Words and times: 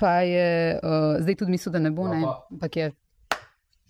pa 0.00 0.20
je 0.24 0.80
uh, 0.82 1.20
zdaj 1.20 1.34
tudi 1.34 1.50
mislil, 1.50 1.72
da 1.72 1.78
ne 1.78 1.90
bo, 1.90 2.08
ne, 2.08 2.24
ampak 2.50 2.76
je. 2.76 2.90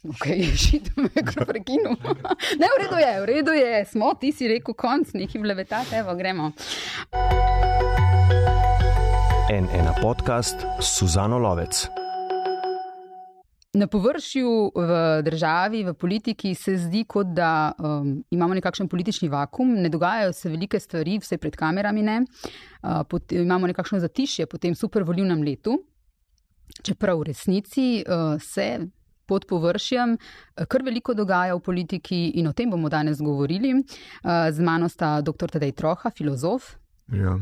Ok, 0.08 0.26
šit 0.64 0.90
me 0.96 1.10
je 1.14 1.44
prekinil. 1.46 1.94
Ne, 2.58 2.66
v 2.66 2.76
redu 2.82 2.98
je, 2.98 3.12
v 3.20 3.26
redu 3.28 3.52
je, 3.52 3.84
smo, 3.84 4.14
ti 4.18 4.32
si 4.32 4.48
rekel 4.48 4.74
konc, 4.74 5.12
neki 5.14 5.38
vlevetate, 5.38 6.00
evo, 6.02 6.16
gremo. 6.18 6.50
En 9.50 9.68
ena 9.76 9.94
podcast, 10.02 10.66
Suzano 10.80 11.38
Lovec. 11.38 11.86
Na 13.72 13.86
površju 13.86 14.72
v 14.74 15.22
državi, 15.22 15.84
v 15.86 15.92
politiki 15.94 16.54
se 16.58 16.74
zdi, 16.74 17.04
kot 17.06 17.28
da 17.36 17.70
um, 17.78 18.16
imamo 18.30 18.56
nekakšen 18.58 18.88
politični 18.90 19.28
vakum, 19.30 19.76
ne 19.78 19.88
dogajajo 19.88 20.32
se 20.32 20.50
velike 20.50 20.80
stvari, 20.80 21.20
vse 21.22 21.38
pred 21.38 21.54
kamerami 21.54 22.02
ne. 22.02 22.16
Uh, 22.82 23.04
pot, 23.06 23.30
imamo 23.32 23.70
nekakšno 23.70 24.00
zatišje 24.02 24.48
po 24.50 24.58
tem 24.58 24.74
supervolivnem 24.74 25.44
letu, 25.46 25.76
čeprav 26.82 27.20
v 27.20 27.30
resnici 27.30 28.04
uh, 28.06 28.40
se 28.40 28.78
pod 29.26 29.46
površjem 29.46 30.16
uh, 30.16 30.66
kar 30.66 30.82
veliko 30.82 31.14
dogaja 31.14 31.54
v 31.54 31.60
politiki 31.60 32.20
in 32.40 32.50
o 32.50 32.52
tem 32.52 32.70
bomo 32.70 32.88
danes 32.88 33.22
govorili. 33.22 33.74
Uh, 33.74 34.50
z 34.50 34.60
mano 34.60 34.88
sta 34.88 35.20
dr. 35.20 35.50
Tadej 35.56 35.72
Troha, 35.72 36.10
filozof. 36.10 36.76
Ja. 37.12 37.38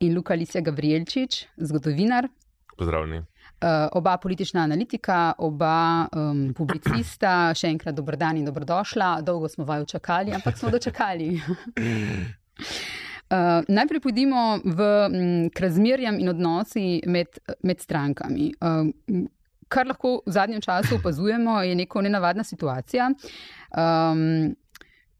In 0.00 0.14
Luka 0.14 0.34
Lisija 0.34 0.62
Gabrielčič, 0.62 1.46
zgodovinar. 1.56 2.28
Pozdravljeni. 2.76 3.18
Uh, 3.64 3.88
oba 3.92 4.16
politična 4.16 4.60
analitika, 4.60 5.32
oba 5.38 6.08
um, 6.12 6.50
publicista, 6.54 7.30
še 7.58 7.70
enkrat 7.70 7.94
dobrodan 7.94 8.36
in 8.36 8.44
dobrodošla. 8.44 9.20
Dolgo 9.22 9.48
smo 9.48 9.64
vaju 9.64 9.86
čakali, 9.86 10.34
ampak 10.34 10.58
smo 10.58 10.70
dočakali. 10.74 11.30
Uh, 13.24 13.64
najprej 13.68 14.00
pojdimo 14.04 14.58
v 14.64 14.80
m, 15.08 15.50
k 15.50 15.60
razmerjam 15.64 16.18
in 16.20 16.28
odnosi 16.28 17.00
med, 17.06 17.38
med 17.62 17.80
strankami. 17.80 18.50
Uh, 18.60 19.24
kar 19.68 19.88
lahko 19.88 20.20
v 20.26 20.32
zadnjem 20.32 20.60
času 20.60 20.98
opazujemo, 20.98 21.62
je 21.62 21.74
neko 21.74 22.02
nenavadna 22.02 22.44
situacija. 22.44 23.08
Um, 23.10 24.54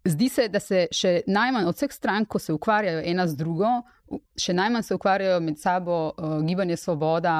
zdi 0.04 0.28
se, 0.28 0.48
da 0.48 0.60
se 0.60 0.86
še 0.92 1.22
najmanj 1.26 1.70
od 1.70 1.78
vseh 1.80 1.92
strank, 1.92 2.28
ko 2.28 2.38
se 2.38 2.52
ukvarjajo 2.52 3.02
ena 3.08 3.26
z 3.26 3.40
drugo, 3.40 3.72
še 4.36 4.54
najmanj 4.54 4.84
se 4.84 4.94
ukvarjajo 4.94 5.40
med 5.40 5.58
sabo 5.58 6.12
uh, 6.12 6.38
gibanje 6.44 6.76
Svoboda, 6.76 7.38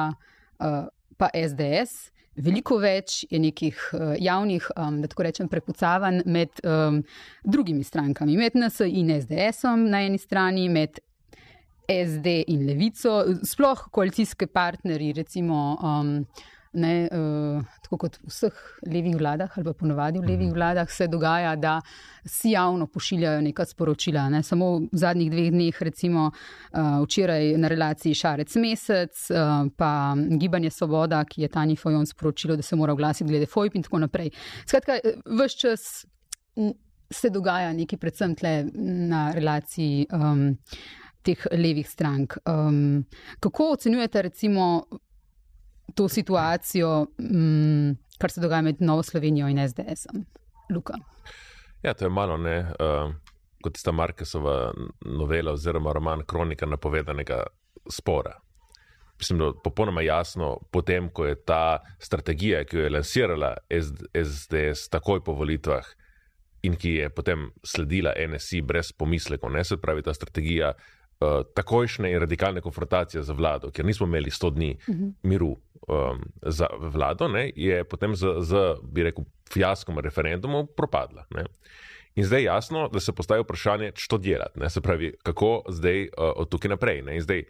uh, 0.59 0.81
pa 1.17 1.29
SDS. 1.31 2.14
Veliko 2.35 2.77
več 2.83 3.23
je 3.31 3.39
nekih 3.39 3.79
uh, 3.93 4.13
javnih, 4.19 4.67
um, 4.75 4.99
da 5.01 5.07
tako 5.07 5.23
rečem, 5.23 5.47
prepucavanj 5.47 6.23
med 6.25 6.59
um, 6.63 6.99
drugimi 7.43 7.83
strankami, 7.83 8.35
med 8.37 8.57
NS 8.59 8.81
in 8.89 9.13
SDS-om 9.15 9.87
na 9.91 10.03
eni 10.03 10.19
strani, 10.19 10.67
med 10.69 10.99
SD 11.87 12.41
in 12.51 12.65
Levico, 12.65 13.21
sploh 13.45 13.85
koalicijske 13.93 14.47
partnerji, 14.47 15.13
recimo. 15.13 15.77
Um, 15.79 16.25
Ne, 16.75 17.07
uh, 17.07 17.63
tako 17.85 17.97
kot 18.01 18.17
v 18.19 18.27
vseh 18.27 18.55
levih 18.91 19.13
vladah, 19.15 19.53
ali 19.55 19.63
pa 19.63 19.73
ponovadi 19.79 20.19
v 20.19 20.27
levih 20.27 20.49
vladah, 20.51 20.89
se 20.91 21.07
dogaja, 21.07 21.53
da 21.55 21.77
si 22.27 22.51
javno 22.51 22.87
pošiljajo 22.91 23.41
neka 23.45 23.63
sporočila. 23.65 24.25
Ne. 24.33 24.41
Samo 24.43 24.71
v 24.83 24.99
zadnjih 24.99 25.29
dveh 25.31 25.47
dneh, 25.53 25.79
recimo 25.87 26.25
uh, 26.27 26.97
včeraj 27.05 27.53
na 27.61 27.71
relaciji 27.71 28.17
Šarec 28.19 28.57
Mesec, 28.59 29.21
uh, 29.31 29.69
pa 29.77 29.91
Gibanje 30.41 30.73
Svoboda, 30.75 31.23
ki 31.23 31.45
je 31.45 31.51
Tani 31.53 31.77
Fojon 31.79 32.05
sporočilo, 32.05 32.59
da 32.59 32.65
se 32.65 32.75
mora 32.75 32.93
oglasiti 32.93 33.29
glede 33.29 33.47
FOIP 33.47 33.79
in 33.79 33.87
tako 33.87 34.03
naprej. 34.03 34.33
Skratka, 34.65 34.99
vse 35.23 35.57
čas 35.57 35.87
se 37.11 37.29
dogaja 37.31 37.71
nekaj, 37.73 38.03
predvsem 38.03 38.35
tle 38.35 38.53
na 38.75 39.29
relaciji. 39.31 40.07
Um, 40.11 40.49
Teh 41.25 41.41
levih 41.57 41.87
strank. 41.89 42.35
Um, 42.45 43.01
kako 43.41 43.71
ocenjujete, 43.73 44.21
recimo, 44.21 44.83
to 45.95 46.07
situacijo, 46.09 47.07
um, 47.17 47.97
kar 48.17 48.31
se 48.31 48.41
dogaja 48.41 48.61
med 48.61 48.75
Novo 48.79 49.03
Slovenijo 49.03 49.47
in 49.47 49.61
SDS-om. 49.67 50.25
Luka. 50.69 50.93
Ja, 51.83 51.93
to 51.93 52.05
je 52.05 52.09
malo 52.09 52.37
ne, 52.37 52.59
uh, 52.59 53.13
kot 53.63 53.73
tista 53.73 53.91
Markesova 53.91 54.73
novela 55.05 55.51
oziroma 55.51 55.93
roman 55.93 56.23
Kronika 56.25 56.65
napovedanega 56.65 57.43
spora. 57.91 58.39
Mislim, 59.17 59.39
da 59.39 59.45
je 59.45 59.51
popolnoma 59.63 60.01
jasno, 60.01 60.57
potem, 60.71 61.09
ko 61.09 61.25
je 61.25 61.35
ta 61.45 61.79
strategija, 61.99 62.63
ki 62.65 62.77
jo 62.77 62.83
je 62.83 62.89
lansirala 62.89 63.53
SDS 63.69 64.89
takoj 64.89 65.23
po 65.23 65.33
volitvah 65.33 65.85
in 66.63 66.75
ki 66.75 66.89
je 66.89 67.09
potem 67.09 67.47
sledila 67.63 68.11
NSI 68.27 68.61
brez 68.61 68.91
pomislekov, 68.91 69.51
ne 69.53 69.63
se 69.63 69.77
pravi 69.77 70.03
ta 70.03 70.13
strategija 70.13 70.73
uh, 71.19 71.43
takojšnje 71.55 72.11
in 72.11 72.19
radikalne 72.19 72.61
konfrontacije 72.61 73.23
z 73.23 73.35
vlado, 73.35 73.71
ker 73.71 73.85
nismo 73.85 74.07
imeli 74.07 74.29
100 74.29 74.53
dni 74.53 74.77
uh 74.77 74.95
-huh. 74.95 75.11
miru 75.23 75.51
um, 75.87 76.23
za 76.41 76.67
vlado, 76.79 77.27
ne, 77.27 77.51
je 77.55 77.83
potem 77.83 78.15
z, 78.15 78.27
z, 78.39 78.75
bi 78.83 79.03
rekel, 79.03 79.25
fiaskom 79.53 79.99
referendumov 79.99 80.65
propadla. 80.77 81.25
Ne. 81.29 81.45
In 82.15 82.25
zdaj 82.25 82.39
je 82.39 82.43
jasno, 82.43 82.87
da 82.87 82.99
se 82.99 83.11
postaje 83.11 83.41
vprašanje, 83.41 83.91
što 83.95 84.17
delati, 84.17 84.59
ne, 84.59 84.69
se 84.69 84.81
pravi, 84.81 85.13
kako 85.23 85.63
zdaj 85.69 86.01
uh, 86.03 86.09
od 86.35 86.49
tukaj 86.49 86.69
naprej. 86.69 87.01
Ne. 87.01 87.15
In 87.15 87.21
zdaj 87.21 87.43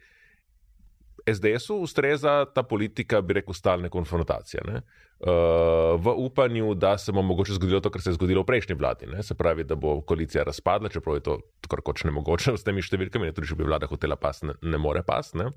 SDS-u 1.25 1.75
ustreza 1.81 2.45
ta 2.45 2.63
politika, 2.63 3.21
bi 3.21 3.33
rekel, 3.39 3.53
stalne 3.53 3.89
konfrontacije. 3.89 4.61
Ne? 4.67 4.81
Uh, 5.19 5.95
v 6.01 6.13
upanju, 6.17 6.73
da 6.73 6.97
se 6.97 7.11
bo 7.11 7.21
mogoče 7.21 7.53
zgodilo 7.57 7.79
to, 7.79 7.89
kar 7.89 8.01
se 8.01 8.09
je 8.09 8.17
zgodilo 8.19 8.43
v 8.43 8.45
prejšnji 8.45 8.75
vladi. 8.75 9.07
Ne? 9.09 9.23
Se 9.23 9.33
pravi, 9.33 9.63
da 9.63 9.75
bo 9.75 10.01
koalicija 10.01 10.43
razpadla, 10.43 10.89
čeprav 10.89 11.15
je 11.17 11.23
to 11.25 11.39
kar 11.69 11.81
koč 11.81 12.03
ne 12.05 12.13
mogoče 12.13 12.57
s 12.57 12.67
temi 12.67 12.83
številkami, 12.85 13.31
tudi 13.33 13.49
če 13.49 13.57
bi 13.57 13.65
vlada 13.65 13.89
hotela 13.89 14.19
pas, 14.21 14.43
ne, 14.45 14.53
ne 14.61 14.77
more 14.77 15.01
pas. 15.07 15.33
Ne? 15.33 15.49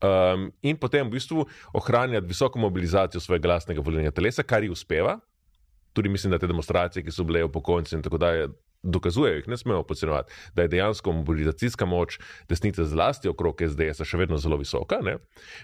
Um, 0.00 0.48
in 0.62 0.80
potem 0.80 1.10
v 1.10 1.18
bistvu 1.18 1.44
ohranjati 1.76 2.30
visoko 2.30 2.62
mobilizacijo 2.62 3.20
svojega 3.20 3.50
glasnega 3.50 3.84
volilnega 3.84 4.14
telesa, 4.16 4.46
kar 4.46 4.64
ji 4.64 4.72
uspeva. 4.72 5.18
Tudi 5.92 6.08
mislim, 6.08 6.32
da 6.32 6.40
te 6.40 6.48
demonstracije, 6.48 7.04
ki 7.04 7.12
so 7.12 7.26
bile 7.28 7.44
v 7.44 7.52
pokojnici 7.52 7.98
in 7.98 8.06
tako 8.06 8.22
dalje, 8.22 8.48
dokazujejo, 8.82 9.36
jih 9.36 9.48
ne 9.48 9.56
smemo 9.56 9.82
podcenjevati, 9.82 10.32
da 10.54 10.62
je 10.62 10.68
dejansko 10.68 11.12
mobilizacijska 11.12 11.86
moč 11.86 12.18
desnice 12.48 12.84
zlasti 12.84 13.28
okrog 13.28 13.62
SDS 13.68 14.02
še 14.08 14.18
vedno 14.18 14.38
zelo 14.42 14.58
visoka. 14.58 14.98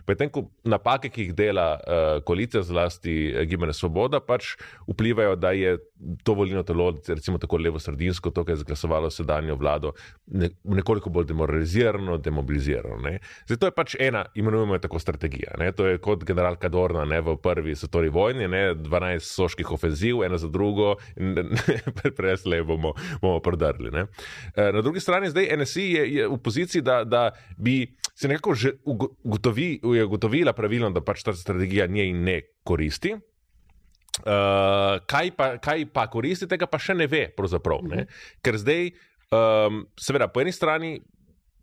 Potem, 0.06 0.30
ko 0.30 0.46
napake, 0.64 1.10
ki 1.10 1.28
jih 1.28 1.34
dela 1.34 1.68
uh, 1.78 2.22
koalicija, 2.24 2.62
zlasti 2.62 3.16
uh, 3.32 3.42
Gibanje 3.48 3.74
Svoboda, 3.74 4.20
pač 4.20 4.54
vplivajo, 4.86 5.36
da 5.36 5.52
je 5.56 5.76
to 6.22 6.34
volilno 6.38 6.62
telo, 6.62 6.92
recimo 7.08 7.38
tako 7.42 7.58
levo-sredinsko, 7.58 8.30
to, 8.30 8.44
kar 8.46 8.54
je 8.54 8.62
zglasovalo 8.62 9.10
sedanjo 9.10 9.56
vlado, 9.58 9.92
ne, 10.26 10.50
nekoliko 10.64 11.10
bolj 11.10 11.26
demoralizirano, 11.32 12.18
demobilizirano. 12.22 13.00
Ne? 13.02 13.18
Zdaj, 13.48 13.58
to 13.58 13.70
je 13.70 13.74
pač 13.74 13.96
ena, 14.00 14.24
imenujemo 14.34 14.78
jo 14.78 14.84
tako 14.86 15.02
strategija. 15.02 15.56
Ne? 15.58 15.72
To 15.74 15.88
je 15.88 15.98
kot 16.02 16.22
general 16.28 16.56
Kadorna 16.60 17.04
ne, 17.08 17.20
v 17.24 17.34
prvi 17.42 17.74
svetovni 17.76 18.12
vojni, 18.14 18.46
ne? 18.48 18.62
12 18.78 19.26
soških 19.26 19.72
ofenziv, 19.74 20.22
ena 20.26 20.38
za 20.38 20.48
drugo, 20.48 20.94
in 21.16 21.34
presle 22.18 22.62
bomo 22.62 22.94
bomo 23.22 23.40
prodrli. 23.44 23.90
Ne. 23.94 24.06
Eh, 24.54 24.72
na 24.72 24.82
drugi 24.82 25.00
strani, 25.00 25.30
zdaj 25.30 25.50
NSI 25.56 25.86
je, 25.92 26.04
je 26.14 26.28
v 26.28 26.38
poziciji, 26.42 26.82
da, 26.82 27.04
da 27.04 27.30
bi 27.56 27.80
se 28.14 28.28
nekako 28.28 28.54
že 28.54 28.72
ugotovi, 28.84 29.80
ugotovila 29.82 30.52
pravilno, 30.52 30.90
da 30.90 31.00
pač 31.04 31.22
ta 31.22 31.32
strategija 31.32 31.86
njej 31.86 32.12
ne 32.12 32.40
koristi. 32.64 33.14
Uh, 34.18 34.98
kaj, 35.06 35.30
pa, 35.36 35.46
kaj 35.62 35.84
pa 35.94 36.08
koristi, 36.10 36.48
tega 36.50 36.66
pa 36.66 36.80
še 36.82 36.96
ne 36.98 37.06
ve, 37.06 37.28
pravzaprav. 37.36 37.84
Ne? 37.86 38.02
Mhm. 38.02 38.24
Ker 38.42 38.58
zdaj, 38.58 38.90
um, 39.30 39.84
seveda, 40.00 40.26
po 40.32 40.42
eni 40.42 40.52
strani 40.52 40.96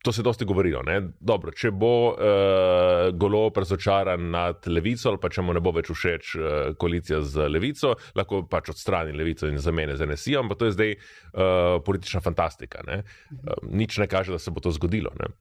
to 0.06 0.12
se 0.12 0.22
dosti 0.22 0.46
govorilo. 0.46 0.84
Dobro, 1.20 1.50
če 1.52 1.72
bo 1.74 1.92
uh, 2.14 3.10
golo 3.18 3.48
razočaran 3.56 4.30
nad 4.30 4.68
levico, 4.70 5.10
ali 5.10 5.18
pa 5.22 5.32
če 5.34 5.42
mu 5.42 5.56
ne 5.58 5.62
bo 5.66 5.72
več 5.74 5.90
všeč 5.90 6.34
uh, 6.38 6.50
koalicija 6.78 7.24
z 7.26 7.48
levico, 7.50 7.96
lahko 8.14 8.44
pač 8.50 8.70
odstrani 8.76 9.16
levico 9.18 9.50
in 9.50 9.58
zamene 9.58 9.96
z 9.98 10.06
NSI, 10.06 10.36
ampak 10.44 10.62
to 10.62 10.70
je 10.70 10.76
zdaj 10.76 10.94
uh, 10.94 11.80
politična 11.88 12.22
fantastika. 12.22 12.84
Ne? 12.86 13.00
Uh, 13.34 13.66
nič 13.66 13.98
ne 13.98 14.06
kaže, 14.12 14.36
da 14.36 14.42
se 14.42 14.54
bo 14.54 14.62
to 14.62 14.76
zgodilo. 14.78 15.10
Ne? 15.18 15.32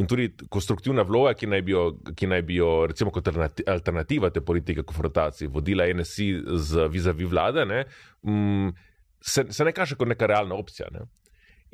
In 0.00 0.08
tudi 0.08 0.30
konstruktivna 0.48 1.04
vloga, 1.04 1.34
ki 1.36 1.52
naj 1.52 1.66
bi 1.68 1.76
jo, 1.76 1.84
ki 2.16 2.32
naj 2.32 2.46
bi 2.48 2.56
jo 2.56 2.70
recimo 2.88 3.12
kot 3.12 3.28
alternativa 3.28 4.32
te 4.32 4.40
politike 4.40 4.84
konfrontacije 4.88 5.52
vodila 5.52 5.84
NSI 5.92 6.30
z 6.56 6.88
vizavi 6.92 7.28
vlade, 7.28 7.68
ne, 7.68 7.84
um, 8.24 8.72
se, 9.20 9.44
se 9.52 9.64
ne 9.64 9.76
kaže 9.76 9.96
kot 10.00 10.08
neka 10.08 10.28
realna 10.32 10.56
opcija. 10.56 10.88
Ne. 10.92 11.04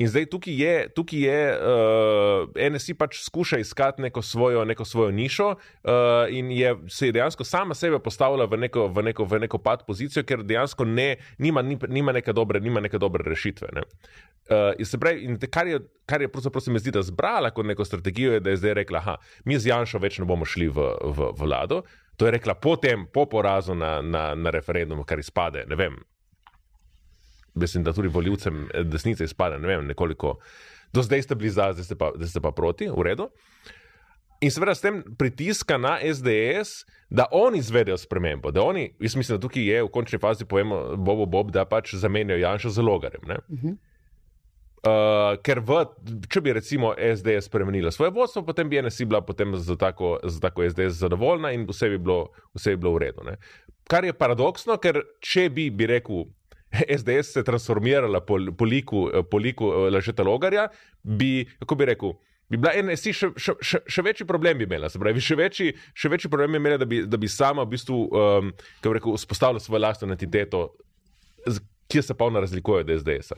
In 0.02 0.08
zdaj 0.10 0.26
tukaj 0.26 0.54
je, 0.58 0.76
tukaj 0.96 1.20
je 1.22 1.40
uh, 1.54 2.72
NSI 2.72 2.94
pač 2.98 3.20
skuša 3.22 3.60
iskati 3.62 4.02
neko 4.02 4.22
svojo, 4.22 4.64
neko 4.64 4.84
svojo 4.84 5.10
nišo 5.14 5.48
uh, 5.48 5.92
in 6.28 6.50
je 6.50 6.74
se 6.88 7.06
je 7.06 7.12
dejansko 7.12 7.44
sama 7.44 7.74
sebe 7.74 7.98
postavila 8.02 8.44
v 8.50 8.58
neko, 8.64 8.88
v 8.88 9.02
neko, 9.02 9.24
v 9.24 9.38
neko 9.44 9.58
pad 9.62 9.84
pozicijo, 9.86 10.24
ker 10.26 10.42
dejansko 10.42 10.84
ne, 10.84 11.16
nima, 11.38 11.62
nima, 11.62 12.12
neke 12.12 12.32
dobre, 12.32 12.60
nima 12.60 12.80
neke 12.80 12.98
dobre 12.98 13.22
rešitve. 13.30 13.68
Ne. 13.72 13.86
Uh, 14.50 14.72
in 14.78 15.00
pravi, 15.00 15.24
in 15.24 15.38
te, 15.38 15.46
kar 15.46 15.70
je, 15.70 15.78
kar 16.06 16.22
je 16.22 16.28
pravzaprav 16.32 16.64
se 16.64 16.70
mi 16.70 16.82
zdi, 16.82 16.90
da 16.90 17.02
zbrala 17.02 17.52
kot 17.54 17.66
neko 17.66 17.84
strategijo, 17.84 18.32
je, 18.32 18.40
da 18.40 18.50
je 18.50 18.56
zdaj 18.56 18.74
rekla, 18.82 19.04
da 19.04 19.16
mi 19.44 19.58
z 19.58 19.70
Janšo 19.70 20.02
več 20.02 20.18
ne 20.18 20.26
bomo 20.26 20.48
šli 20.48 20.66
v, 20.68 20.88
v, 21.14 21.30
v 21.30 21.46
vlado. 21.46 21.84
To 22.16 22.26
je 22.26 22.34
rekla 22.34 22.54
potem, 22.54 23.06
po 23.06 23.26
porazu 23.30 23.74
na, 23.74 24.00
na, 24.02 24.32
na 24.34 24.50
referendumu, 24.50 25.04
kar 25.04 25.22
izpade, 25.22 25.62
ne 25.68 25.78
vem, 25.78 25.96
mislim, 27.54 27.84
da 27.84 27.92
tudi 27.92 28.08
voljivcem 28.08 28.68
eh, 28.74 28.84
desnice 28.84 29.24
izpade, 29.24 29.58
ne 29.58 29.68
vem, 29.68 29.86
nekoliko. 29.86 30.38
Do 30.92 31.02
zdaj 31.02 31.22
ste 31.22 31.34
bili 31.34 31.50
za, 31.50 31.72
zdaj 31.72 31.84
ste 31.84 31.96
pa, 31.96 32.12
zdaj 32.16 32.28
ste 32.28 32.40
pa 32.40 32.50
proti, 32.50 32.88
v 32.88 33.02
redu. 33.02 33.28
In 34.42 34.50
seveda 34.50 34.74
s 34.74 34.82
tem 34.82 35.02
pritiska 35.18 35.78
na 35.78 35.98
SDS, 36.02 36.82
da 37.10 37.28
oni 37.30 37.58
izvedejo 37.58 37.96
spremembo. 37.96 38.50
Da 38.50 38.62
oni, 38.62 38.88
jaz 39.00 39.14
mislim, 39.16 39.38
da 39.38 39.42
tukaj 39.42 39.62
je 39.62 39.82
v 39.82 39.88
končni 39.88 40.18
fazi 40.18 40.44
pojemo 40.44 40.96
Bobo 40.96 41.26
Bob, 41.26 41.52
da 41.54 41.64
pač 41.64 41.94
zamenjajo 41.94 42.40
Janša 42.40 42.70
z 42.70 42.82
logarjem. 42.82 43.22
Uh 43.22 43.58
-huh. 43.58 43.76
Uh, 44.82 45.38
ker 45.46 45.60
v, 45.60 45.84
če 46.26 46.40
bi 46.40 46.52
recimo 46.52 46.88
SDS 46.98 47.46
spremenila 47.46 47.90
svoje 47.90 48.10
vodstvo, 48.10 48.42
potem 48.42 48.68
bi 48.68 48.82
NSI 48.82 49.04
bila 49.04 49.20
potem 49.20 49.54
za 49.56 49.76
tako, 49.76 50.18
za 50.24 50.40
tako 50.40 50.70
SDS 50.70 50.98
zadovoljna 50.98 51.52
in 51.52 51.66
vse 51.68 51.88
bi 51.88 51.98
bilo, 51.98 52.32
vse 52.54 52.70
bi 52.70 52.76
bilo 52.76 52.94
v 52.94 52.98
redu. 52.98 53.22
Ne? 53.22 53.36
Kar 53.86 54.04
je 54.04 54.12
paradoksno, 54.12 54.76
ker 54.76 54.98
če 55.20 55.50
bi, 55.50 55.70
bi 55.70 55.86
rekel, 55.86 56.24
SDS 56.72 57.32
se 57.32 57.44
transformirala 57.44 58.20
po, 58.20 58.38
po 58.58 58.64
liku, 58.64 59.06
po 59.30 59.38
liku 59.38 59.68
Lažeta 59.92 60.22
Logarja, 60.22 60.68
bi, 61.02 61.44
kako 61.58 61.74
bi 61.74 61.88
rekel, 61.92 62.14
bi 62.48 62.60
bila 62.60 62.72
NSI 62.82 63.14
še, 63.16 63.30
še, 63.36 63.56
še, 63.64 63.82
še 63.88 64.04
večji 64.04 64.26
problem 64.28 64.60
bi 64.60 64.68
imela. 64.68 64.90
Pravi, 65.00 65.24
še, 65.24 65.36
večji, 65.40 65.72
še 65.96 66.12
večji 66.12 66.30
problem 66.32 66.52
bi 66.52 66.62
imela, 66.62 66.80
da 66.80 66.88
bi, 66.88 67.02
da 67.08 67.20
bi 67.20 67.30
sama 67.30 67.64
v 67.66 67.74
bistvu, 67.74 67.98
um, 68.08 68.52
kako 68.80 68.96
rekel, 68.98 69.18
vzpostavila 69.20 69.62
svojo 69.62 69.84
lastno 69.86 70.10
entiteto. 70.12 70.70
Ki 71.92 72.00
se 72.00 72.14
pa 72.16 72.24
ona 72.24 72.40
razlikuje 72.40 72.86
od 72.86 72.90
SDS. 73.02 73.34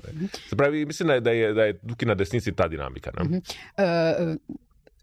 Se 0.51 0.57
pravi, 0.57 0.85
mislim, 0.87 1.17
da 1.25 1.33
je, 1.35 1.49
da 1.57 1.65
je 1.67 1.79
tukaj 1.81 2.07
na 2.07 2.15
desnici 2.15 2.53
ta 2.55 2.69
dinamika. 2.71 3.11
-huh. 3.11 3.41
uh, 3.79 4.37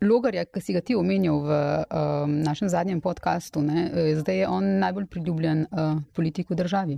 Logarja, 0.01 0.48
ki 0.50 0.62
si 0.62 0.74
ga 0.74 0.81
ti 0.81 0.95
omenjal 0.98 1.44
v 1.45 1.51
um, 1.53 2.31
našem 2.42 2.69
zadnjem 2.74 3.01
podkastu, 3.01 3.62
ne, 3.62 3.86
eh, 3.94 4.15
zdaj 4.18 4.39
je 4.39 4.48
on 4.50 4.69
najbolj 4.81 5.06
priljubljen 5.06 5.68
uh, 5.69 6.01
politik 6.18 6.50
v 6.50 6.57
državi. 6.57 6.98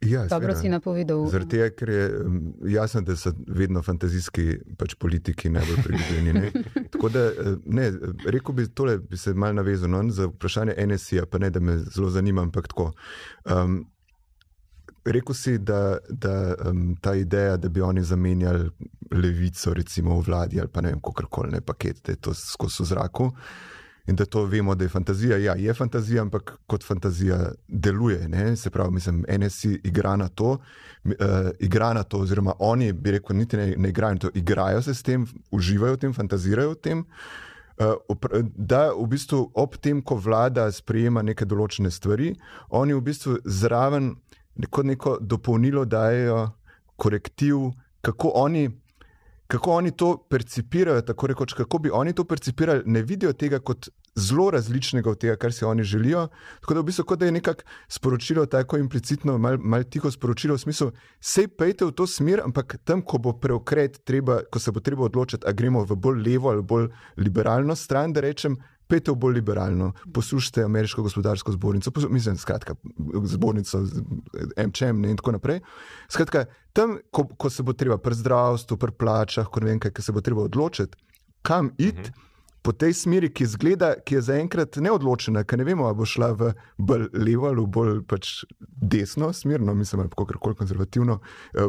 Ja, 0.00 0.24
Dobro 0.26 0.54
si 0.58 0.68
napovedal. 0.68 1.22
Zaradi 1.30 1.50
tega, 1.54 1.68
ker 1.70 1.90
je 1.90 2.08
jasno, 2.74 3.04
da 3.06 3.14
so 3.16 3.30
vedno 3.46 3.82
fantazijski 3.82 4.56
pač 4.78 4.96
politiki 4.98 5.52
najbolj 5.54 5.82
priljubljeni. 5.84 6.32
Ne? 6.32 6.50
Tako 6.92 7.12
da, 7.14 7.24
eh, 7.30 7.54
ne, 7.64 7.92
rekel 8.26 8.58
bi 8.58 8.66
tole, 8.74 8.98
bi 8.98 9.16
se 9.16 9.34
mal 9.34 9.54
navezal 9.54 9.90
no, 9.94 10.02
za 10.10 10.26
vprašanje 10.32 10.74
NSA, 10.86 11.28
pa 11.30 11.38
ne, 11.38 11.50
da 11.50 11.60
me 11.60 11.78
zelo 11.94 12.10
zanima, 12.10 12.42
ampak 12.42 12.68
tako. 12.68 12.90
Um, 13.46 13.84
rekel 15.04 15.34
si, 15.34 15.58
da, 15.58 15.98
da 16.08 16.54
um, 16.70 16.96
ta 17.00 17.14
ideja, 17.14 17.56
da 17.56 17.68
bi 17.68 17.80
oni 17.80 18.02
zamenjali 18.02 18.70
levico, 19.10 19.74
recimo 19.74 20.20
v 20.20 20.24
vladi 20.26 20.60
ali 20.60 20.68
pa 20.68 20.80
ne 20.80 20.88
vem, 20.88 21.00
kako 21.00 21.26
koli 21.26 21.52
ne 21.52 21.60
paket, 21.60 22.00
da 22.06 22.12
je 22.12 22.16
to 22.16 22.34
skozi 22.34 22.82
v 22.82 22.86
zraku. 22.86 23.30
In 24.06 24.16
da 24.16 24.24
to 24.24 24.44
vemo, 24.44 24.74
da 24.74 24.84
je 24.84 24.88
fantazija. 24.88 25.36
Ja, 25.38 25.54
je 25.54 25.74
fantazija, 25.74 26.22
ampak 26.22 26.56
kot 26.66 26.84
fantazija 26.84 27.52
deluje. 27.68 28.28
Ne? 28.28 28.56
Se 28.56 28.70
pravi, 28.70 28.90
mislim, 28.90 29.24
NSI 29.38 29.80
igra 29.84 30.16
na 30.16 30.28
to, 30.28 30.50
uh, 31.04 31.12
igra 31.60 31.92
na 31.92 32.02
to, 32.02 32.18
oziroma 32.18 32.52
oni, 32.58 32.92
bi 32.92 33.10
rekel, 33.10 33.36
niti 33.36 33.56
ne, 33.56 33.74
ne 33.76 33.88
igrajo 33.88 34.18
to, 34.18 34.30
igrajo 34.34 34.82
se 34.82 34.94
s 34.94 35.02
tem, 35.02 35.26
uživajo 35.50 35.94
v 35.94 35.98
tem, 35.98 36.12
fantazirajo 36.12 36.70
v 36.70 36.80
tem. 36.82 37.04
Uh, 37.78 38.42
da, 38.56 38.90
v 38.90 39.06
bistvu, 39.06 39.50
ob 39.54 39.76
tem, 39.76 40.02
ko 40.02 40.18
vlada 40.18 40.66
sprejema 40.72 41.22
neke 41.22 41.46
določene 41.46 41.90
stvari, 41.90 42.34
oni 42.70 42.94
v 42.94 43.04
bistvu 43.06 43.38
zraven 43.44 44.16
neko, 44.54 44.82
neko 44.82 45.16
dopolnilo 45.20 45.84
dajo, 45.84 46.50
korektiv, 46.96 47.56
kako 48.00 48.32
oni, 48.34 48.70
kako 49.46 49.72
oni 49.72 49.90
to 49.90 50.16
percipirajo, 50.30 51.02
tako 51.02 51.26
rekoč, 51.26 51.52
kako 51.52 51.78
bi 51.78 51.90
oni 51.92 52.12
to 52.12 52.24
percipirali, 52.24 52.82
ne 52.86 53.02
vidijo 53.02 53.32
tega 53.32 53.58
kot 53.58 53.88
zelo 54.14 54.50
različnega 54.50 55.10
od 55.10 55.18
tega, 55.18 55.36
kar 55.36 55.52
si 55.52 55.64
oni 55.64 55.84
želijo. 55.84 56.26
Tako 56.60 56.74
da 56.74 56.80
v 56.80 56.84
bistvu, 56.84 57.16
da 57.16 57.26
je 57.26 57.32
nekako 57.32 57.62
sporočilo, 57.88 58.46
tako 58.46 58.76
implicitno, 58.78 59.38
malo 59.38 59.58
mal 59.58 59.84
tiho 59.84 60.10
sporočilo, 60.10 60.54
v 60.54 60.58
smislu, 60.58 60.90
sej 61.20 61.48
pejte 61.48 61.84
v 61.84 61.92
to 61.96 62.06
smer, 62.06 62.42
ampak 62.44 62.76
tam, 62.84 63.02
ko 63.02 63.18
bo 63.18 63.32
preokret, 63.32 64.04
treba, 64.04 64.42
ko 64.52 64.58
se 64.58 64.72
bo 64.72 64.80
treba 64.80 65.04
odločiti, 65.04 65.46
ali 65.46 65.54
gremo 65.54 65.84
v 65.84 65.96
bolj 65.96 66.22
levo 66.28 66.50
ali 66.50 66.62
bolj 66.62 66.90
liberalno 67.16 67.76
stran, 67.76 68.12
da 68.12 68.20
rečem, 68.20 68.56
pejte 68.92 69.12
v 69.14 69.20
bolj 69.24 69.38
liberalno, 69.40 69.92
poslušajte 70.12 70.64
ameriško 70.64 71.02
gospodarsko 71.02 71.52
zbornico, 71.52 71.92
mislim, 72.10 72.36
skratka, 72.36 72.74
zbornico 73.24 73.80
MČM 74.66 75.04
in 75.08 75.16
tako 75.16 75.32
naprej. 75.38 75.62
Skratka, 76.12 76.44
tam, 76.76 76.98
ko, 77.10 77.24
ko 77.24 77.50
se 77.50 77.64
bo 77.64 77.72
treba 77.72 77.96
pri 77.98 78.18
zdravstvu, 78.20 78.76
pri 78.76 78.92
plačah, 78.98 79.48
ko 79.48 79.64
ne 79.64 79.72
vem, 79.72 79.80
kaj 79.80 80.04
se 80.04 80.12
bo 80.12 80.20
treba 80.20 80.44
odločiti, 80.44 80.98
kam 81.42 81.72
iti. 81.78 82.10
Uh 82.10 82.12
-huh. 82.12 82.28
Po 82.62 82.72
tej 82.72 82.92
smeri, 82.94 83.26
ki, 83.34 83.46
zgleda, 83.46 83.94
ki 84.06 84.14
je 84.14 84.20
zaenkrat 84.22 84.76
neodločena, 84.76 85.42
ker 85.44 85.58
ne 85.58 85.64
vemo, 85.64 85.86
ali 85.86 85.96
bo 85.98 86.04
šla 86.06 86.28
v 86.32 86.52
bolj 86.78 87.08
levo 87.12 87.48
ali 87.48 87.66
bolj 87.66 88.04
pač 88.06 88.44
desno 88.60 89.32
smer, 89.32 89.60
no, 89.60 89.74
mislim, 89.74 90.08
kako 90.08 90.38
koli 90.38 90.54
konzervativno, 90.54 91.18
eh, 91.54 91.60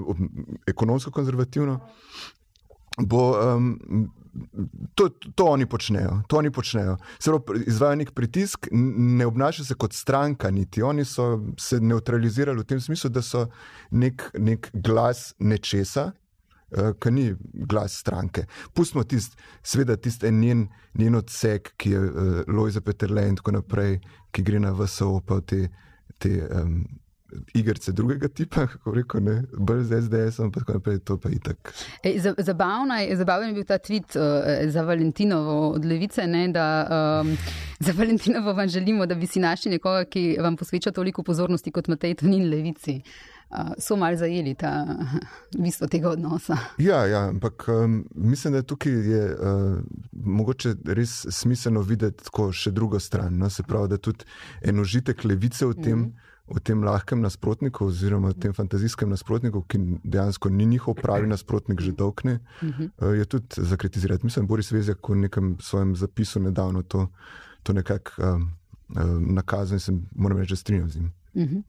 ekonomsko 0.67 1.11
konzervativno, 1.11 1.79
bo 2.97 3.55
um, 3.55 3.79
to, 4.95 5.09
to 5.35 5.45
oni 5.45 5.65
počnejo. 5.65 6.21
To 6.27 6.37
oni 6.37 6.51
počnejo. 6.51 6.97
Izvajo 7.65 7.95
nek 7.95 8.11
pritisk, 8.11 8.67
ne 8.71 9.25
obnašajo 9.25 9.65
se 9.65 9.75
kot 9.75 9.93
stranka, 9.93 10.51
niti 10.51 10.81
oni 10.81 11.05
so 11.05 11.39
se 11.59 11.79
neutralizirali 11.79 12.59
v 12.59 12.65
tem 12.65 12.81
smislu, 12.81 13.09
da 13.09 13.21
so 13.21 13.47
nek, 13.91 14.31
nek 14.37 14.69
glas 14.73 15.33
nečesa. 15.39 16.11
Uh, 16.73 16.89
Ki 16.97 17.11
ni 17.13 17.27
glas 17.53 17.99
stranke. 18.01 18.47
Pustimo 18.73 19.03
tisti, 19.05 19.37
seveda, 19.61 19.93
tisti 19.95 20.31
njen, 20.31 20.63
njen 20.97 21.15
odsek, 21.15 21.75
ki 21.77 21.91
je 21.91 21.99
uh, 21.99 22.39
Lojza 22.49 22.81
Peterle 22.81 23.27
in 23.29 23.35
tako 23.37 23.53
naprej, 23.59 23.99
ki 24.33 24.41
gre 24.41 24.57
na 24.59 24.71
VSO, 24.73 25.19
pa 25.21 25.37
te, 25.45 25.67
te 26.17 26.31
um, 26.49 26.79
igrice 27.53 27.91
drugega 27.91 28.27
tipa, 28.27 28.67
kako 28.71 28.91
reko, 28.91 29.19
ne, 29.19 29.43
bolj 29.57 29.83
z 29.83 30.01
SDS, 30.01 30.39
ampak 30.39 30.63
tako 30.63 30.73
naprej, 30.73 30.99
to 30.99 31.17
pa 31.17 31.29
itak. 31.29 31.73
E, 32.03 32.15
zabavno 32.37 32.95
je, 32.95 33.17
zabaven 33.17 33.49
je 33.49 33.53
bil 33.53 33.67
ta 33.67 33.77
tweet 33.77 34.17
uh, 34.17 34.71
za 34.71 34.81
Valentinovo 34.81 35.69
od 35.69 35.85
Levice, 35.85 36.27
ne, 36.27 36.47
da 36.47 36.87
um, 37.21 37.37
za 37.85 37.93
Valentinovo 37.97 38.53
vam 38.53 38.67
želimo, 38.67 39.05
da 39.05 39.15
bi 39.15 39.27
si 39.27 39.39
našli 39.39 39.71
nekoga, 39.71 40.05
ki 40.05 40.37
vam 40.39 40.57
posveča 40.57 40.91
toliko 40.91 41.23
pozornosti 41.23 41.71
kot 41.71 41.87
Matej 41.87 42.15
Tonin 42.15 42.49
Levici. 42.49 43.01
Uh, 43.53 43.59
so 43.77 43.95
malo 43.95 44.17
zajeli 44.17 44.55
ta 44.55 44.85
bistvo 45.63 45.87
tega 45.87 46.09
odnosa. 46.09 46.57
Ja, 46.77 47.05
ja 47.05 47.27
ampak 47.29 47.65
um, 47.67 48.05
mislim, 48.15 48.53
da 48.53 48.61
tukaj 48.61 48.91
je 48.91 49.25
uh, 49.35 49.77
mogoče 50.11 50.73
res 50.85 51.25
smiselno 51.29 51.81
videti 51.81 52.23
tako 52.23 52.51
še 52.51 52.71
drugo 52.71 52.99
stran. 52.99 53.37
No? 53.37 53.49
Se 53.49 53.63
pravi, 53.63 53.89
da 53.93 53.97
tudi 53.97 54.25
enožitek 54.61 55.23
levice 55.23 55.65
v 55.65 55.73
tem. 55.73 55.97
Mm 55.99 56.05
-hmm 56.05 56.32
v 56.47 56.59
tem 56.59 56.83
lahkem 56.83 57.21
nasprotniku, 57.23 57.87
oziroma 57.87 58.33
v 58.33 58.39
tem 58.39 58.53
fantazijskem 58.53 59.09
nasprotniku, 59.09 59.63
ki 59.63 59.79
dejansko 60.03 60.51
ni 60.51 60.65
njihov 60.65 60.99
pravi 60.99 61.27
nasprotnik, 61.27 61.79
že 61.81 61.95
dolgne, 61.95 62.39
uh 62.61 62.63
mhm. 62.63 62.83
eh, 62.83 62.89
-huh. 62.99 63.13
je 63.13 63.25
tudi 63.25 63.47
za 63.57 63.77
kritizirati. 63.77 64.25
Mislim, 64.25 64.47
Boris 64.47 64.71
Vezjak 64.71 65.09
v 65.09 65.15
nekem 65.15 65.57
svojem 65.59 65.95
zapisu 65.95 66.39
nedavno 66.39 66.83
to, 66.83 67.07
to 67.63 67.73
nekako 67.73 68.11
uh, 68.17 68.41
uh, 68.89 69.21
nakazal 69.21 69.75
in 69.75 69.79
se 69.79 69.91
moram 70.15 70.37
reči, 70.37 70.51
da 70.51 70.55
strinjam 70.55 70.89
z 70.89 70.95
njim. 70.95 71.11
Uh 71.33 71.41
mhm. 71.41 71.55
-huh. 71.55 71.63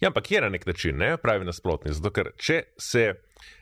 Ja, 0.00 0.08
ampak 0.08 0.30
je 0.30 0.40
na 0.40 0.48
nek 0.48 0.66
način 0.66 0.96
ne, 0.96 1.16
pravi 1.16 1.44
nasprotnik. 1.44 1.92
Zato, 1.92 2.10
ker 2.10 2.30
če 2.36 2.62
se, 2.78 3.14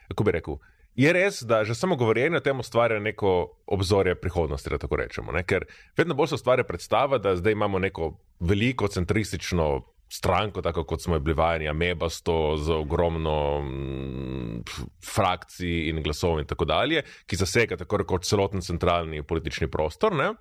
kako 0.07 0.23
bi 0.23 0.31
rekel. 0.31 0.57
Je 0.95 1.13
res, 1.13 1.43
da 1.43 1.63
že 1.63 1.75
samo 1.75 1.95
govorjenje 1.95 2.37
o 2.37 2.39
tem 2.39 2.59
ustvarja 2.59 2.99
neko 2.99 3.51
obzorje 3.67 4.15
prihodnosti, 4.15 4.69
da 4.69 4.77
tako 4.77 4.95
rečemo. 4.95 5.31
Ne? 5.31 5.43
Ker 5.43 5.65
vedno 5.97 6.15
bolj 6.15 6.27
se 6.27 6.35
ustvarja 6.35 6.63
predstava, 6.63 7.17
da 7.17 7.35
zdaj 7.35 7.51
imamo 7.51 7.79
neko 7.79 8.17
veliko 8.39 8.87
centristično 8.87 9.83
stranko, 10.09 10.61
tako 10.61 10.83
kot 10.83 11.01
smo 11.01 11.19
bili 11.19 11.35
vajeni, 11.35 11.67
amebasto, 11.67 12.57
z 12.57 12.71
ogromno 12.71 13.61
mm, 13.61 14.63
frakcij 15.03 15.89
in 15.89 16.01
glasov 16.03 16.39
in 16.39 16.47
tako 16.47 16.65
dalje, 16.65 17.03
ki 17.25 17.35
zasega 17.35 17.77
tako 17.77 18.03
kot 18.07 18.25
celoten 18.25 18.61
centralni 18.61 19.23
politični 19.23 19.67
prostor. 19.67 20.15
Ne? 20.15 20.33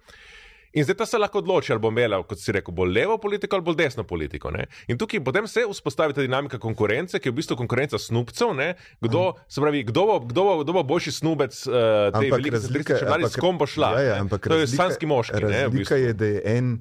In 0.76 0.84
zdaj 0.84 0.96
ta 0.96 1.06
se 1.06 1.18
lahko 1.18 1.40
odloči, 1.40 1.72
ali 1.72 1.80
bo 1.80 1.88
imela, 1.88 2.18
kot 2.28 2.40
si 2.40 2.52
rekel, 2.52 2.74
bolj 2.76 2.90
levo 2.92 3.16
politiko 3.18 3.56
ali 3.56 3.64
bolj 3.64 3.78
desno 3.78 4.04
politiko. 4.04 4.50
Ne? 4.52 4.66
In 4.92 4.98
tukaj 5.00 5.22
potem 5.24 5.46
se 5.48 5.64
vzpostavi 5.70 6.14
ta 6.14 6.20
dinamika 6.20 6.58
konkurence, 6.60 7.18
ki 7.18 7.30
je 7.30 7.32
v 7.32 7.36
bistvu 7.38 7.56
konkurenca 7.56 7.98
snubcev. 7.98 8.52
Kdo, 9.00 9.22
pravi, 9.56 9.82
kdo, 9.88 10.04
bo, 10.06 10.18
kdo, 10.20 10.44
bo, 10.44 10.58
kdo 10.64 10.74
bo 10.76 10.82
boljši 10.82 11.14
snubec 11.16 11.56
uh, 11.66 11.78
te 12.12 12.28
velike 12.28 12.52
razlike, 12.58 12.98
s 13.30 13.40
kom 13.40 13.56
bo 13.58 13.66
šla? 13.66 13.94
Ja, 13.96 14.02
ja, 14.10 14.18
ampak 14.20 14.50
to 14.52 14.60
je 14.60 14.68
sanski 14.68 15.08
moški. 15.08 15.40
Razlika 15.40 15.62
ne, 15.62 15.70
v 15.72 15.78
bistvu. 15.78 15.96
je, 15.96 16.12
da 16.12 16.30
je 16.34 16.42
en 16.58 16.76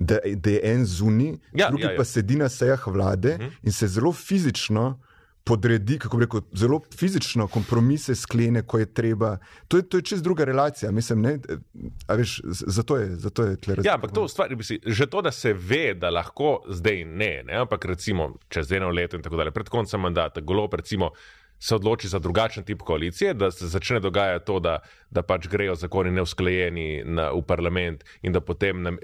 da, 0.00 0.18
da 0.34 0.50
je 0.50 0.60
en 0.64 0.84
zunaj, 0.84 1.34
ja, 1.52 1.68
drugi 1.68 1.84
ja, 1.84 1.90
ja. 1.90 1.96
pa 1.96 2.04
sedi 2.04 2.36
na 2.36 2.48
sejah 2.48 2.86
vlade 2.86 3.34
uh 3.34 3.40
mhm. 3.40 3.48
-huh. 3.48 3.56
in 3.62 3.72
se 3.72 3.88
zelo 3.88 4.12
fizično. 4.12 5.00
Podredi, 5.44 5.98
kako 5.98 6.16
bi 6.16 6.24
rekel, 6.24 6.40
zelo 6.52 6.80
fizično 6.96 7.46
kompromise 7.48 8.14
sklene, 8.14 8.62
ko 8.62 8.78
je 8.78 8.86
treba. 8.94 9.38
To 9.68 9.76
je, 9.76 9.82
to 9.82 9.96
je 9.96 10.02
čez 10.02 10.22
druga 10.22 10.44
relacija, 10.44 10.90
mislim, 10.92 11.20
ne, 11.20 11.38
veš, 12.08 12.40
zato 12.44 12.96
je, 12.96 13.16
zato 13.16 13.42
je 13.42 13.56
tle 13.56 13.74
razumeti. 13.74 13.88
Ja, 13.88 13.94
ampak 13.94 14.12
to 14.12 14.28
stvar, 14.28 14.56
si, 14.62 14.80
že 14.86 15.06
to, 15.06 15.22
da 15.22 15.32
se 15.32 15.52
ve, 15.52 15.94
da 15.94 16.10
lahko 16.10 16.62
zdaj 16.68 17.04
ne, 17.04 17.42
ne 17.46 17.56
ampak 17.56 17.84
recimo 17.84 18.34
čez 18.48 18.72
eno 18.72 18.88
leto 18.88 19.16
in 19.16 19.22
tako 19.22 19.36
dalje, 19.36 19.50
pred 19.50 19.68
koncem 19.68 20.00
mandata, 20.00 20.40
golo, 20.40 20.68
recimo 20.72 21.10
se 21.60 21.74
odloči 21.74 22.08
za 22.08 22.18
drugačen 22.18 22.64
tip 22.64 22.82
koalicije, 22.82 23.34
da 23.34 23.50
se 23.50 23.68
začne 23.68 24.00
dogajati 24.00 24.46
to, 24.46 24.58
da, 24.60 24.78
da 25.10 25.22
pač 25.22 25.48
grejo 25.48 25.74
zakoni 25.74 26.10
neusklajeni 26.10 27.02
na, 27.04 27.30
v 27.36 27.42
parlament 27.46 28.04
in 28.22 28.32
da 28.32 28.40
potem 28.40 28.96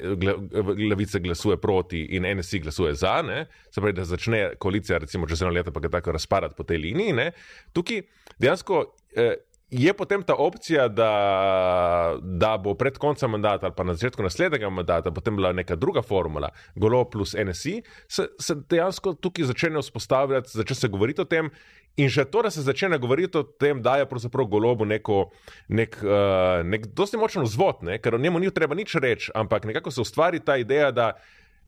levice 0.91 1.21
glasuje 1.21 1.57
proti 1.61 2.01
in 2.17 2.25
NSI 2.39 2.61
glasuje 2.65 2.95
za, 2.95 3.21
ne? 3.23 3.47
se 3.71 3.81
pravi, 3.81 3.93
da 3.93 4.05
začne 4.05 4.55
koalicija, 4.59 4.99
recimo 4.99 5.29
čez 5.29 5.43
eno 5.43 5.53
leto, 5.53 5.73
pa 5.73 5.81
ga 5.81 5.93
tako 5.99 6.17
razpadati 6.17 6.57
po 6.57 6.65
tej 6.65 6.79
liniji. 6.79 7.13
Ne? 7.13 7.31
Tukaj 7.73 8.03
dejansko. 8.39 8.87
Eh, 9.17 9.35
je 9.71 9.93
potem 9.95 10.23
ta 10.23 10.35
opcija, 10.35 10.89
da, 10.89 12.19
da 12.23 12.57
bo 12.59 12.75
pred 12.75 12.99
koncem 12.99 13.31
mandata 13.31 13.67
ali 13.67 13.75
pa 13.77 13.85
na 13.85 13.95
začetku 13.95 14.23
naslednjega 14.23 14.71
mandata 14.71 15.11
potem 15.11 15.37
bila 15.37 15.53
neka 15.53 15.77
druga 15.77 16.03
formula, 16.03 16.49
Golo 16.75 17.05
plus 17.11 17.35
NSI, 17.35 17.83
se, 18.09 18.29
se 18.39 18.55
dejansko 18.55 19.15
tukaj 19.15 19.45
začne 19.45 19.83
vzpostavljati, 19.83 20.51
začne 20.55 20.77
se 20.77 20.89
govoriti 20.89 21.21
o 21.21 21.25
tem. 21.25 21.51
In 21.97 22.09
že 22.13 22.27
to, 22.29 22.43
da 22.45 22.51
se 22.53 22.63
začne 22.63 22.99
govoriti 23.01 23.39
o 23.39 23.43
tem, 23.43 23.81
da 23.83 23.97
je 23.97 24.09
pravzaprav 24.09 24.47
golobu 24.53 24.85
neko, 24.85 25.31
nek, 25.69 25.97
uh, 26.05 26.61
nek 26.61 26.91
dosti 26.93 27.17
močen 27.17 27.47
vzvod, 27.47 27.87
ne? 27.89 27.97
ker 27.99 28.15
o 28.15 28.21
njemu 28.21 28.39
ni 28.39 28.51
treba 28.53 28.77
nič 28.77 28.99
reči, 29.01 29.31
ampak 29.35 29.65
nekako 29.65 29.91
se 29.91 30.05
ustvari 30.05 30.41
ta 30.45 30.59
ideja, 30.61 30.91
da 30.93 31.15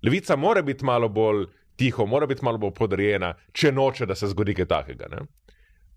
levica 0.05 0.37
mora 0.37 0.63
biti 0.63 0.85
malo 0.85 1.09
bolj 1.09 1.47
tiho, 1.81 2.07
mora 2.07 2.27
biti 2.27 2.45
malo 2.45 2.61
bolj 2.61 2.75
podrejena, 2.77 3.33
če 3.53 3.73
noče, 3.73 4.07
da 4.07 4.15
se 4.15 4.29
zgodi 4.29 4.55
kaj 4.59 4.69
takega. 4.69 5.09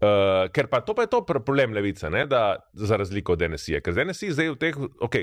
Uh, 0.02 0.48
ker 0.56 0.72
pa 0.72 0.80
to 0.82 0.96
pa 0.96 1.04
je 1.04 1.12
to 1.12 1.26
problem 1.28 1.76
levice, 1.76 2.10
ne? 2.10 2.24
da 2.26 2.56
za 2.74 2.98
razliko 2.98 3.36
od 3.36 3.44
NSI. 3.52 3.82
Ker 3.84 4.00
z 4.00 4.08
NSI 4.08 4.32
zdaj 4.32 4.56
v 4.56 4.60
teh, 4.64 4.80
ok, 5.04 5.20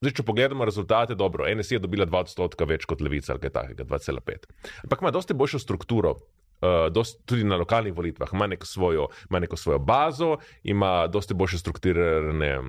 zdaj 0.00 0.16
če 0.16 0.24
pogledamo 0.24 0.64
rezultate, 0.64 1.14
dobro, 1.14 1.44
NSI 1.44 1.76
je 1.76 1.84
dobila 1.84 2.08
2 2.08 2.24
odstotka 2.24 2.64
več 2.64 2.88
kot 2.88 3.04
levica 3.04 3.36
ali 3.36 3.44
kaj 3.44 3.54
takega, 3.60 3.84
2,5. 3.84 4.48
Ampak 4.88 5.04
ima 5.04 5.12
dosti 5.12 5.36
boljšo 5.36 5.60
strukturo. 5.60 6.16
Uh, 6.60 6.92
dost, 6.92 7.20
tudi 7.24 7.44
na 7.44 7.56
lokalnih 7.56 7.94
volitvah 7.94 8.28
ima 8.32 8.46
neko, 8.46 8.66
svojo, 8.66 9.06
ima 9.30 9.38
neko 9.38 9.56
svojo 9.56 9.78
bazo, 9.78 10.36
ima 10.62 11.06
dosti 11.06 11.34
boljše 11.34 11.58
strukturirane, 11.58 12.58
uh, 12.58 12.64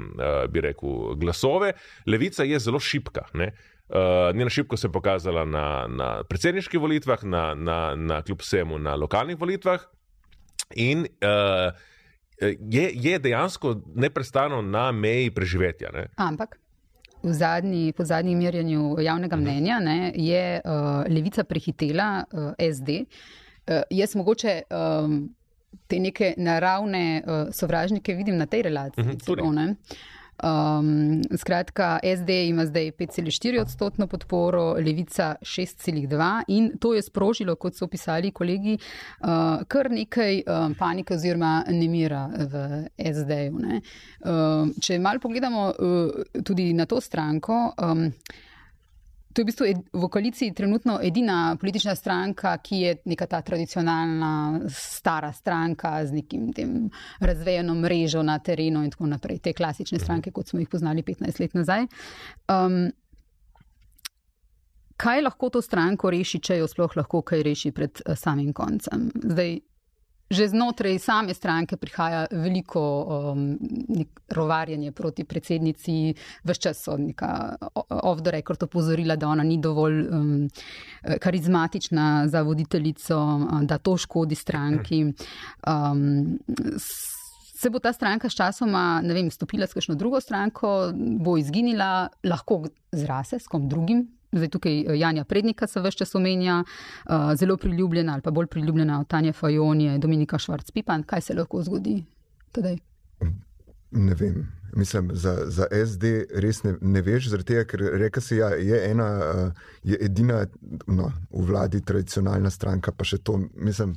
bi 0.50 0.62
rekel, 0.62 1.16
glasove. 1.16 1.74
Levica 2.06 2.44
je 2.44 2.60
zelo 2.60 2.80
šipka. 2.80 3.26
Uh, 3.34 4.36
njena 4.36 4.50
šibkost 4.50 4.82
se 4.82 4.88
je 4.88 4.92
pokazala 4.92 5.46
na, 5.46 5.88
na 5.88 6.24
predsedniških 6.24 6.80
volitvah, 6.80 7.24
na, 7.24 7.56
na, 7.56 7.96
na 7.96 8.22
kljub 8.22 8.40
vsemu 8.40 8.78
na 8.78 8.96
lokalnih 8.96 9.40
volitvah. 9.40 9.82
In 10.76 11.00
uh, 11.00 11.74
je, 12.60 12.92
je 12.94 13.20
dejansko 13.20 13.82
neustano 13.96 14.62
na 14.62 14.92
meji 14.92 15.32
preživetja. 15.32 15.90
Ne? 15.94 16.08
Ampak. 16.16 16.60
Zadnji, 17.24 17.94
po 17.94 18.06
zadnjem 18.06 18.40
merjenju 18.40 18.96
javnega 19.02 19.36
mhm. 19.36 19.44
mnenja 19.44 19.80
ne, 19.80 20.14
je 20.16 20.62
uh, 20.66 21.04
levica 21.16 21.44
prehitela 21.44 22.24
uh, 22.32 22.54
SD. 22.76 22.90
Uh, 22.90 23.49
jaz 23.90 24.16
mogoče 24.16 24.62
um, 24.70 25.36
te 25.88 26.00
neke 26.00 26.34
naravne 26.38 27.22
uh, 27.22 27.54
sovražnike 27.54 28.14
vidim 28.14 28.38
na 28.38 28.46
tej 28.46 28.62
relaciji. 28.62 29.04
Uh 29.04 29.12
-huh, 29.12 29.26
celo, 29.26 29.76
Um, 30.44 31.22
skratka, 31.38 32.00
SD 32.04 32.30
ima 32.30 32.66
zdaj 32.66 32.92
5,4 32.92 33.62
odstotno 33.62 34.08
podporo, 34.08 34.74
Levica 34.74 35.36
6,2 35.42 36.44
in 36.48 36.78
to 36.80 36.94
je 36.94 37.02
sprožilo, 37.02 37.56
kot 37.56 37.76
so 37.76 37.86
opisali 37.86 38.32
kolegi, 38.32 38.78
uh, 39.20 39.28
kar 39.68 39.92
nekaj 39.92 40.44
um, 40.48 40.76
panike 40.80 41.14
oziroma 41.14 41.64
nemira 41.68 42.30
v 42.38 42.84
SD-ju. 43.14 43.52
Um, 43.52 44.74
če 44.82 45.00
malo 45.00 45.20
pogledamo 45.20 45.74
uh, 45.80 46.42
tudi 46.44 46.74
na 46.74 46.86
to 46.86 47.02
stranko. 47.02 47.74
Um, 47.78 48.12
To 49.40 49.42
je 49.42 49.46
v 49.46 49.48
bistvu 49.48 49.66
ed, 49.72 49.78
v 49.94 50.08
koaliciji 50.12 50.54
trenutno 50.54 50.98
edina 51.04 51.56
politična 51.60 51.94
stranka, 51.96 52.58
ki 52.58 52.76
je 52.76 52.96
neka 53.06 53.26
ta 53.26 53.40
tradicionalna, 53.42 54.60
stara 54.68 55.32
stranka 55.32 56.06
z 56.06 56.18
nekim 56.18 56.50
tem 56.54 56.90
razvejeno 57.24 57.76
mrežo 57.76 58.20
na 58.24 58.36
terenu 58.40 58.84
in 58.84 58.92
tako 58.92 59.08
naprej. 59.08 59.40
Te 59.40 59.54
klasične 59.54 59.96
mhm. 59.96 60.04
stranke, 60.04 60.32
kot 60.36 60.52
smo 60.52 60.60
jih 60.60 60.68
poznali 60.68 61.04
15 61.08 61.40
let 61.40 61.56
nazaj. 61.56 61.88
Um, 62.52 62.92
kaj 65.00 65.22
lahko 65.22 65.50
to 65.50 65.62
stranko 65.62 66.12
reši, 66.12 66.44
če 66.44 66.60
jo 66.60 66.68
sploh 66.68 67.00
lahko 67.00 67.22
kaj 67.24 67.44
reši 67.48 67.72
pred 67.72 68.04
uh, 68.04 68.20
samim 68.20 68.52
koncem? 68.54 69.08
Zdaj, 69.24 69.56
Že 70.30 70.48
znotraj 70.48 71.00
same 71.02 71.34
stranke 71.34 71.78
prihaja 71.78 72.28
veliko 72.32 72.82
um, 73.34 73.58
rovarjanja 74.30 74.92
proti 74.92 75.24
predsednici, 75.26 76.14
vse 76.46 76.62
čas 76.62 76.84
so 76.86 76.98
neka 76.98 77.58
off 78.04 78.22
the 78.22 78.32
record 78.32 78.64
opozorila, 78.64 79.16
da 79.16 79.28
ona 79.28 79.44
ni 79.44 79.58
dovolj 79.58 80.04
um, 80.06 80.50
karizmatična 81.20 82.28
za 82.28 82.42
voditeljico, 82.42 83.18
da 83.66 83.78
to 83.78 83.98
škodi 83.98 84.36
stranki. 84.36 85.02
Um, 85.66 86.38
se 87.60 87.70
bo 87.70 87.80
ta 87.80 87.92
stranka 87.94 88.30
s 88.30 88.38
časoma, 88.38 89.02
ne 89.04 89.14
vem, 89.14 89.32
stopila 89.32 89.68
s 89.68 89.74
kakšno 89.74 89.98
drugo 90.00 90.22
stranko, 90.22 90.94
bo 90.96 91.36
izginila, 91.38 92.08
lahko 92.24 92.64
zrase 92.96 93.40
s 93.40 93.50
kom 93.52 93.68
drugim, 93.70 94.06
Zdaj 94.32 94.50
tukaj 94.50 94.80
eh, 94.80 95.00
Janja 95.00 95.24
Prednika 95.24 95.68
se 95.68 95.82
vse 95.82 95.92
čas 95.92 96.16
omenja, 96.16 96.64
uh, 96.64 97.14
zelo 97.36 97.58
priljubljena 97.58 98.14
ali 98.14 98.22
pa 98.22 98.32
bolj 98.32 98.48
priljubljena 98.48 99.00
od 99.00 99.08
Tanja 99.08 99.34
Fajon 99.34 99.82
je 99.82 99.98
Dominika 99.98 100.38
Švarc-Pipan. 100.38 101.04
Kaj 101.06 101.22
se 101.22 101.34
lahko 101.34 101.64
zgodi 101.64 102.04
tedaj? 102.52 102.78
Ne 103.92 104.14
vem. 104.14 104.48
Mislim, 104.76 105.10
za, 105.14 105.38
za 105.46 105.66
SD 105.86 106.04
res 106.36 106.64
ne, 106.64 106.76
ne 106.82 107.02
veš, 107.02 107.30
zaradi 107.30 107.48
tega, 107.48 107.64
ker 107.66 107.82
reka 107.98 108.22
si, 108.22 108.36
ja, 108.38 108.50
je 108.54 108.92
ena, 108.92 109.08
uh, 109.18 109.52
je 109.84 109.98
edina 110.02 110.44
no, 110.88 111.10
v 111.32 111.46
vladi 111.46 111.82
tradicionalna 111.82 112.50
stranka, 112.54 112.92
pa 112.92 113.04
še 113.04 113.18
to, 113.18 113.40
mislim, 113.56 113.96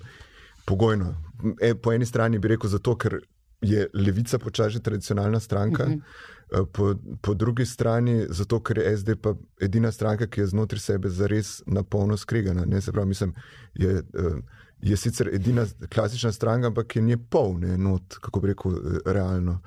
pogojno. 0.64 1.12
E, 1.60 1.74
po 1.74 1.92
eni 1.92 2.08
strani 2.08 2.40
bi 2.40 2.54
rekel 2.54 2.72
zato, 2.72 2.96
ker 2.96 3.18
je 3.60 3.84
levica 3.94 4.38
počasi 4.38 4.80
tradicionalna 4.82 5.40
stranka. 5.40 5.84
Uh 5.84 5.88
mhm. 5.90 5.98
-huh. 5.98 6.40
Eh, 6.52 6.64
po, 6.72 6.94
po 7.20 7.34
drugi 7.34 7.66
strani, 7.66 8.26
zato 8.28 8.60
ker 8.60 8.78
je 8.78 8.96
SD 8.96 9.16
pa 9.22 9.34
edina 9.60 9.92
stranka, 9.92 10.26
ki 10.26 10.40
je 10.40 10.46
znotraj 10.46 10.80
sebe 10.80 11.08
zares 11.08 11.62
na 11.66 11.82
polno 11.82 12.16
skregana. 12.16 12.64
Ne, 12.64 12.80
pravi, 12.92 13.08
mislim, 13.08 13.34
je, 13.74 13.90
eh, 13.90 14.58
je 14.80 14.96
sicer 14.96 15.30
edina 15.32 15.64
klasična 15.94 16.32
stranka, 16.32 16.66
ampak 16.66 16.96
je 16.96 17.02
nje 17.02 17.16
polne 17.30 17.78
not, 17.78 18.18
kako 18.20 18.40
bi 18.40 18.48
rekel, 18.48 18.72
eh, 18.72 18.98
realno. 19.06 19.60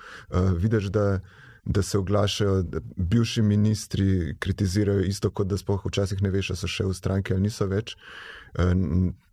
Vidiš, 0.57 0.85
da, 0.85 1.19
da 1.65 1.81
se 1.81 1.97
oglašajo, 1.97 2.61
da 2.61 2.79
bivši 2.95 3.41
ministri 3.41 4.35
kritizirajo 4.39 5.01
isto, 5.01 5.29
kot 5.29 5.47
da 5.47 5.57
spoh 5.57 5.85
včasih 5.85 6.21
ne 6.21 6.29
veš, 6.29 6.51
so 6.53 6.67
še 6.67 6.85
v 6.85 6.93
stranki 6.93 7.33
ali 7.33 7.47
niso 7.47 7.65
več. 7.65 7.97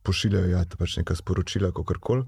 Pošiljajo 0.02 0.48
ja, 0.48 0.64
pač 0.78 0.96
neka 0.96 1.14
sporočila, 1.14 1.72
kako 1.72 2.00
koli. 2.00 2.24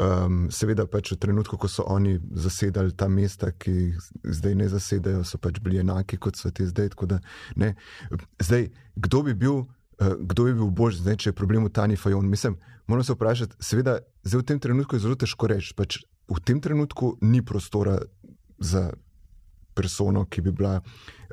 Um, 0.00 0.46
seveda, 0.48 0.86
pač 0.88 1.12
v 1.12 1.18
trenutku, 1.20 1.58
ko 1.60 1.68
so 1.68 1.84
oni 1.84 2.16
zasedali 2.32 2.94
ta 2.96 3.10
mesta, 3.12 3.50
ki 3.52 3.92
zdaj 4.24 4.54
ne 4.56 4.68
zasedajo, 4.72 5.20
so 5.28 5.36
pač 5.36 5.60
bili 5.60 5.82
enaki 5.82 6.16
kot 6.16 6.40
so 6.40 6.48
ti 6.48 6.64
zdaj. 6.64 6.94
Da, 7.10 7.20
zdaj, 8.40 8.70
kdo 8.96 9.22
bi 9.28 9.34
bil, 9.36 9.58
uh, 10.00 10.14
kdo 10.16 10.48
bi 10.48 10.56
bil 10.56 10.72
boljši, 10.72 11.04
zdaj, 11.04 11.16
če 11.20 11.28
je 11.30 11.36
problem 11.36 11.68
v 11.68 11.74
Tani 11.76 12.00
Fajon? 12.00 12.24
Mislim, 12.24 12.56
moramo 12.88 13.04
se 13.04 13.12
vprašati, 13.12 13.60
seveda, 13.60 13.98
zdaj 14.24 14.40
v 14.40 14.48
tem 14.48 14.62
trenutku 14.64 14.96
je 14.96 15.04
zelo 15.04 15.18
težko 15.20 15.52
reči. 15.52 15.76
Pač 15.76 16.00
v 16.32 16.40
tem 16.40 16.60
trenutku 16.64 17.18
ni 17.20 17.44
prostora 17.44 18.00
za 18.56 18.88
persono, 19.74 20.24
ki 20.30 20.44
bi 20.44 20.52
bila. 20.52 20.80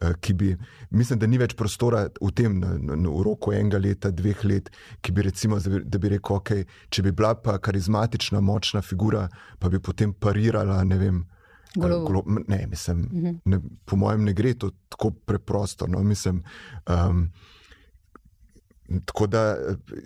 Eh, 0.02 0.14
ki 0.22 0.34
bi, 0.34 0.58
mislim, 0.96 1.20
da 1.20 1.28
ni 1.28 1.38
več 1.38 1.58
prostora 1.60 2.06
v 2.22 2.30
tem, 2.32 2.54
na, 2.62 2.78
na, 2.80 2.96
v 2.96 3.24
roku 3.26 3.52
enega 3.52 3.82
leta, 3.84 4.14
dveh 4.16 4.46
let, 4.48 4.70
ki 5.04 5.12
bi 5.12 5.26
recimo, 5.28 5.60
da 5.60 6.00
bi 6.00 6.14
rekel, 6.14 6.38
ok, 6.38 6.52
če 6.88 7.04
bi 7.04 7.12
bila 7.12 7.34
pa 7.36 7.58
karizmatična, 7.60 8.40
močna 8.40 8.80
figura, 8.86 9.26
pa 9.60 9.68
bi 9.68 9.82
potem 9.84 10.14
parirala, 10.16 10.80
ne 10.88 11.02
vem. 11.02 11.20
Golo. 11.76 12.00
Golo, 12.08 12.24
ne, 12.48 12.64
mislim, 12.68 13.04
uh 13.04 13.12
mhm. 13.12 13.26
-huh. 13.28 13.40
ne, 13.46 13.60
po 13.86 13.96
mojem, 13.96 14.24
ne 14.24 14.34
gre 14.34 14.54
to 14.54 14.72
tako 14.90 15.12
preprosto. 15.12 15.88
No, 15.88 16.04
mislim, 16.04 16.44
um, 16.88 17.30
Tako 19.06 19.28
da 19.28 19.58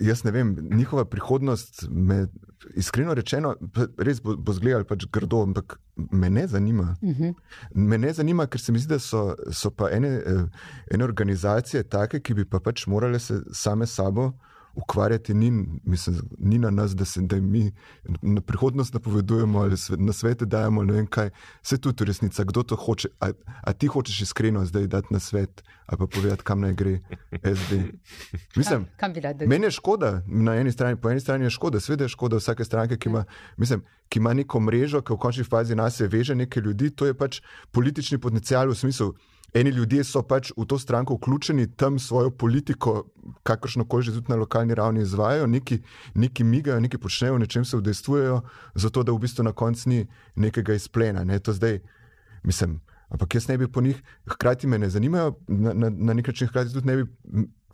jaz 0.01 0.23
ne 0.23 0.31
vem, 0.31 0.57
njihova 0.71 1.05
prihodnost, 1.05 1.85
me, 1.89 2.27
iskreno 2.75 3.13
rečeno, 3.13 3.55
res 3.97 4.21
bo, 4.21 4.35
bo 4.37 4.53
zgledala 4.53 4.87
pač 4.87 5.05
grdo, 5.11 5.43
ampak 5.43 5.77
me 6.11 6.29
ne 6.29 6.47
zanima. 6.47 6.95
Uh 7.01 7.09
mhm. 7.09 7.23
-huh. 7.23 7.33
Me 7.75 7.97
ne 7.97 8.13
zanima, 8.13 8.47
ker 8.47 8.61
se 8.61 8.71
mi 8.71 8.79
zdi, 8.79 8.87
da 8.87 8.99
so, 8.99 9.35
so 9.51 9.71
pa 9.71 9.89
ene, 9.89 10.07
eh, 10.07 10.45
ene 10.91 11.03
organizacije 11.03 11.83
take, 11.83 12.19
ki 12.19 12.33
bi 12.33 12.45
pa 12.45 12.59
pač 12.59 12.87
morale 12.87 13.19
se 13.19 13.41
same 13.51 13.85
sabo 13.85 14.33
ukvarjati, 14.75 15.33
ni, 15.33 15.51
mislim, 15.83 16.21
ni 16.39 16.59
na 16.59 16.69
nas, 16.69 16.95
da 16.95 17.05
se 17.05 17.21
da 17.21 17.35
mi 17.35 17.71
na 18.21 18.41
prihodnost 18.41 18.93
napovedujemo 18.93 19.59
ali 19.59 19.77
svet, 19.77 19.99
na 19.99 20.13
svete 20.13 20.45
dajemo. 20.45 20.83
Ne 20.83 20.93
vem, 20.93 21.07
kaj 21.07 21.29
se 21.61 21.77
tudi 21.77 22.05
resnica, 22.05 22.43
kdo 22.43 22.63
to 22.63 22.75
hoče. 22.75 23.07
A, 23.19 23.31
a 23.61 23.73
ti 23.73 23.87
hočeš 23.87 24.21
iskreno 24.21 24.65
zdaj 24.65 24.87
dati 24.87 25.07
na 25.13 25.19
svet 25.19 25.63
ali 25.85 25.97
pa 25.99 26.07
povedati, 26.07 26.43
kam 26.43 26.61
naj 26.61 26.73
gre 26.73 26.99
SD. 27.31 27.73
Mislim, 28.55 28.85
kam, 28.97 29.13
kam 29.13 29.47
meni 29.47 29.65
je 29.65 29.71
škoda, 29.71 30.21
na 30.27 30.55
eni 30.55 30.71
strani, 30.71 31.01
po 31.01 31.09
eni 31.09 31.19
strani 31.19 31.45
je 31.45 31.49
škoda, 31.49 31.79
sveda 31.79 32.03
je 32.03 32.09
škoda 32.09 32.37
vsake 32.37 32.63
stranke, 32.65 32.97
ki 32.97 33.09
ima, 33.09 33.25
mislim, 33.57 33.83
ki 34.09 34.19
ima 34.19 34.33
neko 34.33 34.59
mrežo, 34.59 35.01
ki 35.01 35.13
v 35.13 35.17
končni 35.17 35.43
fazi 35.43 35.75
nas 35.75 35.99
je 35.99 36.07
veže 36.07 36.35
nekaj 36.35 36.63
ljudi, 36.63 36.89
to 36.89 37.05
je 37.05 37.13
pač 37.13 37.41
politični 37.71 38.17
potencial 38.17 38.69
v 38.69 38.75
smislu. 38.75 39.13
Eni 39.53 39.69
ljudje 39.69 40.03
so 40.03 40.23
pač 40.25 40.49
v 40.57 40.65
to 40.65 40.79
stranko 40.81 41.13
vključeni, 41.19 41.67
tam 41.77 41.99
svojo 41.99 42.31
politiko, 42.31 43.03
kakršno 43.43 43.85
koli 43.85 44.03
že 44.03 44.13
tudi 44.15 44.31
na 44.31 44.35
lokalni 44.35 44.75
ravni 44.75 45.01
izvajo, 45.01 45.47
neki, 45.47 45.77
neki 46.15 46.43
migajo, 46.43 46.79
neki 46.79 46.97
počnejo, 46.97 47.37
nečem 47.37 47.65
se 47.65 47.77
udejstvujejo, 47.77 48.41
zato 48.75 49.03
da 49.03 49.11
v 49.11 49.21
bistvu 49.21 49.43
na 49.43 49.51
koncu 49.51 49.89
ni 49.89 50.07
nekega 50.35 50.73
izplena. 50.73 51.23
Ne? 51.23 51.39
To 51.39 51.53
zdaj, 51.53 51.79
mislim, 52.43 52.79
ampak 53.09 53.35
jaz 53.35 53.47
ne 53.47 53.57
bi 53.57 53.67
po 53.67 53.81
njih, 53.81 54.01
hkrati 54.25 54.67
me 54.67 54.79
ne 54.79 54.89
zanimajo, 54.89 55.35
na, 55.47 55.73
na, 55.73 55.89
na 55.89 56.13
nek 56.13 56.27
način 56.27 56.47
hkrati 56.47 56.73
tudi 56.73 56.87
ne 56.87 56.97
bi. 56.97 57.05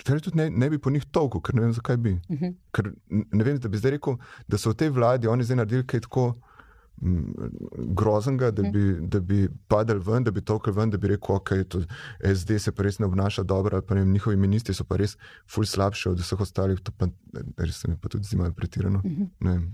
Tudi 0.04 0.38
ne, 0.38 0.50
ne 0.50 0.70
bi 0.70 0.80
po 0.80 0.90
njih 0.90 1.06
toliko, 1.12 1.42
ker 1.42 1.56
ne 1.56 1.62
vem, 1.62 1.74
zakaj 1.74 1.98
bi. 1.98 2.12
Uh 2.12 2.36
mhm. 2.36 2.46
-huh. 2.46 2.56
Ker 2.72 2.92
ne 3.10 3.44
vem, 3.44 3.58
da 3.60 3.68
bi 3.68 3.78
zdaj 3.78 3.92
rekel, 3.92 4.16
da 4.48 4.58
so 4.58 4.70
v 4.70 4.76
tej 4.76 4.90
vladi 4.90 5.28
oni 5.28 5.44
zdaj 5.44 5.58
naredili 5.58 5.88
kaj 5.88 6.00
tako 6.00 6.36
groznega, 7.96 8.52
da 8.52 8.62
bi, 8.62 8.84
da 9.02 9.20
bi 9.20 9.48
padel 9.68 10.00
ven, 10.04 10.24
da 10.24 10.32
bi 10.32 10.42
tokal 10.42 10.74
ven, 10.74 10.90
da 10.90 10.98
bi 10.98 11.14
rekel, 11.14 11.36
ok, 11.36 11.52
to 11.70 11.82
SD 12.36 12.60
se 12.60 12.72
pa 12.76 12.84
res 12.84 13.00
ne 13.00 13.08
obnaša 13.08 13.44
dobro, 13.44 13.78
ali 13.78 13.86
pa 13.86 13.96
ne, 13.96 14.06
njihovi 14.06 14.38
ministri 14.38 14.74
so 14.74 14.84
pa 14.84 15.00
res 15.00 15.18
ful 15.48 15.66
slabši 15.66 16.10
od 16.10 16.20
vseh 16.20 16.42
ostalih, 16.48 16.82
to 16.84 16.92
pa 16.92 17.08
res 17.58 17.82
se 17.82 17.92
mi 17.92 17.98
pa 17.98 18.12
tudi 18.12 18.28
zdi 18.28 18.38
malo 18.38 18.54
pretirano. 18.58 19.02
Ne 19.06 19.52
vem. 19.52 19.72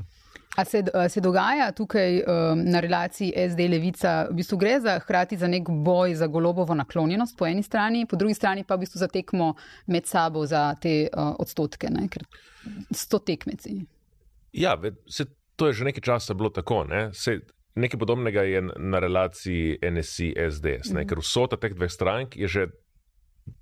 A 0.56 0.64
se, 0.66 0.84
a 0.94 1.10
se 1.10 1.20
dogaja 1.22 1.72
tukaj 1.76 2.22
um, 2.22 2.62
na 2.72 2.80
relaciji 2.80 3.34
SD-levica, 3.36 4.14
v 4.30 4.38
bistvu 4.40 4.58
gre 4.58 4.78
za 4.80 4.94
hkrati 5.04 5.38
za 5.38 5.50
nek 5.52 5.68
boj 5.68 6.16
za 6.16 6.30
golobovo 6.32 6.76
naklonjenost 6.76 7.36
po 7.38 7.48
eni 7.48 7.64
strani, 7.64 8.06
po 8.08 8.16
drugi 8.16 8.34
strani 8.34 8.64
pa 8.64 8.78
v 8.78 8.86
bistvu 8.86 9.02
za 9.02 9.10
tekmo 9.12 9.54
med 9.92 10.08
sabo 10.08 10.46
za 10.48 10.70
te 10.80 11.10
uh, 11.12 11.34
odstotke, 11.40 11.92
ne? 11.92 12.08
ker 12.08 12.24
sto 12.92 13.20
tekmeci. 13.20 13.82
Ja, 14.56 14.78
se, 15.12 15.26
to 15.56 15.68
je 15.68 15.74
že 15.74 15.86
nekaj 15.86 16.04
časa 16.04 16.34
bilo 16.34 16.50
tako. 16.50 16.84
Ne? 16.84 17.10
Se, 17.14 17.40
nekaj 17.76 18.00
podobnega 18.00 18.44
je 18.44 18.62
na 18.80 19.00
relaciji 19.00 19.80
NSI-SDS, 19.82 20.92
mm 20.92 20.98
-hmm. 20.98 21.08
ker 21.10 21.20
vsota 21.20 21.58
teh 21.58 21.74
dveh 21.74 21.92
strank 21.92 22.38
je 22.38 22.48
že 22.48 22.68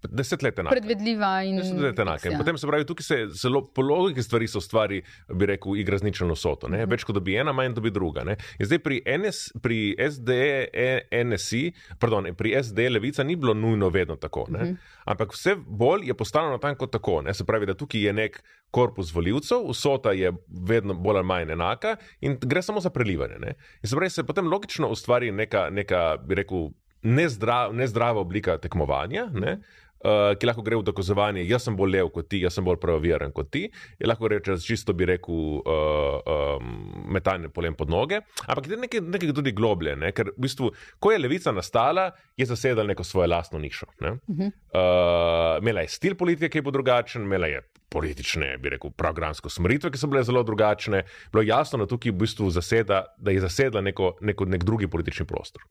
deset 0.10 0.44
let 0.44 0.60
enaka. 0.60 0.76
Predvedljiva 0.76 1.32
in. 1.44 1.58
Deset 1.58 1.80
let 1.80 2.00
enaka. 2.00 2.28
In 2.28 2.36
ja. 2.36 2.40
potem 2.40 2.58
se 2.58 2.68
pravi, 2.68 2.86
tukaj 2.86 3.04
se 3.04 3.18
zelo 3.42 3.64
po 3.76 3.82
logiki 3.82 4.24
stvari 4.24 4.48
so 4.48 4.62
stvari, 4.62 5.02
bi 5.34 5.46
rekel, 5.46 5.78
igra 5.78 5.98
z 5.98 6.04
ničelno 6.04 6.36
soto. 6.36 6.68
Mhm. 6.68 6.78
Ne? 6.78 6.88
Več 6.92 7.06
kot 7.08 7.18
dobi 7.18 7.36
ena, 7.40 7.54
manj 7.56 7.76
dobi 7.78 7.92
druga. 7.92 8.24
Ne? 8.28 8.38
In 8.60 8.70
zdaj 8.70 8.80
pri, 8.84 9.02
NS, 9.06 9.42
pri 9.64 9.80
SD, 10.10 10.40
e- 10.74 11.24
NSI, 11.24 11.64
pardon, 12.00 12.30
pri 12.38 12.56
SD 12.64 12.90
levica 12.92 13.24
ni 13.24 13.36
bilo 13.36 13.54
nujno 13.54 13.90
vedno 13.90 14.16
tako. 14.16 14.46
Ne? 14.50 14.64
Mhm. 14.64 14.92
Ampak 15.14 15.34
vse 15.36 15.56
bolj 15.58 16.08
je 16.08 16.18
postalo 16.18 16.52
natanko 16.54 16.88
tako. 16.88 17.22
Ne? 17.22 17.34
Se 17.34 17.46
pravi, 17.46 17.70
da 17.70 17.78
tukaj 17.78 18.08
je 18.08 18.14
nek 18.14 18.44
korpus 18.74 19.12
voljivcev, 19.14 19.68
vsota 19.70 20.12
je 20.18 20.32
vedno 20.68 20.94
bolj 20.98 21.22
ali 21.22 21.28
manj 21.28 21.52
enaka 21.54 21.96
in 22.22 22.38
gre 22.42 22.62
samo 22.62 22.82
za 22.82 22.90
prelivanje. 22.90 23.38
Ne? 23.40 23.54
In 23.84 23.90
se 23.90 23.96
pravi, 23.96 24.10
se 24.10 24.24
potem 24.26 24.48
logično 24.50 24.90
ustvari 24.90 25.32
neka, 25.32 25.68
neka 25.70 26.18
bi 26.26 26.36
rekel, 26.42 26.72
nezdrav, 27.04 27.74
nezdrava 27.74 28.22
oblika 28.22 28.58
tekmovanja. 28.58 29.30
Ne? 29.34 29.58
Uh, 30.04 30.34
ki 30.36 30.48
lahko 30.50 30.60
gre 30.68 30.76
v 30.76 30.84
dokazovanje, 30.84 31.46
jaz 31.48 31.64
sem 31.64 31.76
bolj 31.80 31.94
lev 31.94 32.10
kot 32.12 32.28
ti, 32.28 32.42
jaz 32.44 32.58
sem 32.58 32.66
bolj 32.68 32.76
pravoveren 32.82 33.32
kot 33.32 33.48
ti, 33.56 33.62
je 33.72 34.08
lahko 34.10 34.28
reče, 34.34 34.58
čisto 34.60 34.92
bi 34.92 35.08
rekel, 35.08 35.62
uh, 35.64 36.18
um, 36.60 36.74
metanje 37.16 37.48
polem 37.48 37.78
pod 37.80 37.88
noge. 37.88 38.20
Ampak 38.44 38.68
je 38.68 38.80
nekaj, 38.82 39.04
nekaj 39.14 39.32
tudi 39.38 39.54
globlje, 39.56 39.94
ne? 40.02 40.12
ker 40.12 40.34
v 40.34 40.44
bistvu, 40.44 40.74
ko 41.00 41.14
je 41.14 41.22
levica 41.24 41.54
nastala, 41.56 42.10
je 42.36 42.50
zasedala 42.50 42.92
neko 42.92 43.06
svojo 43.08 43.30
lastno 43.32 43.64
nišo. 43.64 43.88
ne. 44.04 44.12
Uh 44.12 44.36
-huh. 44.36 44.52
Uh, 44.76 45.64
imela 45.64 45.88
je 45.88 45.96
stil 45.96 46.20
politike, 46.20 46.50
ki 46.50 46.58
je 46.58 46.62
bil 46.68 46.76
drugačen, 46.76 47.24
imela 47.24 47.48
je 47.48 47.64
politične, 47.90 48.58
bi 48.58 48.70
rekel, 48.70 48.92
programsko 48.92 49.50
smeritve, 49.50 49.92
ki 49.92 49.98
so 49.98 50.08
bile 50.08 50.24
zelo 50.24 50.44
drugačne. 50.44 51.04
Bilo 51.32 51.42
je 51.42 51.48
jasno, 51.48 51.80
da 51.80 51.88
tukaj 51.88 52.12
v 52.12 52.16
bistvu 52.26 52.50
zaseda, 52.50 53.06
da 53.18 53.32
je 53.32 53.40
zasedla 53.40 53.82
neko, 53.82 54.18
neko, 54.22 54.46
nek 54.46 54.64
drugi 54.64 54.88
politični 54.88 55.26
prostor. 55.26 55.64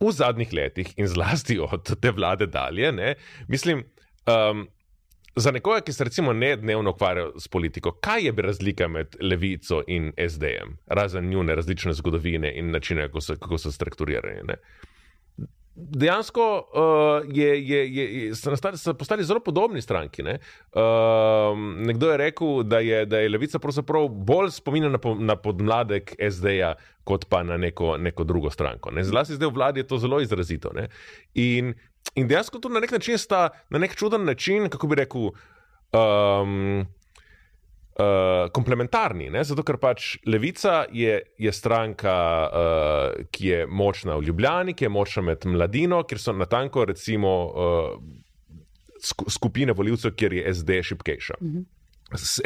V 0.00 0.12
zadnjih 0.12 0.52
letih 0.52 0.94
in 0.96 1.08
zlasti 1.08 1.58
od 1.58 1.94
te 2.00 2.10
vlade 2.10 2.46
dalje, 2.46 2.92
ne, 2.92 3.14
mislim, 3.48 3.84
um, 4.26 4.66
za 5.36 5.50
nekoga, 5.50 5.80
ki 5.80 5.92
se 5.92 6.04
recimo 6.04 6.32
ne 6.32 6.56
dnevno 6.56 6.90
ukvarja 6.90 7.30
s 7.38 7.48
politiko, 7.48 7.92
kaj 7.92 8.24
je 8.24 8.32
bi 8.32 8.42
razlika 8.42 8.88
med 8.88 9.16
levico 9.20 9.82
in 9.86 10.12
SD-jem, 10.28 10.76
razen 10.86 11.28
njune 11.28 11.54
različne 11.54 11.92
zgodovine 11.92 12.52
in 12.58 12.70
načine, 12.70 13.08
kako 13.08 13.20
so, 13.20 13.36
kako 13.36 13.58
so 13.58 13.72
strukturirani. 13.72 14.42
Ne. 14.48 14.56
Dejansko 15.76 16.42
uh, 16.72 17.36
je, 17.36 17.68
je, 17.68 17.80
je, 17.94 18.34
so, 18.34 18.50
nastali, 18.50 18.78
so 18.78 18.94
postali 18.94 19.24
zelo 19.24 19.40
podobni 19.40 19.82
stranki. 19.82 20.22
Ne? 20.22 20.38
Uh, 20.72 21.58
nekdo 21.86 22.10
je 22.10 22.16
rekel, 22.16 22.62
da 22.62 22.78
je, 22.78 23.06
da 23.06 23.18
je 23.18 23.28
levica 23.28 23.58
pravzaprav 23.58 24.08
bolj 24.08 24.50
spominja 24.50 24.88
na, 24.88 24.98
na 25.18 25.36
podmladek 25.36 26.14
SD-ja, 26.30 26.74
kot 27.04 27.28
pa 27.28 27.42
na 27.42 27.56
neko, 27.56 27.96
neko 27.96 28.24
drugo 28.24 28.50
stranko. 28.50 28.90
Ne? 28.90 29.04
Zlasti 29.04 29.36
zdaj 29.36 29.50
v 29.50 29.54
vladi 29.54 29.84
je 29.84 29.86
to 29.86 29.98
zelo 29.98 30.20
izrazito. 30.24 30.72
Ne? 30.72 30.88
In, 31.34 31.74
in 32.14 32.28
dejansko 32.28 32.58
to 32.58 32.72
na 32.72 32.80
nek 32.80 32.96
način 32.96 33.18
sta, 33.18 33.50
na 33.70 33.78
nek 33.78 33.96
čuden 33.96 34.24
način, 34.24 34.70
kako 34.72 34.86
bi 34.86 35.02
rekel. 35.04 35.30
Um, 35.92 36.86
Uh, 37.96 38.50
komplementarni, 38.52 39.30
ne? 39.32 39.40
zato 39.40 39.62
ker 39.64 39.78
pač 39.80 40.18
levica 40.28 40.82
je, 40.92 41.14
je 41.40 41.52
stranka, 41.52 42.16
uh, 42.44 43.22
ki 43.32 43.46
je 43.48 43.60
močna 43.66 44.18
v 44.20 44.26
Ljubljani, 44.26 44.74
ki 44.76 44.84
je 44.84 44.90
močna 44.92 45.22
med 45.30 45.46
mladino, 45.48 46.02
kjer 46.04 46.20
so 46.20 46.34
natanko 46.36 46.84
recimo 46.90 47.32
uh, 47.48 47.94
sku, 49.00 49.30
skupine 49.32 49.72
voljivcev, 49.72 50.12
kjer 50.12 50.36
je 50.36 50.54
SD 50.58 50.82
šipkejša. 50.90 51.40
-hmm. 51.40 51.64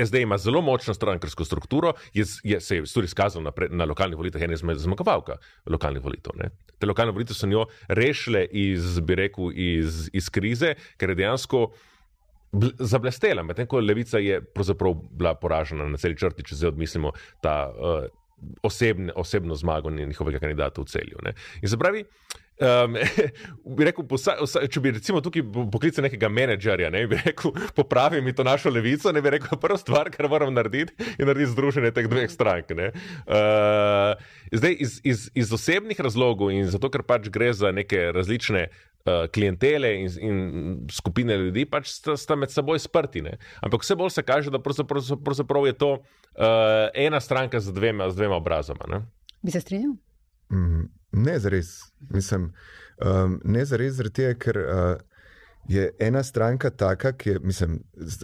SD 0.06 0.14
ima 0.14 0.38
zelo 0.38 0.60
močno 0.60 0.94
strankarsko 0.94 1.44
strukturo, 1.44 1.92
je, 2.14 2.24
je, 2.44 2.60
se 2.60 2.76
je 2.76 2.84
tudi 2.94 3.04
izkazal 3.04 3.42
na, 3.42 3.50
pre, 3.50 3.68
na 3.68 3.84
lokalnih 3.84 4.16
volitvah, 4.16 4.42
ena 4.42 4.52
izmed 4.52 4.78
zmagovalka 4.78 5.36
lokalnih 5.66 6.04
volitev. 6.04 6.32
Ne? 6.36 6.50
Te 6.78 6.86
lokalne 6.86 7.12
volitve 7.12 7.34
so 7.34 7.46
njo 7.46 7.66
rešile 7.88 8.44
iz, 8.44 9.00
bi 9.00 9.14
rekel, 9.14 9.52
iz, 9.54 10.08
iz 10.12 10.30
krize, 10.30 10.74
ker 10.96 11.10
je 11.10 11.14
dejansko 11.14 11.66
zablestela, 12.78 13.42
medtem 13.42 13.66
ko 13.66 13.80
levica 13.80 14.18
je 14.18 14.40
bila 15.10 15.34
poražena 15.34 15.86
na 15.88 15.98
celi 15.98 16.16
črti, 16.18 16.42
če 16.42 16.58
zdaj 16.58 16.72
odmislimo 16.74 17.12
ta 17.42 17.70
uh, 17.70 18.08
osebne, 18.62 19.12
osebno 19.16 19.54
zmago 19.54 19.90
njihovega 19.90 20.38
kandidata 20.38 20.80
v 20.80 20.84
celju. 20.84 21.18
Ne. 21.22 21.34
In 21.62 21.68
se 21.68 21.78
pravi. 21.78 22.04
Um, 22.60 22.96
bi 23.76 23.86
rekel, 23.88 24.04
posa, 24.04 24.34
vsa, 24.36 24.66
če 24.68 24.82
bi 24.84 24.90
recimo 24.92 25.22
tukaj 25.24 25.40
poklical 25.72 26.04
nekega 26.04 26.28
menedžerja, 26.28 26.90
ne 26.92 27.06
bi 27.08 27.16
rekel, 27.16 27.54
popravi 27.78 28.20
mi 28.20 28.34
to 28.36 28.44
našo 28.44 28.68
levico, 28.68 29.12
ne 29.16 29.22
bi 29.24 29.32
rekel, 29.32 29.56
prva 29.60 29.78
stvar, 29.80 30.10
kar 30.12 30.28
moram 30.28 30.52
narediti, 30.52 30.92
je 31.16 31.24
narediti 31.24 31.54
združenje 31.54 31.94
teh 31.96 32.10
dveh 32.10 32.28
strank. 32.28 32.74
Uh, 32.74 34.12
zdaj, 34.52 34.76
iz, 34.76 35.00
iz, 35.08 35.30
iz 35.32 35.54
osebnih 35.56 36.00
razlogov 36.04 36.52
in 36.52 36.68
zato, 36.68 36.92
ker 36.92 37.06
pač 37.06 37.30
gre 37.32 37.48
za 37.56 37.72
neke 37.72 38.10
različne 38.12 38.66
uh, 38.68 38.89
klientele 39.32 39.94
in, 40.00 40.10
in 40.20 40.38
skupine 40.92 41.36
ljudi, 41.36 41.64
pač 41.64 41.88
sta, 41.88 42.16
sta 42.20 42.36
med 42.36 42.52
seboj 42.52 42.78
sprti. 42.78 43.22
Ne? 43.24 43.38
Ampak 43.64 43.84
vse 43.84 43.96
bolj 43.96 44.14
se 44.14 44.24
kaže, 44.26 44.52
da 44.52 44.60
pravzaprav, 44.62 45.16
pravzaprav 45.24 45.66
je 45.66 45.76
to 45.80 45.90
uh, 45.92 46.88
ena 46.94 47.20
stranka 47.20 47.60
z 47.60 47.72
dvema, 47.72 48.10
z 48.10 48.20
dvema 48.20 48.36
obrazoma. 48.36 48.88
Ne? 48.88 49.02
Bi 49.42 49.50
se 49.50 49.60
strinjal? 49.60 49.96
Mm, 50.52 50.88
ne 51.12 51.38
zares. 51.38 51.78
Mislim, 52.10 52.52
um, 53.00 53.40
ne 53.44 53.64
zares, 53.64 53.96
zaradi 53.98 54.20
tega, 54.20 54.36
ker 54.38 54.60
uh, 54.60 55.00
je 55.68 55.90
ena 55.98 56.22
stranka 56.22 56.70
taka, 56.70 57.12
ki 57.12 57.30
je, 57.30 57.38
mislim, 57.38 57.80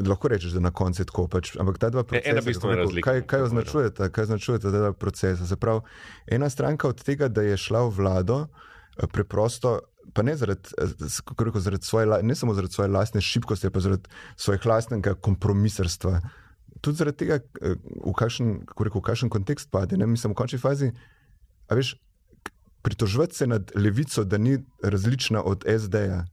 lahko 0.09 0.29
rečeš, 0.29 0.53
da 0.53 0.61
na 0.61 0.71
koncu 0.71 1.03
je 1.03 1.07
tako. 1.07 1.27
Pač, 1.29 1.53
ampak 1.61 1.79
ta 1.79 1.91
dva 1.91 2.05
procesa, 2.05 2.31
ena 2.31 2.43
bistvena 2.45 2.77
kako 2.77 2.95
rekel. 2.97 3.03
Kaj, 3.03 3.21
kaj 3.27 3.43
označujeta, 3.49 4.09
kaj 4.09 4.29
označujeta 4.29 4.71
ta 4.71 4.79
dva 4.79 4.93
procesa? 4.93 5.47
Se 5.47 5.57
pravi, 5.57 5.81
ena 6.27 6.51
stranka 6.51 6.89
od 6.89 7.03
tega, 7.05 7.29
da 7.29 7.43
je 7.47 7.57
šla 7.57 7.85
v 7.89 7.93
vlado, 7.99 8.41
eh, 8.47 9.07
preprosto. 9.13 9.79
Pa 10.15 10.23
ne, 10.23 10.37
zaradi, 10.37 10.69
eh, 10.79 10.93
rekel, 11.39 11.61
zaradi 11.61 11.85
svoje, 11.85 12.23
ne 12.23 12.35
samo 12.35 12.55
zaradi 12.55 12.75
svoje 12.75 12.91
lastne 12.91 13.21
šibkosti, 13.21 13.71
pa 13.71 13.81
zaradi 13.81 14.09
svojega 14.37 14.69
lastnega 14.69 15.15
kompromisarstva. 15.15 16.21
Tudi 16.81 16.97
zaradi 16.97 17.17
tega, 17.17 17.41
eh, 17.63 17.75
v 18.05 18.15
kakšen, 18.15 18.67
rekel, 18.79 19.01
v 19.01 19.05
kakšen 19.05 19.33
kontekst 19.33 19.71
pade. 19.71 19.97
Ne? 19.97 20.07
Mislim, 20.07 20.33
v 20.33 20.39
končni 20.39 20.59
fazi, 20.59 20.93
a 21.69 21.75
veš, 21.75 21.97
pritoževati 22.83 23.35
se 23.35 23.47
nad 23.47 23.73
levico, 23.75 24.25
da 24.25 24.39
ni 24.39 24.59
različna 24.83 25.43
od 25.43 25.65
SD-ja 25.67 26.25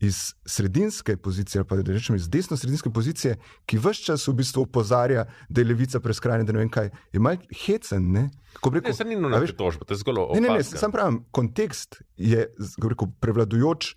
iz 0.00 0.34
sredinske 0.46 1.16
pozicije, 1.16 1.60
ali 1.60 1.68
pa 1.68 1.76
da 1.76 1.92
rečem 1.92 2.16
iz 2.16 2.28
desno-sredinske 2.28 2.90
pozicije, 2.90 3.36
ki 3.66 3.78
vse 3.78 4.04
čas 4.04 4.28
v 4.28 4.32
bistvu 4.38 4.62
opozarja, 4.62 5.26
da 5.48 5.60
je 5.60 5.66
levica 5.68 6.00
preskrajena, 6.00 6.44
da 6.44 6.52
ne 6.56 6.62
vem 6.64 6.70
kaj, 6.72 6.88
je 7.12 7.20
mal 7.20 7.36
hecen. 7.66 8.06
Ne? 8.12 8.30
Kako 8.52 8.70
bi 8.70 8.80
Ne, 8.80 8.80
rekel, 8.80 8.96
se 8.96 9.04
ni 9.04 9.18
nujno 9.20 9.38
veš, 9.38 9.52
pritožba, 9.52 9.84
to 9.84 9.94
je 9.94 10.00
zgolj 10.00 10.22
Ne, 10.34 10.40
ne, 10.40 10.48
ne, 10.48 10.54
opaska. 10.54 10.78
sam 10.78 10.92
pravim, 10.92 11.20
kontekst 11.30 12.00
je 12.16 12.46
kako 12.74 12.88
rekel, 12.94 13.12
prevladujoč, 13.20 13.94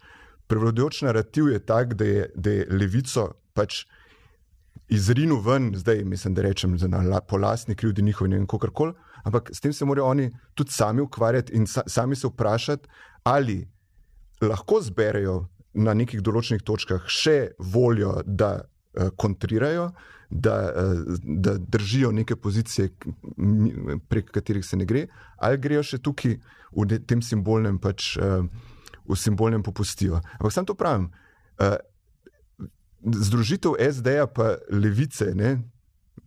prevladujoč 0.48 1.02
narativ 1.08 1.48
je 1.54 1.64
tak, 1.66 1.94
da 1.94 2.06
je, 2.06 2.28
da 2.36 2.50
je 2.52 2.68
levico 2.70 3.30
pač 3.54 3.86
izrinil 4.92 5.40
ven, 5.40 5.72
zdaj 5.76 6.04
mislim, 6.04 6.36
da 6.36 6.42
rečem 6.42 6.76
na, 6.88 7.22
po 7.22 7.38
lastni 7.38 7.76
krivdi 7.76 8.02
njihovi, 8.02 8.30
ne 8.30 8.42
vem, 8.42 8.48
kakorkoli, 8.48 8.94
ampak 9.24 9.50
s 9.56 9.64
tem 9.64 9.74
se 9.74 9.86
morajo 9.86 10.12
oni 10.12 10.30
tudi 10.54 10.72
sami 10.72 11.02
ukvarjati 11.02 11.54
in 11.56 11.68
sa, 11.68 11.88
sami 11.88 12.16
se 12.16 12.28
vprašati, 12.28 12.90
ali 13.24 13.64
lahko 14.42 14.82
zberejo 14.82 15.46
na 15.74 15.94
nekih 15.98 16.22
določenih 16.22 16.64
točkah 16.66 17.08
še 17.10 17.54
voljo, 17.58 18.20
da 18.26 18.56
uh, 18.62 19.10
kontrirajo, 19.18 19.90
da, 20.30 20.58
uh, 20.70 21.18
da 21.24 21.58
držijo 21.58 22.12
neke 22.12 22.36
pozicije, 22.36 22.92
prek 24.10 24.32
katerih 24.34 24.66
se 24.66 24.78
ne 24.78 24.88
gre, 24.90 25.08
ali 25.38 25.62
grejo 25.62 25.84
še 25.84 26.02
tukaj 26.04 26.38
v 26.74 27.00
tem 27.08 27.22
simbolnem, 27.22 27.80
pač, 27.82 28.14
uh, 28.18 28.46
v 29.04 29.20
simbolnem 29.20 29.64
popustijo. 29.64 30.22
Ampak 30.40 30.54
sam 30.56 30.66
to 30.66 30.78
pravim. 30.80 31.10
Združitev 33.04 33.76
SD-ja 33.84 34.30
pa 34.32 34.56
levice, 34.72 35.34
ne, 35.36 35.58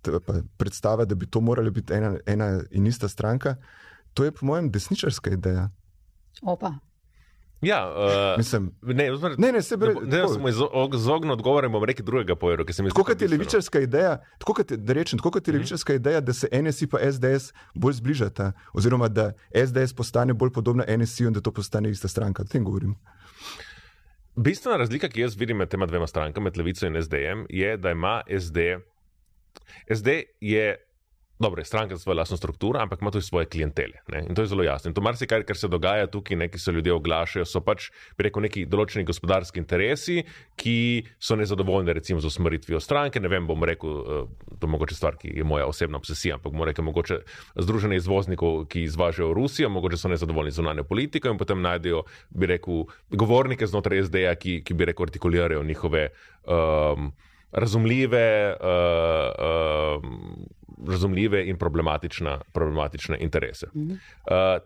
pa 0.04 0.42
predstava, 0.60 1.06
da 1.08 1.16
bi 1.16 1.26
to 1.26 1.40
morala 1.40 1.72
biti 1.72 1.94
ena, 1.96 2.18
ena 2.28 2.50
in 2.70 2.86
ista 2.86 3.08
stranka, 3.08 3.56
to 4.14 4.24
je 4.24 4.32
po 4.32 4.46
mojem 4.46 4.70
desničarska 4.70 5.30
ideja. 5.30 5.70
Opa. 6.42 6.74
Ja, 7.62 7.86
uh, 7.88 8.38
Mislim, 8.38 8.70
ne, 8.82 9.12
ozmer, 9.12 9.34
ne, 9.38 9.52
ne, 9.52 9.62
se 9.62 9.76
bre, 9.76 9.94
da 10.02 10.28
sem 10.28 10.42
izognil 10.92 11.32
odgovorom, 11.32 11.72
bom 11.72 11.84
rekel 11.84 12.04
drugega 12.04 12.36
pojera. 12.36 12.64
Tako 12.64 13.04
kot 13.04 13.22
je 13.22 13.28
levičarska 13.28 13.80
ideja, 13.80 14.18
tako 14.38 14.54
kot, 14.54 14.70
je- 14.70 14.76
da 14.76 14.92
rečem, 14.92 15.18
tako 15.18 15.30
kot 15.30 15.48
je 15.48 15.52
levičarska 15.52 15.94
ideja, 15.94 16.20
da 16.20 16.32
se 16.32 16.48
NSI 16.52 16.86
pa 16.86 16.98
SDS 17.02 17.52
bolj 17.74 17.92
zbližata, 17.94 18.52
oziroma 18.72 19.08
da 19.08 19.32
SDS 19.50 19.92
postane 19.94 20.34
bolj 20.34 20.52
podobna 20.52 20.84
NSI 20.88 21.24
in 21.24 21.32
da 21.32 21.40
to 21.40 21.50
postane 21.50 21.90
ista 21.90 22.08
stranka. 22.08 22.42
O 22.42 22.46
tem 22.46 22.64
govorim. 22.64 22.94
Bistvena 24.36 24.76
razlika, 24.76 25.08
ki 25.08 25.20
jaz 25.20 25.36
vidim 25.36 25.56
med 25.56 25.68
tema 25.68 25.86
dvema 25.86 26.06
strankama, 26.06 26.44
med 26.44 26.56
Levico 26.56 26.86
in 26.86 27.02
SD-jem, 27.02 27.46
je, 27.48 27.76
da 27.76 27.90
ima 27.90 28.20
SD. 28.30 28.56
SD 29.90 30.08
je. 30.40 30.76
Dobro, 31.38 31.64
stranka 31.64 31.96
za 31.96 32.02
svojo 32.02 32.16
lastno 32.16 32.36
strukturo, 32.36 32.80
ampak 32.80 33.00
ima 33.00 33.10
tudi 33.10 33.24
svoje 33.24 33.46
klientele. 33.46 34.00
Ne? 34.08 34.24
In 34.28 34.34
to 34.34 34.42
je 34.42 34.46
zelo 34.46 34.62
jasno. 34.62 34.88
In 34.88 34.94
to 34.94 35.00
marsikaj, 35.00 35.42
kar 35.42 35.56
se 35.56 35.68
dogaja 35.68 36.06
tukaj, 36.06 36.36
ne, 36.36 36.48
ki 36.48 36.58
se 36.58 36.72
ljudje 36.72 36.92
oglašajo, 36.92 37.44
so 37.44 37.60
pač, 37.60 37.90
rekel, 38.18 38.42
neki 38.46 38.64
določeni 38.66 39.04
gospodarski 39.04 39.60
interesi, 39.60 40.22
ki 40.56 41.04
so 41.20 41.36
nezadovoljni, 41.36 41.92
recimo, 41.92 42.22
z 42.24 42.30
usmeritvijo 42.32 42.80
stranke. 42.80 43.20
Ne 43.20 43.28
vem, 43.28 43.44
bom 43.46 43.64
rekel, 43.68 44.00
eh, 44.00 44.48
to 44.56 44.64
je 44.64 44.72
mogoče 44.72 44.96
stvar, 44.96 45.20
ki 45.20 45.34
je 45.36 45.44
moja 45.44 45.68
osebna 45.68 46.00
obsesija, 46.00 46.40
ampak 46.40 46.56
bom 46.56 46.64
rekel, 46.64 46.88
mogoče 46.88 47.20
združenje 47.60 48.00
izvoznikov, 48.00 48.64
ki 48.72 48.86
izvažajo 48.88 49.28
v 49.34 49.36
Rusijo, 49.36 49.68
mogoče 49.68 50.00
so 50.00 50.08
nezadovoljni 50.08 50.56
z 50.56 50.62
zunanjo 50.62 50.88
politiko 50.88 51.28
in 51.28 51.36
potem 51.36 51.60
najdejo, 51.60 52.06
bi 52.30 52.48
rekel, 52.48 52.86
govornike 53.12 53.68
znotraj 53.68 54.06
SD-ja, 54.08 54.34
ki, 54.40 54.62
ki 54.64 54.74
bi 54.74 54.88
rekel, 54.88 55.10
artikulirajo 55.10 55.64
njihove. 55.68 56.08
Um, 56.48 57.12
Razumljive, 57.56 58.56
uh, 58.58 60.00
um, 60.02 60.46
razumljive 60.88 61.46
in 61.48 61.56
problematične, 61.58 62.38
problematične 62.52 63.18
interese. 63.20 63.66
Uh 63.74 63.82
uh, 63.90 63.96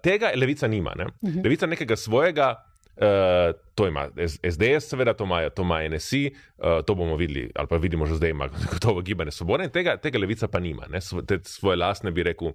tega 0.02 0.32
levica 0.34 0.66
nima. 0.66 0.92
Ne? 0.96 1.04
Uh 1.04 1.30
-huh. 1.30 1.44
Levica 1.44 1.66
nekega 1.66 1.96
svojega, 1.96 2.64
uh, 2.96 3.60
to 3.74 3.86
ima 3.88 4.08
SDS, 4.50 4.88
seveda, 4.88 5.14
to 5.14 5.24
ima, 5.24 5.50
to 5.50 5.62
ima 5.62 5.88
NSI, 5.88 6.34
uh, 6.58 6.64
to 6.86 6.94
bomo 6.94 7.16
videli, 7.16 7.50
ali 7.54 7.68
pa 7.68 7.76
vidimo 7.76 8.06
že 8.06 8.14
zdaj, 8.14 8.30
ima 8.30 8.48
gotovo 8.72 9.00
gibanje 9.00 9.30
svobode, 9.30 9.64
in 9.64 9.70
tega, 9.70 9.96
tega 9.96 10.18
levica 10.18 10.48
pa 10.48 10.58
nima. 10.58 10.86
Ne? 10.90 11.00
Svo, 11.00 11.22
te 11.22 11.38
svoje 11.42 11.76
lastne, 11.76 12.10
bi 12.10 12.22
rekel, 12.22 12.52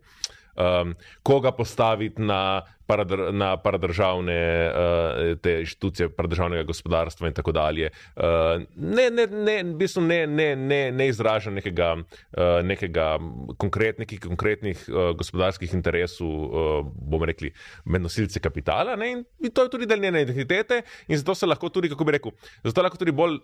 um, 0.55 0.95
koga 1.23 1.51
postaviti 1.51 2.21
na, 2.21 2.61
paradr, 2.85 3.33
na 3.33 3.57
paradržavne 3.57 4.37
uh, 4.69 5.37
te 5.41 5.59
inštitucije, 5.63 6.09
paradržavnega 6.15 6.63
gospodarstva 6.63 7.27
in 7.27 7.33
tako 7.33 7.51
dalje. 7.51 7.89
Uh, 8.15 8.63
ne, 8.75 9.09
ne, 9.11 9.27
ne, 9.27 9.57
v 9.63 9.75
bistvu 9.79 10.03
ne, 10.05 10.21
ne, 10.27 10.55
ne, 10.55 10.81
ne 10.91 11.07
izraža 11.07 11.51
nekega, 11.51 11.95
uh, 11.97 12.59
nekega 12.63 13.17
konkret, 13.57 13.99
nekih 13.99 14.19
konkretnih 14.27 14.87
uh, 14.89 15.11
gospodarskih 15.17 15.73
interesov, 15.73 16.27
uh, 16.27 16.79
bomo 16.95 17.25
rekli, 17.25 17.53
med 17.85 18.05
nosilci 18.05 18.39
kapitala. 18.39 18.95
Ne? 18.95 19.11
In 19.39 19.51
to 19.53 19.65
je 19.65 19.75
tudi 19.77 19.89
del 19.89 20.01
njene 20.01 20.25
identitete 20.25 20.83
in 21.07 21.17
zato 21.17 21.35
se 21.35 21.45
lahko 21.45 21.69
tudi, 21.69 21.89
kako 21.89 22.03
bi 22.03 22.17
rekel, 22.17 22.35
zato 22.63 22.83
lahko 22.83 22.97
tudi 23.01 23.11
bolj 23.15 23.39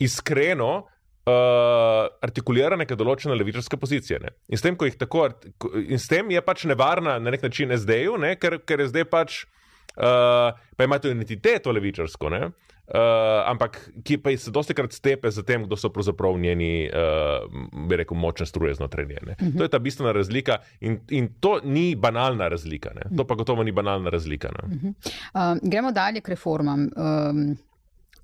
iskreno 0.00 0.86
artikulira 2.26 2.76
neke 2.76 2.96
določene 2.98 3.36
levičarske 3.38 3.78
pozicije. 3.80 4.20
Ne? 4.22 4.34
In 4.48 4.60
s 4.60 4.64
tem, 4.64 4.76
ko 4.76 4.88
jih 4.88 4.98
tako, 5.00 5.28
in 5.80 5.98
s 5.98 6.10
tem 6.10 6.30
je 6.30 6.42
pač 6.44 6.66
nevarna 6.70 7.18
na 7.18 7.34
nek 7.34 7.42
način 7.46 7.74
SD-ju, 7.76 8.16
ne? 8.20 8.34
ker, 8.40 8.60
ker 8.66 8.84
je 8.84 8.90
zdaj 8.92 9.08
pač. 9.10 9.44
Uh, 10.00 10.54
pa 10.78 10.86
ima 10.86 11.00
to 11.02 11.10
identiteto 11.10 11.72
levičarsko, 11.74 12.28
ne? 12.30 12.52
uh, 12.94 13.50
ampak 13.50 13.78
ki 14.04 14.18
pa 14.22 14.32
se 14.38 14.50
dosti 14.50 14.74
krat 14.74 14.92
stepe 14.92 15.30
za 15.30 15.42
tem, 15.46 15.64
kdo 15.66 15.78
so 15.78 15.90
pravzaprav 15.94 16.38
njeni, 16.38 16.90
uh, 16.90 17.46
bi 17.88 17.98
rekel, 18.00 18.18
močne 18.18 18.46
struje 18.46 18.74
znotraj 18.74 19.06
nje. 19.06 19.18
Uh 19.22 19.30
-huh. 19.30 19.56
To 19.58 19.62
je 19.62 19.68
ta 19.68 19.78
bistvena 19.78 20.12
razlika 20.12 20.58
in, 20.80 21.00
in 21.10 21.28
to 21.40 21.60
ni 21.64 21.94
banalna 21.94 22.48
razlika. 22.48 22.90
Ne? 22.94 23.16
To 23.16 23.24
pa 23.24 23.34
gotovo 23.34 23.62
ni 23.62 23.72
banalna 23.72 24.10
razlika. 24.10 24.48
Ne? 24.48 24.92
Um, 25.34 25.60
gremo 25.62 25.92
dalje 25.92 26.20
k 26.20 26.28
reformam. 26.28 26.80
Um, 26.96 27.56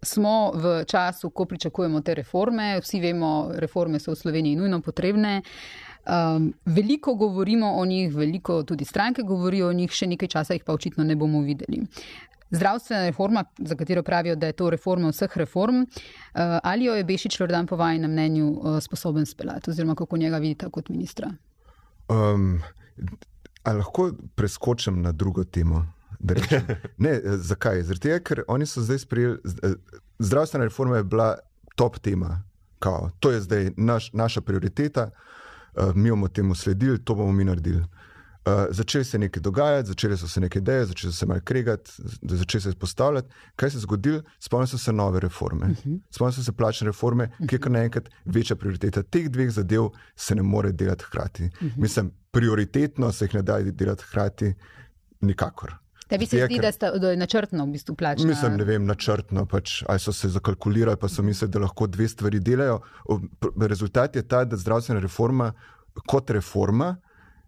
smo 0.02 0.52
v 0.54 0.84
času, 0.84 1.30
ko 1.30 1.44
pričakujemo 1.44 2.00
te 2.00 2.14
reforme, 2.14 2.80
vsi 2.80 3.00
vemo, 3.00 3.50
reforme 3.54 3.98
so 3.98 4.12
v 4.12 4.20
Sloveniji 4.20 4.56
nujno 4.56 4.80
potrebne. 4.80 5.42
Um, 6.06 6.52
veliko 6.64 7.14
govorimo 7.14 7.72
o 7.74 7.86
njih, 7.86 8.14
veliko 8.14 8.62
tudi 8.62 8.84
stranke 8.84 9.22
govorijo 9.22 9.68
o 9.68 9.72
njih, 9.72 9.90
še 9.90 10.06
nekaj 10.06 10.28
časa 10.28 10.54
jih 10.54 10.64
pa 10.64 10.72
očitno 10.72 11.04
ne 11.04 11.16
bomo 11.16 11.40
videli. 11.42 11.82
Zdravstvena 12.50 13.08
reforma, 13.08 13.42
za 13.58 13.74
katero 13.74 14.02
pravijo, 14.06 14.36
da 14.36 14.46
je 14.46 14.52
to 14.52 14.70
reforma 14.70 15.10
vseh 15.10 15.36
reform, 15.36 15.82
uh, 15.82 16.60
ali 16.62 16.84
jo 16.84 16.94
je 16.94 17.04
Bešič 17.04 17.40
Lordan 17.40 17.66
po 17.66 17.76
vašem 17.76 18.06
mnenju 18.10 18.52
uh, 18.52 18.78
sposoben 18.82 19.26
speljati, 19.26 19.70
oziroma 19.70 19.94
kako 19.94 20.16
njega 20.16 20.38
vidite 20.38 20.70
kot 20.70 20.88
ministra? 20.88 21.32
Um, 22.08 22.62
a 23.64 23.72
lahko 23.72 24.12
preskočim 24.34 25.02
na 25.02 25.12
drugo 25.12 25.44
temo? 25.44 25.95
Ne, 26.98 27.10
eh, 27.10 27.36
zakaj? 27.36 27.82
Tega, 28.00 28.18
ker 28.20 28.42
oni 28.48 28.66
so 28.66 28.80
zdaj 28.80 28.98
sprejeli, 28.98 29.38
eh, 29.62 29.74
zdravstvena 30.18 30.64
reforma 30.64 30.96
je 30.96 31.04
bila 31.04 31.36
top 31.76 31.98
tema. 31.98 32.42
Kao, 32.78 33.10
to 33.20 33.30
je 33.30 33.40
zdaj 33.40 33.70
naš, 33.76 34.12
naša 34.12 34.40
prioriteta, 34.40 35.10
uh, 35.74 35.94
mi 35.94 36.10
bomo 36.10 36.28
temu 36.28 36.54
sledili, 36.54 37.04
to 37.04 37.14
bomo 37.14 37.32
mi 37.32 37.44
naredili. 37.44 37.80
Uh, 38.46 38.52
začeli 38.70 39.04
se 39.04 39.16
je 39.16 39.20
nekaj 39.20 39.40
dogajati, 39.40 39.88
začeli 39.88 40.16
so 40.16 40.28
se 40.28 40.40
neke 40.40 40.58
ideje, 40.58 40.84
začeli 40.86 41.12
so 41.12 41.18
se 41.18 41.26
malo 41.26 41.40
kregati, 41.44 41.90
z- 41.98 42.18
začeli 42.22 42.60
se 42.60 42.68
izpostavljati. 42.68 43.28
Kaj 43.56 43.70
se 43.70 43.76
je 43.76 43.80
zgodilo? 43.80 44.22
Spomnili 44.38 44.68
so 44.68 44.78
se 44.78 44.92
nove 44.92 45.20
reforme. 45.20 45.66
Spomnili 46.10 46.32
so 46.34 46.42
se 46.42 46.52
plačne 46.52 46.84
reforme, 46.86 47.30
ki 47.48 47.54
je 47.54 47.58
kar 47.58 47.72
naenkrat 47.72 48.08
večja 48.24 48.56
prioriteta. 48.56 49.02
Teh 49.02 49.28
dveh 49.28 49.50
zadev 49.50 49.88
se 50.16 50.34
ne 50.34 50.42
more 50.42 50.72
delati 50.72 51.04
hkrati. 51.04 51.50
Mislim, 51.76 52.12
prioritetno 52.30 53.12
se 53.12 53.24
jih 53.24 53.34
ne 53.34 53.42
da 53.42 53.58
delati 53.62 54.04
hkrati, 54.04 54.54
nikakor. 55.20 55.74
Tebi 56.08 56.26
se 56.26 56.44
zdi, 56.46 56.58
da, 56.62 56.72
sta, 56.72 56.90
da 56.98 57.10
je 57.10 57.16
načrtno 57.16 57.64
v 57.66 57.74
bistvu 57.74 57.94
plačna? 57.94 58.26
Mislim, 58.26 58.56
ne 58.56 58.64
vem, 58.64 58.84
načrtno, 58.86 59.46
pač, 59.50 59.80
ali 59.90 60.02
so 60.02 60.12
se 60.14 60.28
zakalkulirali, 60.30 60.98
pa 61.00 61.08
so 61.08 61.22
mislili, 61.22 61.50
da 61.50 61.64
lahko 61.64 61.86
dve 61.86 62.08
stvari 62.08 62.40
delajo. 62.40 62.78
Rezultat 63.60 64.16
je 64.16 64.22
ta, 64.22 64.44
da 64.44 64.56
zdravstvena 64.56 65.00
reforma 65.02 65.52
kot 66.06 66.30
reforma. 66.30 66.96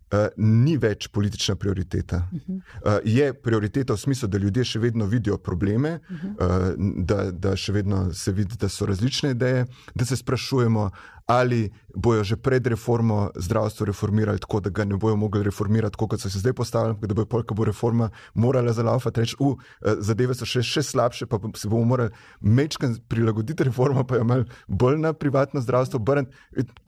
Uh, 0.08 0.30
ni 0.40 0.78
več 0.80 1.10
politična 1.12 1.52
prioriteta. 1.60 2.22
Uh, 2.32 2.94
je 3.04 3.26
prioriteta 3.34 3.92
v 3.92 4.00
smislu, 4.00 4.28
da 4.32 4.38
ljudje 4.40 4.64
še 4.64 4.80
vedno 4.80 5.04
vidijo 5.04 5.36
probleme, 5.36 5.98
uh, 6.08 6.70
da, 7.04 7.26
da 7.28 7.52
še 7.60 7.74
vedno 7.76 8.06
se 8.16 8.32
vidi, 8.32 8.56
da 8.56 8.70
so 8.72 8.88
različne 8.88 9.34
ideje, 9.36 9.66
da 9.92 10.06
se 10.08 10.16
sprašujemo, 10.16 10.86
ali 11.28 11.68
bojo 11.94 12.24
že 12.24 12.36
pred 12.36 12.66
reformo 12.66 13.30
zdravstvo 13.36 13.86
reformirali 13.86 14.38
tako, 14.38 14.60
da 14.60 14.70
ga 14.70 14.84
ne 14.84 14.96
bojo 14.96 15.16
mogli 15.16 15.42
reformirati, 15.44 15.96
kot 15.96 16.20
so 16.20 16.30
se 16.30 16.38
zdaj 16.38 16.52
postavili, 16.52 16.96
da 17.00 17.14
bo 17.14 17.24
polka 17.24 17.54
bo 17.54 17.64
reforma 17.64 18.08
morala 18.34 18.72
zalaufati, 18.72 19.20
reči, 19.20 19.36
uh, 19.38 19.52
zadeve 20.00 20.34
so 20.34 20.48
še, 20.48 20.62
še 20.62 20.82
slabše, 20.82 21.26
pa 21.26 21.36
se 21.54 21.68
bomo 21.68 21.84
morali 21.84 22.10
mečkan 22.40 22.96
prilagoditi 23.08 23.64
reformo, 23.64 24.04
pa 24.04 24.16
jo 24.16 24.24
malo 24.24 24.44
bolj 24.68 24.96
na 24.98 25.12
privatno 25.12 25.60
zdravstvo 25.60 26.00
obrniti. 26.00 26.32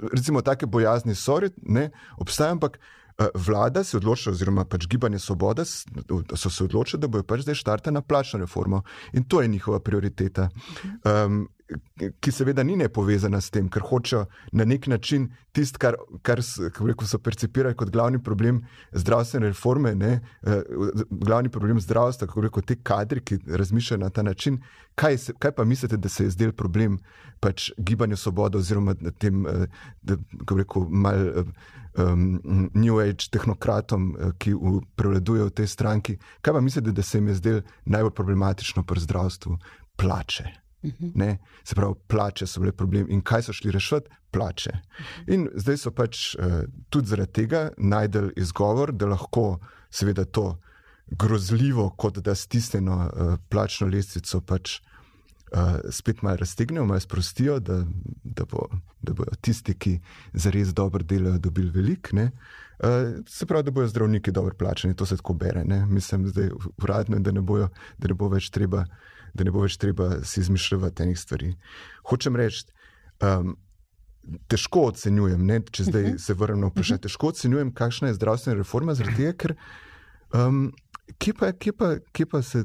Recimo, 0.09 0.41
take 0.41 0.67
bojazni 0.67 1.15
so, 1.15 1.37
ne, 1.63 1.91
obstajajo, 2.17 2.53
ampak. 2.53 2.81
eh, 3.21 3.29
Vlada 3.35 3.85
se 3.85 3.97
je 3.97 3.99
odločila, 3.99 4.33
oziroma 4.33 4.65
pač 4.65 4.87
gibanje 4.87 5.19
Svoboda 5.19 5.65
s- 5.65 5.85
so 6.37 6.51
se 6.51 6.65
odločili, 6.65 7.01
da 7.01 7.09
bojo 7.09 7.23
pač 7.23 7.41
zdaj 7.41 7.55
štartali 7.55 7.95
na 7.95 8.01
plačno 8.01 8.39
reformo 8.41 8.83
in 9.13 9.25
to 9.25 9.43
je 9.43 9.49
njihova 9.49 9.81
prioriteta. 9.81 10.49
Um, 11.05 11.49
ki 12.21 12.33
seveda 12.33 12.63
ni 12.63 12.77
nepovezana 12.77 13.41
s 13.41 13.51
tem, 13.51 13.69
ker 13.69 13.83
hočejo 13.87 14.25
na 14.53 14.65
nek 14.65 14.87
način 14.91 15.29
tisto, 15.53 15.79
kar, 15.79 15.97
kar 16.23 16.41
bi 16.41 16.91
rekel, 16.91 17.07
so 17.07 17.19
percipirali 17.19 17.77
kot 17.79 17.91
glavni 17.91 18.23
problem 18.23 18.63
zdravstvene 18.93 19.53
reforme, 19.53 19.95
ne, 19.95 20.21
eh, 20.43 20.63
glavni 21.11 21.51
problem 21.51 21.81
zdravstva, 21.81 22.29
kako 22.31 22.47
rekel, 22.47 22.67
te 22.67 22.77
kadri, 22.83 23.21
ki 23.21 23.41
razmišljajo 23.47 24.01
na 24.01 24.11
ta 24.11 24.23
način. 24.23 24.61
Kaj, 24.95 25.19
se, 25.19 25.35
kaj 25.39 25.53
pa 25.53 25.65
mislite, 25.65 25.97
da 25.97 26.09
se 26.09 26.25
je 26.25 26.31
zdel 26.31 26.53
problem 26.53 26.99
pač 27.41 27.71
gibanju 27.79 28.17
Svobode 28.17 28.59
oziroma 28.59 28.95
tem, 29.19 29.47
eh, 29.47 30.17
kako 30.45 30.59
rekel, 30.65 30.89
mal. 30.91 31.29
eh, 31.29 31.79
Um, 31.99 32.41
New 32.73 33.01
Age 33.01 33.27
tehnokratom, 33.35 34.15
eh, 34.15 34.31
ki 34.39 34.55
v, 34.55 34.79
prevladujejo 34.95 35.51
v 35.51 35.51
tej 35.51 35.67
stranki. 35.67 36.19
Kaj 36.39 36.55
pa 36.55 36.61
mislite, 36.61 36.93
da 36.95 37.03
se 37.03 37.19
jim 37.19 37.29
je 37.29 37.35
zdelo 37.35 37.63
najbolj 37.85 38.15
problematično 38.15 38.85
pri 38.87 39.01
zdravstvu? 39.01 39.59
Plače. 39.97 40.70
Ne? 41.15 41.39
Se 41.65 41.75
pravi, 41.75 41.95
plače 42.09 42.47
so 42.47 42.61
bile 42.61 42.73
problem. 42.73 43.07
In 43.11 43.23
kaj 43.23 43.49
so 43.49 43.53
šli 43.53 43.73
rešiti? 43.75 44.09
Plače. 44.31 44.73
In 45.35 45.49
zdaj 45.55 45.79
so 45.83 45.91
pač 45.93 46.35
uh, 46.35 46.63
tudi 46.89 47.11
zaradi 47.11 47.33
tega 47.43 47.69
najdel 47.77 48.31
izgovor, 48.37 48.93
da 48.93 49.11
lahko 49.11 49.59
seveda 49.91 50.25
to 50.25 50.55
grozljivo, 51.11 51.89
kot 51.99 52.23
da 52.25 52.35
stisnjeno 52.35 52.97
uh, 52.97 53.35
plačno 53.51 53.89
lestvico 53.91 54.41
pač 54.41 54.79
uh, 54.79 54.90
spet 55.91 56.23
malo 56.23 56.37
raztegnejo, 56.37 56.85
malo 56.85 57.01
sprostijo, 57.01 57.59
da, 57.61 57.85
da, 58.25 58.45
bo, 58.45 58.67
da 59.03 59.13
bodo 59.13 59.37
tisti, 59.41 59.75
ki 59.75 60.01
zares 60.33 60.75
dobro 60.75 61.05
delajo, 61.05 61.39
dobili 61.39 61.71
veliko. 61.71 62.17
Uh, 62.17 62.29
se 63.29 63.47
pravi, 63.47 63.65
da 63.65 63.71
bodo 63.71 63.89
zdravniki 63.89 64.33
dobro 64.33 64.55
plačeni, 64.55 64.97
to 64.97 65.07
se 65.07 65.17
tako 65.17 65.35
bere. 65.35 65.65
Ne? 65.65 65.87
Mislim, 65.87 66.31
da 66.31 66.43
je 66.43 66.53
uradno, 66.83 67.19
da 67.19 67.33
ne, 67.33 67.41
bojo, 67.41 67.69
da 67.99 68.09
ne 68.09 68.15
bo 68.15 68.29
več 68.29 68.51
treba. 68.51 68.85
Da 69.35 69.45
ne 69.45 69.51
bo 69.55 69.63
več 69.63 69.77
treba 69.79 70.25
si 70.27 70.41
izmišljati 70.41 71.03
enih 71.03 71.19
stvari. 71.19 71.53
Hočem 72.11 72.37
reči, 72.37 72.65
um, 73.23 73.53
težko 74.51 74.89
ocenjujem, 74.91 75.45
ne, 75.47 75.61
če 75.71 75.87
zdaj 75.87 76.09
se 76.19 76.35
vrnem 76.35 76.65
na 76.65 76.71
vprašanje, 76.71 77.05
težko 77.07 77.31
ocenjujem, 77.31 77.71
kakšna 77.75 78.11
je 78.11 78.17
zdravstvena 78.19 78.59
reforma, 78.59 78.97
zaradi 78.99 79.23
tega, 79.23 79.37
ker 79.39 79.55
um, 80.35 80.73
kje 81.19 81.35
pa, 81.35 81.53
kje, 81.53 81.73
pa, 81.73 81.97
kje 82.13 82.27
pa 82.27 82.43
se 82.43 82.65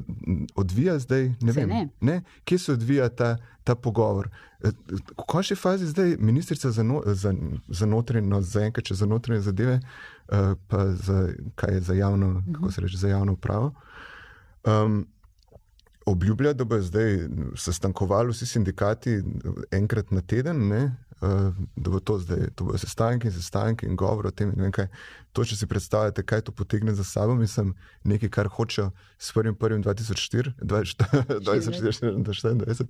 odvija 0.54 0.98
zdaj? 0.98 1.28
Ne 1.40 1.52
Se 1.52 1.60
vem, 1.60 1.68
ne. 1.68 1.88
Ne? 2.00 2.22
Kje 2.44 2.58
se 2.58 2.72
odvija 2.72 3.08
ta, 3.08 3.36
ta 3.64 3.74
pogovor? 3.74 4.30
Eh, 4.64 4.70
V 5.18 5.26
končni 5.26 5.56
fazi 5.56 5.86
zdaj 5.86 6.16
ministrica 6.18 6.70
za, 6.70 6.82
no, 6.82 7.02
za, 7.06 7.34
za 7.68 7.86
notranje, 7.86 8.26
no, 8.26 8.40
za 8.40 8.64
enkrat, 8.64 8.86
če 8.86 8.94
za 8.94 9.06
notranje 9.06 9.40
zadeve, 9.40 9.80
uh, 9.80 10.54
pa 10.68 10.86
za, 10.92 11.28
kaj 11.54 11.74
je 11.74 11.80
za 11.80 11.94
javno, 11.94 12.42
kako 12.54 12.70
se 12.72 12.80
reče, 12.80 12.96
za 12.96 13.08
javno 13.08 13.32
upravo. 13.32 13.72
Um, 14.64 15.06
Obljublja, 16.06 16.52
da 16.52 16.64
bo 16.64 16.78
zdaj 16.80 17.16
sestankovali 17.56 18.30
vsi 18.30 18.46
sindikati 18.46 19.22
enkrat 19.70 20.10
na 20.10 20.20
teden, 20.20 20.68
ne? 20.68 20.96
Uh, 21.20 21.54
da 21.76 21.90
bo 21.90 22.00
to 22.00 22.18
zdaj, 22.18 22.48
to 22.54 22.64
bo 22.64 22.78
sestanki 22.78 23.30
in 23.30 23.32
sestanki 23.32 23.86
in 23.86 23.96
govor 23.96 24.26
o 24.26 24.30
tem. 24.30 24.52
in 24.56 24.72
kaj. 24.72 24.88
To, 25.36 25.44
če 25.44 25.56
si 25.56 25.66
predstavljate, 25.68 26.22
kaj 26.24 26.48
to 26.48 26.52
potegne 26.52 26.94
za 26.96 27.04
sabo, 27.04 27.34
mislim, 27.36 27.74
nekaj, 28.04 28.28
kar 28.32 28.48
hočejo 28.48 28.90
s 29.18 29.34
1.1.2004, 29.36 30.52
2024, 30.64 32.86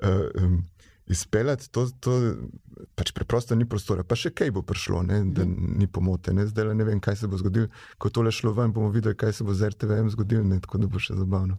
uh, 0.00 0.42
um, 0.42 0.64
izpeljati, 1.06 1.70
to, 1.70 1.88
to 2.00 2.34
pač 2.94 3.12
preprosto 3.12 3.54
ni 3.54 3.66
prostora. 3.68 4.04
Pa 4.04 4.16
še 4.18 4.32
kaj 4.34 4.52
bo 4.54 4.62
prišlo, 4.66 5.02
ne, 5.06 5.22
da 5.34 5.44
ni 5.46 5.86
pomote. 5.90 6.32
Ne, 6.32 6.46
zdaj 6.48 6.70
le 6.70 6.78
ne 6.78 6.86
vem, 6.88 7.02
kaj 7.02 7.22
se 7.22 7.30
bo 7.30 7.38
zgodilo. 7.40 7.68
Ko 7.98 8.10
tole 8.10 8.32
šlo 8.32 8.54
ven, 8.56 8.72
bomo 8.72 8.90
videli, 8.94 9.18
kaj 9.18 9.38
se 9.38 9.46
bo 9.46 9.54
z 9.54 9.72
RTVM 9.74 10.10
zgodilo, 10.14 10.44
ne, 10.48 10.60
tako 10.62 10.82
da 10.82 10.90
bo 10.90 11.02
še 11.02 11.18
zabavno. 11.18 11.58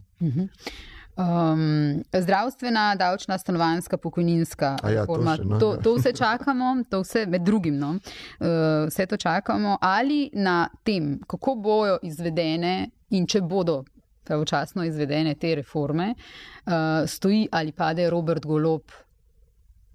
Um, 1.16 2.02
zdravstvena, 2.12 2.94
davčna, 2.98 3.38
stanovanska, 3.38 3.96
pokojninska 3.96 4.76
A 4.82 4.90
ja, 4.90 5.06
to 5.06 5.12
reforma. 5.12 5.36
še, 5.36 5.44
no, 5.44 5.58
to, 5.58 5.68
ja. 5.74 5.80
to 5.82 5.94
vse 5.94 6.12
čakamo, 6.12 6.70
to 6.90 7.00
vse 7.04 7.26
med 7.30 7.44
drugim. 7.46 7.78
No, 7.78 7.90
uh, 7.90 8.86
vse 8.88 9.06
to 9.06 9.16
čakamo. 9.16 9.78
Ali 9.80 10.30
na 10.32 10.68
tem, 10.82 11.20
kako 11.26 11.54
bojo 11.54 11.98
izvedene 12.02 12.90
in 13.10 13.28
če 13.30 13.44
bodo 13.46 13.84
pravočasno 14.24 14.84
izvedene 14.84 15.36
te 15.38 15.54
reforme, 15.54 16.14
uh, 16.14 16.72
stoji 17.06 17.46
ali 17.52 17.72
pade 17.72 18.10
Robert 18.10 18.46
Golob, 18.46 18.82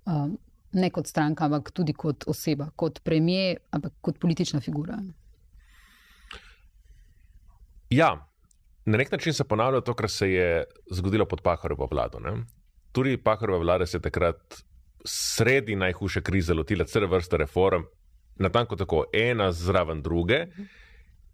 uh, 0.06 0.30
ne 0.72 0.90
kot 0.90 1.08
stranka, 1.08 1.50
ampak 1.50 1.74
tudi 1.76 1.94
kot 1.94 2.30
oseba, 2.32 2.70
kot 2.76 3.04
premijer, 3.04 3.58
ampak 3.76 3.98
kot 4.02 4.20
politična 4.20 4.62
figura. 4.64 5.02
Ja, 7.90 8.14
na 8.86 8.98
nek 8.98 9.12
način 9.12 9.34
se 9.34 9.44
ponavlja 9.44 9.82
to, 9.82 9.94
kar 9.94 10.10
se 10.10 10.32
je 10.32 10.63
zgodilo 10.92 11.26
pod 11.26 11.42
Paharovo 11.42 11.88
vlado. 11.92 12.20
Ne? 12.20 12.32
Tudi 12.92 13.18
Paharova 13.18 13.60
vlada 13.60 13.86
se 13.86 13.98
je 13.98 14.02
takrat 14.02 14.62
sredi 15.06 15.76
najhujše 15.76 16.22
krize 16.22 16.54
lotila 16.54 16.86
cele 16.86 17.08
vrste 17.08 17.38
reform, 17.38 17.84
natanko 18.36 18.76
tako, 18.76 19.06
ena 19.13 19.52
zraven 19.52 20.02
druge. 20.02 20.46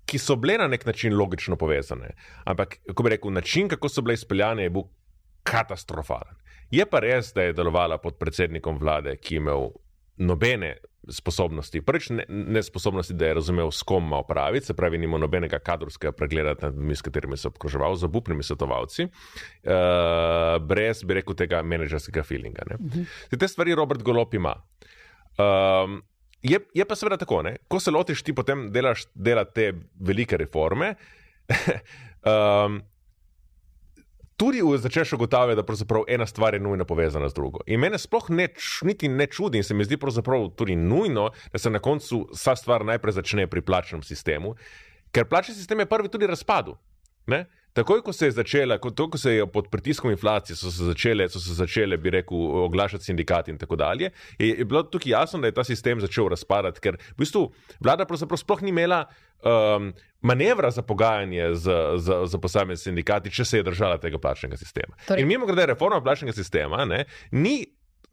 Ki 0.05 0.19
so 0.21 0.35
bile 0.35 0.57
na 0.57 0.67
nek 0.67 0.85
način 0.85 1.15
logično 1.17 1.55
povezane, 1.57 2.11
ampak, 2.45 2.77
kako 2.87 3.03
bi 3.03 3.09
rekel, 3.09 3.31
način, 3.33 3.69
kako 3.69 3.89
so 3.89 4.01
bile 4.01 4.13
izpeljane, 4.13 4.63
je 4.63 4.69
bil 4.69 4.83
katastrofalen. 5.43 6.35
Je 6.71 6.85
pa 6.85 6.99
res, 6.99 7.31
da 7.33 7.41
je 7.41 7.53
delovala 7.53 7.97
pod 7.97 8.17
predsednikom 8.19 8.77
vlade, 8.77 9.15
ki 9.17 9.35
je 9.35 9.41
imel 9.41 9.69
nobene 10.17 10.77
sposobnosti. 11.09 11.81
Prvič, 11.81 12.09
ne, 12.09 12.25
ne 12.29 12.63
sposobnosti, 12.63 13.13
da 13.13 13.27
je 13.27 13.33
razumel, 13.33 13.71
s 13.71 13.83
kom 13.83 14.05
ima 14.05 14.17
opraviti, 14.17 14.65
se 14.65 14.73
pravi, 14.73 14.97
nima 14.97 15.17
nobenega 15.17 15.59
kadrovskega 15.59 16.11
pregleda 16.11 16.55
s 16.95 17.01
katerimi 17.01 17.37
se 17.37 17.47
je 17.47 17.49
obkroževal, 17.49 17.95
z 17.95 18.03
obupnimi 18.03 18.43
svetovalci, 18.43 19.03
uh, 19.03 19.11
brez, 20.65 21.03
bi 21.03 21.13
rekel, 21.13 21.35
tega 21.35 21.61
menedžerskega 21.61 22.23
feelinga. 22.23 22.65
Uh 22.71 22.79
-huh. 22.79 23.37
Te 23.39 23.47
stvari 23.47 23.75
Robert 23.75 24.01
Golop 24.03 24.33
ima. 24.33 24.55
Um, 25.37 26.01
je, 26.41 26.59
je 26.73 26.85
pa 26.85 26.95
seveda 26.95 27.17
tako, 27.17 27.41
ne? 27.41 27.55
ko 27.67 27.79
se 27.79 27.91
lotiš 27.91 28.23
ti 28.23 28.33
potem 28.33 28.71
delaš, 28.71 29.05
dela 29.13 29.45
te 29.45 29.73
velike 29.99 30.37
reforme. 30.37 30.95
um, 32.25 32.81
tudi 34.37 34.61
začneš 34.77 35.13
ugotavljati, 35.13 35.55
da 35.55 35.63
pravzaprav 35.63 36.03
ena 36.07 36.25
stvar 36.25 36.53
je 36.53 36.59
nujno 36.59 36.85
povezana 36.85 37.29
z 37.29 37.33
drugo. 37.33 37.59
In 37.65 37.79
mene 37.79 37.97
sploh 37.97 38.29
ne, 38.29 38.47
niti 38.81 39.07
ne 39.07 39.27
čudi 39.27 39.57
in 39.57 39.63
se 39.63 39.73
mi 39.73 39.85
zdi 39.85 39.97
pravzaprav 39.97 40.49
tudi 40.55 40.75
nujno, 40.75 41.29
da 41.51 41.57
se 41.59 41.69
na 41.69 41.79
koncu 41.79 42.27
vsa 42.33 42.55
stvar 42.55 42.85
najprej 42.85 43.13
začne 43.13 43.47
pri 43.47 43.61
plačnem 43.61 44.03
sistemu, 44.03 44.55
ker 45.11 45.25
plačni 45.25 45.55
sistem 45.55 45.79
je 45.79 45.85
prvi 45.85 46.09
tudi 46.09 46.27
razpadu. 46.27 46.77
Ne? 47.27 47.45
Takoj, 47.75 47.99
ko 48.01 48.13
se 48.15 48.29
je 48.29 48.31
začela, 48.31 48.77
ko, 48.79 48.89
to, 48.95 49.09
ko 49.11 49.17
se 49.19 49.33
je 49.35 49.45
pod 49.51 49.67
pritiskom 49.67 50.11
inflacije, 50.13 50.55
so 50.55 50.71
se 50.71 50.85
začele, 50.87 51.25
so 51.29 51.41
se 51.43 51.53
začele 51.57 51.97
bi 51.99 52.09
rekel, 52.09 52.37
oglašati 52.63 53.03
sindikati 53.03 53.51
in 53.51 53.57
tako 53.59 53.75
dalje, 53.75 54.09
je, 54.39 54.47
je 54.47 54.65
bilo 54.65 54.83
tukaj 54.83 55.11
jasno, 55.11 55.41
da 55.43 55.51
je 55.51 55.57
ta 55.57 55.63
sistem 55.67 55.99
začel 55.99 56.29
razpadati, 56.31 56.79
ker 56.79 56.95
v 56.95 57.19
bistvu 57.19 57.49
vlada 57.83 58.07
pravzaprav 58.07 58.39
sploh 58.39 58.63
ni 58.63 58.71
imela 58.71 59.01
um, 59.43 59.91
manevra 60.21 60.71
za 60.71 60.81
pogajanje 60.87 61.51
z, 61.53 61.75
z, 61.99 62.21
z 62.31 62.39
posameznimi 62.41 62.83
sindikati, 62.85 63.31
če 63.31 63.45
se 63.45 63.59
je 63.59 63.67
držala 63.67 63.99
tega 63.99 64.17
plačnega 64.23 64.55
sistema. 64.57 64.95
Torej- 65.09 65.21
In 65.21 65.27
mimo 65.27 65.45
grede, 65.45 65.65
reforma 65.73 65.99
plačnega 66.01 66.33
sistema 66.33 66.85
ne, 66.85 67.03
ni. 67.31 67.65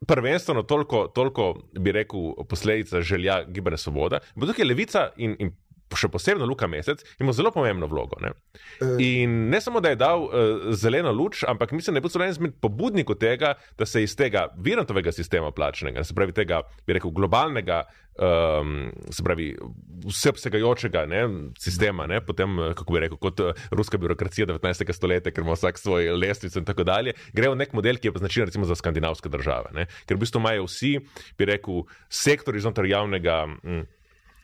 Prvenstveno 0.03 0.65
toliko, 0.67 1.05
toliko, 1.15 1.45
bi 1.79 1.91
rekel, 1.95 2.33
posledica 2.49 2.99
želja 3.01 3.37
Gibanja 3.47 3.77
Svoboda, 3.79 4.19
bo 4.35 4.43
tukaj 4.49 4.65
levica 4.67 5.05
in, 5.15 5.37
in 5.39 5.51
še 5.99 6.09
posebno 6.13 6.47
Luka 6.49 6.67
Mesec 6.67 7.03
ima 7.19 7.33
zelo 7.33 7.51
pomembno 7.51 7.87
vlogo. 7.91 8.19
Ne? 8.23 8.33
In 9.03 9.49
ne 9.49 9.61
samo, 9.61 9.81
da 9.83 9.93
je 9.93 9.99
dal 9.99 10.25
uh, 10.25 10.69
zeleno 10.77 11.11
luč, 11.11 11.43
ampak 11.47 11.71
mislim, 11.71 11.93
da 11.93 12.01
je 12.01 12.05
bil 12.05 12.13
celo 12.13 12.25
en 12.25 12.33
izmed 12.35 12.55
pobudnikov 12.61 13.19
tega, 13.21 13.53
da 13.77 13.85
se 13.89 14.03
iz 14.03 14.15
tega 14.19 14.47
virantovega 14.57 15.11
sistema 15.11 15.51
plačnega, 15.51 16.03
se 16.03 16.15
pravi 16.15 16.35
tega, 16.35 16.61
bi 16.87 16.97
rekel, 16.97 17.13
globalnega, 17.15 17.83
um, 18.17 18.91
se 19.09 19.23
pravi 19.23 19.49
vseobsegajočega 20.07 21.05
ne, 21.09 21.23
sistema, 21.59 22.07
ne, 22.09 22.21
potem, 22.25 22.59
eh, 22.59 22.73
kako 22.77 22.93
bi 22.93 23.03
rekel, 23.05 23.17
kot 23.21 23.41
ruska 23.71 23.97
birokracija 23.97 24.47
19. 24.49 24.93
stoletja, 24.93 25.31
ker 25.31 25.45
ima 25.45 25.57
vsak 25.57 25.79
svoj 25.79 26.11
lestvico 26.17 26.59
in 26.59 26.67
tako 26.67 26.85
dalje, 26.87 27.15
gre 27.33 27.49
v 27.49 27.59
nek 27.59 27.73
model, 27.73 27.97
ki 27.97 28.09
je 28.09 28.15
pa 28.15 28.23
značilen 28.23 28.51
recimo 28.51 28.69
za 28.69 28.75
skandinavske 28.75 29.29
države. 29.29 29.73
Ne, 29.77 29.87
ker 30.07 30.17
v 30.17 30.25
bistvu 30.25 30.43
imajo 30.43 30.67
vsi, 30.67 30.95
bi 31.37 31.49
rekel, 31.49 31.83
sektori 32.09 32.63
znotraj 32.63 32.95
javnega. 32.95 33.43
Mm, 33.63 33.85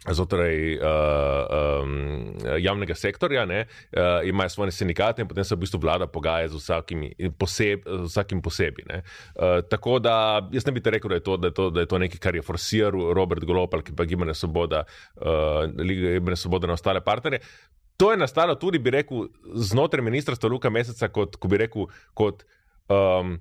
Znotraj 0.07 0.77
uh, 0.79 0.83
um, 1.83 2.31
javnega 2.57 2.95
sektorja 2.95 3.43
ne, 3.45 3.65
uh, 3.67 4.23
imajo 4.23 4.49
svoje 4.49 4.71
sindikate, 4.71 5.21
in 5.21 5.27
potem 5.27 5.43
se 5.43 5.55
v 5.55 5.59
bistvu 5.59 5.81
vlada 5.83 6.07
pogaja 6.07 6.47
z 6.47 6.55
vsakimi, 6.55 7.09
poseb, 7.35 7.83
z 7.83 8.07
vsakim 8.07 8.39
posebej. 8.41 8.87
Uh, 8.87 9.59
tako 9.67 9.97
da 9.99 10.39
jaz 10.55 10.65
ne 10.65 10.71
bi 10.71 10.79
te 10.79 10.93
rekel, 10.95 11.11
da 11.11 11.19
je, 11.19 11.25
to, 11.27 11.35
da, 11.37 11.51
je 11.51 11.53
to, 11.53 11.67
da 11.69 11.83
je 11.83 11.89
to 11.91 11.99
nekaj, 11.99 12.21
kar 12.23 12.35
je 12.35 12.45
forsiral 12.47 13.11
Robert 13.13 13.43
Golop 13.43 13.75
ali 13.75 13.91
pa 13.91 14.07
Gibanje 14.07 14.37
Svoboda, 14.39 14.85
uh, 15.19 15.67
Gibanje 15.67 16.39
Svoboda 16.45 16.71
na 16.71 16.79
ostale 16.79 17.03
partnerje. 17.03 17.43
To 17.99 18.11
je 18.11 18.17
nastalo 18.17 18.55
tudi, 18.55 18.79
bi 18.79 18.95
rekel, 18.95 19.27
znotraj 19.51 20.03
ministrstva 20.03 20.49
Luka 20.49 20.69
Meseca, 20.71 21.11
kot, 21.11 21.35
ko 21.35 21.51
bi 21.51 21.59
rekel, 21.59 21.91
kot 22.15 22.47
um, 22.87 23.35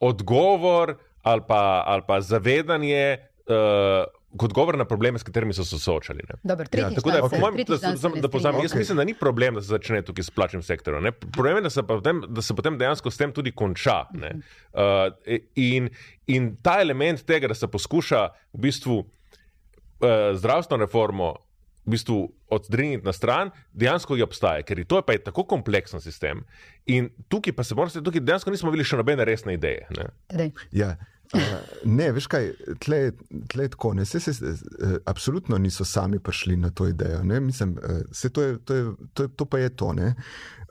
odgovor 0.00 0.98
ali 1.22 1.40
pa, 1.48 1.84
ali 1.86 2.02
pa 2.06 2.20
zavedanje. 2.20 3.31
Uh, 3.52 4.22
Kot 4.32 4.54
govor 4.56 4.78
na 4.80 4.86
probleme, 4.88 5.18
s 5.20 5.26
katerimi 5.28 5.52
so 5.52 5.64
se 5.64 5.76
soočali. 5.76 6.22
Ne. 6.24 6.38
Dobar, 6.42 6.68
Ja, 6.72 6.86
tako 6.96 7.10
da, 7.12 7.18
po 7.20 7.36
mojem, 7.36 7.58
da, 7.68 7.76
da, 7.76 7.90
da, 7.92 8.28
strinjam. 8.28 8.62
jaz 8.62 8.74
mislim, 8.74 8.96
da 8.96 9.04
ni 9.04 9.14
problem, 9.14 9.54
da 9.54 9.60
se 9.60 9.68
začne 9.68 10.00
tukaj 10.02 10.24
s 10.24 10.32
plačnim 10.32 10.62
sektorjem. 10.64 11.04
Ne. 11.04 11.12
Problem 11.12 11.58
je, 11.60 11.62
da 11.66 11.70
se, 11.70 11.82
potem, 11.84 12.22
da 12.28 12.42
se 12.42 12.56
potem 12.56 12.78
dejansko 12.80 13.10
s 13.12 13.20
tem 13.20 13.32
tudi 13.36 13.52
konča. 13.52 14.06
ne. 14.16 14.30
Uh, 14.72 15.36
in, 15.54 15.90
in 16.32 16.56
ta 16.64 16.78
element 16.80 17.20
tega, 17.28 17.52
da 17.52 17.54
se 17.54 17.68
poskuša 17.68 18.22
v 18.54 18.62
bistvu 18.64 18.98
uh, 19.02 20.08
zdravstveno 20.40 20.88
reformo 20.88 21.34
v 21.84 21.90
bistvu 21.90 22.32
oddriniti 22.48 23.04
na 23.04 23.12
stran, 23.12 23.50
dejansko 23.72 24.16
je 24.16 24.24
obstaja, 24.24 24.62
ker 24.62 24.78
je 24.78 24.84
to 24.86 25.00
pa 25.02 25.16
je 25.16 25.24
tako 25.24 25.44
kompleksen 25.44 26.00
sistem. 26.00 26.44
In 26.86 27.10
tukaj 27.28 27.52
pa 27.56 27.64
se 27.66 27.74
morate, 27.74 28.02
tukaj 28.02 28.22
dejansko 28.22 28.54
nismo 28.54 28.70
videli 28.70 28.86
še 28.86 29.00
nobene 29.00 29.26
resne 29.26 29.56
ideje. 29.58 29.88
Ne. 29.98 30.52
Ja. 30.70 30.94
Ne, 31.84 32.10
veš 32.12 32.26
kaj, 32.30 32.50
tle, 32.82 33.00
tle 33.50 33.68
tako. 33.72 33.94
Ne, 33.96 34.04
se, 34.04 34.20
se, 34.20 34.32
uh, 34.44 34.96
absolutno 35.08 35.58
niso 35.58 35.84
sami 35.84 36.20
prišli 36.20 36.56
na 36.56 36.70
to 36.70 36.88
idejo. 36.88 37.22
Ne, 37.24 37.40
mislim, 37.40 37.76
uh, 37.78 38.02
se 38.12 38.30
to, 38.30 38.42
je, 38.42 38.58
to, 38.58 38.74
je, 38.74 38.92
to, 39.14 39.22
je, 39.22 39.28
to 39.36 39.44
pa 39.44 39.58
je 39.58 39.70
to. 39.76 39.92
Ne, 39.92 40.14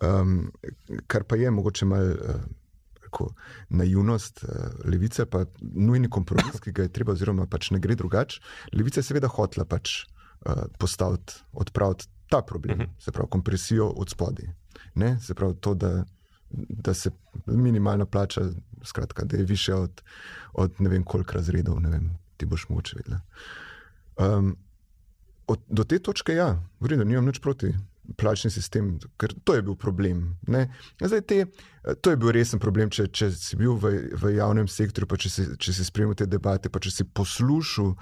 um, 0.02 0.52
kar 1.08 1.24
pa 1.24 1.36
je 1.36 1.52
mogoče 1.52 1.86
malo. 1.86 2.16
Rekel, 3.02 3.28
Naivnost 3.70 4.44
uh, 4.44 4.50
levice, 4.86 5.26
pa 5.26 5.44
nujni 5.62 6.10
kompromis, 6.10 6.62
ki 6.64 6.72
ga 6.72 6.86
je 6.86 6.94
treba, 6.94 7.16
oziroma 7.18 7.48
pač 7.50 7.72
ne 7.76 7.80
gre 7.82 7.98
drugače. 8.00 8.40
Levica 8.78 9.02
je 9.02 9.10
seveda 9.10 9.28
hotela 9.28 9.66
pač 9.66 10.04
postaviti, 10.82 11.36
odpraviti 11.54 12.08
ta 12.30 12.42
problem, 12.42 12.80
-huh. 12.80 12.88
se 13.00 13.12
pravi 13.12 13.30
kompresijo 13.30 13.88
od 13.88 14.10
spodaj. 14.10 14.48
Se 15.22 15.34
pravi 15.34 15.56
to, 15.60 15.74
da, 15.74 16.06
da 16.54 16.94
se 16.94 17.12
minimalna 17.46 18.06
plača, 18.06 18.42
skratka, 18.84 19.26
da 19.26 19.38
je 19.38 19.44
više 19.44 19.74
od, 19.74 20.02
od 20.54 20.82
ne 20.82 20.90
vem 20.90 21.04
koliko 21.04 21.34
razredov, 21.34 21.80
ne 21.82 21.90
vem, 21.90 22.10
ti 22.38 22.46
boš 22.46 22.70
moče 22.70 22.98
vedela. 22.98 23.22
Um, 24.18 24.58
od, 25.48 25.60
do 25.68 25.84
te 25.84 26.00
točke, 26.00 26.34
ja, 26.34 26.56
v 26.80 26.94
redu, 26.94 27.06
nimam 27.06 27.26
nič 27.26 27.40
proti. 27.40 27.74
Plačni 28.18 28.50
sistem, 28.52 28.96
ker 29.22 29.34
to 29.46 29.56
je 29.56 29.62
bil 29.64 29.76
problem. 29.80 30.38
ne. 30.48 30.66
Zdaj, 31.00 31.22
te, 31.22 31.46
to 32.02 32.12
je 32.12 32.18
bil 32.18 32.34
resen 32.36 32.60
problem, 32.60 32.90
če, 32.90 33.08
če 33.08 33.30
si 33.32 33.56
bil 33.56 33.78
v, 33.80 33.94
v 34.20 34.34
javnem 34.36 34.68
sektorju, 34.68 35.08
pa 35.08 35.20
če 35.22 35.30
si, 35.30 35.46
če 35.58 35.74
si 35.78 35.86
spremljal 35.86 36.18
te 36.20 36.28
debate, 36.28 36.70
pa 36.70 36.82
če 36.82 36.92
si 36.92 37.06
poslušal, 37.06 37.94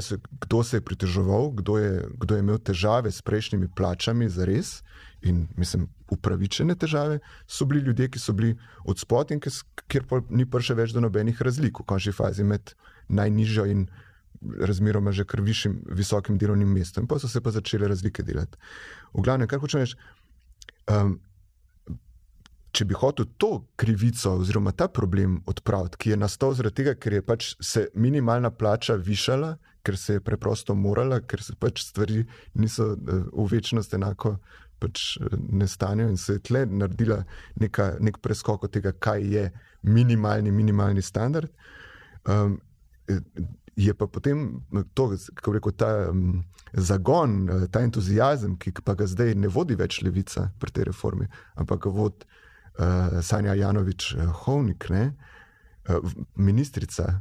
se, 0.00 0.18
kdo 0.46 0.62
se 0.64 0.78
je 0.78 0.84
pritoževal, 0.86 1.50
kdo 1.60 1.76
je, 1.78 1.92
kdo 2.20 2.34
je 2.34 2.40
imel 2.40 2.58
težave 2.58 3.12
s 3.12 3.20
prejšnjimi 3.20 3.68
plačami, 3.76 4.30
za 4.32 4.48
res. 4.48 4.80
In 5.24 5.46
mislim, 5.56 5.86
upravičene 6.12 6.74
težave 6.76 7.18
so 7.46 7.64
bili 7.64 7.80
ljudje, 7.86 8.10
ki 8.12 8.20
so 8.20 8.32
bili 8.36 8.56
od 8.84 9.00
spodaj, 9.00 9.40
kjer 9.88 10.04
ni 10.28 10.44
prišel 10.46 10.76
več 10.76 10.92
do 10.92 11.00
nobenih 11.00 11.42
razlik 11.42 11.80
v 11.80 11.86
končni 11.88 12.12
fazi 12.12 12.44
med 12.44 12.74
najnižjo 13.08 13.64
in 13.72 13.86
razmeroma 14.60 15.12
že 15.12 15.24
kar 15.24 15.40
višjim, 15.40 15.78
visokim 15.96 16.38
delovnim 16.38 16.68
mestom. 16.68 17.04
In 17.04 17.08
pa 17.08 17.18
so 17.18 17.28
se 17.28 17.40
pa 17.40 17.50
začele 17.50 17.88
razlike 17.88 18.22
delati. 18.22 18.58
V 19.14 19.24
glavnem, 19.24 19.48
kar 19.48 19.62
hočem 19.62 19.80
reči, 19.80 19.96
um, 20.92 21.16
če 22.74 22.84
bi 22.90 22.96
hotel 22.98 23.28
to 23.38 23.64
krivico 23.80 24.34
oziroma 24.40 24.72
ta 24.72 24.88
problem 24.88 25.38
odpraviti, 25.46 26.00
ki 26.00 26.10
je 26.10 26.18
nastal 26.20 26.54
zaradi 26.58 26.82
tega, 26.82 26.96
ker 26.98 27.16
je 27.16 27.22
pač 27.22 27.54
se 27.62 27.86
minimalna 27.94 28.50
plača 28.50 28.98
višala, 28.98 29.54
ker 29.84 29.98
se 30.00 30.16
je 30.16 30.24
preprosto 30.24 30.74
morala, 30.74 31.20
ker 31.20 31.42
se 31.44 31.54
pač 31.60 31.84
stvari 31.84 32.24
niso 32.58 32.94
eh, 32.94 33.24
v 33.30 33.48
večnosti 33.52 33.96
enako 33.96 34.38
pač 34.82 35.16
eh, 35.20 35.36
ne 35.52 35.68
stanjo 35.68 36.08
in 36.08 36.16
se 36.16 36.38
je 36.38 36.44
tle 36.50 36.64
naredila 36.66 37.22
neka, 37.60 37.94
nek 38.00 38.20
preskok 38.22 38.64
od 38.68 38.74
tega, 38.74 38.92
kaj 38.92 39.26
je 39.36 39.50
minimalni, 39.82 40.52
minimalni 40.52 41.02
standard. 41.02 41.50
Um, 42.24 42.60
Je 43.76 43.94
pa 43.94 44.06
potem 44.06 44.62
to, 44.94 45.08
kako 45.34 45.52
rekel, 45.52 45.72
ta 45.74 46.10
um, 46.10 46.44
zagon, 46.72 47.48
ta 47.70 47.82
entuzijazem, 47.82 48.54
ki 48.54 48.70
pa 48.84 48.94
ga 48.94 49.06
zdaj 49.10 49.34
ne 49.34 49.50
vodi 49.50 49.74
več 49.74 49.98
levica 50.06 50.46
pri 50.62 50.70
tej 50.70 50.86
reformi, 50.92 51.26
ampak 51.58 51.82
ga 51.82 51.90
vodi 51.90 52.22
uh, 52.78 53.18
Sanja 53.22 53.54
Janovič 53.58 54.14
eh, 54.14 54.30
Hovnik, 54.44 54.86
ne, 54.94 55.08
uh, 55.90 56.14
ministrica, 56.38 57.20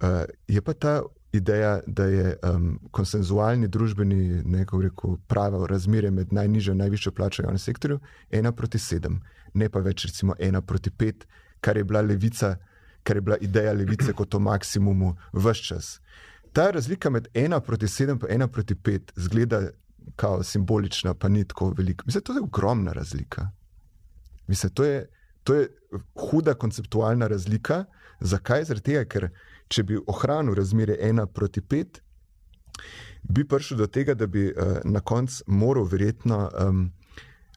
uh, 0.00 0.24
je 0.48 0.64
pa 0.64 0.72
ta 0.72 0.94
ideja, 1.32 1.80
da 1.86 2.04
je 2.04 2.36
um, 2.42 2.78
konsenzualni 2.90 3.68
družbeni, 3.68 4.42
neko 4.44 4.80
rekel, 4.82 5.16
pravo 5.26 5.66
razmerje 5.66 6.10
med 6.10 6.32
najnižjo 6.32 6.72
in 6.72 6.82
najvišjo 6.82 7.12
plačo 7.12 7.42
v 7.42 7.46
javnem 7.46 7.58
sektorju 7.58 8.00
ena 8.30 8.52
proti 8.52 8.78
sedem, 8.78 9.20
ne 9.54 9.68
pa 9.68 9.80
več 9.80 10.04
recimo 10.04 10.34
ena 10.38 10.60
proti 10.60 10.90
pet, 10.90 11.26
kar 11.60 11.76
je 11.76 11.84
bila 11.84 12.00
levica, 12.00 12.56
kar 13.02 13.16
je 13.16 13.20
bila 13.20 13.36
ideja 13.40 13.72
levice 13.72 14.12
kot 14.12 14.34
o 14.34 14.38
maksimumu 14.38 15.14
vse 15.32 15.62
čas. 15.62 16.00
Ta 16.52 16.70
razlika 16.70 17.10
med 17.10 17.28
ena 17.34 17.60
proti 17.60 17.88
sedem 17.88 18.18
in 18.26 18.34
ena 18.34 18.48
proti 18.48 18.74
pet 18.74 19.12
zgleda 19.16 19.68
kao 20.16 20.42
simbolična, 20.42 21.14
pa 21.14 21.28
ni 21.28 21.44
tako 21.44 21.70
velika. 21.70 22.04
Mislim, 22.06 22.22
to 22.24 22.32
je 22.32 22.40
ogromna 22.40 22.92
razlika. 22.92 23.50
Mislim, 24.46 24.72
to, 24.72 24.84
je, 24.84 25.06
to 25.44 25.54
je 25.54 25.68
huda 26.14 26.54
konceptualna 26.54 27.26
razlika. 27.26 27.84
Zakaj? 28.20 28.64
Zaradi 28.64 28.84
tega, 28.84 29.04
ker 29.04 29.28
če 29.70 29.84
bi 29.86 29.98
ohranil 30.10 30.56
razmerje 30.58 30.98
ena 31.06 31.26
proti 31.26 31.62
pet, 31.62 32.02
bi 33.22 33.44
prišel 33.46 33.78
do 33.78 33.86
tega, 33.86 34.14
da 34.14 34.26
bi 34.26 34.48
uh, 34.50 34.80
na 34.84 35.00
koncu 35.00 35.44
moral 35.46 35.86
verjetno 35.86 36.48
um, 36.48 36.84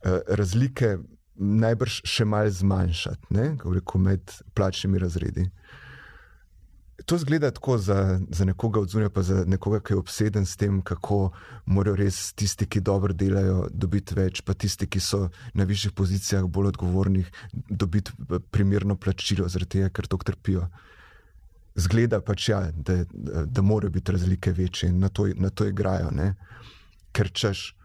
uh, 0.06 0.20
razlike 0.28 0.98
najbrž 1.36 2.02
še 2.06 2.26
malce 2.30 2.62
zmanjšati, 2.62 3.34
ne, 3.34 3.48
rekel, 3.58 4.02
med 4.02 4.36
plačnimi 4.54 5.02
razredi. 5.02 5.48
To 7.10 7.18
zgleda 7.18 7.50
tako 7.52 7.78
za, 7.82 8.20
za 8.30 8.46
nekoga 8.46 8.80
od 8.80 8.90
zunaj, 8.90 9.10
pa 9.10 9.24
za 9.26 9.42
nekoga, 9.50 9.80
ki 9.82 9.94
je 9.94 9.98
obseden 9.98 10.46
s 10.46 10.56
tem, 10.56 10.78
kako 10.86 11.34
morajo 11.66 11.98
res 12.00 12.20
tisti, 12.38 12.68
ki 12.70 12.84
dobro 12.86 13.16
delajo, 13.18 13.66
dobiti 13.74 14.16
več, 14.16 14.44
pa 14.46 14.54
tisti, 14.54 14.88
ki 14.88 15.02
so 15.02 15.26
na 15.58 15.66
višjih 15.68 15.96
pozicijah, 15.98 16.46
bolj 16.46 16.70
odgovornih, 16.76 17.32
dobiti 17.70 18.14
eh, 18.14 18.40
primerno 18.54 18.96
plačilo, 18.96 19.50
zaradi 19.50 19.80
tega, 19.80 19.90
ker 19.90 20.08
to 20.08 20.22
trpijo. 20.22 20.70
Zgleda 21.76 22.22
pač, 22.22 22.50
ja, 22.50 22.68
da, 22.72 23.00
da, 23.46 23.62
morajo 23.62 23.90
biti 23.92 24.12
razlike 24.12 24.52
večje 24.52 24.90
in 24.90 25.00
na 25.00 25.10
to, 25.10 25.28
na 25.36 25.50
to 25.50 25.66
igrajo. 25.66 26.12
Ne? 26.12 26.36
Ker 27.12 27.32
češ, 27.34 27.76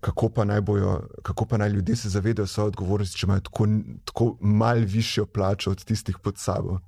kako 0.00 0.28
pa 0.28 0.44
naj 0.44 0.60
bojo, 0.60 1.08
kako 1.22 1.46
pa 1.46 1.58
naj 1.58 1.70
ljudje 1.70 1.96
se 1.96 2.08
zavedajo 2.08 2.46
svoje 2.46 2.74
odgovornosti, 2.74 3.18
če 3.18 3.26
imajo 3.26 3.40
tako, 3.40 3.66
tako 4.04 4.26
mal 4.40 4.84
višjo 4.84 5.26
plačo 5.26 5.70
od 5.70 5.84
tistih 5.84 6.18
pod 6.22 6.38
sabo. 6.38 6.80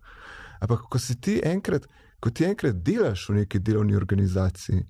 Ampak, 0.61 0.89
ko 0.91 0.99
si 0.99 1.17
ti 1.21 1.41
enkrat, 1.45 1.87
ko 2.21 2.31
ti 2.31 2.45
enkrat 2.45 2.77
delaš 2.85 3.29
v 3.29 3.41
neki 3.41 3.59
delovni 3.59 3.97
organizaciji, 3.97 4.83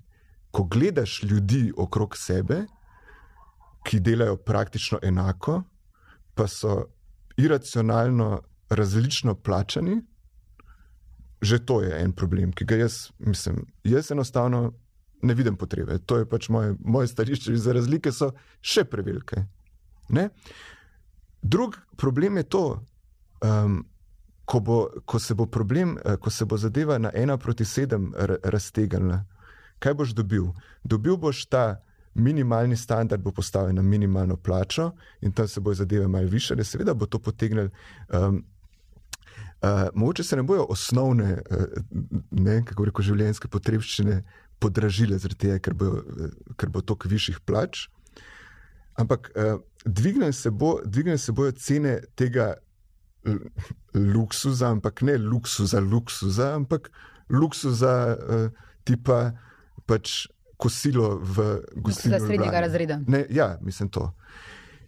ko 0.51 0.63
gledaš 0.63 1.21
ljudi 1.23 1.71
okrog 1.77 2.17
sebe, 2.17 2.65
ki 3.85 3.99
delajo 3.99 4.37
praktično 4.37 4.99
enako, 5.03 5.61
pa 6.35 6.47
so 6.47 6.85
iracionalno 7.37 8.41
različno 8.69 9.35
plačani, 9.35 10.01
že 11.45 11.59
to 11.65 11.81
je 11.81 11.93
en 12.01 12.11
problem, 12.11 12.51
ki 12.51 12.65
ga 12.65 12.75
jaz, 12.75 13.11
mislim, 13.19 13.65
jaz 13.83 14.11
enostavno 14.11 14.73
ne 15.21 15.33
vidim 15.33 15.55
potrebe. 15.55 15.97
To 16.05 16.17
je 16.17 16.25
pač 16.29 16.49
moje, 16.49 16.75
moje 16.79 17.07
stališče, 17.07 17.57
za 17.57 17.73
razlike 17.73 18.11
so 18.11 18.31
še 18.61 18.83
prevelike. 18.85 19.45
Drugi 21.41 21.77
problem 21.97 22.37
je 22.37 22.43
to. 22.43 22.65
Um, 23.45 23.83
ko, 24.45 24.59
bo, 24.59 24.87
ko 25.05 25.19
se 25.19 25.33
bo 25.33 25.45
problem, 25.45 25.97
eh, 26.05 26.17
ko 26.17 26.29
se 26.29 26.45
bo 26.45 26.57
zadeva 26.57 26.97
na 26.97 27.11
ena 27.13 27.37
proti 27.37 27.65
sedem 27.65 28.13
raztegnila, 28.43 29.23
kaj 29.79 29.93
boš 29.93 30.13
dobil? 30.13 30.51
Dobil 30.83 31.17
boš 31.17 31.45
ta 31.45 31.81
minimalni 32.13 32.77
standard, 32.77 33.21
bo 33.21 33.31
postavljen 33.31 33.75
na 33.75 33.81
minimalno 33.81 34.37
plačo 34.37 34.91
in 35.21 35.31
tam 35.31 35.47
se 35.47 35.59
bo 35.59 35.73
zadeve 35.73 36.07
malo 36.07 36.27
više, 36.27 36.63
seveda 36.63 36.93
bo 36.93 37.05
to 37.05 37.19
potegnil. 37.19 37.69
Um, 38.09 38.45
Uh, 39.65 39.87
mogoče 39.93 40.23
se 40.23 40.35
ne 40.35 40.43
bojo 40.43 40.65
osnovne, 40.69 41.37
uh, 41.51 41.63
ne, 42.31 42.59
kako 42.65 42.85
reko, 42.85 43.01
življenjske 43.05 43.49
potrebščine 43.49 44.19
podražile, 44.61 45.17
tega, 45.33 45.57
ker, 45.63 45.73
bo, 45.73 45.87
ker 46.59 46.69
bo 46.69 46.83
toliko 46.85 47.09
višjih 47.09 47.39
plač, 47.47 47.87
ampak 49.01 49.31
uh, 49.33 49.57
dvigne 49.85 50.29
se, 50.33 50.51
bo, 50.51 50.77
se 51.17 51.33
bojo 51.33 51.55
cene 51.57 51.97
tega 52.15 52.53
luksuza, 53.95 54.69
ampak 54.69 55.01
ne 55.01 55.17
luksuza, 55.17 55.81
luksuza, 55.81 56.51
ampak 56.59 56.91
luksuza, 57.33 57.95
uh, 58.13 58.47
tipa 58.85 59.31
pač 59.89 60.27
kosilo 60.61 61.15
v 61.17 61.47
gostilni. 61.75 62.19
Za 62.19 62.25
srednjega 62.27 62.59
razreda. 62.59 62.99
Ne, 63.07 63.25
ja, 63.29 63.57
mislim 63.61 63.89
to. 63.89 64.11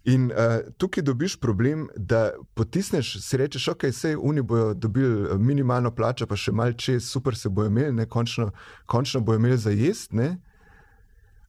In 0.07 0.29
uh, 0.31 0.63
tukaj 0.77 1.03
dobiš 1.03 1.35
problem, 1.39 1.89
da 1.95 2.31
potisneš, 2.55 3.17
si 3.19 3.37
rečeš, 3.37 3.67
ok, 3.73 3.89
vse 3.91 4.13
oni 4.15 4.41
bodo 4.41 4.73
dobili 4.73 5.25
eh, 5.25 5.37
minimalno 5.37 5.91
plačo, 5.91 6.23
pa 6.27 6.37
še 6.39 6.53
malce 6.55 6.79
čez, 6.79 7.09
super 7.11 7.35
se 7.35 7.49
bojo 7.49 7.67
imeli, 7.67 7.91
ne, 7.93 8.05
končno, 8.07 8.53
končno 8.87 9.19
bojo 9.19 9.41
imeli 9.41 9.57
za 9.59 9.73
jesti. 9.75 10.29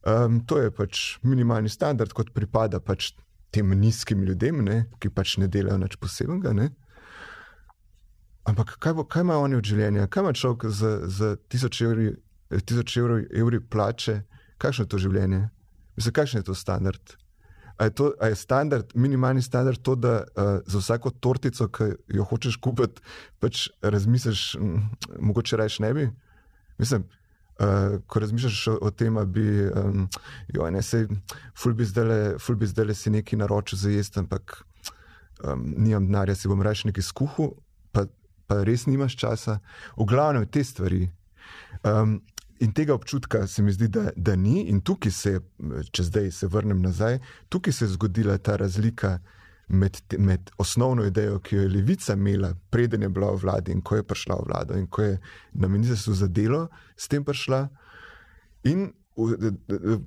Um, 0.03 0.41
to 0.43 0.57
je 0.59 0.73
pač 0.75 1.19
minimalni 1.23 1.71
standard, 1.71 2.11
kot 2.11 2.33
pripada 2.35 2.81
pač 2.83 3.13
tem 3.55 3.71
nizkim 3.79 4.27
ljudem, 4.27 4.59
ne, 4.65 4.81
ki 4.99 5.07
pač 5.07 5.37
ne 5.39 5.47
delajo 5.47 5.79
nič 5.79 5.95
posebnega. 5.95 6.51
Ne. 6.59 6.67
Ampak 8.43 8.75
kaj, 8.75 8.97
bo, 8.99 9.07
kaj 9.07 9.23
imajo 9.23 9.45
oni 9.47 9.59
od 9.61 9.71
življenja, 9.71 10.09
kaj 10.11 10.25
ima 10.25 10.35
človek 10.35 10.67
za, 10.67 10.93
za 11.07 11.31
tisoč, 11.47 11.79
evri, 11.87 12.11
tisoč 12.59 12.97
evrov 12.99 13.23
evri 13.31 13.63
plače, 13.63 14.19
kakšno 14.59 14.83
je 14.83 14.91
to 14.91 15.01
življenje? 15.07 15.45
Mislim, 15.95 16.19
kakšen 16.19 16.43
je 16.43 16.49
to 16.51 16.59
standard? 16.59 17.15
A 17.79 17.87
je, 17.87 17.93
to, 17.95 18.09
a 18.19 18.27
je 18.27 18.35
standard, 18.35 18.91
minimalni 18.95 19.41
standard 19.41 19.79
to, 19.81 19.95
da 19.95 20.15
uh, 20.35 20.59
za 20.67 20.81
vsako 20.81 21.13
tortico, 21.15 21.69
ki 21.71 21.93
jo 22.11 22.25
hočeš 22.27 22.57
kupiti, 22.59 22.99
pač 23.39 23.69
razmisliš, 23.81 24.57
mogoče 25.19 25.57
rajš 25.57 25.77
ne 25.79 25.93
bi? 25.95 26.09
Mislim, 26.77 27.05
uh, 27.59 28.01
ko 28.07 28.19
razmišljaš 28.19 28.67
o, 28.81 28.91
tem, 28.91 29.15
da 29.15 29.23
bi, 29.25 29.45
um, 29.67 30.09
jo, 30.51 30.67
ne, 30.75 30.81
sej, 30.83 31.07
ful 31.55 31.75
bi 31.75 31.87
zdaj 31.87 32.85
le 32.85 32.95
si 32.95 33.15
neki 33.15 33.39
naročil 33.39 33.79
za 33.79 33.93
jesti, 33.95 34.19
ampak 34.19 34.57
um, 35.43 35.63
nimam 35.77 36.11
denarja, 36.11 36.35
si 36.35 36.51
bom 36.51 36.61
rajš 36.61 36.83
neki 36.91 37.01
skuhu, 37.01 37.53
pa, 37.95 38.09
pa 38.47 38.59
res 38.67 38.89
nimaš 38.91 39.15
časa. 39.15 39.61
V 39.95 40.07
glavnem 40.09 40.47
te 40.51 40.63
stvari. 40.67 41.07
Um, 41.83 42.19
In 42.59 42.73
tega 42.75 42.93
občutka 42.93 43.47
se 43.47 43.63
mi 43.63 43.71
zdi, 43.71 43.87
da, 43.87 44.09
da 44.15 44.35
ni, 44.35 44.65
in 44.67 44.81
tukaj 44.81 45.11
se, 45.11 45.39
če 45.91 46.03
zdaj 46.03 46.31
se 46.35 46.47
vrnem 46.47 46.81
nazaj, 46.83 47.19
tukaj 47.49 47.73
se 47.73 47.85
je 47.85 47.93
zgodila 47.95 48.37
ta 48.37 48.57
razlika 48.59 49.19
med, 49.69 49.99
med 50.17 50.51
osnovno 50.57 51.05
idejo, 51.05 51.39
ki 51.39 51.55
jo 51.55 51.61
je 51.61 51.69
levica 51.69 52.13
imela, 52.13 52.53
preden 52.69 53.05
je 53.05 53.09
bila 53.09 53.31
v 53.31 53.41
vladi 53.43 53.71
in 53.71 53.81
ko 53.81 53.99
je 53.99 54.03
prišla 54.03 54.39
v 54.41 54.47
vlado, 54.49 54.77
in 54.77 54.87
ko 54.87 55.05
je 55.05 55.19
na 55.53 55.67
ministrstvu 55.67 56.13
za 56.13 56.27
delo 56.27 56.67
s 56.97 57.07
tem 57.07 57.23
prišla, 57.23 57.67
in 58.67 58.89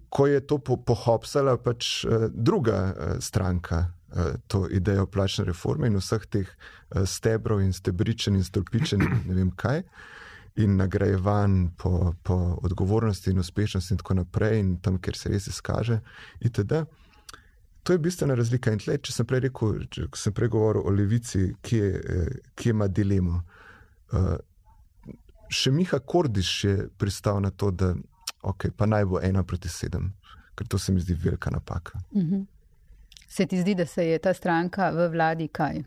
ko 0.09 0.27
je 0.27 0.41
to 0.47 0.59
pohopsala 0.59 1.57
pač 1.61 2.05
eh, 2.05 2.29
druga 2.33 2.79
eh, 2.93 3.21
stranka. 3.21 3.93
Eh, 4.13 4.37
to 4.47 4.69
idejo 4.69 5.07
plačne 5.07 5.45
reforme 5.45 5.89
in 5.89 5.97
vseh 5.97 6.27
teh 6.29 6.49
stebrov 7.09 7.63
in 7.65 7.73
stebričen 7.73 8.37
in 8.37 8.45
stolpičen, 8.45 9.01
ne 9.29 9.35
vem 9.35 9.51
kaj, 9.57 9.83
in 10.57 10.77
nagrajevan 10.77 11.71
po, 11.79 12.15
po 12.23 12.59
odgovornosti 12.63 13.31
in 13.31 13.39
uspešnosti, 13.39 13.95
in 13.95 13.99
tako 13.99 14.15
naprej, 14.15 14.59
in 14.61 14.77
tam, 14.81 14.99
kjer 15.01 15.17
se 15.17 15.29
res 15.33 15.47
izkaže. 15.47 16.01
Itd. 16.41 16.85
To 17.83 17.93
je 17.93 17.99
bistvena 17.99 18.35
razlika. 18.35 18.73
In 18.73 18.79
tle, 18.79 18.99
če 19.03 19.13
sem 19.13 19.27
prej 19.27 19.47
rekel, 19.47 19.81
če 19.91 20.07
sem 20.17 20.35
prej 20.37 20.53
govoril 20.53 20.85
o 20.87 20.93
levici, 20.95 21.49
ki, 21.63 21.77
je, 21.77 22.27
ki 22.55 22.71
ima 22.71 22.89
dilemo. 22.89 23.43
še 25.49 25.73
Miha 25.73 25.99
Kordiš 25.99 26.65
je 26.65 26.77
pristal 26.99 27.41
na 27.41 27.51
to, 27.51 27.71
da 27.71 27.95
okay, 28.43 28.71
pa 28.71 28.87
naj 28.87 29.09
bo 29.09 29.21
ena 29.21 29.43
proti 29.43 29.69
sedem, 29.69 30.13
ker 30.55 30.69
to 30.69 30.79
se 30.79 30.93
mi 30.93 31.01
zdi 31.01 31.15
velika 31.15 31.51
napaka. 31.51 32.01
Mhm. 32.15 32.45
Se 33.29 33.47
ti 33.47 33.61
zdi, 33.61 33.75
da 33.75 33.87
se 33.87 34.05
je 34.05 34.19
ta 34.19 34.35
stranka 34.35 34.91
v 34.93 35.09
vladi 35.09 35.49
kaj? 35.49 35.81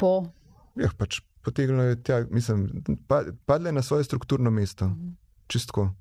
Po 0.00 0.24
Ja, 0.74 0.88
pač 0.98 1.20
potegnilo 1.44 1.82
je 1.82 2.02
tja, 2.02 2.24
mislim, 2.30 2.70
pa, 3.06 3.22
padle 3.46 3.68
je 3.68 3.72
na 3.72 3.82
svoje 3.82 4.04
strukturno 4.04 4.50
mesto, 4.50 4.90
čistko, 5.46 5.94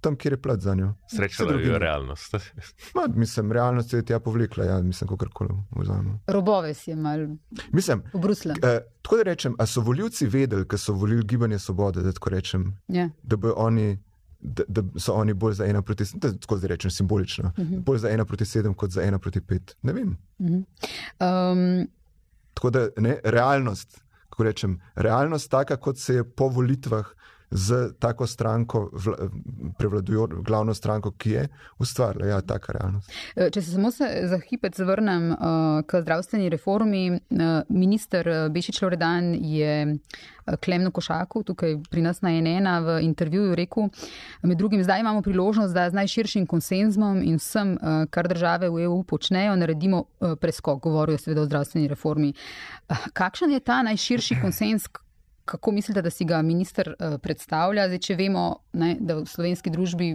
tam, 0.00 0.16
kjer 0.16 0.32
je 0.32 0.42
plat 0.42 0.60
za 0.60 0.74
njo. 0.74 0.94
Sreča, 1.08 1.34
Vse 1.34 1.44
da 1.44 1.48
drugi 1.48 1.68
je 1.68 1.78
realnost. 1.78 2.34
Ma, 2.94 3.08
mislim, 3.08 3.52
realnost 3.52 3.92
je 3.92 4.04
tja 4.04 4.20
povlekla, 4.20 4.64
ja, 4.64 4.80
mislim, 4.80 5.08
kako 5.08 5.26
koli 5.32 5.50
vzamemo. 5.72 6.20
robove 6.26 6.74
si 6.74 6.90
je 6.90 6.96
mal 6.96 7.18
Mislim, 7.72 8.02
v 8.14 8.18
Bruslu. 8.18 8.52
eh, 8.52 8.80
tako 9.02 9.16
da 9.16 9.22
rečem, 9.22 9.54
a 9.58 9.66
so 9.66 9.80
voljivci 9.80 10.26
vedeli, 10.26 10.64
ker 10.64 10.78
so 10.78 10.92
volili 10.94 11.24
gibanje 11.24 11.58
svobode, 11.58 12.02
da 12.02 12.12
tako 12.12 12.30
rečem, 12.30 12.76
Ja. 12.88 13.10
da, 13.22 13.36
bojo 13.36 13.54
oni, 13.56 13.98
da, 14.40 14.62
da 14.68 14.82
so 14.96 15.12
oni 15.12 15.34
bolj 15.34 15.54
za 15.54 15.66
ena 15.66 15.82
proti 15.82 16.04
sedem, 16.04 16.38
tako 16.38 16.56
zdaj 16.56 16.68
rečem 16.68 16.90
simbolično, 16.90 17.48
uh 17.48 17.64
-huh. 17.64 17.80
bolj 17.80 17.98
za 17.98 18.08
ena 18.10 18.24
proti 18.24 18.44
sedem 18.44 18.74
kot 18.74 18.90
za 18.90 19.02
ena 19.02 19.18
proti 19.18 19.40
pet. 19.40 19.76
Ne 19.82 19.92
vem. 19.92 20.16
Um, 20.38 21.88
Tako 22.54 22.70
da 22.70 22.88
ne, 22.96 23.18
realnost, 23.24 24.00
kako 24.40 24.42
rečem, 24.42 24.80
realnost 24.96 25.50
taka, 25.50 25.76
kot 25.76 25.98
se 25.98 26.14
je 26.14 26.24
po 26.24 26.48
volitvah 26.48 27.06
z 27.50 27.92
tako 27.98 28.26
stranko, 28.26 28.90
vla, 28.92 29.16
prevladujočo 29.78 30.42
glavno 30.42 30.74
stranko, 30.74 31.10
ki 31.10 31.30
je 31.30 31.48
ustvarila, 31.78 32.26
ja, 32.26 32.40
taka 32.40 32.72
realnost. 32.72 33.10
Eh, 33.36 33.50
Če 33.50 33.62
se 33.62 33.70
samo 33.70 33.90
se 33.90 34.08
za 34.24 34.38
hipec 34.38 34.78
vrnem 34.78 35.30
uh, 35.32 35.38
k 35.86 36.02
zdravstveni 36.02 36.48
reformi, 36.48 37.10
uh, 37.10 37.18
minister 37.68 38.28
Bešič 38.50 38.82
Loredan 38.82 39.34
je 39.34 39.98
Klemno 40.64 40.90
Košaku, 40.90 41.42
tukaj 41.42 41.76
pri 41.90 42.02
nas 42.02 42.22
na 42.22 42.30
NN 42.30 42.70
v 42.86 43.00
intervjuju 43.02 43.54
rekel, 43.54 43.90
med 44.42 44.58
drugim 44.58 44.82
zdaj 44.82 45.00
imamo 45.00 45.22
priložnost, 45.22 45.74
da 45.74 45.90
z 45.90 45.98
najširšim 45.98 46.46
konsenzom 46.46 47.22
in 47.22 47.38
vsem, 47.38 47.74
uh, 47.74 48.06
kar 48.10 48.28
države 48.28 48.70
v 48.70 48.86
EU 48.86 49.02
počnejo, 49.02 49.56
naredimo 49.56 50.04
uh, 50.04 50.34
preskok, 50.40 50.82
govorijo 50.82 51.18
seveda 51.18 51.42
o 51.42 51.50
zdravstveni 51.50 51.88
reformi. 51.88 52.32
Uh, 52.88 53.06
kakšen 53.12 53.50
je 53.50 53.60
ta 53.60 53.82
najširši 53.82 54.40
konsens? 54.42 54.86
Kako 55.50 55.72
mislite, 55.74 56.02
da 56.02 56.10
si 56.14 56.24
ga 56.24 56.42
minister 56.46 56.92
uh, 56.92 57.16
predstavlja? 57.22 57.88
Zdaj, 57.90 58.00
če 58.06 58.16
vemo, 58.18 58.44
ne, 58.78 58.92
da 59.00 59.16
v 59.18 59.26
slovenski 59.26 59.72
družbi 59.74 60.12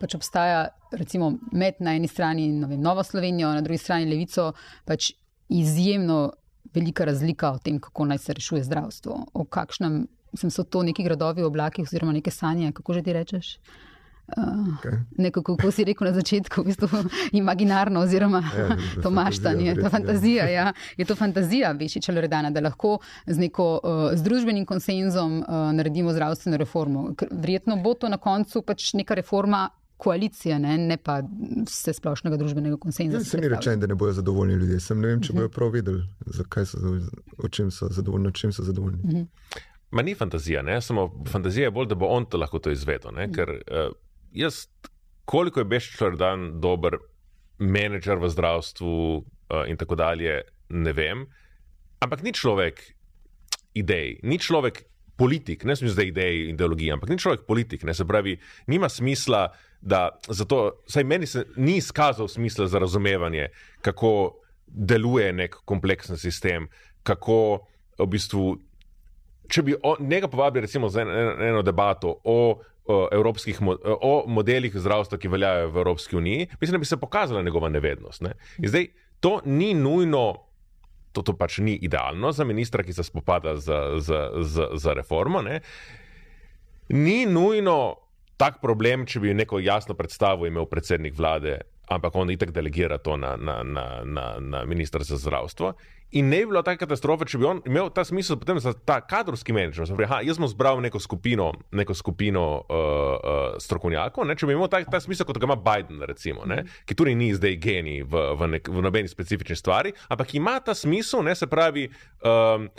pač 0.00 0.16
obstaja 0.16 0.68
recimo 0.96 1.34
med 1.52 1.82
na 1.84 1.92
eni 1.98 2.08
strani 2.08 2.48
vem, 2.62 2.80
Novo 2.80 3.04
Slovenijo, 3.04 3.50
na 3.52 3.60
drugi 3.64 3.82
strani 3.82 4.08
Levico, 4.08 4.54
pač 4.88 5.10
izjemno 5.52 6.30
velika 6.72 7.04
razlika 7.08 7.52
o 7.52 7.60
tem, 7.60 7.76
kako 7.80 8.08
naj 8.08 8.22
se 8.24 8.38
rešuje 8.38 8.64
zdravstvo. 8.64 9.18
O 9.34 9.44
kakšnem, 9.44 10.06
mislim, 10.32 10.54
so 10.54 10.64
to 10.64 10.82
neki 10.88 11.04
gradovi 11.04 11.44
v 11.44 11.50
oblakih 11.52 11.84
oziroma 11.84 12.16
neke 12.16 12.32
sanje, 12.32 12.72
kako 12.72 12.96
že 12.96 13.04
ti 13.04 13.16
rečeš? 13.16 13.52
Uh, 13.58 13.88
Okay. 14.36 14.92
Nekako, 15.16 15.56
kako 15.56 15.70
si 15.70 15.84
rekel 15.84 16.06
na 16.06 16.12
začetku, 16.12 16.60
v 16.62 16.64
bistvu 16.64 16.88
imaginarno, 17.32 18.00
oziroma 18.00 18.42
Ja, 18.58 18.76
to 19.02 19.10
maštanje, 19.10 19.74
ta 19.82 19.90
fantazija. 19.90 20.48
Ja. 20.48 20.72
Je 20.96 21.04
to 21.04 21.16
fantazija 21.16 21.72
Bešiča 21.74 22.12
Loredana, 22.12 22.50
da 22.50 22.60
lahko 22.60 22.98
z 23.26 23.38
neko 23.38 23.80
uh, 23.82 24.18
z 24.18 24.22
družbenim 24.22 24.66
konsenzom 24.66 25.40
uh, 25.40 25.72
naredimo 25.72 26.12
zdravstveno 26.12 26.56
reformo. 26.56 27.10
Verjetno 27.30 27.76
bo 27.76 27.94
to 27.94 28.08
na 28.08 28.16
koncu 28.16 28.62
pač 28.62 28.92
neka 28.94 29.14
reforma 29.14 29.68
koalicije, 29.98 30.58
ne, 30.58 30.78
ne 30.78 30.96
pa 30.96 31.22
vse 31.66 31.92
splošnega 31.92 32.36
družbenega 32.36 32.76
konsenza. 32.76 33.18
Ja, 33.18 33.24
si 33.24 33.30
se 33.30 33.36
mi 33.36 33.48
predstavljam. 33.48 33.80
reče, 33.80 33.80
da 33.80 33.86
ne 33.86 33.94
bojo 33.94 34.12
zadovoljni 34.12 34.54
ljudje. 34.54 34.80
Sem 34.80 35.00
ne 35.00 35.08
vem, 35.08 35.22
če 35.22 35.32
bojo 35.32 35.48
prav 35.48 35.72
vedeli, 35.74 36.04
zakaj 36.26 36.68
so, 36.70 36.92
o 37.38 37.48
čem 37.48 37.72
so 37.74 37.88
zadovoljni, 37.90 38.28
o 38.28 38.36
čem 38.36 38.52
so 38.52 38.62
zadovoljni. 38.62 39.26
Ma 39.90 40.02
ni 40.02 40.14
fantazija, 40.14 40.62
ne? 40.62 40.80
samo 40.80 41.08
fantazija 41.32 41.66
je 41.66 41.70
bolj, 41.70 41.88
da 41.88 41.96
bo 41.98 42.06
on 42.06 42.28
to 42.30 42.38
lahko 42.38 42.58
to 42.62 42.70
izvedel. 42.70 43.10
Ne? 43.16 43.26
Ker 43.32 43.50
uh, 43.50 43.90
jaz, 44.32 44.66
koliko 45.24 45.60
je 45.60 45.68
Bešič 45.68 46.00
Loredan 46.00 46.60
dober 46.60 46.98
menedžer 47.58 48.18
v 48.18 48.30
zdravstvu 48.30 48.94
uh, 49.16 49.64
in 49.68 49.76
tako 49.76 49.98
dalje, 49.98 50.42
ne 50.68 50.92
vem. 50.92 51.26
Ampak 52.00 52.22
ni 52.22 52.32
človek 52.32 52.82
idej, 53.74 54.20
ni 54.22 54.38
človek 54.38 54.84
politik, 55.18 55.64
ne 55.66 55.74
smisel 55.76 55.96
zdaj 55.96 56.10
idej, 56.12 56.34
ideologije, 56.54 56.92
ampak 56.94 57.10
ni 57.10 57.18
človek 57.18 57.42
politik. 57.46 57.82
Ne? 57.82 57.94
Se 57.94 58.06
pravi, 58.06 58.36
nima 58.70 58.88
smisla, 58.88 59.48
da 59.80 60.08
zato, 60.28 60.82
saj 60.86 61.04
meni 61.04 61.26
se 61.26 61.44
ni 61.56 61.76
izkazal 61.78 62.28
smisla 62.28 62.66
za 62.66 62.78
razumevanje, 62.78 63.48
kako 63.82 64.38
deluje 64.66 65.32
nek 65.32 65.56
kompleksen 65.64 66.18
sistem, 66.18 66.68
kako 67.02 67.66
v 67.98 68.06
bistvu 68.06 68.58
če 69.48 69.64
bi 69.64 69.76
o, 69.82 69.96
njega 70.00 70.28
povabili 70.28 70.66
recimo 70.66 70.88
za 70.88 71.02
en, 71.02 71.10
en, 71.10 71.42
eno 71.48 71.62
debato 71.62 72.18
o, 72.24 72.60
o, 72.88 73.08
evropskih, 73.12 73.60
o 73.84 74.24
modelih 74.26 74.76
zdravstva, 74.76 75.18
ki 75.20 75.28
veljajo 75.28 75.70
v 75.70 75.82
Evropski 75.84 76.16
uniji, 76.16 76.48
mislim, 76.60 76.78
da 76.78 76.78
bi 76.78 76.88
se 76.88 76.96
pokazala 76.96 77.42
njegova 77.42 77.68
nevednost. 77.68 78.22
Ne? 78.24 78.32
In 78.58 78.68
zdaj 78.68 78.88
to 79.20 79.40
ni 79.44 79.74
nujno. 79.74 80.44
To, 81.12 81.22
to 81.24 81.32
pač 81.32 81.58
ni 81.64 81.72
idealno 81.82 82.32
za 82.32 82.44
ministra, 82.44 82.84
ki 82.84 82.92
se 82.92 83.02
spopada 83.02 83.56
z, 83.56 83.72
z, 83.98 84.18
z, 84.44 84.66
z 84.76 84.94
reformo. 84.94 85.42
Ne? 85.42 85.60
Ni 86.88 87.26
nujno 87.26 87.96
tak 88.38 88.62
problem, 88.62 89.04
če 89.06 89.20
bi 89.20 89.34
neko 89.34 89.60
jasno 89.60 89.98
predstavo 89.98 90.46
imel 90.46 90.68
predsednik 90.70 91.16
vlade, 91.18 91.58
ampak 91.90 92.14
on 92.16 92.30
itak 92.30 92.52
delegira 92.54 93.00
to 93.02 93.16
na, 93.18 93.34
na, 93.36 93.62
na, 93.66 93.86
na, 94.04 94.26
na 94.40 94.64
ministra 94.68 95.04
za 95.04 95.18
zdravstvo. 95.18 95.72
In 96.16 96.30
ne 96.32 96.38
bi 96.40 96.46
bilo 96.48 96.62
tako 96.64 96.86
katastrofe, 96.86 97.26
če 97.28 97.40
bi 97.40 97.44
on 97.44 97.58
imel 97.68 97.90
ta 97.92 98.00
smisel 98.06 98.38
potem 98.40 98.56
za 98.64 98.72
ta 98.72 99.00
kadrovski 99.04 99.52
menedžer. 99.52 99.90
Jaz 100.24 100.38
sem 100.38 100.46
zbral 100.48 100.80
neko 100.80 101.00
skupino, 101.04 101.50
neko 101.76 101.96
skupino 101.96 102.44
uh, 102.62 102.62
uh, 102.72 103.58
strokovnjakov, 103.60 104.24
ne, 104.28 104.36
če 104.38 104.48
bi 104.48 104.56
imel 104.56 104.70
ta, 104.72 104.80
ta 104.88 105.02
smisel, 105.04 105.28
kot 105.28 105.36
ga 105.36 105.50
ima 105.50 105.58
Biden, 105.60 106.00
recimo, 106.08 106.46
ne, 106.48 106.62
ki 106.88 106.96
tudi 106.96 107.12
ni 107.18 107.28
zdaj 107.36 107.58
genij 107.60 108.06
v, 108.08 108.24
v, 108.40 108.50
nek, 108.54 108.70
v 108.72 108.84
nobeni 108.86 109.12
specifični 109.12 109.58
stvari, 109.58 109.92
ampak 110.08 110.32
ima 110.38 110.56
ta 110.64 110.76
smisel, 110.78 111.26
ne, 111.28 111.36
se 111.36 111.50
pravi. 111.50 111.90
Um, 112.24 112.70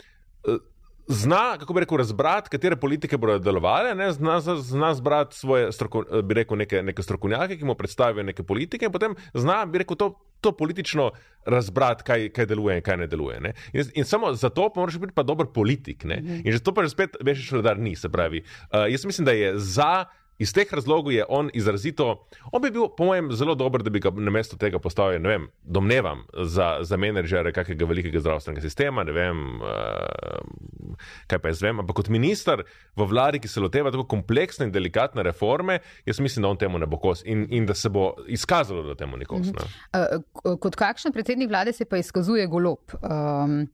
Zna, 1.10 1.58
kako 1.58 1.74
bi 1.74 1.80
rekel, 1.80 1.98
razbrati, 1.98 2.50
katere 2.50 2.76
politike 2.76 3.18
bodo 3.18 3.38
delovale, 3.42 3.94
ne? 3.98 4.12
zna, 4.12 4.40
zna 4.40 4.92
zbrati 4.94 5.36
svoje, 5.36 5.72
stroko, 5.72 6.04
bi 6.22 6.34
rekel, 6.38 6.58
neke, 6.58 6.82
neke 6.86 7.02
strokovnjake, 7.02 7.56
ki 7.58 7.66
mu 7.66 7.74
predstavijo 7.74 8.22
neke 8.22 8.42
politike, 8.46 8.86
in 8.86 8.92
potem 8.94 9.16
zna, 9.34 9.64
bi 9.66 9.82
rekel, 9.82 9.98
to, 9.98 10.12
to 10.40 10.52
politično 10.56 11.10
razbrati, 11.46 12.06
kaj, 12.06 12.28
kaj 12.36 12.46
deluje 12.46 12.78
in 12.78 12.86
kaj 12.86 13.00
ne 13.02 13.10
deluje. 13.10 13.40
Ne? 13.40 13.52
In, 13.72 13.90
in 13.94 14.06
samo 14.06 14.30
zato 14.38 14.68
pa 14.70 14.80
moraš 14.80 15.00
biti 15.02 15.16
pa 15.16 15.26
dober 15.26 15.50
politik. 15.54 16.04
Ne? 16.04 16.20
In 16.44 16.52
že 16.52 16.62
to 16.62 16.74
pa 16.74 16.86
že 16.86 16.94
spet 16.94 17.18
veš, 17.20 17.50
da 17.64 17.74
ni. 17.74 17.96
Se 17.96 18.08
pravi, 18.08 18.44
uh, 18.70 18.86
jaz 18.88 19.04
mislim, 19.04 19.26
da 19.26 19.32
je 19.32 19.58
za. 19.58 20.04
Iz 20.40 20.54
teh 20.56 20.70
razlogov 20.72 21.12
je 21.12 21.24
on 21.28 21.50
izrazito, 21.54 22.26
on 22.52 22.62
bi 22.62 22.70
bil, 22.72 22.88
po 22.96 23.04
mojem, 23.04 23.28
zelo 23.36 23.54
dober, 23.54 23.82
da 23.84 23.90
bi 23.92 24.00
ga 24.00 24.12
na 24.16 24.32
mesto 24.32 24.56
tega 24.56 24.78
postavil, 24.80 25.20
ne 25.20 25.28
vem, 25.28 25.46
domnevam, 25.62 26.22
za, 26.48 26.78
za 26.88 26.96
menedžere 26.96 27.52
kakega 27.52 27.84
velikega 27.84 28.22
zdravstvenega 28.24 28.64
sistema, 28.64 29.04
ne 29.04 29.12
vem, 29.12 29.42
uh, 29.60 30.96
kaj 31.28 31.42
pa 31.42 31.52
jaz 31.52 31.60
vem, 31.64 31.82
ampak 31.82 32.00
kot 32.00 32.08
minister 32.08 32.64
v 32.96 33.08
vladi, 33.10 33.42
ki 33.44 33.52
se 33.52 33.60
loteva 33.60 33.92
tako 33.92 34.06
kompleksne 34.14 34.70
in 34.70 34.72
delikatne 34.72 35.24
reforme, 35.28 35.82
jaz 36.08 36.22
mislim, 36.24 36.46
da 36.46 36.54
on 36.54 36.62
temu 36.64 36.80
ne 36.80 36.88
bo 36.88 36.96
kos 37.02 37.20
in, 37.28 37.44
in 37.52 37.68
da 37.68 37.76
se 37.76 37.92
bo 37.92 38.14
izkazalo, 38.26 38.86
da 38.88 38.96
temu 38.96 39.20
ni 39.20 39.28
kos. 39.28 39.52
Ne? 39.52 39.68
Uh, 39.92 40.56
kot 40.56 40.80
kakšen 40.80 41.12
predsednik 41.12 41.52
vlade 41.52 41.76
se 41.76 41.84
pa 41.84 42.00
izkazuje 42.00 42.48
golob? 42.48 42.96
Um, 43.04 43.66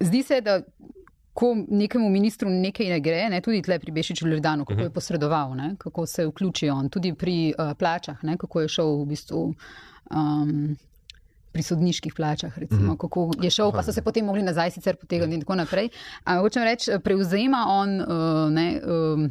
zdi 0.00 0.24
se, 0.24 0.40
da 0.40 0.62
ko 1.34 1.50
nekemu 1.68 2.08
ministru 2.10 2.50
nekaj 2.50 2.88
ne 2.88 3.00
gre, 3.02 3.26
ne, 3.30 3.40
tudi 3.42 3.62
tle 3.62 3.78
pri 3.82 3.92
Bešiču 3.92 4.28
Ljudanu, 4.30 4.64
kako 4.64 4.86
je 4.86 4.90
posredoval, 4.94 5.54
ne, 5.58 5.74
kako 5.78 6.06
se 6.06 6.26
vključi 6.26 6.70
on, 6.70 6.88
tudi 6.88 7.14
pri 7.14 7.54
uh, 7.58 7.72
plačah, 7.78 8.22
ne, 8.22 8.36
kako 8.38 8.60
je 8.62 8.74
šel 8.78 8.98
v 9.02 9.06
bistvu. 9.14 9.46
Um, 10.10 10.74
Pri 11.54 11.62
sodniških 11.62 12.10
plačah, 12.18 12.50
recimo, 12.58 12.96
mm 12.96 12.98
kako 12.98 13.28
je 13.38 13.50
šel, 13.50 13.68
pa 13.70 13.84
so 13.86 13.92
se 13.94 14.02
potem 14.02 14.26
mogli 14.26 14.42
nazaj 14.42 14.72
sicer 14.74 14.96
potegniti 14.98 15.36
in 15.38 15.44
tako 15.44 15.54
naprej. 15.54 15.86
Ampak 16.24 16.48
hočem 16.48 16.64
reči, 16.66 16.96
prevzema 16.98 17.60
on, 17.70 17.92
uh, 18.02 18.50
ne, 18.50 18.64
um, 18.82 19.28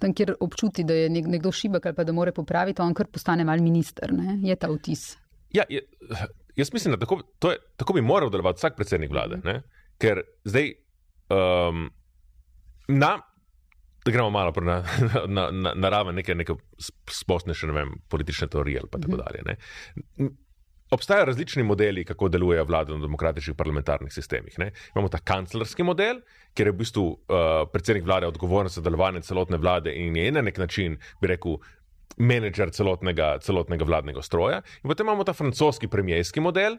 tam, 0.00 0.14
kjer 0.16 0.32
občuti, 0.40 0.84
da 0.84 0.96
je 0.96 1.10
nek, 1.12 1.28
nekdo 1.28 1.52
šibek 1.52 1.86
ali 1.86 1.96
pa 1.96 2.04
da 2.08 2.12
more 2.16 2.32
popraviti, 2.32 2.80
on 2.82 2.96
kar 2.96 3.10
postane 3.12 3.44
mal 3.44 3.60
minister. 3.60 4.14
Ne? 4.16 4.38
Je 4.48 4.56
ta 4.56 4.70
vtis. 4.72 5.18
Ja, 5.52 5.66
je, 5.68 5.82
jaz 6.56 6.72
mislim, 6.72 6.96
da 6.96 7.04
tako, 7.04 7.20
je, 7.52 7.58
tako 7.76 7.98
bi 7.98 8.00
moral 8.00 8.32
delovati 8.32 8.64
vsak 8.64 8.80
predsednik 8.80 9.12
vlade. 9.12 9.42
Ne? 9.44 9.60
Ker 10.00 10.22
zdaj, 10.48 10.72
um, 11.30 11.88
na, 12.88 13.20
da 14.04 14.12
gremo 14.12 14.30
malo 14.30 14.52
na, 14.60 14.82
na, 15.26 15.50
na, 15.50 15.72
na 15.74 15.88
raven 15.88 16.14
neke, 16.14 16.34
neke 16.34 16.54
splošnejše 17.10 17.66
ne 17.66 17.72
vem, 17.72 17.96
politične 18.08 18.48
teorije 18.48 18.80
ali 18.80 18.90
pa 18.90 18.98
tako 18.98 19.16
dalje. 19.22 19.42
Ne? 19.46 19.56
Obstajajo 20.90 21.24
različni 21.24 21.62
modeli, 21.62 22.04
kako 22.04 22.28
deluje 22.28 22.62
vlada 22.66 22.94
v 22.94 23.04
demokratičnih 23.04 23.56
parlamentarnih 23.56 24.12
sistemih. 24.12 24.58
Ne? 24.58 24.72
Imamo 24.94 25.08
ta 25.08 25.20
kanclerski 25.22 25.86
model, 25.86 26.18
kjer 26.54 26.66
je 26.68 26.72
v 26.72 26.78
bistvu 26.80 27.04
uh, 27.06 27.44
predsednik 27.72 28.04
vlade 28.04 28.26
odgovoren 28.26 28.68
za 28.68 28.82
delovanje 28.82 29.22
celotne 29.22 29.56
vlade 29.56 29.94
in 29.94 30.16
je 30.16 30.32
na 30.32 30.42
nek 30.42 30.58
način, 30.58 30.98
bi 31.22 31.30
rekel, 31.30 31.60
menedžer 32.18 32.72
celotnega, 32.74 33.36
celotnega 33.44 33.86
vladnega 33.86 34.22
stroja. 34.22 34.64
In 34.82 34.90
potem 34.90 35.06
imamo 35.06 35.24
ta 35.24 35.32
francoski 35.32 35.88
premijski 35.88 36.40
model, 36.40 36.76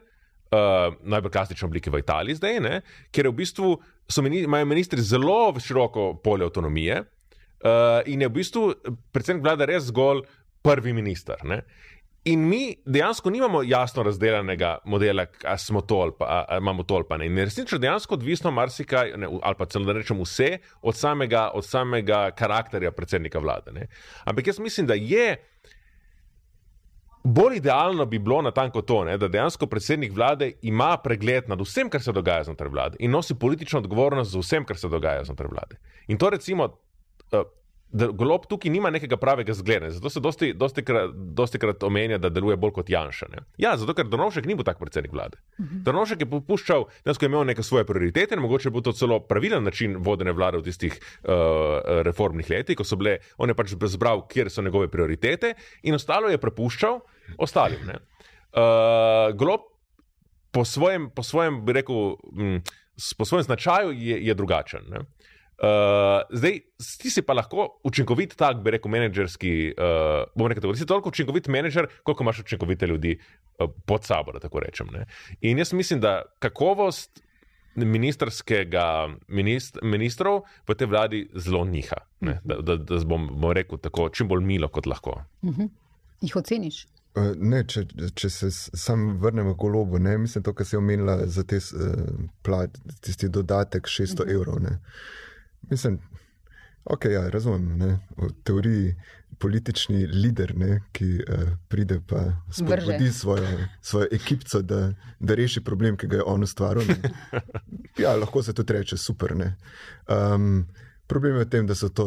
Uh, 0.52 0.92
najbolj 1.08 1.32
klasične 1.32 1.66
oblike 1.66 1.88
v 1.88 2.02
Italiji 2.02 2.36
zdaj, 2.36 2.58
ne, 2.60 2.82
ker 3.16 3.30
v 3.30 3.38
bistvu 3.38 3.70
meni, 4.20 4.42
imajo 4.44 4.68
ministri 4.68 5.00
zelo 5.00 5.54
široko 5.56 6.10
polje 6.20 6.44
avtonomije 6.50 6.98
uh, 7.00 8.02
in 8.12 8.20
je 8.20 8.28
v 8.28 8.34
bistvu 8.36 8.64
predsednik 9.16 9.46
vlade 9.46 9.70
res 9.70 9.88
zgolj 9.88 10.26
prvi 10.60 10.92
minister. 10.94 11.40
Ne. 11.48 11.62
In 12.24 12.44
mi 12.50 12.76
dejansko 12.86 13.30
nimamo 13.30 13.64
jasno 13.64 14.04
razdeljenega 14.04 14.78
modela, 14.86 15.26
ali 15.44 15.60
smo 15.60 15.82
to 15.82 15.96
ali, 15.96 16.12
pa, 16.20 16.46
ali 16.48 16.62
imamo 16.62 16.84
to 16.84 16.96
ali 16.96 17.06
pa 17.10 17.18
ne. 17.18 17.26
In 17.26 17.38
resnično 17.38 17.80
dejansko 17.82 18.14
odvisno 18.14 18.52
marsikaj, 18.52 19.14
ne, 19.18 19.30
ali 19.42 19.56
pa 19.58 19.66
celo 19.66 19.86
da 19.86 19.96
rečem 19.98 20.20
vse, 20.22 20.58
od 20.82 20.98
samega, 20.98 21.50
od 21.54 21.66
samega 21.66 22.32
karakterja 22.32 22.92
predsednika 22.92 23.40
vlade. 23.40 23.72
Ne. 23.72 23.88
Ampak 24.24 24.48
jaz 24.48 24.60
mislim, 24.60 24.88
da 24.88 24.94
je. 24.94 25.38
Bolj 27.24 27.58
idealno 27.58 28.06
bi 28.06 28.20
bilo 28.20 28.42
na 28.42 28.52
tanko 28.52 28.82
to, 28.82 29.04
ne, 29.06 29.18
da 29.18 29.28
dejansko 29.28 29.68
predsednik 29.68 30.14
vlade 30.14 30.52
ima 30.62 30.98
pregled 30.98 31.50
nad 31.50 31.62
vsem, 31.62 31.90
kar 31.90 32.02
se 32.02 32.12
dogaja 32.12 32.44
znotraj 32.44 32.70
vlade 32.70 32.98
in 33.00 33.12
nosi 33.12 33.36
politično 33.40 33.80
odgovornost 33.80 34.32
za 34.32 34.40
vsem, 34.40 34.66
kar 34.66 34.78
se 34.78 34.90
dogaja 34.90 35.24
znotraj 35.24 35.50
vlade. 35.52 35.78
In 36.08 36.18
to 36.18 36.30
recimo. 36.30 36.78
Da 37.92 38.08
golob 38.08 38.46
tukaj 38.50 38.72
nima 38.72 38.90
nekega 38.90 39.18
pravega 39.20 39.54
zgleda. 39.54 39.90
Zato 39.92 40.10
se 40.10 40.20
dosti, 40.20 40.54
dosti, 40.54 40.84
krat, 40.84 41.16
dosti 41.36 41.60
krat 41.60 41.84
omenja, 41.84 42.18
da 42.18 42.30
deluje 42.30 42.56
bolj 42.58 42.72
kot 42.80 42.90
Janša. 42.90 43.28
Ne? 43.32 43.44
Ja, 43.58 43.74
zato 43.78 43.94
ker 43.94 44.08
Donovšek 44.08 44.46
ni 44.48 44.56
bil 44.56 44.68
tak 44.68 44.80
predsednik 44.80 45.12
vlade. 45.12 45.38
Uh 45.58 45.66
-huh. 45.66 45.84
Donovšek 45.84 46.22
je 46.22 46.30
popuščal, 46.30 46.86
da 47.06 47.12
je 47.12 47.26
imel 47.26 47.44
neke 47.46 47.64
svoje 47.64 47.86
prioritete 47.86 48.36
mogoče 48.42 48.70
bo 48.70 48.82
to 48.82 48.92
celo 48.92 49.20
pravilen 49.20 49.64
način 49.64 49.96
vodene 50.00 50.34
vlade 50.36 50.60
v 50.60 50.66
tistih 50.68 50.98
uh, 50.98 51.32
reformnih 52.06 52.50
letih, 52.50 52.78
ko 52.78 52.84
so 52.84 52.98
bile, 53.00 53.18
on 53.38 53.50
je 53.50 53.56
pač 53.56 53.76
zbral, 53.94 54.26
kjer 54.28 54.50
so 54.50 54.62
njegove 54.62 54.90
prioritete 54.92 55.54
in 55.84 55.96
ostalo 55.96 56.30
je 56.30 56.38
prepuščal 56.42 57.00
ostalim. 57.38 57.80
Uh, 57.90 59.32
golob 59.36 59.68
po 60.52 60.66
svojem, 60.66 61.10
po 61.16 61.24
svojem, 61.24 61.62
bi 61.66 61.74
rekel, 61.74 62.16
m, 62.36 62.62
po 63.18 63.26
svojem 63.26 63.44
značaju 63.44 63.92
je, 63.96 64.20
je 64.26 64.34
drugačen. 64.36 64.90
Ne? 64.90 65.06
Uh, 65.62 66.24
zdaj, 66.34 66.56
ti 66.98 67.10
si 67.14 67.22
pa 67.22 67.34
lahko 67.38 67.68
učinkovit, 67.86 68.34
tako 68.36 68.64
bi 68.66 68.72
rekel, 68.74 68.92
menedžerski. 68.92 69.52
Uh, 69.78 70.24
bom 70.36 70.48
rekel, 70.50 70.66
da 70.66 70.78
si 70.78 70.88
toliko 70.90 71.10
učinkovit 71.10 71.48
menedžer, 71.48 71.88
koliko 72.04 72.24
imaš 72.24 72.40
učinkovite 72.40 72.88
ljudi 72.88 73.18
uh, 73.20 73.70
pod 73.86 74.04
sabo, 74.04 74.34
da 74.34 74.40
tako 74.40 74.60
rečem. 74.60 74.90
Ne? 74.94 75.06
In 75.42 75.62
jaz 75.62 75.74
mislim, 75.74 76.02
da 76.02 76.22
kakovost 76.40 77.22
ministerskega 77.76 78.86
minist, 79.28 79.78
ministrov 79.84 80.42
v 80.68 80.76
tej 80.76 80.90
vladi 80.92 81.22
zelo 81.36 81.64
niha. 81.66 82.02
Da, 82.20 82.58
da, 82.62 82.76
da 82.76 83.00
bom, 83.06 83.30
bom 83.32 83.54
rekel 83.56 83.80
tako, 83.80 84.10
čim 84.10 84.28
bolj 84.28 84.44
milo 84.44 84.68
kot 84.68 84.90
lahko. 84.90 85.22
Uh 85.42 85.50
mhm. 85.50 85.62
-huh. 85.62 85.70
Jih 86.22 86.36
oceniš? 86.36 86.88
Ne, 87.38 87.64
če, 87.68 87.86
če 88.16 88.30
se 88.30 88.52
sam 88.52 89.18
vrnemo 89.20 89.56
k 89.56 89.60
golobu, 89.60 90.00
ne, 90.00 90.18
mislim, 90.18 90.44
to, 90.44 90.54
kar 90.54 90.66
si 90.66 90.78
omenila 90.78 91.18
za 91.28 91.44
te, 91.44 91.58
uh, 91.58 92.22
plat, 92.42 92.78
tisti 93.02 93.30
dodatek 93.30 93.84
600 93.84 94.22
uh 94.22 94.28
-huh. 94.28 94.34
evrov. 94.34 94.62
Ne. 94.64 94.80
Mislim, 95.70 96.00
ok, 96.84 97.06
ja, 97.06 97.30
razumem. 97.30 97.78
Ne? 97.78 98.00
V 98.18 98.30
teoriji 98.44 98.96
politični 99.40 100.06
lider, 100.08 100.54
ne, 100.58 100.80
ki 100.92 101.08
uh, 101.20 101.50
pride 101.68 102.00
pa 102.08 102.24
spodbudi 102.52 103.12
svojo, 103.12 103.48
svojo 103.82 104.08
ekipo, 104.12 104.62
da, 104.62 104.94
da 105.20 105.36
reši 105.36 105.64
problem, 105.64 105.98
ki 105.98 106.08
ga 106.08 106.22
je 106.22 106.24
on 106.26 106.44
ustvaril. 106.44 106.88
Ja, 108.00 108.16
lahko 108.16 108.40
se 108.44 108.54
tudi 108.54 108.74
reče 108.74 108.98
super. 108.98 109.34
Um, 109.36 110.68
problem 111.08 111.36
je 111.36 111.46
v 111.46 111.50
tem, 111.50 111.66
da 111.68 111.76
so 111.76 111.90
to 111.90 112.06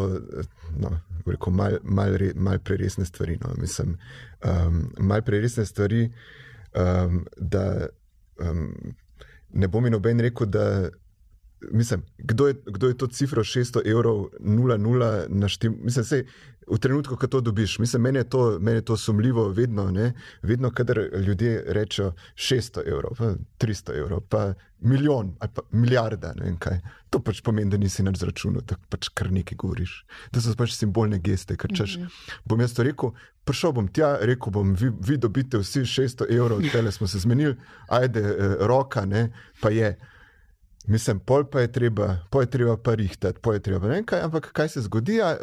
no, 0.81 0.91
malo 1.27 1.79
mal, 1.85 2.19
mal 2.35 2.59
preresne 2.59 3.05
stvari. 3.05 3.37
No. 3.43 3.53
Mislim, 3.61 3.99
um, 4.45 4.93
malo 4.99 5.23
preresne 5.23 5.67
stvari, 5.67 6.09
um, 6.73 7.27
da 7.37 7.87
um, 8.41 8.73
ne 9.53 9.69
bom 9.69 9.87
in 9.87 9.93
noben 9.93 10.21
rekel, 10.21 10.47
da 10.47 10.89
mislim, 11.73 12.03
kdo 12.19 12.47
je, 12.47 12.55
kdo 12.67 12.89
je 12.89 12.97
to 12.97 13.07
cifro 13.07 13.45
600 13.45 13.91
evrov, 13.91 14.29
0,0 14.41 15.27
naštel? 15.29 15.73
Mislim, 15.83 16.05
sej, 16.05 16.25
v 16.69 16.79
trenutku, 16.79 17.17
ko 17.17 17.27
to 17.27 17.41
dobiš, 17.41 17.79
mislim, 17.79 18.03
meni 18.03 18.19
je 18.19 18.29
to, 18.29 18.59
meni 18.61 18.79
je 18.79 18.85
to 18.85 18.97
sumljivo, 18.97 19.49
vedno, 19.49 19.91
ne? 19.91 20.13
vedno, 20.43 20.71
kadar 20.71 20.99
ljudje 21.27 21.65
rečejo 21.67 22.13
600 22.35 22.89
evrov, 22.89 23.17
pa 23.19 23.35
300 23.59 23.99
evrov, 23.99 24.21
pa 24.29 24.55
milijon 24.81 25.35
ali 25.39 25.51
pa 25.55 25.63
milijarda, 25.71 26.33
ne 26.37 26.45
vem 26.45 26.57
kaj. 26.57 26.81
To 27.11 27.19
pač 27.19 27.41
pomeni, 27.43 27.71
da 27.71 27.77
nisi 27.77 28.03
na 28.03 28.13
računu, 28.21 28.61
da 28.61 28.77
pač 28.89 29.09
kar 29.15 29.31
nekaj 29.33 29.57
govoriš. 29.57 30.05
Da 30.33 30.41
so 30.41 30.55
pač 30.57 30.75
simbolne 30.77 31.19
geste, 31.19 31.57
ker 31.57 31.71
češ. 31.77 31.97
Mm 31.97 32.03
-hmm. 32.03 32.41
Bom 32.45 32.61
jaz 32.61 32.75
to 32.75 32.83
rekel, 32.83 33.13
prišel 33.45 33.73
bom 33.73 33.89
tja, 33.89 34.19
rekel 34.21 34.53
bom, 34.53 34.75
vi, 34.75 34.91
vi 35.01 35.17
dobite 35.17 35.59
vsi 35.59 35.81
600 35.81 36.37
evrov, 36.37 36.63
tele 36.73 36.93
smo 36.93 37.07
se 37.07 37.19
zmenili, 37.19 37.57
ajde, 37.89 38.21
eh, 38.21 38.57
roka, 38.61 39.05
ne, 39.05 39.33
pa 39.61 39.71
je. 39.71 39.99
Mislim, 40.87 41.21
pol 41.21 41.45
pa 41.49 41.61
je 41.61 41.73
treba, 41.73 42.19
pol 42.31 42.43
je 42.43 42.51
treba 42.51 42.77
pa 42.77 42.95
rihtati, 42.95 43.41
pol 43.41 43.55
je 43.55 43.61
treba 43.61 43.89
ne 43.89 44.03
kaj, 44.05 44.21
ampak 44.21 44.51
kaj 44.53 44.69
se 44.69 44.83
zgodi? 44.85 45.17
Ja, 45.17 45.37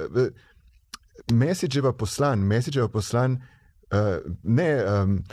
message 1.31 1.79
je 1.79 1.81
pa 1.81 1.93
poslan, 1.93 2.39
message 2.39 2.79
je 2.79 2.85
pa 2.85 2.91
poslan, 2.91 3.39
uh, 3.91 4.19
ne 4.43 4.69
um, 4.85 5.23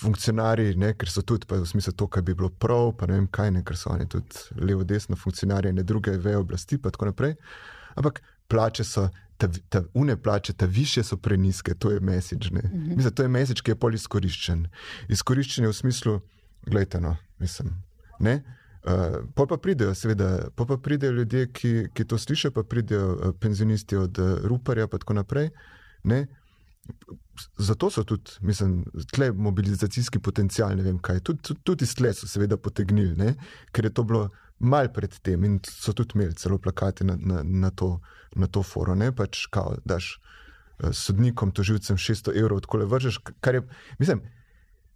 funkcionarji, 0.00 0.76
ne, 0.76 0.92
ker 0.96 1.10
so 1.10 1.22
tudi 1.22 1.48
v 1.50 1.64
smislu 1.68 1.92
to, 1.92 2.08
kar 2.08 2.22
bi 2.22 2.34
bilo 2.34 2.48
prav, 2.48 2.92
pa 2.98 3.08
ne 3.08 3.18
vem 3.18 3.26
kaj, 3.28 3.50
ne, 3.56 3.64
ker 3.64 3.76
so 3.76 3.92
oni 3.92 4.06
tudi 4.08 4.60
levo-desno 4.60 5.16
funkcionarji, 5.16 5.72
ne 5.72 5.84
druge 5.84 6.16
veje 6.16 6.40
oblasti, 6.40 6.78
pa 6.78 6.92
tako 6.92 7.10
naprej. 7.12 7.36
Ampak 7.94 8.22
plače 8.48 8.84
so, 8.84 9.08
ta, 9.40 9.48
ta 9.68 9.82
une 9.94 10.16
plače, 10.16 10.52
ta 10.52 10.66
više 10.66 11.04
so 11.04 11.16
preniske, 11.16 11.74
to 11.74 11.90
je 11.90 12.00
message. 12.00 12.50
Mm 12.52 12.56
-hmm. 12.56 12.96
Mislim, 12.96 13.14
to 13.14 13.22
je 13.22 13.28
message, 13.28 13.62
ki 13.62 13.70
je 13.70 13.74
pol 13.74 13.94
izkoriščen. 13.94 14.66
Izkoriščen 15.08 15.64
je 15.64 15.68
v 15.68 15.74
smislu, 15.74 16.20
gledajte, 16.66 17.00
no, 17.00 17.16
mislim, 17.38 17.82
ne. 18.18 18.42
Uh, 18.84 19.46
pa 19.48 19.56
pridejo, 19.56 19.94
seveda, 19.94 20.48
pa 20.54 20.76
pridejo 20.76 21.12
ljudje, 21.12 21.46
ki, 21.52 21.70
ki 21.94 22.04
to 22.04 22.18
slišijo, 22.18 22.50
pa 22.52 22.62
pridejo 22.62 23.12
uh, 23.14 23.34
penzionisti 23.40 23.96
od 23.96 24.18
uh, 24.18 24.44
Ruparja 24.44 24.84
in 24.84 24.98
tako 24.98 25.14
naprej. 25.14 25.48
Ne? 26.04 26.26
Zato 27.58 27.90
so 27.90 28.04
tudi, 28.04 28.30
mislim, 28.40 28.84
tle 29.12 29.32
mobilizacijski 29.32 30.18
potencial, 30.18 30.76
ne 30.76 30.82
vem 30.82 30.98
kaj. 30.98 31.20
Tudi, 31.20 31.40
tudi, 31.42 31.60
tudi 31.64 31.84
iz 31.84 31.94
tle 31.94 32.12
so 32.12 32.28
seveda 32.28 32.56
potegnili, 32.56 33.16
ne? 33.16 33.34
ker 33.72 33.88
je 33.88 33.94
to 33.94 34.04
bilo 34.04 34.28
mal 34.60 34.92
pred 34.92 35.16
tem 35.22 35.44
in 35.44 35.58
so 35.64 35.92
tudi 35.92 36.14
imeli 36.14 36.36
celo 36.36 36.58
plakate 36.58 37.04
na, 37.04 37.16
na, 37.16 37.42
na, 37.42 37.70
to, 37.70 38.00
na 38.36 38.46
to 38.46 38.62
foro. 38.62 38.94
Ne 38.94 39.12
pač, 39.16 39.46
kao, 39.50 39.78
daš 39.84 40.18
sodnikom, 40.92 41.52
toživcem 41.56 41.96
600 41.96 42.36
evrov, 42.36 42.60
tako 42.60 42.82
le 42.82 42.86
vržeš, 42.90 43.20
kar 43.40 43.54
je, 43.54 43.62
mislim. 43.98 44.20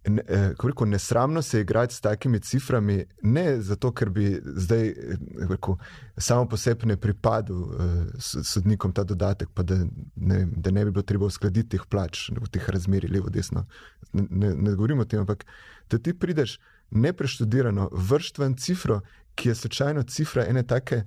Ne, 0.07 0.21
eh, 0.27 0.53
rekel, 0.63 0.87
nesramno 0.87 1.41
se 1.41 1.61
igrati 1.61 1.95
s 1.95 2.01
takimi 2.01 2.39
ciframi, 2.39 3.05
ne 3.21 3.61
zato, 3.61 3.91
ker 3.91 4.09
bi 4.09 4.41
zdaj 4.43 4.87
eh, 4.87 5.17
rekel, 5.49 5.75
samo 6.17 6.47
po 6.47 6.57
sebi 6.57 6.87
ne 6.87 6.95
pripadal 6.97 7.57
uh, 7.57 7.73
sodnikom 8.19 8.93
ta 8.95 9.03
dodatek, 9.03 9.49
pa 9.53 9.63
da 9.63 9.75
ne, 10.15 10.45
da 10.51 10.71
ne 10.71 10.85
bi 10.85 10.91
bilo 10.91 11.03
treba 11.03 11.25
uskladiti 11.25 11.75
teh 11.75 11.83
plač 11.89 12.29
teh 12.51 12.69
razmerah, 12.69 13.11
levo, 13.11 13.29
desno. 13.29 13.65
Ne, 14.13 14.23
ne, 14.29 14.53
ne 14.55 14.75
govorimo 14.75 15.03
o 15.03 15.05
tem, 15.05 15.19
ampak 15.19 15.43
da 15.91 15.99
ti 15.99 16.13
prideš 16.13 16.59
nepreštudirano, 16.91 17.89
vrštven 17.91 18.55
cifro, 18.57 19.01
ki 19.35 19.49
je 19.49 19.55
slučajno 19.55 20.03
cifra 20.03 20.47
ene 20.47 20.63
take. 20.63 21.03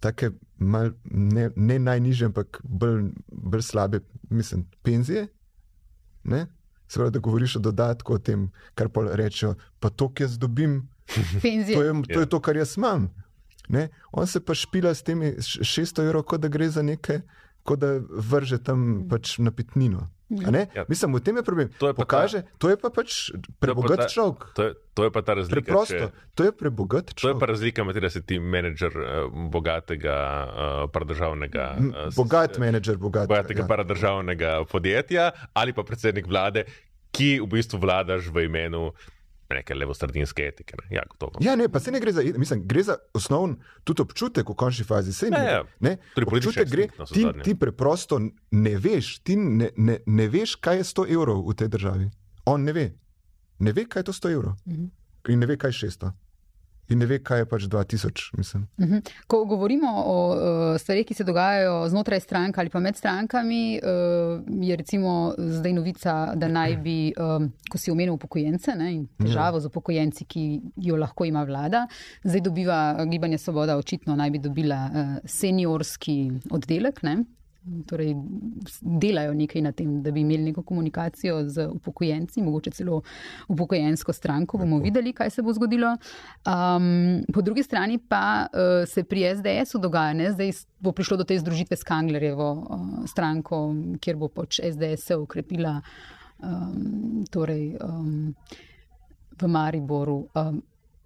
Take 0.00 0.30
mal, 0.58 0.90
ne, 1.04 1.50
ne 1.56 1.78
najnižje, 1.78 2.26
ampak 2.30 2.60
bolj, 2.62 3.08
bolj 3.26 3.62
slabe, 3.62 4.00
mislim, 4.30 4.66
penzije. 4.82 5.26
Ne? 6.24 6.46
Seveda, 6.88 7.16
da 7.16 7.22
govoriš 7.24 7.56
o 7.56 7.60
dodatku, 7.64 8.14
o 8.14 8.18
tem, 8.18 8.48
kar 8.74 8.88
pa 8.92 9.06
rečejo, 9.16 9.54
pa 9.80 9.90
to, 9.90 10.10
ki 10.12 10.26
jaz 10.26 10.38
dobim, 10.38 10.82
to 11.42 11.48
je, 11.48 11.92
to 12.08 12.18
je 12.20 12.24
ja. 12.24 12.26
to, 12.26 12.40
kar 12.40 12.56
jaz 12.56 12.76
imam. 12.76 13.08
Ne? 13.68 13.88
On 14.12 14.26
se 14.26 14.40
pa 14.40 14.54
špila 14.54 14.94
s 14.94 15.02
temi 15.02 15.32
600 15.40 16.04
evrov, 16.04 16.26
kot 16.28 16.40
da 16.40 16.48
gre 16.52 16.68
za 16.70 16.82
nekaj, 16.82 17.22
kot 17.64 17.80
da 17.80 17.96
vrže 18.08 18.60
tam 18.64 19.06
pač 19.08 19.38
na 19.38 19.50
pitnino. 19.50 20.08
Ja. 20.42 20.84
Mislim, 20.88 21.14
v 21.14 21.22
tem 21.22 21.36
je 21.36 21.44
problem. 21.46 21.68
To 21.78 21.90
je 21.90 21.94
pa, 21.94 22.00
Pokaže, 22.02 22.42
ta, 22.42 22.58
to 22.58 22.66
je 22.72 22.76
pa 22.80 22.88
pač 22.90 23.08
prebogat 23.62 24.10
človek. 24.10 24.50
To, 24.58 24.62
to 24.74 25.00
je 25.06 25.10
pa 25.10 25.20
ta 25.22 25.38
razlika. 25.38 25.54
Preprosto, 25.60 26.06
če, 26.10 26.34
to 26.34 26.42
je 26.48 26.52
prebogat 26.54 27.14
človek. 27.14 27.22
To 27.22 27.28
je 27.30 27.40
pa 27.40 27.46
razlika 27.50 27.80
med 27.86 27.98
tem, 27.98 28.04
da 28.06 28.10
si 28.10 28.22
ti 28.22 28.36
menedžer 28.38 28.92
uh, 28.94 29.08
bogatega 29.50 30.16
uh, 30.18 30.46
paradržavnega. 30.90 31.66
Uh, 31.78 32.08
bogat 32.18 32.58
menedžer 32.62 32.98
bogatega, 32.98 33.30
bogatega 33.30 33.62
ja. 33.64 33.68
paradržavnega 33.70 34.50
podjetja 34.70 35.24
ali 35.54 35.74
pa 35.74 35.86
predsednik 35.86 36.26
vlade, 36.30 36.66
ki 37.14 37.38
v 37.42 37.46
bistvu 37.46 37.78
vladaš 37.78 38.30
v 38.34 38.48
imenu 38.50 38.90
neke 39.50 39.74
levostardinske 39.74 40.46
etike. 40.48 40.76
Ne? 40.80 40.96
Ja, 40.96 41.04
ja, 41.40 41.56
ne, 41.56 41.68
pa 41.68 41.80
se 41.80 41.92
ne 41.92 42.00
gre 42.00 42.12
za, 42.12 42.22
mislim, 42.36 42.64
gre 42.68 42.82
za 42.82 42.96
osnovni 43.14 43.56
tudi 43.84 44.02
občutek 44.02 44.48
v 44.48 44.56
končni 44.56 44.84
fazi. 44.84 45.12
Se 45.12 45.30
ne, 45.30 45.44
ja, 45.44 45.62
ne. 45.80 45.96
Občutek 46.16 46.68
gre, 46.70 46.88
ti, 47.12 47.26
ti 47.44 47.54
preprosto 47.58 48.20
ne 48.50 48.74
veš, 48.76 49.18
ti 49.22 49.36
ne, 49.36 49.70
ne, 49.76 49.98
ne 50.06 50.28
veš, 50.28 50.56
kaj 50.56 50.80
je 50.80 50.90
100 50.94 51.08
evrov 51.14 51.44
v 51.48 51.56
tej 51.60 51.68
državi. 51.76 52.10
On 52.50 52.64
ne 52.64 52.72
ve. 52.72 52.90
Ne 53.58 53.72
ve, 53.72 53.84
kaj 53.88 54.00
je 54.00 54.10
to 54.10 54.12
100 54.12 54.32
evrov. 54.32 54.52
Mhm. 54.66 54.90
In 55.28 55.38
ne 55.40 55.46
ve, 55.46 55.56
kaj 55.56 55.70
je 55.70 55.88
600. 55.88 56.12
In 56.88 56.98
ne 56.98 57.06
ve, 57.08 57.18
kaj 57.24 57.40
je 57.42 57.46
pač 57.48 57.66
2000, 57.70 58.30
mislim. 58.36 58.66
Mhm. 58.80 58.98
Ko 59.26 59.44
govorimo 59.44 59.88
o 59.88 60.16
uh, 60.30 60.80
stvarih, 60.80 61.06
ki 61.06 61.14
se 61.14 61.24
dogajajo 61.24 61.88
znotraj 61.88 62.20
strank 62.20 62.58
ali 62.58 62.70
pa 62.70 62.80
med 62.80 62.96
strankami, 62.96 63.80
uh, 63.80 64.42
je 64.60 64.76
recimo 64.76 65.34
zdaj 65.38 65.72
novica, 65.72 66.14
da 66.36 66.48
naj 66.48 66.76
bi, 66.84 66.98
um, 67.16 67.48
ko 67.70 67.80
si 67.80 67.90
omenil 67.90 68.14
upokojence 68.14 68.74
ne, 68.76 68.90
in 68.94 69.06
težavo 69.20 69.60
z 69.60 69.72
upokojenci, 69.72 70.28
ki 70.28 70.44
jo 70.76 70.96
lahko 71.00 71.24
ima 71.24 71.44
vlada, 71.44 71.86
zdaj 72.24 72.44
dobiva 72.44 72.80
uh, 72.98 73.06
Gibanje 73.08 73.38
Svoboda, 73.38 73.78
očitno 73.80 74.16
naj 74.16 74.30
bi 74.30 74.42
dobila 74.44 74.84
uh, 74.84 75.16
seniorski 75.24 76.18
oddelek. 76.50 77.02
Ne. 77.02 77.22
Torej, 77.86 78.14
delajo 78.80 79.32
nekaj 79.34 79.62
na 79.62 79.72
tem, 79.72 80.02
da 80.02 80.10
bi 80.12 80.20
imeli 80.20 80.50
neko 80.50 80.62
komunikacijo 80.62 81.38
z 81.48 81.66
upokojenci, 81.72 82.42
mogoče 82.42 82.70
celo 82.70 83.00
upokojensko 83.48 84.12
stranko. 84.12 84.58
Bomo 84.58 84.78
videli, 84.78 85.12
kaj 85.12 85.30
se 85.30 85.42
bo 85.42 85.52
zgodilo. 85.52 85.94
Um, 86.44 87.24
po 87.32 87.42
drugi 87.42 87.62
strani 87.62 87.98
pa 87.98 88.46
uh, 88.52 88.88
se 88.88 89.04
pri 89.04 89.24
SDS-u 89.36 89.78
dogaja, 89.78 90.12
ne? 90.12 90.32
zdaj 90.32 90.52
bo 90.78 90.92
prišlo 90.92 91.16
do 91.16 91.24
te 91.24 91.38
združitve 91.38 91.76
s 91.76 91.88
Kanglerjevo 91.88 92.52
uh, 92.52 92.84
stranko, 93.08 93.64
kjer 94.00 94.20
bo 94.20 94.28
pač 94.28 94.60
SDS 94.60 95.08
se 95.08 95.16
ukrepila 95.16 95.80
um, 96.38 97.24
torej, 97.30 97.76
um, 97.80 98.34
v 99.40 99.48
Mariboru. 99.48 100.26
Um, 100.34 100.62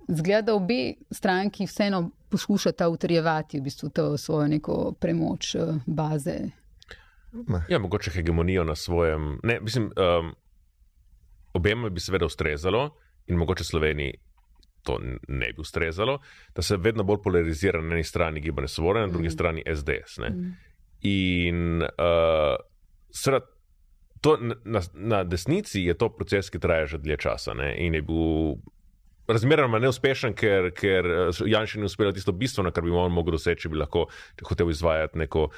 Zgleda, 0.08 0.42
da 0.42 0.54
obe 0.54 0.94
stranki 1.10 1.66
vseeno 1.66 2.10
poskušata 2.30 2.88
utrjevati 2.88 3.60
v 3.60 3.62
bistvu 3.62 3.88
to 3.88 4.16
svojo 4.16 4.48
neko 4.48 4.94
premoč 5.00 5.54
eh, 5.54 5.60
baze. 5.86 6.38
Ja, 7.68 7.78
mogoče 7.78 8.10
hegemonijo 8.10 8.64
na 8.64 8.74
svojem. 8.74 9.38
Ne, 9.42 9.60
mislim, 9.60 9.84
um, 9.84 10.34
obema 11.52 11.88
bi 11.88 12.00
seveda 12.00 12.26
ustrezalo 12.26 12.90
in 13.26 13.36
mogoče 13.36 13.64
Sloveniji 13.64 14.14
to 14.82 14.98
ne 15.28 15.52
bi 15.52 15.60
ustrezalo, 15.60 16.18
da 16.54 16.62
se 16.62 16.76
vedno 16.76 17.04
bolj 17.04 17.18
polarizira 17.24 17.80
na 17.82 17.94
eni 17.94 18.04
strani 18.04 18.40
gibanje 18.40 18.68
Svoboda, 18.68 19.00
na 19.00 19.06
drugi 19.06 19.26
mm. 19.26 19.30
strani 19.30 19.62
SDS. 19.76 20.18
Mm. 20.18 20.56
In 21.00 21.82
uh, 21.82 22.56
sred, 23.10 23.42
to, 24.20 24.38
na, 24.64 24.80
na 24.94 25.24
desnici 25.24 25.80
je 25.80 25.94
to 25.94 26.08
proces, 26.08 26.50
ki 26.50 26.58
traja 26.58 26.86
že 26.86 26.98
dlje 26.98 27.16
časa 27.16 27.54
ne? 27.54 27.74
in 27.78 27.94
je 27.94 28.02
bil 28.02 28.56
razmeroma 29.28 29.80
neuspešen, 29.82 30.34
ker, 30.38 30.70
ker 30.76 31.06
eh, 31.06 31.42
Janša 31.52 31.80
ni 31.80 31.88
uspela 31.88 32.12
tisto 32.16 32.32
bistveno, 32.32 32.72
kar 32.74 32.84
bi 32.84 32.94
on 32.94 33.12
mogel 33.14 33.36
doseči, 33.36 33.66
če 33.66 33.72
bi 33.72 33.80
lahko 33.80 34.06
hotel 34.48 34.72
izvajati 34.72 35.20
neko 35.24 35.48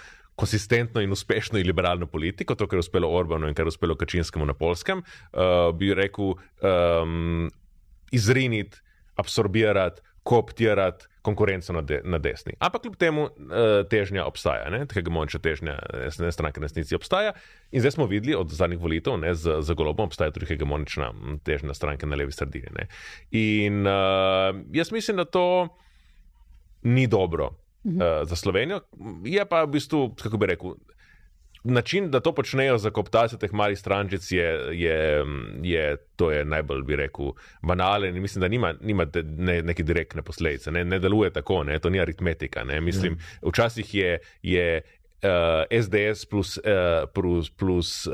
konsistentno 0.40 1.02
in 1.04 1.12
uspešno 1.12 1.60
in 1.60 1.68
liberalno 1.68 2.06
politiko, 2.08 2.56
to, 2.56 2.66
kar 2.66 2.80
je 2.80 2.86
uspelo 2.86 3.10
Orbanu 3.12 3.48
in 3.48 3.54
kar 3.54 3.68
je 3.68 3.74
uspelo 3.74 3.96
Kačinskemu 4.00 4.46
na 4.48 4.54
polskem, 4.56 5.02
uh, 5.04 5.68
bi 5.76 5.92
rekel, 5.94 6.32
um, 6.64 7.50
izriniti, 8.16 8.80
absorbirati, 9.20 10.00
kooptirati 10.22 11.06
konkurenco 11.22 11.72
na, 11.72 11.80
de, 11.84 12.00
na 12.04 12.18
desni. 12.18 12.52
Ampak 12.58 12.82
kljub 12.82 12.96
temu 12.96 13.22
uh, 13.22 13.30
težnja 13.90 14.24
obstaja, 14.24 14.84
tega 14.88 15.12
moča 15.12 15.38
težnja 15.38 15.76
ne 16.18 16.32
stranke 16.32 16.60
na 16.60 16.68
resnici 16.68 16.96
obstaja. 16.96 17.34
In 17.72 17.84
zdaj 17.84 17.98
smo 17.98 18.06
videli 18.08 18.34
od 18.34 18.52
zadnjih 18.56 18.80
volitev, 18.80 19.18
ne, 19.20 19.34
z, 19.34 19.60
z 19.60 19.76
golobom 19.76 20.08
obstaja 20.08 20.32
tudi 20.32 20.48
hegemonična 20.48 21.12
težnja 21.44 21.76
stranke 21.76 22.08
na 22.08 22.16
levi 22.16 22.32
sredini. 22.32 22.72
Ne. 22.76 22.88
In 23.36 23.84
uh, 23.86 24.62
jaz 24.72 24.92
mislim, 24.92 25.20
da 25.20 25.24
to 25.24 25.68
ni 26.82 27.06
dobro 27.06 27.50
uh, 27.50 28.24
za 28.24 28.36
Slovenijo. 28.36 28.80
Je 29.24 29.44
pa 29.44 29.64
v 29.64 29.74
bistvu, 29.76 30.14
kako 30.22 30.40
bi 30.40 30.52
rekel 30.54 30.78
način, 31.64 32.10
da 32.10 32.20
to 32.20 32.34
počnejo 32.34 32.78
za 32.78 32.90
koptacijo 32.90 33.38
teh 33.38 33.52
malih 33.52 33.78
strančic, 33.78 34.30
je, 34.32 34.46
je, 34.72 35.24
je, 35.62 35.96
to 36.16 36.30
je 36.30 36.44
najbolj, 36.44 36.82
bi 36.82 36.96
rekel, 36.96 37.32
banalen 37.62 38.16
in 38.16 38.22
mislim, 38.22 38.40
da 38.40 38.48
nima, 38.48 38.74
nima 38.80 39.06
ne, 39.24 39.62
neke 39.62 39.82
direktne 39.82 40.22
posledice. 40.22 40.70
Ne, 40.70 40.84
ne 40.84 40.98
deluje 40.98 41.30
tako, 41.30 41.64
ne, 41.64 41.78
to 41.78 41.90
ni 41.90 42.00
aritmetika. 42.00 42.64
Ne, 42.64 42.80
mislim, 42.80 43.12
mm. 43.12 43.48
včasih 43.48 43.94
je, 43.94 44.18
je 44.42 44.80
uh, 45.22 45.64
eh, 45.70 45.82
SDS 45.82 46.26
plus, 46.26 46.58
uh, 46.58 47.08
plus, 47.14 47.50
plus 47.50 48.06
uh, 48.06 48.12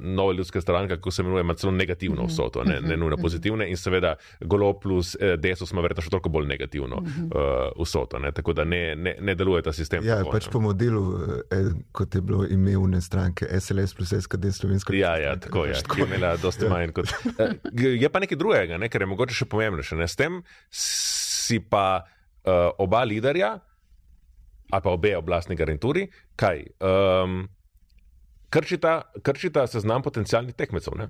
nova 0.00 0.32
ljudska 0.32 0.60
stranka, 0.60 0.96
kako 0.96 1.10
se 1.10 1.22
imenuje, 1.22 1.40
ima 1.40 1.54
celo 1.54 1.72
negativno 1.72 2.22
mhm. 2.22 2.26
vso 2.26 2.48
to, 2.48 2.64
ne, 2.64 2.80
ne 2.80 2.96
nujno 2.96 3.16
mhm. 3.16 3.22
pozitivne, 3.22 3.70
in 3.70 3.76
seveda 3.76 4.14
golo 4.40 4.72
plus 4.72 5.14
uh, 5.14 5.40
desus 5.40 5.72
ima 5.72 5.80
verjetno 5.80 6.02
še 6.02 6.10
toliko 6.10 6.28
bolj 6.28 6.46
negativno 6.46 6.96
uh, 6.96 7.82
vso 7.82 8.06
to. 8.10 8.18
Ne, 8.18 8.32
tako 8.32 8.52
da 8.52 8.64
ne, 8.64 8.96
ne, 8.96 9.16
ne 9.20 9.34
deluje 9.34 9.62
ta 9.62 9.72
sistem. 9.72 10.04
Ja, 10.06 10.18
tako, 10.22 10.32
pač 10.36 10.48
ne. 10.48 10.52
po 10.52 10.60
modelu, 10.60 11.04
eh, 11.50 11.70
kot 11.92 12.14
je 12.14 12.20
bilo 12.20 12.44
ime 12.46 12.76
une 12.76 13.00
stranke, 13.00 13.46
SLS 13.60 13.94
plus 13.94 14.12
SKD 14.12 14.52
slovensko. 14.52 14.96
Ja, 14.96 15.16
ja, 15.20 15.36
tako 15.36 15.66
je, 15.68 15.76
ki 15.94 16.02
je 16.02 16.08
imela 16.08 16.36
dosti 16.40 16.68
manj 16.68 16.92
kot. 16.96 17.12
Uh, 17.38 17.56
je 17.72 18.08
pa 18.08 18.22
nekaj 18.24 18.38
drugega, 18.38 18.78
ne, 18.80 18.88
kar 18.88 19.04
je 19.04 19.10
mogoče 19.10 19.42
še 19.42 19.48
pomembnejše. 19.50 19.98
S 20.08 20.16
tem 20.18 20.42
si 20.70 21.60
pa 21.60 22.02
uh, 22.02 22.70
oba 22.78 23.04
liderja 23.04 23.58
ali 24.70 24.82
pa 24.84 24.90
obe 24.90 25.16
oblastni 25.16 25.56
garnituri, 25.56 26.06
kaj 26.36 26.64
um, 26.80 27.46
krčita, 28.50 29.02
krčita 29.22 29.66
seznam 29.66 30.02
potencijalnih 30.02 30.54
tekmecev. 30.54 31.08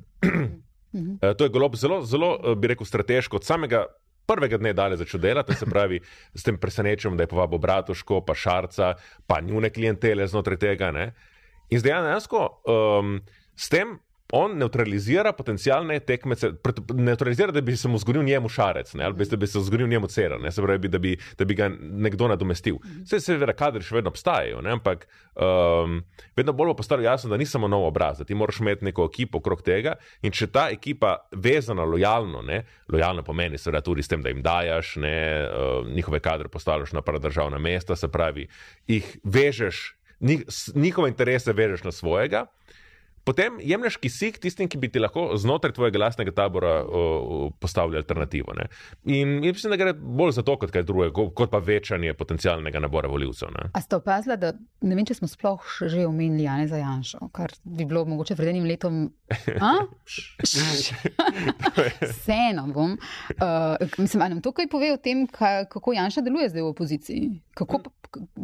E, 0.88 1.34
to 1.36 1.44
je 1.44 1.52
golob 1.52 1.74
zelo, 1.76 2.00
zelo, 2.02 2.30
e, 2.40 2.54
bi 2.56 2.70
rekel, 2.72 2.86
strateško 2.86 3.36
od 3.36 3.44
samega. 3.44 3.86
Prvega 4.28 4.58
dne 4.60 4.74
dalje 4.76 4.96
začel 5.00 5.20
delati, 5.20 5.54
se 5.56 5.66
pravi, 5.66 5.98
s 6.36 6.44
tem 6.44 6.58
presenečenjem, 6.60 7.16
da 7.16 7.24
je 7.24 7.30
povabil 7.32 7.58
Bratuško, 7.58 8.20
pa 8.28 8.34
Šarca, 8.36 8.90
pa 9.26 9.40
njune 9.40 9.70
klientele 9.72 10.26
znotraj 10.28 10.58
tega. 10.60 10.90
Ne? 10.92 11.06
In 11.72 11.80
zdaj 11.80 12.02
dejansko 12.04 12.42
um, 12.68 13.14
s 13.56 13.68
tem 13.72 13.94
on 14.32 14.58
neutralizira 14.58 15.32
potencijalne 15.32 16.00
tekmece, 16.00 16.50
neutralizira, 16.94 17.52
da 17.52 17.60
bi 17.60 17.76
se 17.76 17.88
mu 17.88 17.98
zgodil 17.98 18.22
njemu 18.22 18.48
šarec, 18.48 18.94
ne, 18.94 19.04
ali 19.04 19.14
bi 19.36 19.46
se 19.46 19.60
zgodil 19.60 19.88
njemu 19.88 20.06
cera, 20.06 20.38
ne, 20.38 20.52
se 20.52 20.62
pravi, 20.62 20.88
da 20.88 20.98
bi, 20.98 21.16
da 21.38 21.44
bi 21.44 21.54
ga 21.54 21.70
nekdo 21.80 22.28
nadomestil. 22.28 22.76
Vse 23.04 23.20
se 23.20 23.36
veda, 23.36 23.52
kadri 23.56 23.82
še 23.82 23.94
vedno 23.96 24.12
obstajajo, 24.12 24.60
ne, 24.60 24.74
ampak 24.76 25.06
um, 25.34 26.02
vedno 26.36 26.52
bolj 26.52 26.72
bo 26.72 26.76
postalo 26.82 27.02
jasno, 27.02 27.30
da 27.30 27.38
ni 27.40 27.46
samo 27.46 27.68
nov 27.68 27.86
obraz, 27.88 28.18
da 28.18 28.24
ti 28.28 28.34
moraš 28.34 28.60
imeti 28.60 28.84
neko 28.84 29.08
ekipo 29.08 29.40
okrog 29.40 29.62
tega 29.64 29.96
in 30.22 30.32
če 30.32 30.50
ta 30.52 30.68
ekipa 30.74 31.14
vezana 31.32 31.88
lojalno, 31.88 32.42
ne, 32.42 32.62
lojalno 32.92 33.24
pomeni 33.24 33.58
seveda 33.58 33.80
tudi 33.80 34.04
s 34.04 34.12
tem, 34.12 34.22
da 34.22 34.28
jim 34.28 34.44
dajaš, 34.44 34.96
ne, 35.00 35.16
uh, 35.48 35.88
njihove 35.88 36.20
kadre 36.20 36.52
postavljaš 36.52 36.92
na 36.92 37.02
paradržavna 37.02 37.58
mesta, 37.58 37.96
se 37.96 38.12
pravi, 38.12 38.48
jih 38.86 39.08
vežeš, 39.24 39.86
njihove 40.74 41.08
interese 41.08 41.52
vežeš 41.52 41.84
na 41.88 41.92
svojega, 41.92 42.46
potem 43.28 43.58
jemliš 43.60 43.98
kisik 44.00 44.38
tistim, 44.40 44.70
ki 44.72 44.78
bi 44.80 44.88
ti 44.92 45.00
lahko 45.02 45.36
znotraj 45.36 45.74
tvojega 45.76 46.00
lastnega 46.00 46.32
tabora 46.32 46.78
uh, 46.84 47.50
postavili 47.60 48.00
alternativo. 48.00 48.54
Ne? 48.56 48.68
In 49.04 49.40
mislim, 49.44 49.74
da 49.74 49.78
gre 49.80 49.92
bolj 49.92 50.32
za 50.38 50.44
to, 50.46 50.56
kot 50.62 50.72
kaj 50.72 50.86
drugega, 50.88 51.26
kot 51.36 51.52
pa 51.52 51.60
večanje 51.64 52.14
potencialnega 52.16 52.80
nabora 52.80 53.10
voljivcev. 53.12 53.52
A 53.72 53.80
ste 53.84 54.00
opazili, 54.00 54.38
da 54.40 54.54
ne 54.80 54.96
vem, 54.96 55.04
če 55.08 55.18
smo 55.20 55.28
sploh 55.28 55.64
že 55.88 56.06
omenili 56.06 56.46
Jane 56.46 56.66
za 56.70 56.78
Janšo, 56.80 57.28
kar 57.34 57.52
bi 57.64 57.84
bilo 57.88 58.04
mogoče 58.08 58.36
pred 58.38 58.48
enim 58.52 58.64
letom. 58.68 59.08
Vseeno 62.12 62.66
bom. 62.72 62.96
Uh, 63.36 63.76
mislim, 63.98 64.20
da 64.20 64.28
nam 64.28 64.40
to 64.44 64.52
kaj 64.56 64.68
pove 64.72 64.92
o 64.94 64.98
tem, 65.02 65.26
kako 65.28 65.92
Janša 65.92 66.24
deluje 66.24 66.48
zdaj 66.48 66.62
v 66.62 66.72
opoziciji. 66.72 67.30
Kako, 67.58 67.82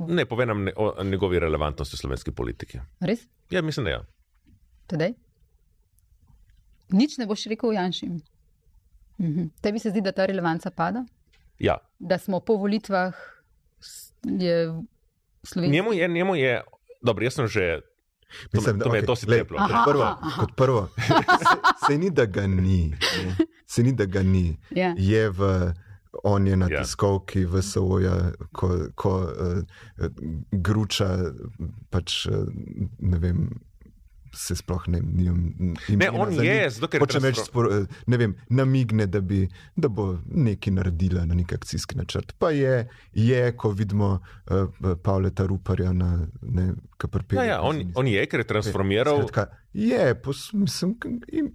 ne, 0.09 0.27
pove 0.27 0.47
nam 0.47 0.65
ne, 0.69 0.73
o 0.77 0.93
njegovi 1.05 1.41
relevantnosti 1.41 1.97
v 1.97 2.05
slovenski 2.05 2.37
politiki. 2.37 2.79
Res? 3.01 3.25
Ja, 3.51 3.63
mislim, 3.63 3.85
da 3.85 3.91
ja. 3.91 4.05
Tedej? 4.87 5.15
Nič 6.93 7.19
ne 7.19 7.27
boš 7.27 7.47
rekel 7.51 7.71
o 7.71 7.73
Janšu. 7.73 8.07
Mhm. 9.19 9.49
Tebi 9.61 9.79
se 9.79 9.91
zdi, 9.91 10.01
da 10.01 10.13
ta 10.13 10.27
relevanca 10.27 10.71
pada? 10.71 11.05
Ja. 11.59 11.79
Da 11.99 12.19
smo 12.19 12.41
po 12.41 12.57
volitvah 12.57 13.15
v 14.25 14.83
Sloveniji. 15.43 15.73
Njemu 15.73 15.93
je, 15.93 16.09
njemu 16.09 16.37
je, 16.37 16.63
dobro, 17.03 17.25
jaz 17.25 17.35
sem 17.35 17.47
že. 17.47 17.81
Mislim, 18.53 18.79
to, 18.79 18.85
to 18.85 18.91
okay, 18.91 18.97
je 18.97 19.03
dosti 19.03 19.27
leplo. 19.31 19.59
Kot 19.59 19.77
prvo. 19.87 20.17
Kot 20.41 20.57
prvo 20.61 20.89
se, 20.99 21.87
se 21.87 21.99
ni, 21.99 22.11
da 22.11 22.25
ga 22.27 22.47
ni. 22.47 22.91
Ne. 22.91 23.37
Se 23.67 23.83
ni, 23.83 23.93
da 23.93 24.05
ga 24.05 24.23
ni. 24.23 24.57
Yeah. 24.71 24.77
Ja. 24.77 24.95
Je 24.99 25.31
v. 25.31 25.73
On 26.23 26.47
je 26.47 26.57
na 26.57 26.67
yeah. 26.67 26.73
Ja. 26.73 26.83
tiskovki 26.83 27.45
v 27.45 27.63
Sovoja, 27.63 28.33
ko, 28.53 28.89
ko 28.95 29.11
uh, 29.19 29.59
gruča, 30.53 31.09
pač, 31.91 32.27
uh, 32.27 32.47
ne 32.99 33.19
vem, 33.19 33.49
se 34.37 34.57
sploh 34.57 34.89
ne 34.89 35.01
vem. 35.01 35.75
Ne, 35.89 36.11
on 36.11 36.33
je, 36.45 36.71
zato 36.71 36.89
ker 36.93 37.03
hoče 37.05 37.21
več 37.25 37.41
spor, 37.47 37.71
ne 38.11 38.21
vem, 38.21 38.37
namigne, 38.51 39.07
da, 39.11 39.21
bi, 39.25 39.45
da 39.77 39.89
bo 39.89 40.19
nekaj 40.27 40.75
naredila 40.79 41.25
na 41.29 41.39
nek 41.39 41.53
akcijski 41.57 41.99
načrt. 41.99 42.35
Pa 42.39 42.51
je, 42.55 42.85
je 43.15 43.43
ko 43.57 43.71
vidimo 43.77 44.19
uh, 44.19 44.97
Pavleta 45.03 45.47
Ruparja 45.47 45.93
na 45.93 46.13
KPP. 46.99 47.33
Ja, 47.33 47.45
ja, 47.45 47.59
on, 47.63 47.83
on 47.95 48.09
je, 48.09 48.27
ker 48.31 48.45
je 48.45 48.49
transformiral. 48.49 49.23
Skratka, 49.23 49.49
je, 49.75 50.15
pos, 50.23 50.53
mislim, 50.53 50.97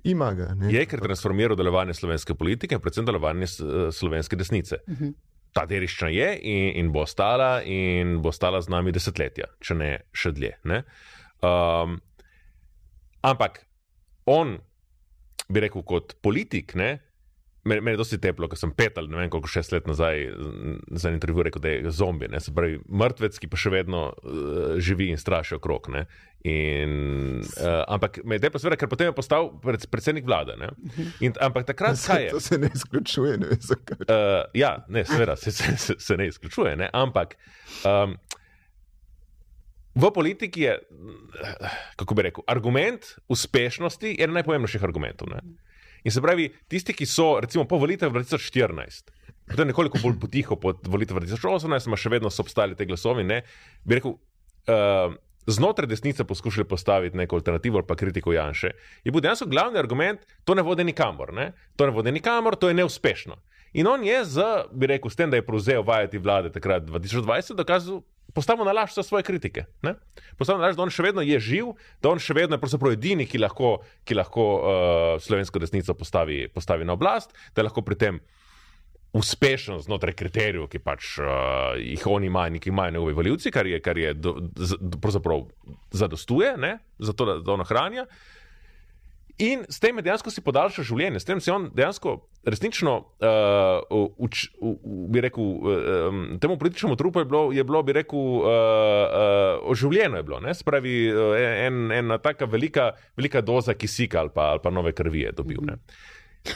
ima 0.03 0.33
ga. 0.33 0.53
Ne? 0.55 0.73
Je, 0.73 0.85
ker 0.85 0.99
je 0.99 1.07
transformiral 1.07 1.57
delovanje 1.59 1.93
slovenske 1.93 2.35
politike, 2.35 2.79
predvsem 2.79 3.07
delovanje 3.07 3.47
slovenske 3.91 4.35
desnice. 4.35 4.81
Uh 4.87 4.97
-huh. 4.97 5.13
Ta 5.53 5.65
derišča 5.65 6.07
je 6.07 6.39
in, 6.41 6.75
in 6.75 6.91
bo 6.91 7.01
ostala, 7.01 7.63
in 7.63 8.21
bo 8.21 8.29
ostala 8.29 8.61
z 8.61 8.69
nami 8.69 8.91
desetletja, 8.91 9.45
če 9.59 9.75
ne 9.75 9.97
še 10.13 10.31
dlje. 10.31 10.51
Ne? 10.63 10.83
Um, 11.41 12.01
Ampak 13.21 13.63
on, 14.29 14.57
bi 15.49 15.63
rekel, 15.65 15.83
kot 15.87 16.15
politik, 16.23 16.75
ne, 16.79 16.97
Meni 17.63 17.81
men 17.81 17.93
je 17.93 17.99
dosti 17.99 18.17
teplo, 18.23 18.47
ker 18.47 18.57
sem 18.57 18.71
pet 18.71 18.97
ali 18.97 19.11
ne 19.11 19.19
vem 19.19 19.29
koliko 19.31 19.49
šest 19.51 19.73
let 19.75 19.87
nazaj 19.87 20.29
za 21.01 21.11
intervju 21.11 21.43
rekel, 21.43 21.61
da 21.61 21.73
je 21.73 21.91
zombi, 21.91 22.29
ne? 22.31 22.39
se 22.39 22.53
pravi 22.55 22.79
mrtvec, 23.01 23.35
ki 23.41 23.49
pa 23.51 23.59
še 23.59 23.73
vedno 23.73 24.03
uh, 24.13 24.77
živi 24.79 25.09
in 25.11 25.19
straši 25.19 25.57
okrog. 25.57 25.89
Ne? 25.91 26.05
In, 26.47 26.93
uh, 27.43 27.81
ampak 27.91 28.21
me 28.23 28.37
je 28.37 28.45
teplo, 28.45 28.61
seveda, 28.63 28.79
ker 28.79 28.87
potem 28.91 29.11
je 29.11 29.17
postal 29.17 29.51
pred, 29.59 29.83
predsednik 29.91 30.27
vlade. 30.29 30.55
In, 31.19 31.35
ampak 31.35 31.67
takrat 31.67 31.99
kaj 32.07 32.29
je? 32.29 32.31
To 32.37 32.43
se 32.47 32.61
ne 32.63 32.71
izključuje, 32.73 33.35
ne 33.43 33.51
vem 33.51 33.61
zakaj. 33.73 34.07
Uh, 34.07 34.39
ja, 34.55 34.77
ne, 34.87 35.03
seveda 35.09 35.35
se, 35.35 35.51
se, 35.51 35.75
se, 35.77 35.99
se 35.99 36.17
ne 36.17 36.31
izključuje, 36.31 36.77
ne? 36.79 36.89
ampak. 36.95 37.35
Um, 37.83 38.15
V 39.99 40.11
politiki 40.15 40.61
je, 40.61 40.77
kako 41.99 42.15
bi 42.15 42.23
rekel, 42.29 42.43
argument 42.47 43.05
uspešnosti 43.27 44.15
eden 44.15 44.37
najpomembnejših 44.37 44.83
argumentov. 44.83 45.27
Ne? 45.33 45.41
In 46.07 46.13
se 46.15 46.21
pravi, 46.23 46.47
tisti, 46.71 46.95
ki 46.95 47.07
so, 47.09 47.39
recimo, 47.43 47.65
po 47.67 47.79
volitvah 47.81 48.11
2014, 48.13 49.11
potem 49.49 49.67
nekoliko 49.67 49.99
bolj 49.99 50.19
potiho 50.21 50.55
po 50.55 50.73
volitvah 50.87 51.25
2018, 51.25 51.89
ima 51.89 51.99
še 51.99 52.13
vedno 52.13 52.31
so 52.31 52.45
obstali 52.45 52.77
te 52.79 52.87
glasovi, 52.87 53.25
ne, 53.27 53.41
bi 53.83 53.99
rekel, 53.99 54.15
uh, 54.15 55.17
znotraj 55.49 55.89
desnice 55.89 56.23
poskušali 56.23 56.67
postaviti 56.67 57.17
neko 57.17 57.35
alternativo 57.35 57.81
ali 57.81 57.87
pa 57.87 57.95
kritiko 57.99 58.33
Janša, 58.33 58.71
je 59.03 59.11
bil 59.11 59.23
dejansko 59.25 59.49
glavni 59.49 59.79
argument, 59.79 60.23
to 60.45 60.55
ne 60.55 60.63
vodi 60.63 60.85
nikamor, 60.87 61.33
to 61.75 61.89
ne 61.89 61.95
vodi 61.95 62.13
nikamor, 62.15 62.55
to 62.55 62.69
je 62.69 62.77
neuspešno. 62.79 63.35
In 63.73 63.87
on 63.87 64.03
je 64.03 64.23
z, 64.25 64.45
bi 64.71 64.89
rekel, 64.89 65.11
s 65.11 65.19
tem, 65.19 65.29
da 65.29 65.37
je 65.37 65.45
prevzel 65.45 65.83
vajeti 65.85 66.17
vlade 66.17 66.49
takrat 66.53 66.87
2020, 66.87 67.53
dokazal, 67.59 68.01
postavil 68.33 68.65
na 68.65 68.73
laž 68.73 68.93
vse 68.93 69.03
svoje 69.03 69.23
kritike. 69.23 69.65
Ne? 69.85 69.95
Postavil 70.37 70.61
na 70.61 70.69
laž, 70.69 70.77
da 70.77 70.85
on 70.85 70.93
še 70.93 71.05
vedno 71.05 71.25
je 71.25 71.39
živ, 71.41 71.73
da 72.01 72.13
on 72.13 72.21
še 72.21 72.33
vedno 72.37 72.57
je 72.57 72.93
edini, 72.93 73.27
ki 73.29 73.41
lahko, 73.41 73.79
ki 74.05 74.17
lahko 74.17 74.45
uh, 74.57 75.21
slovensko 75.21 75.61
desnico 75.61 75.93
postavi, 75.93 76.47
postavi 76.53 76.85
na 76.85 76.97
oblast, 76.97 77.33
da 77.53 77.61
je 77.61 77.69
lahko 77.69 77.85
pri 77.85 77.95
tem 77.95 78.21
uspešen 79.13 79.79
znotraj 79.81 80.13
kriterijev, 80.13 80.67
ki 80.69 80.81
pač 80.85 81.15
uh, 81.17 81.77
jih 81.81 82.03
oni 82.07 82.29
imajo, 82.29 82.61
ki 82.61 82.69
imajo 82.69 82.93
njegovi 82.97 83.17
voljivci, 83.17 83.51
kar 83.51 83.67
je, 83.67 83.79
kar 83.81 83.97
je 83.97 84.13
do, 84.13 84.35
z, 84.55 84.77
pravzaprav 85.01 85.47
zadostuje, 85.91 86.53
ne? 86.57 86.77
zato 86.99 87.25
da, 87.25 87.39
da 87.41 87.57
on 87.57 87.65
ohranja. 87.65 88.05
In 89.39 89.63
s 89.71 89.79
tem 89.79 89.95
dejansko 90.03 90.31
si 90.33 90.43
podaljšal 90.43 90.83
življenje, 90.83 91.21
s 91.23 91.27
tem 91.27 91.39
si 91.39 91.51
on 91.53 91.69
dejansko 91.71 92.17
resnično, 92.49 92.95
uh, 93.23 94.09
uč, 94.19 94.49
u, 94.59 94.73
bi 95.11 95.23
rekel, 95.23 95.45
uh, 95.63 96.17
temu 96.43 96.57
političnemu 96.59 96.97
trupu 96.99 97.23
je 97.23 97.27
bilo, 97.29 97.43
je 97.55 97.63
bilo 97.63 97.81
bi 97.87 97.95
rekel, 97.95 98.19
uh, 98.19 98.49
uh, 98.49 99.71
oživljeno 99.71 100.19
je 100.19 100.27
bilo. 100.27 100.41
Ne? 100.43 100.51
Spravi 100.55 100.95
uh, 101.13 101.37
en, 101.39 101.87
ena 101.95 102.19
taka 102.19 102.49
velika, 102.51 102.91
velika 103.15 103.41
doza 103.41 103.77
kisika 103.79 104.19
ali 104.19 104.33
pa, 104.35 104.51
ali 104.51 104.63
pa 104.63 104.75
nove 104.75 104.91
krvi 104.91 105.23
je 105.29 105.31
dobil. 105.39 105.63
Ne? 105.63 105.79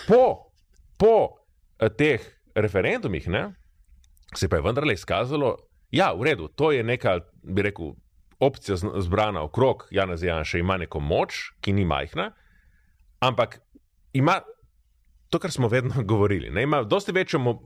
Po, 0.08 0.52
po 1.00 1.16
uh, 1.24 1.88
teh 1.88 2.20
referendumih 2.56 3.32
ne, 3.32 3.48
se 4.36 4.50
pa 4.50 4.60
je 4.60 4.68
vendarle 4.68 4.94
izkazalo, 4.94 5.56
da 5.56 5.72
ja, 5.94 6.12
je 6.12 6.20
v 6.20 6.24
redu, 6.24 6.48
to 6.48 6.72
je 6.74 6.84
neka, 6.84 7.20
bi 7.44 7.62
rekel, 7.62 7.94
opcija 8.40 8.76
zbrana 8.76 9.44
okrog 9.44 9.88
Jana 9.92 10.18
Zajanša, 10.18 10.58
ima 10.58 10.78
neko 10.78 11.00
moč, 11.00 11.54
ki 11.62 11.74
ni 11.74 11.86
majhna. 11.86 12.32
Ampak 13.28 13.60
ima 14.14 14.42
to, 15.30 15.40
kar 15.40 15.52
smo 15.52 15.68
vedno 15.68 16.04
govorili, 16.12 16.50
ne? 16.50 16.64
ima 16.64 16.84
dosti 16.84 17.12
večjo 17.12 17.40
mo 17.40 17.60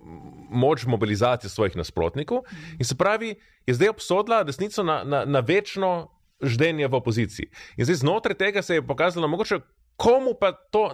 moč 0.49 0.85
mobilizacije 0.85 1.49
svojih 1.49 1.75
nasprotnikov 1.75 2.39
in 2.79 2.85
se 2.85 2.95
pravi, 2.95 3.35
je 3.67 3.73
zdaj 3.73 3.89
obsodila 3.89 4.43
desnico 4.43 4.83
na, 4.83 5.03
na, 5.03 5.25
na 5.25 5.39
večno 5.39 6.07
ždenje 6.41 6.87
v 6.87 6.95
opoziciji. 6.95 7.49
In 7.77 7.85
zdaj 7.85 7.95
znotraj 7.95 8.37
tega 8.37 8.61
se 8.61 8.75
je 8.75 8.87
pokazalo, 8.87 9.27
mogoče 9.27 9.59
komu 9.97 10.33
pa 10.39 10.51
to 10.51 10.93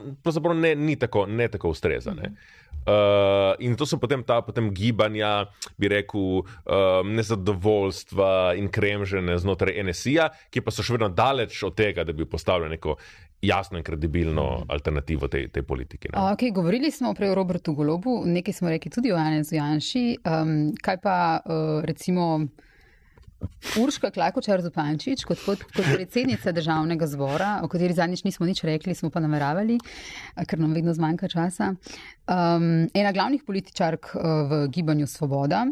ne, 0.53 0.75
ni 0.75 0.95
tako, 0.95 1.25
ne 1.25 1.47
tako 1.47 1.69
ustreza. 1.69 2.13
Ne? 2.13 2.33
Uh, 2.83 3.55
in 3.59 3.75
to 3.75 3.85
so 3.85 3.97
potem 3.99 4.23
ta 4.23 4.41
potem 4.41 4.73
gibanja, 4.73 5.45
bi 5.77 5.87
rekel, 5.87 6.43
uh, 6.43 6.43
nezadovoljstva 7.07 8.55
in 8.59 8.67
kremžene 8.71 9.37
znotraj 9.39 9.83
NSA, 9.83 10.29
ki 10.51 10.63
pa 10.63 10.71
so 10.71 10.83
še 10.83 10.97
vedno 10.97 11.07
daleč 11.07 11.61
od 11.63 11.77
tega, 11.79 12.03
da 12.03 12.15
bi 12.15 12.27
postavili 12.27 12.73
neko 12.75 12.97
jasno 13.43 13.77
in 13.77 13.83
kredibilno 13.83 14.65
alternativo 14.67 15.27
tej, 15.27 15.47
tej 15.51 15.63
politiki. 15.63 16.09
Okay, 16.09 16.51
govorili 16.53 16.91
smo 16.91 17.13
prej 17.13 17.29
o 17.29 17.35
Robertu 17.35 17.73
Golobu, 17.73 18.23
nekaj 18.25 18.53
smo 18.53 18.69
rekli 18.69 18.91
tudi 18.91 19.11
o 19.11 19.17
Janezu 19.17 19.55
Janši. 19.55 20.17
Um, 20.23 20.71
kaj 20.81 20.97
pa 21.03 21.17
uh, 21.45 21.83
recimo. 21.83 22.47
Urška 23.75 24.07
Klakočar 24.15 24.61
Zupančič, 24.63 25.25
kot, 25.27 25.41
kot, 25.43 25.65
kot 25.75 25.83
predsednica 25.83 26.53
državnega 26.55 27.07
zbora, 27.11 27.49
o 27.63 27.67
kateri 27.67 27.91
zadnjič 27.91 28.21
nismo 28.23 28.47
nič 28.47 28.61
rekli, 28.63 28.95
smo 28.95 29.09
pa 29.11 29.19
nameravali, 29.19 29.75
ker 30.47 30.61
nam 30.63 30.71
vedno 30.71 30.93
zmanjka 30.95 31.27
časa. 31.27 31.73
Um, 32.23 32.87
ena 32.95 33.11
glavnih 33.11 33.43
političark 33.43 34.13
uh, 34.15 34.23
v 34.47 34.61
gibanju 34.71 35.09
Svoboda, 35.11 35.65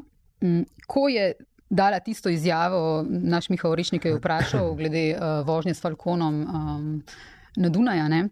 um, 0.43 0.65
ko 0.84 1.07
je 1.07 1.32
dala 1.72 2.03
tisto 2.03 2.30
izjavo, 2.30 3.05
naš 3.07 3.47
Miha 3.49 3.69
Orišnik 3.69 4.05
je 4.05 4.17
vprašal 4.17 4.74
glede 4.76 5.05
uh, 5.15 5.47
vožnje 5.47 5.74
s 5.74 5.82
Falkonom. 5.82 6.43
Um, 6.43 6.89
Na 7.56 7.70
Dunaju. 7.70 8.30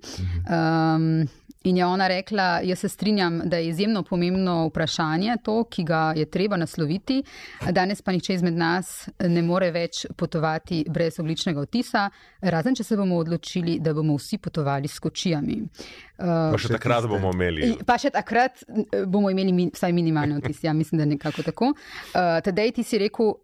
Um, 0.48 1.28
In 1.64 1.78
je 1.78 1.86
ona 1.86 2.08
rekla, 2.08 2.60
jaz 2.64 2.80
se 2.80 2.90
strinjam, 2.90 3.42
da 3.44 3.58
je 3.58 3.68
izjemno 3.68 4.04
pomembno 4.04 4.68
vprašanje 4.68 5.36
to, 5.44 5.64
ki 5.64 5.84
ga 5.84 6.14
je 6.16 6.26
treba 6.26 6.58
nasloviti. 6.58 7.24
Danes 7.72 8.02
pa 8.02 8.12
niče 8.12 8.34
izmed 8.34 8.54
nas 8.54 9.10
ne 9.20 9.42
more 9.42 9.72
več 9.72 10.06
potovati 10.16 10.86
brez 10.88 11.20
ogličnega 11.20 11.60
otisa, 11.60 12.10
razen 12.42 12.76
če 12.76 12.84
se 12.84 12.98
bomo 12.98 13.18
odločili, 13.20 13.76
da 13.84 13.94
bomo 13.94 14.16
vsi 14.16 14.38
potovali 14.38 14.88
s 14.88 15.04
kočijami. 15.04 15.60
Uh, 15.60 16.56
pa 16.56 16.62
še 16.64 16.72
takrat 16.78 17.10
bomo 17.12 17.34
imeli. 17.36 17.74
Pa 17.86 18.00
še 18.00 18.14
takrat 18.16 18.64
eh, 18.64 19.04
bomo 19.04 19.28
imeli 19.30 19.52
min, 19.52 19.74
vsaj 19.76 19.94
minimalni 19.94 20.40
otis, 20.40 20.64
ja, 20.64 20.74
mislim, 20.74 21.04
da 21.04 21.12
nekako 21.12 21.44
tako. 21.44 21.74
Uh, 21.76 22.40
Tadej 22.46 22.72
ti 22.80 22.88
si 22.88 23.04
rekel, 23.04 23.36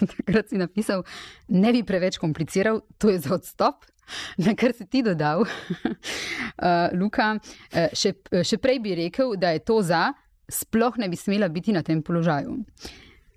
takrat 0.16 0.50
si 0.50 0.60
napisal, 0.60 1.04
ne 1.48 1.72
bi 1.72 1.84
preveč 1.86 2.18
kompliciral, 2.18 2.82
to 2.98 3.12
je 3.12 3.18
za 3.22 3.34
odstop. 3.34 3.86
na 4.44 4.54
kar 4.54 4.74
si 4.76 4.86
ti 4.86 5.02
dodal, 5.02 5.44
uh, 5.44 6.88
Luka, 7.00 7.34
uh, 7.36 7.86
še, 7.94 8.14
še 8.46 8.58
prej 8.62 8.80
bi 8.82 8.96
rekel, 9.04 9.36
da 9.40 9.54
je 9.54 9.62
to 9.66 9.80
za, 9.86 10.10
sploh 10.50 10.98
ne 10.98 11.10
bi 11.10 11.18
smela 11.18 11.48
biti 11.48 11.74
na 11.74 11.84
tem 11.86 12.02
položaju. 12.02 12.58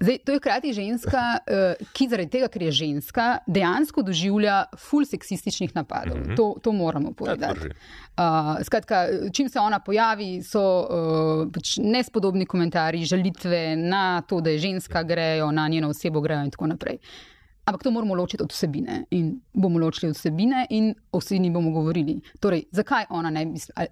Zdaj, 0.03 0.17
to 0.25 0.31
je 0.31 0.39
hkrati 0.39 0.73
ženska, 0.73 1.21
uh, 1.39 1.87
ki 1.95 2.07
zaradi 2.11 2.29
tega, 2.35 2.47
ker 2.51 2.65
je 2.67 2.71
ženska, 2.75 3.27
dejansko 3.47 4.03
doživlja 4.03 4.57
ful 4.75 5.05
seksističnih 5.07 5.75
napadov. 5.75 6.17
Mm 6.17 6.23
-hmm. 6.23 6.35
to, 6.35 6.55
to 6.63 6.71
moramo 6.71 7.13
povedati. 7.13 7.69
Uh, 7.69 8.59
skratka, 8.63 9.07
čim 9.33 9.49
se 9.49 9.59
ona 9.59 9.79
pojavi, 9.79 10.43
so 10.43 10.61
uh, 10.61 11.51
pač 11.53 11.77
nespodobni 11.77 12.45
komentarji, 12.45 13.05
žalitve 13.05 13.75
na 13.75 14.21
to, 14.21 14.41
da 14.41 14.49
je 14.49 14.57
ženska, 14.57 15.03
grejo 15.03 15.51
na 15.51 15.67
njeno 15.67 15.89
osebo, 15.89 16.21
grejo 16.21 16.43
in 16.43 16.51
tako 16.51 16.67
naprej. 16.67 16.97
Uh, 17.01 17.32
Ampak 17.65 17.83
to 17.83 17.91
moramo 17.91 18.15
ločiti 18.15 18.43
od 18.43 18.51
vsebine 18.51 19.05
in 19.09 19.41
bomo 19.53 19.79
ločili 19.79 20.09
od 20.09 20.15
vsebine 20.15 20.67
in 20.69 20.95
o 21.11 21.19
vsebini 21.19 21.51
bomo 21.51 21.71
govorili. 21.71 22.21
Torej, 22.39 22.63
zakaj, 22.71 23.05
ne, 23.31 23.45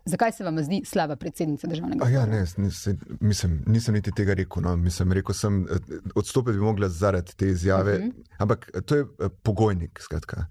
zakaj 0.05 0.32
se 0.32 0.43
vam 0.43 0.63
zdi 0.63 0.82
slaba 0.86 1.15
predsednica 1.15 1.67
državnega 1.67 2.05
sveta? 2.05 2.19
Ja, 2.19 2.26
ne, 2.26 2.45
nisem, 2.57 2.99
mislim, 3.19 3.63
nisem 3.67 3.93
niti 3.93 4.11
tega 4.11 4.34
rekel. 4.34 4.63
No. 4.63 4.76
Mislim, 4.76 5.11
rekel 5.11 5.36
sem, 5.36 5.63
eh, 5.63 5.99
odstopiti 6.15 6.57
bi 6.57 6.63
mogla 6.63 6.89
zaradi 6.89 7.36
te 7.36 7.47
izjave, 7.47 7.95
uh 7.95 7.99
mhm. 7.99 8.09
-huh. 8.09 8.36
ampak 8.38 8.72
to 8.86 8.95
je 8.95 9.01
eh, 9.01 9.30
pogojnik, 9.43 9.99
skratka, 10.01 10.45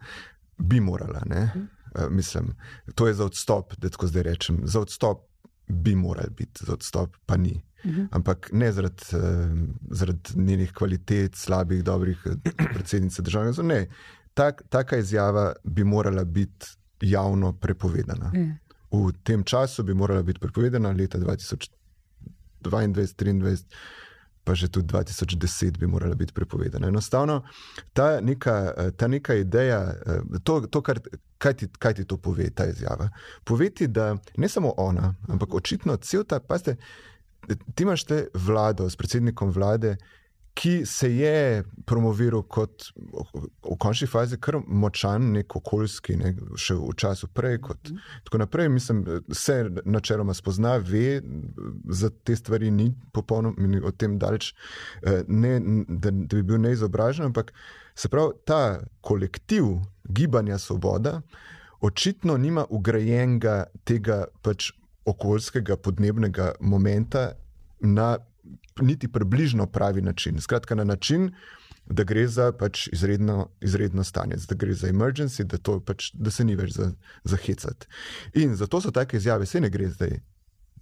bi 0.59 0.81
morala. 0.81 1.23
Uh 1.27 1.33
-huh. 1.33 1.67
uh, 1.95 2.11
mislim, 2.11 2.57
to 2.95 3.07
je 3.07 3.15
za 3.15 3.25
odstop, 3.25 3.75
da 3.77 3.89
tako 3.89 4.07
zdaj 4.07 4.23
rečem. 4.23 4.61
Za 4.65 4.81
odstop 4.81 5.30
bi 5.71 5.95
morali 5.95 6.31
biti, 6.37 6.65
za 6.67 6.73
odstop 6.73 7.17
pa 7.27 7.37
ni. 7.37 7.63
-huh. 7.85 8.09
Ampak 8.11 8.51
ne 8.53 8.73
zaradi, 8.73 9.05
uh, 9.13 9.21
zaradi 9.91 10.31
njenih 10.35 10.73
kvalitet, 10.73 11.37
slabih, 11.37 11.85
dobrih 11.85 12.27
eh, 12.27 12.67
predsednic 12.75 13.19
države. 13.19 13.53
Ne, 13.63 13.87
tak, 14.35 14.63
taka 14.69 14.97
izjava 14.97 15.53
bi 15.65 15.85
morala 15.85 16.25
biti 16.25 16.67
javno 17.01 17.53
prepovedana. 17.53 18.27
Uh 18.27 18.41
-huh. 18.41 18.55
V 19.09 19.13
tem 19.23 19.45
času 19.45 19.83
bi 19.83 19.95
morala 19.95 20.23
biti 20.23 20.41
prepovedana, 20.41 20.91
leta 20.91 21.19
2022, 21.19 21.69
2023, 22.63 23.65
pa 24.45 24.55
že 24.55 24.69
tudi 24.69 24.87
2010 24.93 25.79
bi 25.79 25.87
morala 25.87 26.15
biti 26.15 26.33
prepovedana. 26.33 26.89
Enostavno 26.89 27.43
ta 27.93 28.21
neka, 28.21 28.73
eh, 28.77 28.91
ta 28.91 29.09
neka 29.09 29.35
ideja, 29.35 29.95
to, 30.45 30.61
to 30.61 30.83
kar, 30.83 31.01
kaj, 31.39 31.55
ti, 31.55 31.69
kaj 31.79 31.95
ti 31.95 32.05
to 32.05 32.17
pove, 32.17 32.51
ta 32.51 32.67
izjava. 32.67 33.09
Poveti, 33.45 33.87
da 33.87 34.17
ne 34.37 34.49
samo 34.49 34.75
ona, 34.77 35.15
ampak 35.29 35.55
očitno 35.55 35.97
cel 35.97 36.25
ta, 36.25 36.41
pa 36.41 36.59
ste 36.59 36.77
ti 37.75 37.83
imaš 37.83 38.05
te 38.05 38.27
vlado 38.35 38.91
s 38.91 38.97
predsednikom 38.97 39.51
vlade, 39.51 39.97
ki 40.55 40.83
se 40.87 41.09
je 41.17 41.65
promoviral 41.87 42.43
kot 42.43 42.91
v 43.65 43.77
končni 43.79 44.09
fazi 44.11 44.37
kar 44.41 44.59
močan, 44.67 45.31
nek 45.33 45.57
okoljski, 45.57 46.17
ne, 46.21 46.35
še 46.59 46.75
v 46.77 46.95
času 46.99 47.31
prej. 47.35 47.61
Kot, 47.65 47.93
tako 48.27 48.43
naprej, 48.43 48.69
mislim, 48.69 49.05
se 49.33 49.63
načeloma 49.85 50.35
spozna, 50.35 50.77
ve, 50.77 51.21
za 51.89 52.11
te 52.25 52.37
stvari 52.37 52.71
ni 52.71 52.91
popolnoma 53.13 53.81
od 53.87 53.97
tem 53.97 54.19
daleč, 54.19 54.53
eh, 55.03 55.23
ne, 55.29 55.55
da, 55.89 56.11
da 56.11 56.37
bi 56.37 56.43
bil 56.43 56.61
neizobražen, 56.61 57.31
ampak 57.31 57.55
se 57.95 58.09
pravi, 58.09 58.37
ta 58.45 58.81
kolektiv 59.01 59.79
gibanja 60.05 60.59
Svoboda 60.59 61.21
očitno 61.81 62.37
nima 62.37 62.67
ugrajenega 62.71 63.65
tega 63.85 64.25
pač 64.43 64.73
okoljskega, 65.09 65.77
podnebnega 65.77 66.53
momenta 66.61 67.33
na 67.81 68.19
niti 68.81 69.09
približno 69.09 69.67
pravi 69.67 70.03
način. 70.03 70.41
Skratka, 70.41 70.75
na 70.75 70.85
način, 70.85 71.31
da 71.87 72.05
gre 72.05 72.27
za 72.29 72.53
pač 72.53 72.89
izredno, 72.93 73.49
izredno 73.61 74.05
stanje, 74.05 74.37
da 74.49 74.55
gre 74.55 74.75
za 74.75 74.89
emergency, 74.89 75.45
da, 75.45 75.59
pač, 75.87 76.11
da 76.15 76.31
se 76.31 76.45
ni 76.45 76.57
več 76.57 76.73
za, 76.77 76.93
za 77.25 77.37
hecati. 77.37 77.87
In 78.35 78.55
zato 78.57 78.81
so 78.81 78.91
take 78.91 79.17
izjave, 79.17 79.47
se 79.47 79.61
ne 79.61 79.71
gre 79.71 79.89
zdaj. 79.91 80.21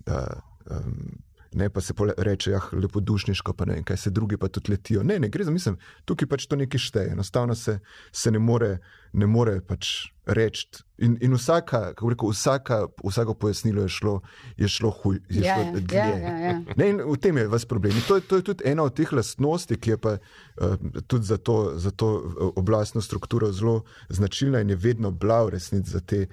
Da, 0.07 0.41
um, 0.71 1.23
ne 1.53 1.71
pa 1.71 1.81
se 1.81 1.95
reče, 2.19 2.51
ja, 2.51 2.61
lepo 2.73 3.01
dušniško, 3.01 3.53
pa 3.53 3.65
ne 3.65 3.75
vem, 3.75 3.85
kaj 3.85 3.97
se 3.97 4.11
drugi 4.11 4.37
pa 4.37 4.49
tudi 4.49 4.71
letijo. 4.73 5.03
Ne, 5.03 5.19
ne 5.19 5.29
gre 5.29 5.45
za 5.45 5.51
misel, 5.51 5.77
tukaj 6.05 6.29
pač 6.29 6.47
to 6.47 6.57
nekaj 6.57 6.79
šteje. 6.79 7.13
Enostavno 7.13 7.55
se, 7.55 7.79
se 8.13 8.31
ne 8.31 8.39
more, 8.39 8.79
ne 9.13 9.27
more 9.27 9.61
pač 9.61 10.13
reči. 10.27 10.69
In, 10.99 11.17
in 11.21 11.33
vsaka, 11.35 11.95
kako 11.95 12.11
rekel, 12.11 12.31
vsaka, 12.31 12.87
vsako 13.05 13.35
pojasnilo 13.35 13.83
je 13.83 13.89
šlo, 13.89 14.21
je 14.57 14.69
šlo 14.69 14.91
huj, 14.91 15.21
je 15.29 15.43
Ja, 15.43 15.55
šlo 15.55 15.65
ja, 15.65 15.73
dlje. 15.81 15.97
ja, 15.99 16.17
ja, 16.19 16.39
ja. 16.39 16.61
Ne, 16.77 16.89
in 16.91 17.01
v 17.01 17.17
tem 17.17 17.37
je 17.37 17.47
vas 17.49 17.65
problem. 17.65 17.97
In 17.97 18.03
to, 18.09 18.17
je- 18.17 18.23
to 18.23 18.37
je 18.37 18.43
tudi 18.43 18.65
ena 18.67 18.83
od 18.83 18.95
teh 18.95 19.13
lastnosti, 19.13 19.77
ki 19.77 19.91
je 19.91 19.99
pa 19.99 20.13
uh, 20.13 20.77
tudi 21.07 21.25
za 21.25 21.37
to, 21.39 21.73
za 21.77 21.91
to 21.91 22.09
eh, 22.19 22.53
oblastno 22.57 23.01
strukturo 23.01 23.53
zelo 23.53 23.83
značilna 24.09 24.61
in 24.61 24.71
je 24.71 24.77
vedno 24.77 25.11
bila 25.11 25.45
v 25.45 25.51
resnici 25.51 25.91
za 25.91 26.01
te 26.01 26.27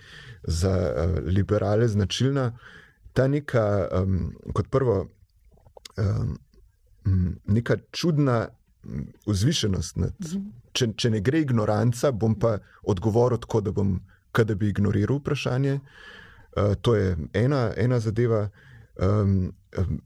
za, 0.44 0.72
uh, 0.72 1.24
liberale 1.26 1.88
značilna. 1.88 2.52
Ta 3.16 3.28
neka, 3.32 3.66
um, 4.02 4.34
kot 4.54 4.68
prvo, 4.74 4.98
um, 5.98 6.36
neka 7.48 7.78
čudna 7.96 8.46
vzvišenost. 9.26 9.98
Nad, 10.02 10.30
če, 10.76 10.92
če 11.00 11.12
ne 11.16 11.22
gre 11.26 11.42
ignoranca, 11.46 12.12
bom 12.12 12.36
pa 12.40 12.58
odgovoril 12.84 13.42
tako, 13.42 13.64
da 13.66 13.74
bom, 13.76 13.98
da 14.36 14.56
bi 14.56 14.70
ignoriral 14.70 15.22
vprašanje. 15.22 15.80
Uh, 15.80 16.76
to 16.82 16.96
je 16.96 17.16
ena, 17.34 17.70
ena 17.78 18.00
zadeva. 18.04 18.50
Um, 18.96 19.54
um, 19.80 20.00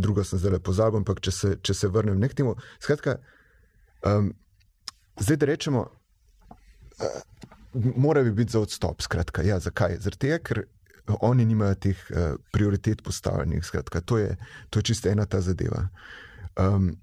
druga 0.00 0.24
sem 0.24 0.38
zdaj 0.38 0.58
pozabil, 0.64 1.02
ampak 1.02 1.20
če 1.22 1.34
se, 1.34 1.54
če 1.62 1.74
se 1.76 1.90
vrnem 1.92 2.20
k 2.28 2.40
temu. 2.42 2.56
Skratka, 2.82 3.18
um, 4.06 4.32
zdaj 5.20 5.40
da 5.42 5.50
rečemo, 5.50 5.84
uh, 5.84 7.20
mora 7.96 8.22
bi 8.26 8.32
biti 8.32 8.56
za 8.56 8.60
odstop. 8.60 9.02
Skratka, 9.02 9.44
ja, 9.46 9.60
zakaj? 9.60 9.98
Tega, 10.18 10.40
ker 10.42 10.64
oni 11.20 11.44
nimajo 11.44 11.74
teh 11.74 11.96
uh, 12.10 12.34
prioritet 12.52 13.02
postavljenih. 13.02 13.64
Skratka, 13.64 14.00
to 14.00 14.18
je, 14.18 14.36
to 14.70 14.78
je 14.78 14.82
čisto 14.82 15.08
ena 15.08 15.26
ta 15.26 15.40
zadeva. 15.40 15.88
Um, 16.58 16.96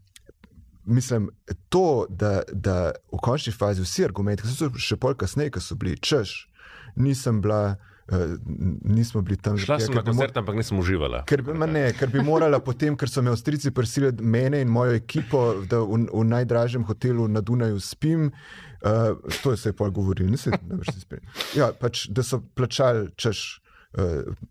mislim, 0.86 1.30
to, 1.70 2.05
da, 2.10 2.41
da 2.53 2.91
v 3.12 3.20
končni 3.22 3.53
fazi 3.53 3.82
vsi 3.82 4.05
argumenti, 4.08 4.43
ki 4.47 4.53
so 4.55 4.72
še 4.80 4.95
pol 4.99 5.18
kasneje, 5.20 5.51
ki 5.58 5.64
so 5.64 5.76
bili, 5.76 5.97
češ, 5.99 6.47
nisem 6.95 7.41
bila, 7.43 7.76
uh, 8.08 8.38
nismo 8.88 9.22
bili 9.22 9.38
tam 9.38 9.58
Šla 9.60 9.80
zaradi 9.80 9.88
sem 9.88 9.93
tega, 9.93 9.99
na 9.99 10.05
ker 10.05 10.08
bi 10.08 10.16
mo- 10.16 10.22
koncert, 10.22 10.39
ampak 10.43 10.60
nisem 10.62 10.80
uživala. 10.80 11.22
Ker 11.28 11.43
bi, 11.43 11.58
ne, 11.68 11.84
ker 11.97 12.12
bi 12.14 12.24
morala 12.24 12.62
potem, 12.64 12.95
ker 12.95 13.12
so 13.12 13.24
me 13.26 13.34
Avstrijci 13.36 13.74
prisili 13.76 14.14
mene 14.22 14.62
in 14.64 14.72
mojo 14.72 14.95
ekipo, 14.95 15.43
da 15.68 15.84
v, 15.84 16.05
v 16.08 16.26
najdražjem 16.32 16.88
hotelu 16.88 17.28
na 17.28 17.43
Dunaju 17.43 17.84
spim. 17.84 18.32
Uh, 18.78 19.18
to 19.43 19.58
se 19.58 19.70
je 19.70 19.74
pa 19.74 19.89
govorilo, 19.89 20.30
nisem 20.30 20.53
več 20.70 20.93
spil. 21.01 21.20
Ja, 21.58 21.74
pač, 21.74 22.08
da 22.08 22.24
so 22.24 22.43
plačali 22.55 23.10
češ. 23.18 23.47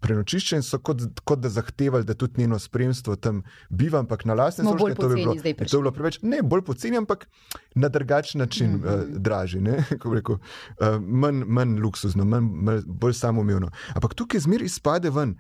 Prenočišče 0.00 0.56
in 0.58 0.64
so 0.66 0.78
kot, 0.82 1.02
kot 1.24 1.38
da 1.38 1.48
zahtevali, 1.48 2.04
da 2.04 2.14
tudi 2.18 2.40
njeno 2.40 2.58
spremstvo 2.58 3.16
tam 3.16 3.42
biva, 3.68 4.00
ampak 4.02 4.24
na 4.24 4.34
lastne 4.34 4.64
Smo 4.64 4.74
bolj 4.74 4.96
stroške. 4.96 5.02
To 5.02 5.08
bi 5.08 5.22
bilo, 5.22 5.34
to 5.68 5.78
bi 5.78 5.82
bilo 5.82 5.92
preveč, 5.94 6.18
ne 6.22 6.40
bolj 6.42 6.64
poceni, 6.66 6.98
ampak 6.98 7.28
na 7.74 7.88
drugačen 7.88 8.38
način 8.38 8.70
mm 8.72 8.82
-hmm. 8.82 9.14
uh, 9.14 9.20
dražji, 9.20 9.60
bi 10.10 10.14
rekel, 10.14 10.34
uh, 10.34 10.86
manj, 11.00 11.44
manj 11.46 11.78
luksuzno, 11.80 12.24
manj, 12.24 12.48
manj, 12.52 12.82
bolj 12.86 13.12
samoumevno. 13.12 13.70
Ampak 13.94 14.14
tukaj 14.14 14.40
zmer 14.40 14.62
izpade 14.62 15.10
ven, 15.10 15.38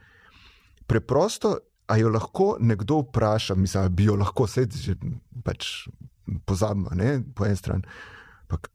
preprosto, 0.86 1.58
a 1.86 1.96
jo 1.96 2.08
lahko 2.08 2.56
nekdo 2.60 2.98
vpraša, 2.98 3.54
mislim, 3.54 3.84
a 3.84 3.88
bi 3.88 4.04
jo 4.04 4.16
lahko 4.16 4.46
sedaj 4.46 4.78
že 4.80 4.94
pač 5.44 5.88
pozabimo, 6.44 6.90
ne, 6.94 7.22
po 7.34 7.46
eni 7.46 7.56
strani. 7.56 7.82
Ampak, 8.42 8.70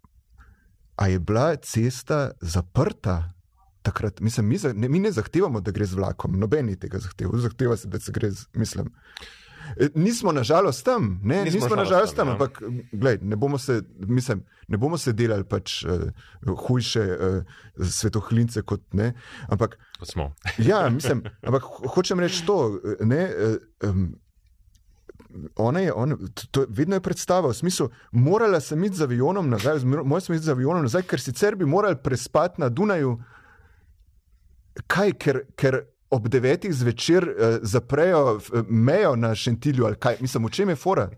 a 0.96 1.08
je 1.08 1.20
bila 1.20 1.56
cesta 1.56 2.32
zaprta? 2.42 3.34
Takrat, 3.82 4.20
mislim, 4.20 4.48
mi, 4.48 4.58
za, 4.58 4.74
ne, 4.74 4.90
mi 4.90 5.00
ne 5.00 5.12
zahtevamo, 5.12 5.62
da 5.62 5.72
gre 5.72 5.86
z 5.86 5.96
vlakom, 5.96 6.36
noben 6.36 6.70
je 6.70 6.76
tega 6.78 7.00
zahteval, 7.00 7.40
zahteva 7.40 7.78
se, 7.78 7.88
da 7.88 8.00
se 8.00 8.12
gre 8.12 8.32
z, 8.32 8.46
mislim. 8.54 8.92
E, 9.78 9.88
Nismo 9.96 10.32
nažalost 10.32 10.86
tam, 10.86 11.20
ne, 11.24 11.44
Nismo 11.44 11.60
nismo 11.60 11.76
nažalost 11.76 12.16
tam, 12.16 12.18
tam, 12.18 12.28
ja. 12.28 12.34
ampak 12.34 12.62
glej, 12.94 13.18
ne, 13.22 13.36
bomo 13.36 13.58
se, 13.58 13.80
mislim, 14.00 14.44
ne 14.68 14.78
bomo 14.78 14.98
se 14.98 15.14
delali 15.14 15.44
pač 15.44 15.84
uh, 15.84 16.06
hujše 16.60 17.02
uh, 17.02 17.44
svetohlince 17.82 18.62
kot 18.62 18.82
ne. 18.94 19.14
Ampak 19.48 19.78
Kot 20.00 20.08
smo. 20.08 20.34
Ja, 20.62 20.90
mislim, 20.90 21.24
ampak 21.42 21.64
ho- 21.64 21.88
hočem 21.88 22.20
reči 22.20 22.46
to. 22.46 22.60
Ne, 23.02 23.30
um, 23.82 24.12
ona 25.56 25.80
je, 25.80 25.94
ona, 25.94 26.18
to- 26.18 26.48
to, 26.52 26.66
vedno 26.70 26.96
je 26.96 27.02
predstava 27.02 27.50
v 27.50 27.56
smislu, 27.56 27.90
morala 28.12 28.60
sem 28.60 28.84
iti 28.84 28.96
z 28.96 29.02
avionom 29.02 29.50
nazaj, 29.50 29.86
morala 29.86 30.20
sem 30.20 30.36
iti 30.36 30.46
z 30.46 30.52
avionom 30.52 30.82
nazaj, 30.84 31.02
ker 31.04 31.20
sicer 31.20 31.56
bi 31.56 31.66
morali 31.66 31.96
prespati 31.98 32.62
na 32.62 32.70
Dunaju. 32.70 33.18
Kaj, 34.88 35.12
ker, 35.20 35.42
ker 35.56 35.82
ob 36.10 36.28
devetih 36.28 36.74
zvečer 36.74 37.24
uh, 37.24 37.58
zaprejo 37.62 38.38
eh, 38.38 38.64
mejo 38.70 39.16
na 39.16 39.36
Šentilju, 39.36 39.86
ali 39.86 39.96
kaj, 39.96 40.18
mislim, 40.22 40.46
v 40.46 40.50
čem 40.50 40.70
je 40.70 40.76
fora? 40.76 41.10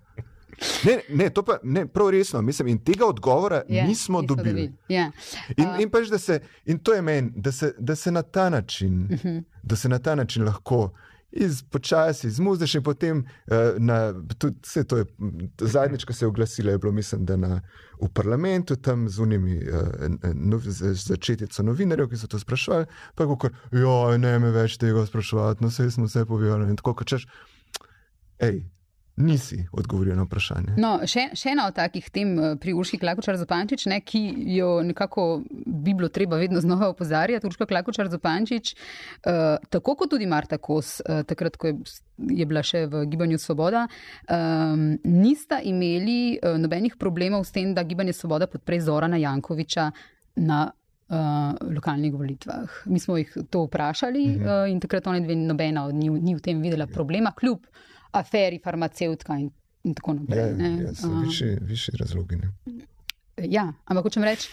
Ne, 0.86 1.00
ne, 1.10 1.30
to 1.30 1.44
pa 1.44 1.58
ne, 1.64 1.88
prav 1.88 2.10
resno, 2.10 2.42
mislim, 2.42 2.68
in 2.68 2.78
tega 2.78 3.06
odgovora 3.06 3.64
Ja, 3.70 3.88
nismo 3.88 4.22
dobili. 4.22 4.72
Ja. 4.90 5.12
In, 5.58 5.68
in, 5.80 5.90
pač, 5.90 6.08
da 6.08 6.18
se, 6.18 6.40
in 6.66 6.80
to 6.80 6.94
je 6.94 7.02
meni, 7.02 7.32
da, 7.36 7.52
se- 7.52 7.74
da 7.80 7.96
se 7.96 8.12
na 8.12 8.22
ta 8.22 8.50
način, 8.50 9.04
uh 9.12 9.20
-huh. 9.20 9.44
da 9.64 9.76
se 9.76 9.90
na 9.90 10.00
ta 10.00 10.16
način 10.16 10.44
lahko 10.44 10.94
iz, 11.34 11.64
počasi 11.64 12.28
izmuzneš 12.28 12.76
in 12.76 12.84
potem 12.84 13.24
uh, 13.24 13.56
na, 13.78 14.14
tudi, 14.38 14.58
vse 14.64 14.84
to 14.84 14.98
je 14.98 15.06
zadnjič, 15.60 16.06
ko 16.06 16.14
se 16.14 16.26
je 16.26 16.30
oglasila, 16.30 16.72
je 16.72 16.78
bilo 16.78 16.94
mislim, 16.94 17.26
da 17.26 17.38
na, 17.38 17.62
v 18.02 18.10
parlamentu 18.14 18.76
tam 18.76 19.08
z 19.10 19.20
unimi 19.20 19.58
uh, 19.58 20.34
nov, 20.34 20.62
z, 20.66 20.94
z 20.94 21.08
začetico 21.08 21.64
novinarjev, 21.64 22.10
ki 22.12 22.20
so 22.22 22.28
to 22.28 22.40
sprašvali, 22.40 22.86
pa 23.16 23.28
kako, 23.28 23.50
ja, 23.72 23.98
ne 24.18 24.38
me 24.40 24.54
več 24.54 24.78
tega 24.82 25.06
spraševati, 25.06 25.64
no 25.64 25.72
vse 25.74 25.90
smo 25.92 26.06
vse 26.06 26.26
povedali. 26.30 26.70
In 26.70 26.78
tako, 26.80 26.96
kot 27.02 27.10
češ, 27.16 27.28
hej, 28.44 28.64
nisi 29.16 29.68
odgovoril 29.72 30.16
na 30.18 30.24
vprašanje. 30.26 30.74
No, 30.82 30.96
še, 31.06 31.28
še 31.38 31.52
ena 31.54 31.68
od 31.70 31.76
takih 31.78 32.08
tem 32.14 32.32
eh, 32.40 32.56
pri 32.58 32.74
Urški 32.74 32.98
Klakočar 32.98 33.38
Zopančič, 33.38 33.86
ne, 33.92 34.00
ki 34.02 34.22
jo 34.56 34.82
nekako 34.82 35.44
bi 35.54 35.94
bilo 35.94 36.10
treba 36.10 36.40
vedno 36.42 36.62
znova 36.62 36.90
opozarjati. 36.90 37.46
Urška 37.48 37.68
Klakočar 37.70 38.10
Zopančič, 38.10 38.74
uh, 38.74 39.62
tako 39.70 39.96
kot 40.00 40.10
tudi 40.16 40.26
Marta 40.30 40.58
Kos, 40.58 40.98
uh, 41.06 41.22
takrat, 41.30 41.58
ko 41.62 41.70
je, 41.70 41.76
je 42.42 42.48
bila 42.50 42.64
še 42.66 42.86
v 42.90 43.06
Gibanju 43.12 43.38
Svoboda, 43.42 43.86
um, 44.26 44.98
nista 45.04 45.62
imeli 45.62 46.40
uh, 46.40 46.58
nobenih 46.58 46.98
problemov 46.98 47.46
s 47.46 47.54
tem, 47.54 47.74
da 47.78 47.86
Gibanje 47.86 48.16
Svoboda 48.18 48.50
podpre 48.50 48.82
Zorana 48.82 49.22
Jankoviča 49.22 49.92
na 50.42 50.66
uh, 50.74 51.18
lokalnih 51.70 52.14
volitvah. 52.18 52.82
Mi 52.90 53.00
smo 53.00 53.18
jih 53.22 53.30
to 53.50 53.68
vprašali 53.68 54.26
Mhm. 54.28 54.46
uh, 54.46 54.70
in 54.72 54.80
takrat 54.82 55.08
oni 55.08 55.22
dve, 55.22 55.36
nobena 55.36 55.86
od 55.86 55.96
njih 55.96 56.12
ni 56.18 56.36
v 56.36 56.42
tem 56.42 56.62
videla 56.62 56.88
problema, 56.88 57.32
kljub 57.32 57.70
aferi 58.14 58.60
farmacevtka 58.64 59.38
in, 59.40 59.50
in 59.84 59.94
tako 59.98 60.14
naprej. 60.20 60.40
Ja, 60.40 60.58
ne. 60.58 60.72
ja, 60.84 60.94
so 60.96 61.10
Um, 61.10 61.24
višji, 61.26 61.58
višji 61.62 61.98
razlogi. 62.00 62.40
Ne. 62.42 62.52
Ja, 63.50 63.72
ampak 63.86 64.10
hočem 64.10 64.24
reči, 64.24 64.50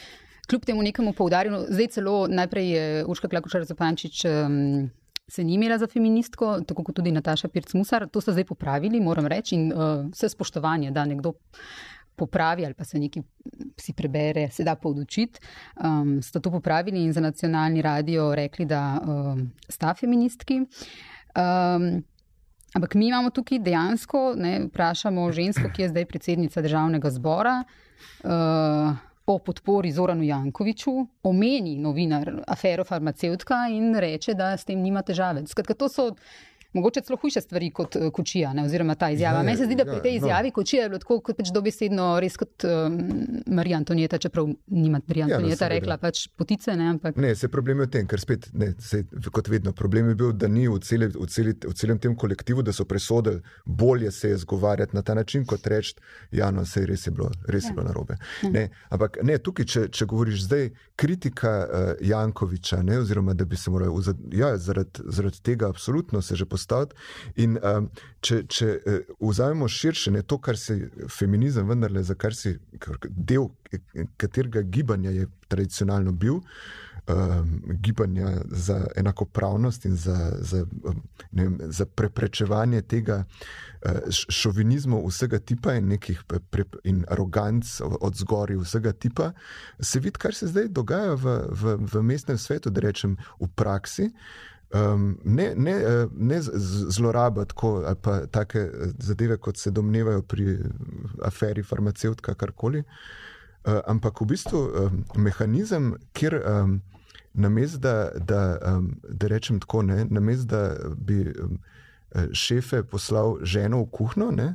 kljub 0.49 0.65
temu 0.67 0.83
nekemu 0.83 1.13
poudarjanju, 1.13 1.67
zdaj 1.69 1.93
celo 1.97 2.15
najprej 2.29 2.71
je 2.71 3.05
Urška 3.07 3.29
Klakočar 3.29 3.65
Zapančič. 3.65 4.25
Um, 4.25 4.91
Se 5.31 5.45
ni 5.47 5.55
imela 5.55 5.77
za 5.79 5.87
feministko, 5.87 6.57
tako 6.67 6.83
kot 6.85 6.97
tudi 6.99 7.13
Nataša 7.15 7.49
Pirc-Musar, 7.55 8.09
to 8.11 8.19
so 8.19 8.33
zdaj 8.35 8.49
popravili, 8.49 8.99
moram 9.01 9.29
reči, 9.31 9.55
in 9.55 9.69
uh, 9.71 10.01
vse 10.11 10.27
spoštovanje, 10.33 10.91
da 10.91 11.05
nekdo 11.07 11.37
popravi 12.21 12.67
ali 12.67 12.75
pa 12.75 12.85
se 12.85 12.99
nekaj 12.99 13.23
si 13.81 13.93
prebere, 13.97 14.49
se 14.51 14.65
da 14.65 14.75
poučiti. 14.75 15.41
Um, 15.85 16.19
sta 16.23 16.41
to 16.41 16.51
popravili 16.51 17.05
in 17.05 17.13
za 17.13 17.21
nacionalni 17.21 17.83
radio 17.83 18.35
rekli, 18.35 18.67
da 18.67 18.83
um, 19.01 19.47
sta 19.69 19.95
feministki. 19.95 20.61
Um, 21.39 22.03
ampak 22.75 22.95
mi 22.95 23.09
imamo 23.09 23.31
tukaj 23.31 23.59
dejansko, 23.59 24.35
ne, 24.37 24.57
vprašamo 24.68 25.29
žensko, 25.33 25.71
ki 25.75 25.83
je 25.83 25.93
zdaj 25.93 26.07
predsednica 26.07 26.62
državnega 26.62 27.11
zbora. 27.11 27.62
Uh, 28.25 28.97
O 29.31 29.37
podpori 29.39 29.93
Zoranu 29.93 30.25
Jankoviču, 30.27 30.91
omeni 31.23 31.77
novinar 31.79 32.33
afero 32.51 32.83
farmacevtka 32.85 33.61
in 33.71 33.95
reče, 33.95 34.35
da 34.35 34.57
s 34.59 34.66
tem 34.66 34.81
nima 34.83 35.05
težave. 35.07 35.45
Skratka, 35.47 35.77
to 35.79 35.89
so 35.89 36.07
mogoče 36.73 37.01
celo 37.01 37.18
hujše 37.23 37.41
stvari 37.41 37.71
kot 37.71 37.97
uh, 37.97 38.09
kočija, 38.12 38.53
ne, 38.53 38.64
oziroma 38.64 38.95
ta 38.95 39.11
izjava. 39.11 39.39
Ja, 39.39 39.43
Meni 39.43 39.59
se 39.59 39.64
zdi, 39.64 39.75
da 39.75 39.85
pri 39.85 39.97
ja, 39.99 40.03
tej 40.03 40.18
no. 40.18 40.27
izjavi 40.27 40.49
no. 40.49 40.55
kočija 40.55 40.83
je 40.83 40.89
bilo 40.89 40.99
tako 40.99 41.21
kot 41.21 41.37
pač 41.37 41.53
dobesedno 41.55 42.11
res 42.21 42.37
kot 42.41 42.64
um, 42.64 42.99
Marija 43.47 43.81
Antonieta, 43.81 44.18
čeprav 44.18 44.49
nima 44.66 45.01
Marija 45.07 45.27
Ja, 45.31 45.39
no, 45.41 45.68
rekla 45.68 45.97
pač 46.01 46.27
potice, 46.37 46.75
ne, 46.77 46.89
ampak 46.95 47.16
Ne, 47.21 47.35
se 47.35 47.49
problem 47.49 47.81
je 47.81 47.87
v 47.87 47.91
tem, 47.91 48.07
ker 48.09 48.21
spet, 48.21 48.49
ne, 48.53 48.73
se, 48.79 49.03
kot 49.33 49.49
vedno, 49.49 49.73
problem 49.77 50.09
je 50.12 50.18
bil, 50.23 50.33
da 50.33 50.49
ni 50.49 50.66
v, 50.68 50.79
celi, 50.85 51.11
v, 51.14 51.27
celi, 51.31 51.55
v 51.55 51.75
celem 51.77 51.99
tem 51.99 52.16
kolektivu, 52.16 52.64
da 52.66 52.73
so 52.73 52.87
presodili, 52.89 53.43
bolje 53.64 54.11
se 54.11 54.33
je 54.33 54.41
zgovarjati 54.45 54.97
na 54.97 55.03
ta 55.03 55.14
način, 55.14 55.45
kot 55.47 55.66
reči, 55.66 55.95
ja, 56.33 56.51
no, 56.55 56.64
se 56.66 56.85
res 56.87 57.07
je 57.07 57.14
bilo, 57.14 57.31
res 57.49 57.68
je 57.68 57.75
bilo 57.77 57.87
narobe. 57.87 58.18
Ne, 58.51 58.68
ampak 58.91 59.21
ne, 59.27 59.39
tukaj, 59.39 59.66
če, 59.66 59.85
če 59.95 60.07
govoriš 60.11 60.47
zdaj, 60.47 60.71
kritika 61.01 61.53
uh, 61.64 61.93
Jankoviča, 62.05 62.83
ne, 62.87 62.99
oziroma 63.01 63.35
da 63.35 63.45
bi 63.45 63.57
se 63.57 63.71
moral 63.71 63.95
ja, 64.37 64.55
zaradi, 64.59 65.05
zaradi 65.07 65.43
tega 65.43 65.68
absolutno 65.68 66.23
se 66.23 66.37
že 66.37 66.47
postaviti. 66.61 66.95
In 67.37 67.57
um, 67.57 67.89
če, 68.21 68.43
če 68.47 68.69
uh, 68.77 68.99
vzamemo 69.21 69.69
širše, 69.69 70.13
ne 70.13 70.23
to, 70.23 70.39
kar 70.39 70.59
se 70.61 70.77
feminizem 71.09 71.69
vendarle, 71.69 72.05
za 72.05 72.15
kar 72.15 72.37
si 72.37 72.59
del 73.09 73.49
katerega 74.21 74.63
gibanja 74.63 75.11
je 75.15 75.29
tradicionalno 75.49 76.13
bil, 76.13 76.41
um, 77.07 77.63
gibanja 77.83 78.33
za 78.51 78.87
enakopravnost 78.97 79.85
in 79.85 79.97
za, 79.97 80.17
za, 80.41 80.65
vem, 81.33 81.59
za 81.71 81.87
preprečevanje 81.87 82.83
tega 82.83 83.23
uh, 83.25 84.11
š- 84.11 84.27
šovinizma 84.29 85.01
vsega 85.07 85.39
tipa 85.39 85.75
in 85.79 85.89
nekih 85.95 86.23
pre, 86.51 86.67
in 86.85 87.05
aroganc 87.09 87.81
od 87.81 88.21
zgori 88.21 88.59
vsega 88.61 88.93
tipa, 88.93 89.33
se 89.81 90.01
vidi, 90.01 90.19
kar 90.19 90.35
se 90.35 90.51
zdaj 90.51 90.69
dogaja 90.69 91.15
v, 91.15 91.41
v, 91.51 91.77
v 91.95 92.03
mestnem 92.03 92.39
svetu, 92.39 92.71
da 92.71 92.85
rečem 92.85 93.17
v 93.41 93.49
praksi. 93.55 94.11
Um, 94.71 95.18
ne 95.25 95.49
ne, 95.57 95.71
eh, 95.71 96.07
ne 96.14 96.39
zlorabiti 96.91 97.49
tako, 97.49 97.83
ali 97.87 97.97
pa 98.03 98.21
take 98.27 98.59
eh, 98.59 98.93
zadeve, 98.99 99.37
kot 99.37 99.59
se 99.59 99.71
domnevajo 99.71 100.23
pri 100.23 100.53
eh, 100.53 100.59
aferi 101.27 101.62
farmacevtka, 101.62 102.35
karkoli. 102.35 102.85
Uh, 103.64 103.81
ampak 103.87 104.21
v 104.21 104.25
bistvu 104.25 104.59
um, 104.59 105.03
mehanizem, 105.21 105.91
kjer 106.16 106.39
um, 106.41 106.79
namest, 107.33 107.81
da, 107.81 108.09
da, 108.16 108.57
um, 108.77 108.95
da 109.05 109.29
rečem 109.29 109.59
tako, 109.61 109.83
ne, 109.83 110.07
namest, 110.11 110.49
da 110.49 110.73
bi 110.97 111.27
um, 111.29 111.59
šefe 112.33 112.81
poslal 112.83 113.37
ženo 113.43 113.83
v 113.83 113.91
kuhno, 113.93 114.31
ne, 114.31 114.55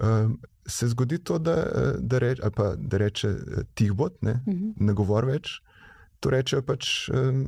um, 0.00 0.38
se 0.66 0.88
zgodi 0.88 1.18
to, 1.18 1.38
da, 1.38 1.56
da, 1.98 2.18
reč, 2.18 2.40
pa, 2.56 2.74
da 2.76 2.96
reče 2.96 3.28
eh, 3.28 3.62
tihbot, 3.74 4.22
ne, 4.22 4.40
ne 4.76 4.92
govor 4.92 5.26
več. 5.28 5.60
To 6.24 6.32
rečejo 6.32 6.62
pač 6.64 7.10
um, 7.12 7.44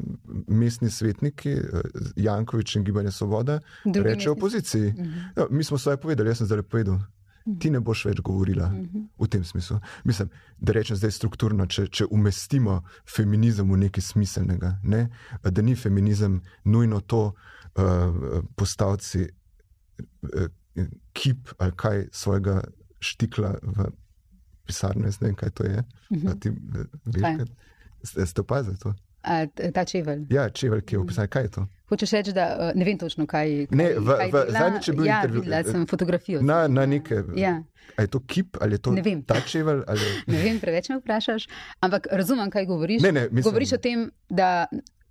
mestni 0.53 0.91
svetniki, 0.93 1.55
eh, 1.57 1.91
Jankovič 2.21 2.77
in 2.77 2.85
Gibanje 2.85 3.11
Svoboda, 3.11 3.61
Drugi 3.85 4.05
rečejo 4.05 4.35
mestni- 4.35 4.39
opoziciji. 4.39 4.95
Ja, 5.37 5.47
mi 5.51 5.65
smo 5.65 5.79
svoje 5.81 5.97
povedali, 5.97 6.29
jaz 6.29 6.43
sem 6.43 6.47
zdaj 6.47 6.63
povedal. 6.69 7.01
Ti 7.47 7.71
ne 7.71 7.79
boš 7.81 8.05
več 8.09 8.19
govorila 8.21 8.67
v 9.19 9.27
tem 9.31 9.45
smislu. 9.47 9.79
Mislim, 10.05 10.29
da 10.59 10.75
rečem 10.75 10.97
zdaj 10.99 11.13
strukturno, 11.15 11.67
če, 11.67 11.85
če 11.87 12.09
umestimo 12.11 12.81
feminizem 13.07 13.71
v 13.71 13.77
nekaj 13.87 14.03
smiselnega, 14.03 14.73
ne? 14.83 15.05
da 15.41 15.63
ni 15.63 15.77
feminizem 15.79 16.41
nujno 16.65 17.01
to 17.07 17.21
uh, 17.31 18.43
postavci 18.59 19.29
uh, 19.31 20.51
kip 21.15 21.55
ali 21.59 21.73
kaj 21.77 22.09
svojega 22.11 22.65
štikla 22.99 23.55
v 23.63 23.89
pisarno, 24.67 25.07
jaz 25.07 25.21
ne 25.23 25.29
vem, 25.31 25.39
kaj 25.39 25.51
to 25.55 25.65
je. 25.71 25.85
A 26.27 26.35
Ti, 26.43 26.51
veš, 27.07 27.23
Kaj? 27.23 27.47
Ste- 28.07 28.27
opazili 28.39 28.77
to? 28.79 28.95
a, 29.23 29.43
ta 29.71 29.85
čevelj. 29.85 30.27
Ja, 30.31 30.49
čevelj, 30.49 30.81
ki 30.83 30.95
je 30.95 30.99
opisan, 31.01 31.27
kaj 31.27 31.43
je 31.43 31.51
to? 31.51 31.63
Hočeš 31.87 32.11
reči, 32.13 32.33
da 32.33 32.45
uh, 32.53 32.71
ne 32.75 32.85
vem 32.85 32.99
točno, 32.99 33.27
kaj. 33.27 33.67
Ne, 33.71 33.87
kaj, 33.87 33.99
v- 33.99 34.17
kaj 34.17 34.31
v- 34.31 34.45
zadnjič 34.51 34.85
je 34.85 34.95
bil 34.95 35.07
ja, 35.07 35.17
intervju- 35.17 35.41
Videla 35.41 35.63
sem 35.65 35.87
fotografijo. 35.87 36.43
Na, 36.43 36.69
na 36.69 36.87
neke. 36.87 37.23
Ja. 37.35 37.63
A 37.97 38.03
je 38.03 38.09
to 38.09 38.21
kip 38.21 38.57
ali 38.61 38.73
je 38.73 38.79
to 38.79 38.91
Ne 38.93 39.03
ta 39.23 39.41
čevelj? 39.41 39.83
Ali... 39.87 40.01
Ne 40.27 40.39
vem, 40.41 40.61
preveč 40.61 40.89
me 40.89 40.99
vprašaš, 40.99 41.49
ampak 41.81 42.07
razumem, 42.09 42.51
kaj 42.51 42.67
govoriš. 42.67 43.03
Ne, 43.03 43.13
ne, 43.13 43.23
mislim- 43.25 43.43
Govoriš 43.45 43.73
o 43.73 43.79
tem, 43.79 44.07
da 44.29 44.67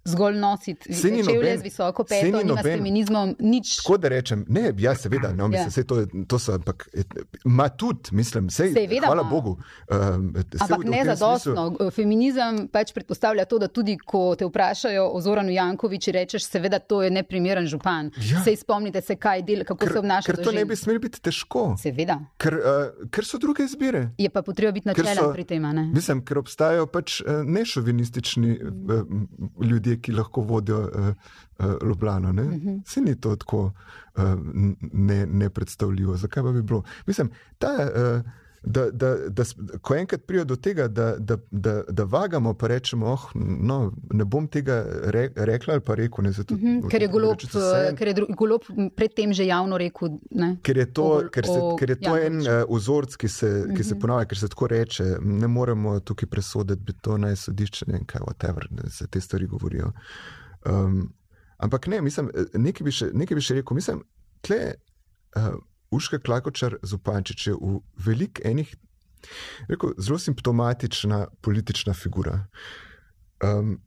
zgolj 0.05 0.35
nositi 0.35 0.93
čevlje 1.25 1.57
z 1.57 1.63
visoko 1.63 2.03
peto, 2.03 2.25
ni 2.27 2.31
nima 2.33 2.53
s 2.53 2.57
noben- 2.57 2.77
feminizmom 2.77 3.35
nič. 3.39 3.75
Tako 3.77 3.97
da 3.97 4.07
rečem, 4.09 4.45
ne, 4.47 4.73
ja, 4.77 4.95
seveda, 4.95 5.33
no, 5.33 5.47
mislim, 5.47 5.67
Ja. 5.67 5.73
ja. 5.77 5.83
to, 5.83 6.25
to 6.27 6.39
so, 6.39 6.53
ampak 6.53 6.89
ima 7.45 7.69
tudi, 7.69 8.09
mislim, 8.11 8.49
sej, 8.49 8.73
Seveda 8.73 9.07
hvala 9.07 9.21
ima. 9.21 9.29
Bogu. 9.31 9.57
Um, 9.87 10.33
Ampak 10.59 10.83
ne 10.85 11.05
zadostno. 11.05 11.63
Feminizem 11.91 12.67
pač 12.67 12.93
predpostavlja 12.93 13.45
to, 13.45 13.57
da 13.57 13.67
tudi 13.67 13.97
ko 13.97 14.35
te 14.35 14.45
vprašajo 14.45 15.07
o 15.07 15.21
Zoranu 15.21 15.51
Jankoviču, 15.51 16.11
rečeš, 16.11 16.43
seveda, 16.45 16.79
to 16.79 17.01
je 17.01 17.11
neprimeren 17.11 17.65
župan. 17.65 18.11
Ja. 18.23 18.43
Sej 18.43 18.55
spomnite 18.57 19.01
se, 19.01 19.15
kaj 19.15 19.41
del, 19.41 19.63
kako 19.63 19.79
Ker, 19.79 19.91
se 19.91 19.99
obnaša. 19.99 20.25
ker 20.25 20.35
to 20.37 20.51
ne 20.51 20.57
žensk. 20.57 20.67
bi 20.67 20.75
smelo 20.75 20.99
biti 20.99 21.21
težko, 21.21 21.75
Seveda. 21.77 22.19
ker, 22.37 22.53
uh, 22.55 22.63
ker 23.09 23.25
so 23.25 23.37
druge 23.37 23.63
izbire. 23.63 24.09
Je 24.17 24.29
pa 24.29 24.41
potreba 24.41 24.71
biti 24.71 24.87
načelen 24.87 25.33
pri 25.33 25.43
tem, 25.45 25.61
ne? 25.63 25.83
Mislim, 25.87 26.21
ker 26.21 26.37
obstajajo 26.37 26.85
pač 26.87 27.21
nešovinistični 27.45 28.59
uh, 28.59 29.03
ljudje, 29.61 29.94
ki 30.01 30.11
lahko 30.11 30.41
vodijo 30.41 30.79
uh, 30.79 31.07
uh, 31.59 31.87
Ljubljano. 31.87 32.33
Mhm. 32.33 32.41
Uh-huh. 32.41 32.81
Se 32.85 33.01
ni 33.01 33.15
to 33.21 33.35
tako 33.35 33.63
uh, 33.65 34.23
ne, 34.93 35.25
nepredstavljivo. 35.25 36.17
Zakaj 36.17 36.43
pa 36.43 36.51
bi 36.51 36.61
bilo? 36.61 36.83
Mislim, 37.05 37.29
ta. 37.57 37.67
Uh, 37.67 38.44
Da, 38.65 38.87
da, 38.91 39.29
da, 39.29 39.43
ko 39.81 39.93
enkrat 39.95 40.23
pride 40.25 40.45
do 40.49 40.55
tega, 40.55 40.87
da, 40.87 41.15
da, 41.19 41.35
da, 41.51 41.83
da 41.85 42.03
vagamo, 42.03 42.53
pa 42.53 42.67
rečemo, 42.67 43.11
oh, 43.13 43.25
no, 43.35 43.91
ne 44.13 44.25
bom 44.25 44.47
tega 44.47 44.79
re, 45.13 45.27
rekla 45.35 45.73
ali 45.73 45.83
pa 45.85 45.95
rekel. 45.95 46.23
Ne, 46.25 46.31
zato, 46.31 46.55
Mhm, 46.55 46.87
Ker 46.89 47.01
je 47.01 47.07
golob, 47.07 47.35
reči, 47.37 47.49
ker 47.97 48.07
je 48.07 48.15
golob 48.35 48.65
predtem 48.95 49.33
že 49.33 49.45
javno 49.45 49.77
rekel. 49.77 50.17
Ne? 50.31 50.57
Ker 50.63 50.77
je 50.77 50.85
to, 50.93 51.03
O 51.03 51.29
ker 51.29 51.45
se, 51.45 51.59
o 51.61 51.75
ker 51.75 51.89
je 51.89 51.99
to 51.99 52.15
en 52.17 52.41
Jankoviću. 52.41 52.71
uh, 52.71 52.77
vzorc, 52.77 53.15
ki 53.15 53.27
se, 53.27 53.49
ki 53.77 53.83
se 53.83 53.99
ponavlja, 53.99 54.25
ker 54.25 54.37
se 54.37 54.47
tako 54.47 54.67
reče. 54.67 55.03
Ne 55.21 55.47
moremo 55.47 55.99
tukaj 55.99 56.29
presoditi, 56.29 56.81
bi 56.81 56.93
to 56.93 57.17
naj 57.17 57.35
sodišče, 57.35 57.85
ne 57.87 58.01
kaj, 58.05 58.21
whatever, 58.21 58.65
da 58.71 58.89
se 58.89 59.07
te 59.07 59.21
stvari 59.21 59.47
govorijo. 59.47 59.91
Um, 60.65 61.13
ampak 61.57 61.87
ne, 61.87 62.01
mislim, 62.01 62.31
eh, 62.33 62.57
nekaj 62.57 62.83
bi 62.83 62.91
še, 62.91 63.11
nekaj 63.13 63.35
bi 63.35 63.41
še 63.41 63.53
rekel. 63.55 63.75
Mislim, 63.75 64.01
tle 64.41 64.73
uh, 65.35 65.53
Uška 65.91 66.19
Klakočar 66.19 66.77
Zupančič 66.83 67.47
je 67.47 67.53
v 67.53 67.79
velik 68.05 68.41
enih, 68.45 68.75
rekel, 69.67 69.93
zelo 69.97 70.19
simptomatična 70.19 71.27
politična 71.41 71.93
figura. 71.93 72.45
Um, 73.43 73.79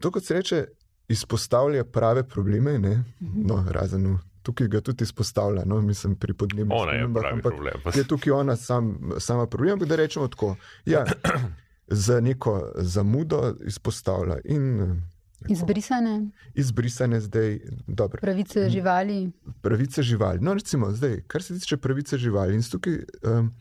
to, 0.00 0.10
kot 0.10 0.24
se 0.24 0.34
reče, 0.34 0.64
izpostavlja 1.08 1.84
prave 1.84 2.28
probleme, 2.28 2.78
ne? 2.78 3.04
no, 3.20 3.64
razen 3.70 4.06
v, 4.06 4.18
tukaj 4.42 4.68
ga 4.68 4.80
tudi 4.80 5.04
izpostavlja, 5.04 5.64
no, 5.64 5.80
mislim, 5.80 6.16
pri 6.16 6.34
podnebnih 6.34 6.78
spremembah, 6.82 7.30
ampak 7.32 7.52
problem. 7.52 7.82
Je 7.94 8.04
tukaj 8.08 8.32
ona 8.32 8.56
sam, 8.56 9.12
sama 9.18 9.46
problem, 9.46 9.72
ampak 9.72 9.88
da 9.88 9.96
rečemo 9.96 10.28
tako. 10.28 10.56
Ja, 10.86 11.04
za 12.04 12.20
neko 12.20 12.72
zamudo 12.76 13.54
izpostavlja 13.66 14.38
in 14.44 15.02
Izbrisane 15.48 16.30
izbrisane 16.54 17.20
zdaj, 17.20 17.60
dobro, 17.86 18.20
pravice 18.20 18.68
živali. 18.70 19.32
pravice 19.60 20.02
živali. 20.02 20.38
No, 20.40 20.54
recimo, 20.54 20.90
zdaj, 20.92 21.20
kar 21.26 21.42
se 21.42 21.58
tiče 21.58 21.76
pravice 21.76 22.18
živali, 22.18 22.54
in 22.54 22.62
tukaj 22.62 22.94
um, 22.94 23.54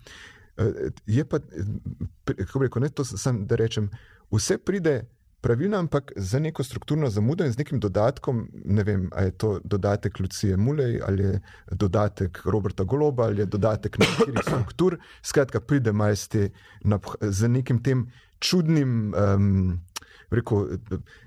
je 1.05 1.25
pa, 1.25 1.37
eh, 1.37 2.33
kako 2.33 2.59
rekel, 2.59 2.81
ne 2.81 2.89
to 2.89 3.05
sem, 3.05 3.45
da 3.47 3.55
rečem, 3.55 3.89
vse 4.31 4.57
pride. 4.57 5.03
Pravilno, 5.41 5.77
ampak 5.77 6.11
za 6.15 6.39
neko 6.39 6.63
strukturno 6.63 7.09
zamudo 7.09 7.45
in 7.45 7.51
z 7.51 7.57
nekim 7.57 7.79
dodatkom, 7.79 8.47
ne 8.65 8.83
vem, 8.83 9.09
ali 9.13 9.27
je 9.27 9.31
to 9.31 9.59
dodatek 9.63 10.19
Lucije 10.19 10.57
Mulej, 10.57 11.01
ali 11.07 11.23
je 11.23 11.41
dodatek 11.71 12.41
Roberta 12.45 12.83
Goloba, 12.83 13.23
ali 13.23 13.41
je 13.41 13.45
dodatek 13.45 13.97
nekaterih 13.97 14.39
struktur. 14.47 14.97
Skratka, 15.21 15.59
pride 15.59 15.91
majsti 15.91 16.49
z 17.21 17.47
nekim 17.47 17.83
tem 17.83 18.07
čudnim. 18.39 19.13
Um, 19.13 19.85
Rekel, 20.31 20.79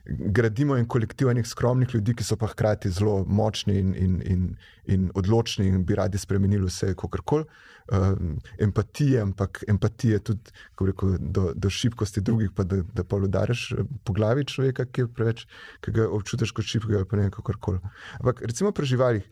gradimo 0.07 0.77
en 0.77 0.87
kolektiv 0.89 1.31
enih 1.31 1.47
skromnih 1.47 1.95
ljudi, 1.95 2.15
ki 2.19 2.25
so 2.25 2.37
pa 2.37 2.49
hkrati 2.51 2.91
zelo 2.91 3.25
močni 3.25 3.79
in, 3.79 3.95
in, 3.95 4.17
in, 4.27 4.45
in 4.87 5.11
odločni 5.15 5.69
in 5.69 5.85
bi 5.87 5.95
radi 5.99 6.19
spremenili 6.19 6.67
vse, 6.67 6.95
kako 6.95 7.23
koli. 7.25 7.45
Um, 7.89 8.35
empatije, 8.61 9.21
ampak 9.21 9.63
empatije 9.69 10.19
tudi 10.21 10.51
rekel, 10.81 11.15
do, 11.19 11.53
do 11.57 11.71
šibkosti 11.71 12.21
drugih, 12.21 12.51
pa 12.57 12.65
da, 12.65 12.83
da 12.95 13.05
pa 13.05 13.17
udariš 13.17 13.71
po 14.05 14.13
glavi 14.13 14.45
človeka, 14.45 14.85
ki 14.85 15.07
je 15.07 15.09
preveč, 15.09 15.47
ki 15.81 15.95
ga 15.97 16.09
občutiš 16.13 16.53
kot 16.53 16.69
šibkega, 16.69 17.07
pa 17.09 17.17
ne 17.17 17.31
kako 17.33 17.57
koli. 17.61 17.81
Ampak 18.21 18.43
recimo 18.45 18.73
pri 18.77 18.93
živalih. 18.93 19.31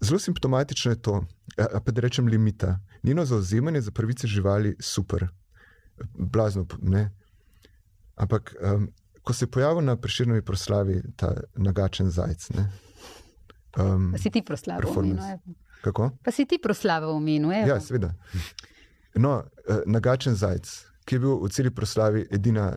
Zelo 0.00 0.18
simptomatično 0.18 0.92
je 0.92 1.02
to, 1.02 1.24
pa 1.56 1.92
da 1.92 2.00
rečem 2.00 2.28
limita. 2.28 2.78
Njeno 3.02 3.24
zauzemanje 3.24 3.80
za 3.80 3.90
pravice 3.90 4.26
živali 4.26 4.68
je 4.68 4.76
super, 4.80 5.26
blazno, 6.14 6.66
ne. 6.82 7.10
Ampak, 8.20 8.52
um, 8.60 8.88
ko 9.24 9.32
se 9.32 9.44
je 9.44 9.50
pojavil 9.50 9.84
na 9.84 9.96
preširnovi 9.96 10.42
proslavi 10.44 11.00
ta 11.16 11.32
nagačen 11.56 12.10
zajec. 12.10 12.50
Ne, 12.56 12.66
um, 13.78 14.10
Pa 14.12 14.18
si 14.18 14.30
ti 14.30 14.42
imenu. 15.04 15.22
evo. 15.32 15.54
kako? 15.80 16.10
Pa 16.24 16.30
si 16.30 16.44
ti 16.46 16.58
imenu. 17.18 17.52
evo. 17.52 17.68
Ja, 17.68 17.80
seveda. 17.80 18.12
No, 19.14 19.38
uh, 19.68 19.80
nagačen 19.86 20.34
zajec, 20.34 20.68
ki 21.04 21.16
je 21.16 21.20
bil 21.20 21.40
v 21.40 21.48
celi 21.50 21.70
proslavi 21.70 22.26
edina, 22.30 22.74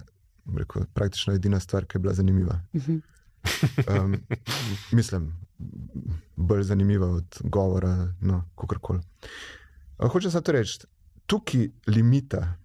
rekel, 0.57 0.87
praktično 0.93 1.33
edina 1.33 1.59
stvar, 1.59 1.85
ki 1.85 1.97
je 1.97 1.99
bila 1.99 2.13
zanimiva. 2.13 2.59
Um, 3.91 4.15
mislim, 4.91 5.33
bolj 6.35 6.63
zanimiva 6.63 7.07
od 7.07 7.41
govora, 7.43 8.13
no, 8.21 8.43
kako 8.55 8.79
koli. 8.79 8.99
Hočem 9.99 10.31
samo 10.31 10.41
to 10.41 10.51
reči, 10.51 10.79
tukaj 11.25 11.67
limita. 11.87 12.55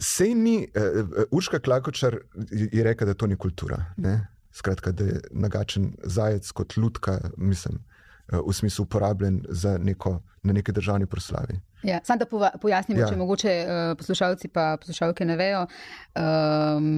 Sej 0.00 0.34
ni, 0.34 0.56
uh, 0.64 1.08
Urška 1.30 1.60
Klakočar 1.60 2.16
je 2.50 2.84
rekla, 2.84 3.06
da 3.06 3.14
to 3.14 3.26
ni 3.26 3.36
kultura. 3.36 3.84
Ne? 3.96 4.26
Skratka, 4.52 4.92
da 4.92 5.04
je 5.04 5.20
nagačen 5.30 5.92
zajec 6.02 6.50
kot 6.52 6.76
lutka, 6.76 7.18
mislim, 7.36 7.78
uh, 8.32 8.40
v 8.48 8.54
smislu 8.56 8.88
uporabljen 8.88 9.42
za 9.48 9.78
neko, 9.78 10.20
na 10.42 10.52
neki 10.52 10.72
državni 10.72 11.06
proslavi. 11.06 11.60
Ja, 11.82 12.00
Sam 12.04 12.18
da 12.18 12.26
pova, 12.26 12.50
pojasnimo, 12.60 13.00
ja. 13.00 13.08
če 13.08 13.16
mogoče 13.16 13.52
uh, 13.64 13.78
poslušalci 13.96 14.48
pa 14.52 14.76
poslušalke 14.80 15.24
ne 15.24 15.36
vejo. 15.36 15.62
Um, 16.16 16.88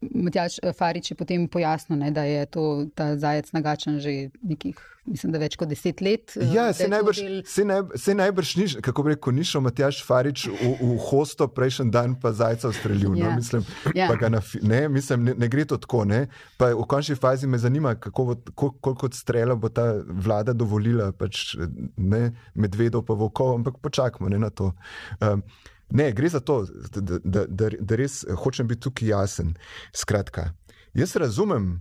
Matjaž 0.00 0.60
Farič 0.76 1.10
je 1.12 1.16
potem 1.16 1.48
pojasnil, 1.48 1.98
ne, 2.00 2.10
da 2.10 2.24
je 2.24 2.46
to, 2.46 2.64
ta 2.94 3.12
zajec 3.20 3.52
nagačen 3.52 4.00
že 4.00 4.30
nekih, 4.42 4.80
mislim, 5.08 5.32
da 5.32 5.40
več 5.40 5.56
kot 5.58 5.70
deset 5.70 6.00
let. 6.04 6.34
Ja, 6.52 6.70
se 6.76 6.88
najbrž, 6.90 7.20
del... 7.22 7.38
se 7.48 7.64
naj, 7.64 7.82
se 8.00 8.14
najbrž 8.14 8.52
ni, 8.60 8.66
kako 8.84 9.04
rekel, 9.08 9.34
ni 9.36 9.44
šel 9.46 9.64
Matjaž 9.64 10.02
Farič 10.06 10.46
v, 10.50 10.74
v 10.80 10.98
hosto 11.08 11.48
prejšnji 11.48 11.88
dan, 11.94 12.16
pa 12.20 12.32
zajca 12.36 12.70
ustrelil. 12.72 13.14
No, 13.14 13.20
ja. 13.20 13.30
No, 13.30 13.40
mislim, 13.40 13.64
ja. 13.96 14.10
na, 14.28 14.42
ne, 14.62 14.82
mislim, 14.92 15.24
ne, 15.30 15.34
ne 15.40 15.50
gre 15.52 15.64
to 15.68 15.80
tako. 15.80 16.04
Ne. 16.08 16.26
Pa 16.60 16.72
v 16.76 16.86
končni 16.90 17.16
fazi 17.18 17.48
me 17.50 17.58
zanima, 17.60 17.94
kako, 18.00 18.36
koliko 18.54 19.10
strela 19.14 19.56
bo 19.56 19.72
ta 19.72 19.92
vlada 20.04 20.54
dovolila, 20.56 21.10
pač, 21.16 21.54
ne 21.96 22.30
medvedov 22.54 23.06
pa 23.08 23.16
volkov, 23.18 23.56
ampak 23.60 23.80
počakajmo 23.82 24.30
na 24.40 24.50
to. 24.50 24.72
Um, 25.20 25.42
ne, 25.90 26.10
gre 26.16 26.28
za 26.28 26.40
to, 26.40 26.62
da, 26.94 27.18
da, 27.24 27.46
da, 27.46 27.70
da 27.80 27.98
res 27.98 28.22
hočem 28.44 28.68
biti 28.70 28.86
tukaj 28.86 29.10
jasen. 29.10 29.56
Skratka, 29.96 30.52
jaz 30.94 31.16
razumem 31.18 31.80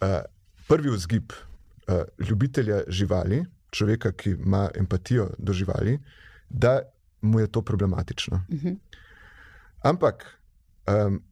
uh, 0.00 0.22
prvi 0.68 0.94
vzgib 0.96 1.36
uh, 1.88 2.26
ljubitelja 2.28 2.82
živali, 2.88 3.44
človeka, 3.70 4.12
ki 4.12 4.30
ima 4.30 4.68
empatijo 4.74 5.30
do 5.38 5.52
živali, 5.52 5.98
da 6.48 6.80
mu 7.20 7.40
je 7.40 7.46
to 7.46 7.62
problematično. 7.62 8.44
Uh 8.48 8.54
mhm. 8.54 8.68
-huh. 8.68 8.76
Ampak. 9.82 10.38
Um, 10.86 11.22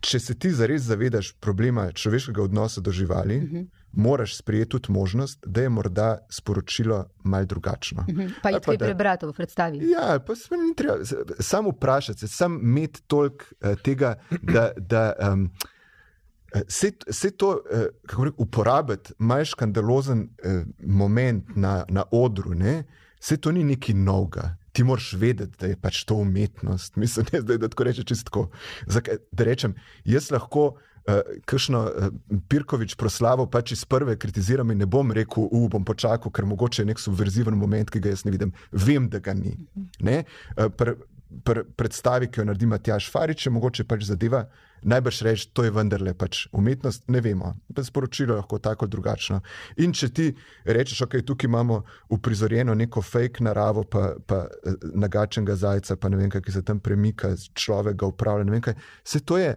Če 0.00 0.20
se 0.20 0.34
ti 0.38 0.50
zares 0.50 0.82
zavedaš 0.82 1.32
problema 1.32 1.92
človeškega 1.92 2.42
odnosa 2.42 2.80
do 2.80 2.90
živali, 2.90 3.36
uh 3.36 3.42
mhm. 3.42 3.56
-huh 3.56 3.66
moraš 3.92 4.36
sprejeti 4.36 4.70
tudi 4.70 4.92
možnost, 4.92 5.38
da 5.46 5.62
je 5.62 5.68
morda 5.68 6.18
sporočilo 6.30 7.04
malo 7.22 7.44
drugačno. 7.44 8.04
Mhm. 8.08 8.26
Pa 8.42 8.50
je 8.50 8.60
to 8.60 8.72
prebrati 8.78 9.26
v 9.26 9.32
predstavi. 9.32 9.90
Ja, 9.90 10.18
pa 10.26 10.34
se 10.34 10.56
ni 10.56 10.74
treba 10.76 10.94
samo 11.40 11.70
vprašati, 11.70 12.28
samo 12.28 12.60
imeti 12.60 13.02
toliko 13.02 13.44
uh, 13.60 13.74
tega, 13.82 14.14
da. 14.42 14.70
da 14.76 15.12
um, 15.32 15.50
Vse 16.66 17.30
to, 17.36 17.50
uh, 17.50 17.86
kako 18.06 18.24
rečem, 18.24 18.34
uporabiti, 18.36 19.12
malo 19.18 19.44
škandalozen 19.44 20.22
uh, 20.22 20.62
moment 20.86 21.56
na, 21.56 21.84
na 21.88 22.04
odru, 22.10 22.54
vse 23.20 23.36
to 23.36 23.52
ni 23.52 23.64
nekaj 23.64 23.94
novega. 23.94 24.56
Ti 24.72 24.84
moraš 24.86 25.12
vedeti, 25.18 25.56
da 25.60 25.66
je 25.66 25.76
pač 25.76 26.04
to 26.04 26.14
umetnost. 26.22 26.96
Mislim, 26.96 27.26
ne, 27.32 27.40
da, 27.42 27.56
da 27.56 27.68
tako 27.68 27.84
rečem 27.84 28.04
čisto. 28.04 28.48
Da 29.32 29.44
rečem, 29.44 29.74
jaz 30.04 30.30
lahko 30.30 30.66
uh, 30.66 30.78
uh, 31.08 31.20
kakšno 31.44 31.80
uh, 31.84 32.08
Pirkovič 32.48 32.94
proslavo 32.96 33.46
pač 33.50 33.72
iz 33.72 33.84
prve 33.84 34.16
kritiziram 34.18 34.70
in 34.70 34.82
ne 34.82 34.86
bom 34.86 35.12
rekel, 35.12 35.48
u 35.50 35.68
bom 35.68 35.84
počakal, 35.84 36.32
ker 36.32 36.48
mogoče 36.48 36.82
je 36.82 36.90
nek 36.90 37.00
subverziven 37.00 37.56
moment, 37.58 37.90
ki 37.90 38.02
ga 38.02 38.14
jaz 38.14 38.24
ne 38.24 38.34
vidim. 38.34 38.52
Vem, 38.72 39.08
da 39.10 39.20
ga 39.22 39.34
ni. 39.34 39.56
Uh, 40.04 40.68
pr, 40.68 40.94
pr, 41.44 41.62
predstavi, 41.76 42.28
ki 42.30 42.40
jo 42.40 42.48
naredi 42.48 42.66
Matjaš 42.66 43.10
Farič, 43.12 43.46
je 43.46 43.52
mogoče 43.52 43.84
pač 43.88 44.04
zadeva. 44.08 44.44
Najbrž 44.82 45.22
reči, 45.26 45.48
to 45.52 45.64
je 45.66 45.72
vendarle 45.76 46.14
pač 46.16 46.46
umetnost, 46.56 47.04
ne 47.12 47.20
vemo. 47.20 47.52
Sporočilo 47.76 48.34
je 48.34 48.40
lahko 48.40 48.58
tako 48.58 48.88
drugačno. 48.88 49.42
In 49.84 49.92
če 49.92 50.08
ti 50.08 50.28
rečeš, 50.64 51.02
ok, 51.04 51.18
tukaj 51.26 51.50
imamo 51.50 51.82
uprizorjeno 52.16 52.74
neko 52.74 53.02
fake 53.04 53.44
naravo, 53.44 53.84
pa, 53.84 54.14
pa 54.26 54.46
nagačenega 54.94 55.58
zajca, 55.60 55.98
pa 56.00 56.08
ne 56.08 56.22
vem, 56.22 56.32
kaj 56.32 56.56
se 56.56 56.64
tam 56.64 56.80
premika, 56.80 57.34
človek 57.54 58.00
ga 58.00 58.08
upravlja, 58.08 58.48
ne 58.48 58.56
vem 58.56 58.64
kaj. 58.64 58.78
Se 59.04 59.20
to 59.20 59.38
je. 59.38 59.52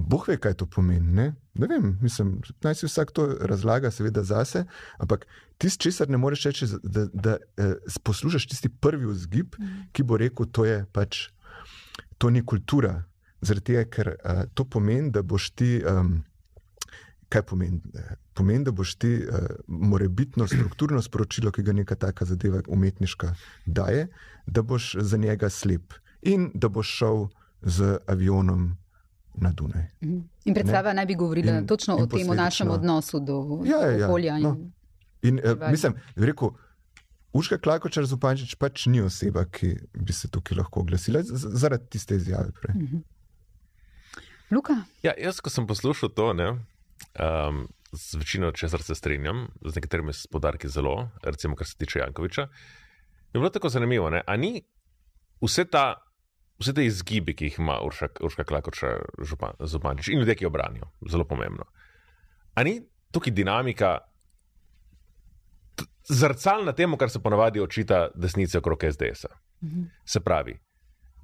Bog 0.00 0.28
ve, 0.28 0.36
kaj 0.40 0.54
to 0.54 0.66
pomeni. 0.66 1.12
Ne, 1.12 1.26
ne 1.54 1.66
vem, 1.66 1.98
mislim, 2.02 2.40
naj 2.64 2.74
si 2.74 2.86
vsak 2.86 3.12
to 3.12 3.26
razlaga, 3.40 3.90
seveda 3.90 4.22
zase, 4.24 4.64
ampak 4.98 5.26
tisti, 5.58 5.82
česar 5.82 6.08
ne 6.08 6.18
moreš 6.18 6.44
reči, 6.48 6.66
da, 6.66 6.78
da, 6.82 7.04
da 7.12 7.36
eh, 7.56 7.74
poslušaš 8.02 8.46
tisti 8.48 8.68
prvi 8.68 9.06
vzgib, 9.06 9.58
mm. 9.58 9.90
ki 9.92 10.02
bo 10.02 10.16
rekel, 10.16 10.48
to 10.52 10.64
je 10.64 10.84
pač, 10.92 11.28
to 12.18 12.30
ni 12.30 12.44
kultura. 12.46 13.02
Zaradi 13.40 13.72
tega, 13.72 13.84
ker 13.88 14.08
uh, 14.12 14.42
to 14.54 14.66
pomeni, 14.68 15.08
da 15.10 15.22
boš 15.24 15.46
ti, 15.56 15.78
um, 15.88 16.18
kaj 17.32 17.42
pomeni? 17.48 17.80
Pomeni, 18.36 18.66
da 18.68 18.72
boš 18.76 18.98
ti 19.00 19.14
uh, 19.16 19.46
morebitno 19.66 20.44
strukturno 20.48 21.00
sporočilo, 21.02 21.52
ki 21.52 21.64
ga 21.64 21.72
neka 21.72 21.96
taka 21.96 22.28
zadeva 22.28 22.60
umetniška 22.68 23.32
daje, 23.64 24.10
da 24.46 24.62
boš 24.62 24.92
za 25.00 25.16
njega 25.16 25.48
slep 25.48 25.96
in 26.20 26.50
da 26.54 26.68
boš 26.68 26.92
šel 27.00 27.26
z 27.62 27.96
avionom 28.06 28.74
na 29.34 29.52
Dunaj. 29.52 29.86
Mhm. 30.00 30.18
In 30.44 30.54
predstava 30.54 30.92
naj 30.92 31.06
bi 31.06 31.14
govorila 31.14 31.58
in, 31.58 31.66
točno 31.66 31.96
in 31.98 32.02
o 32.02 32.06
tem, 32.06 32.30
o 32.30 32.34
našem 32.34 32.70
odnosu 32.70 33.20
do 33.20 33.62
ja, 33.64 33.80
ja, 33.80 33.90
ja. 33.90 34.06
okolja. 34.06 34.34
Ja, 34.34 34.38
no. 34.38 34.56
In, 35.22 35.38
in 35.38 35.40
uh, 35.44 35.70
mislim, 35.70 35.94
da 36.16 36.22
je 36.22 36.26
rekel. 36.26 36.50
Užka 37.32 37.60
Klakočar 37.62 38.02
Zupančič 38.10 38.56
pač 38.58 38.88
ni 38.90 38.98
oseba, 39.06 39.44
ki 39.46 39.76
bi 39.94 40.12
se 40.12 40.26
tukaj 40.28 40.58
lahko 40.58 40.80
oglasila 40.80 41.20
zaradi 41.22 41.86
tiste 41.86 42.16
izjave. 42.16 42.50
Uh 42.68 42.74
mhm. 42.74 42.86
-huh. 42.86 43.02
Luka? 44.50 44.82
Ja, 45.02 45.12
jaz, 45.18 45.38
ko 45.40 45.50
sem 45.50 45.66
poslušal 45.66 46.08
to, 46.08 46.32
ne, 46.32 46.48
um, 46.50 47.68
z 47.92 48.14
večino 48.14 48.50
česar 48.50 48.82
se 48.82 48.94
strinjam, 48.94 49.48
z 49.64 49.74
nekaterimi 49.74 50.12
podarki 50.30 50.68
zelo, 50.68 51.10
recimo 51.22 51.56
kar 51.56 51.66
se 51.66 51.76
tiče 51.76 51.98
Jankoviča, 51.98 52.42
je 53.32 53.38
bilo 53.38 53.50
tako 53.50 53.68
zanimivo. 53.68 54.10
Ne, 54.10 54.22
a 54.26 54.36
ni 54.36 54.62
vse 55.40 55.64
ta 55.64 56.09
vse 56.60 56.74
te 56.76 56.84
izgibe, 56.84 57.34
ki 57.36 57.48
jih 57.48 57.58
ima 57.58 57.78
Urša, 57.84 58.10
Urška 58.26 58.44
Klakoča, 58.44 58.94
Zupančič 59.64 60.12
in 60.12 60.20
ljudje, 60.20 60.36
ki 60.40 60.44
jo 60.44 60.52
branijo, 60.52 60.90
zelo 61.08 61.24
pomembno. 61.24 61.64
Ali 62.54 62.74
ni 62.74 62.82
tukaj 63.12 63.32
dinamika 63.32 63.98
zrcalna 66.10 66.72
temu, 66.72 66.96
kar 66.96 67.10
se 67.10 67.22
ponavadi 67.22 67.60
očita 67.60 68.08
desnice 68.14 68.58
okrog 68.58 68.84
SDS-a? 68.92 69.28
Mhm. 69.64 69.82
Se 70.04 70.20
pravi, 70.20 70.58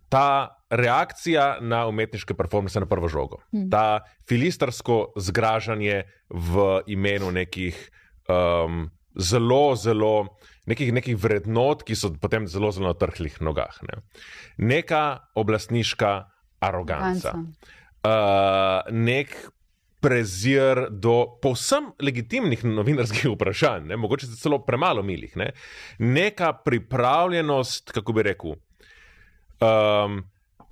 ta 0.08 0.56
reakcija 0.70 1.58
na 1.60 1.86
umetniške 1.86 2.34
performance 2.34 2.80
na 2.80 2.86
prvo 2.86 3.08
žogo, 3.08 3.42
mhm. 3.54 3.70
ta 3.70 4.00
filistarsko 4.28 5.12
zgražanje 5.16 6.02
v 6.30 6.66
imenu 6.86 7.30
nekih 7.30 7.90
um, 8.28 8.90
zelo, 9.16 9.74
zelo 9.76 10.36
nekih, 10.66 10.92
nekih 10.92 11.16
vrednot, 11.18 11.84
ki 11.86 11.96
so 11.96 12.12
potem 12.20 12.46
zelo, 12.50 12.70
zelo 12.74 12.92
na 12.92 12.98
trhlih 12.98 13.40
nogah. 13.44 13.78
Ne. 13.86 14.00
Neka 14.58 15.02
oblastniška 15.38 16.12
aroganca, 16.66 17.34
uh, 17.36 18.86
nek 18.90 19.34
prezir 20.02 20.86
do 20.90 21.38
povsem 21.42 21.90
legitimnih 22.02 22.62
novinarskih 22.68 23.30
vprašanj, 23.32 23.88
ne, 23.90 23.98
mogoče 23.98 24.28
celo 24.38 24.60
premalo 24.66 25.02
milih, 25.02 25.32
ne. 25.36 25.50
neka 25.98 26.52
pripravljenost, 26.66 27.92
kako 27.96 28.16
bi 28.16 28.26
rekel. 28.30 28.56
Um, 29.60 30.24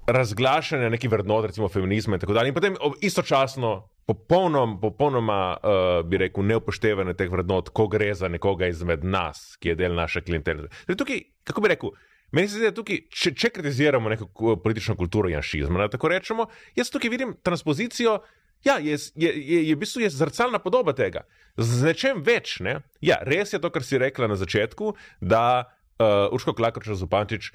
Razglašanje 0.05 0.91
nekih 0.93 1.09
vrednot, 1.09 1.47
recimo 1.49 1.69
feminizma, 1.73 2.19
in 2.19 2.21
tako 2.21 2.35
dalje, 2.37 2.51
in 2.53 2.55
potem 2.55 2.75
istočasno 3.01 3.71
popolnom, 4.07 4.81
popolnoma, 4.81 5.57
uh, 5.57 6.07
bi 6.07 6.21
rekel, 6.21 6.45
neupoštevanje 6.45 7.15
teh 7.19 7.31
vrednot, 7.33 7.71
ko 7.73 7.87
gre 7.89 8.13
za 8.15 8.29
nekoga 8.29 8.69
izmed 8.69 9.05
nas, 9.05 9.55
ki 9.61 9.73
je 9.73 9.79
del 9.81 9.97
naše 9.97 10.21
klientele. 10.25 10.69
Tukaj, 10.87 11.23
kako 11.45 11.65
bi 11.65 11.73
rekel, 11.73 11.95
meni 12.33 12.49
se 12.49 12.59
zdi, 12.59 12.69
da 12.69 12.77
tukaj, 12.77 13.05
če, 13.09 13.35
če 13.41 13.53
kritiziramo 13.59 14.13
neko 14.13 14.57
politično 14.65 14.97
kulturo 15.01 15.31
janšizma, 15.33 15.89
tako 15.93 16.13
rečemo, 16.13 16.49
jaz 16.77 16.93
tukaj 16.93 17.13
vidim 17.13 17.37
transpozicijo. 17.43 18.19
Ja, 18.65 18.79
je, 18.81 18.97
je, 19.21 19.29
je, 19.29 19.61
je 19.69 19.75
v 19.75 19.81
bistvu 19.81 20.05
je 20.05 20.11
zrcalna 20.13 20.59
podoba 20.59 20.95
tega. 20.97 21.27
Z 21.61 21.85
nečem 21.85 22.23
več. 22.25 22.57
Ne? 22.65 22.79
Ja, 23.05 23.19
res 23.29 23.53
je 23.53 23.61
to, 23.61 23.69
kar 23.73 23.85
si 23.85 24.01
rekla 24.01 24.29
na 24.31 24.39
začetku, 24.41 24.95
da 25.21 25.45
uh, 25.65 26.33
Urško 26.33 26.55
Klakoča 26.57 26.97
Zupančič 26.97 27.53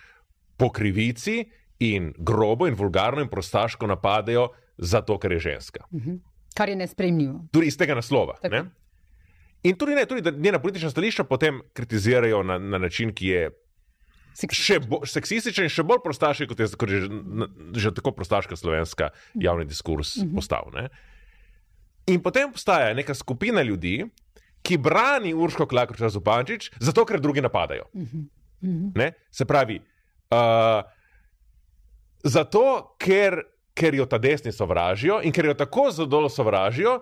po 0.59 0.69
krivici 0.69 1.47
in 1.81 2.11
grobo 2.17 2.67
in 2.69 2.77
vulgarno 2.77 3.23
in 3.25 3.31
prostaško 3.31 3.89
napadejo 3.89 4.51
zato, 4.77 5.17
ker 5.17 5.33
je 5.37 5.39
ženska. 5.39 5.85
Uh 5.89 5.97
mhm. 5.97 6.09
-huh. 6.09 6.28
Kar 6.59 6.69
je 6.69 6.75
nespremljivo. 6.75 7.45
Tudi 7.55 7.71
iz 7.71 7.77
tega 7.79 7.95
naslova. 7.95 8.35
In 9.63 9.75
tudi, 9.79 9.95
ne, 9.95 10.05
tudi 10.05 10.31
njena 10.37 10.59
politična 10.59 10.89
stališča 10.91 11.23
potem 11.23 11.61
kritizirajo 11.73 12.43
na, 12.43 12.57
na 12.59 12.77
način, 12.77 13.13
ki 13.15 13.27
je 13.27 13.49
še 14.55 14.79
bolj 14.83 15.09
seksističen 15.11 15.67
in 15.67 15.73
še 15.73 15.83
bolj 15.83 15.99
prostaški, 16.03 16.47
kot 16.47 16.59
je, 16.63 16.67
kot 16.79 16.91
je 16.91 16.99
že, 17.03 17.09
že 17.75 17.91
tako 17.95 18.13
prostaška 18.15 18.55
slovenska 18.55 19.09
javni 19.35 19.65
diskurs 19.67 20.17
mhm. 20.17 20.29
-huh. 20.29 20.35
postal. 20.35 20.71
Ne? 20.75 20.89
In 22.07 22.21
potem 22.23 22.49
obstaja 22.49 22.93
neka 22.93 23.13
skupina 23.13 23.61
ljudi, 23.61 24.05
ki 24.63 24.77
brani 24.77 25.33
Urško 25.33 25.65
Klakoča 25.65 26.09
Zupančič, 26.09 26.71
zato 26.79 27.05
ker 27.05 27.19
drugi 27.19 27.41
napadajo. 27.41 27.83
-huh. 27.93 28.27
Uh 28.61 28.69
-huh. 28.69 29.13
Se 29.31 29.45
pravi, 29.45 29.79
uh, 30.31 30.83
zato 32.23 32.95
ker 32.99 33.43
ker 33.79 33.95
jo 33.95 34.05
ta 34.05 34.17
desni 34.19 34.51
sovražijo 34.51 35.21
in 35.23 35.31
ker 35.31 35.45
jo 35.45 35.53
tako 35.55 35.87
zelo 35.91 36.29
sovražijo, 36.29 36.99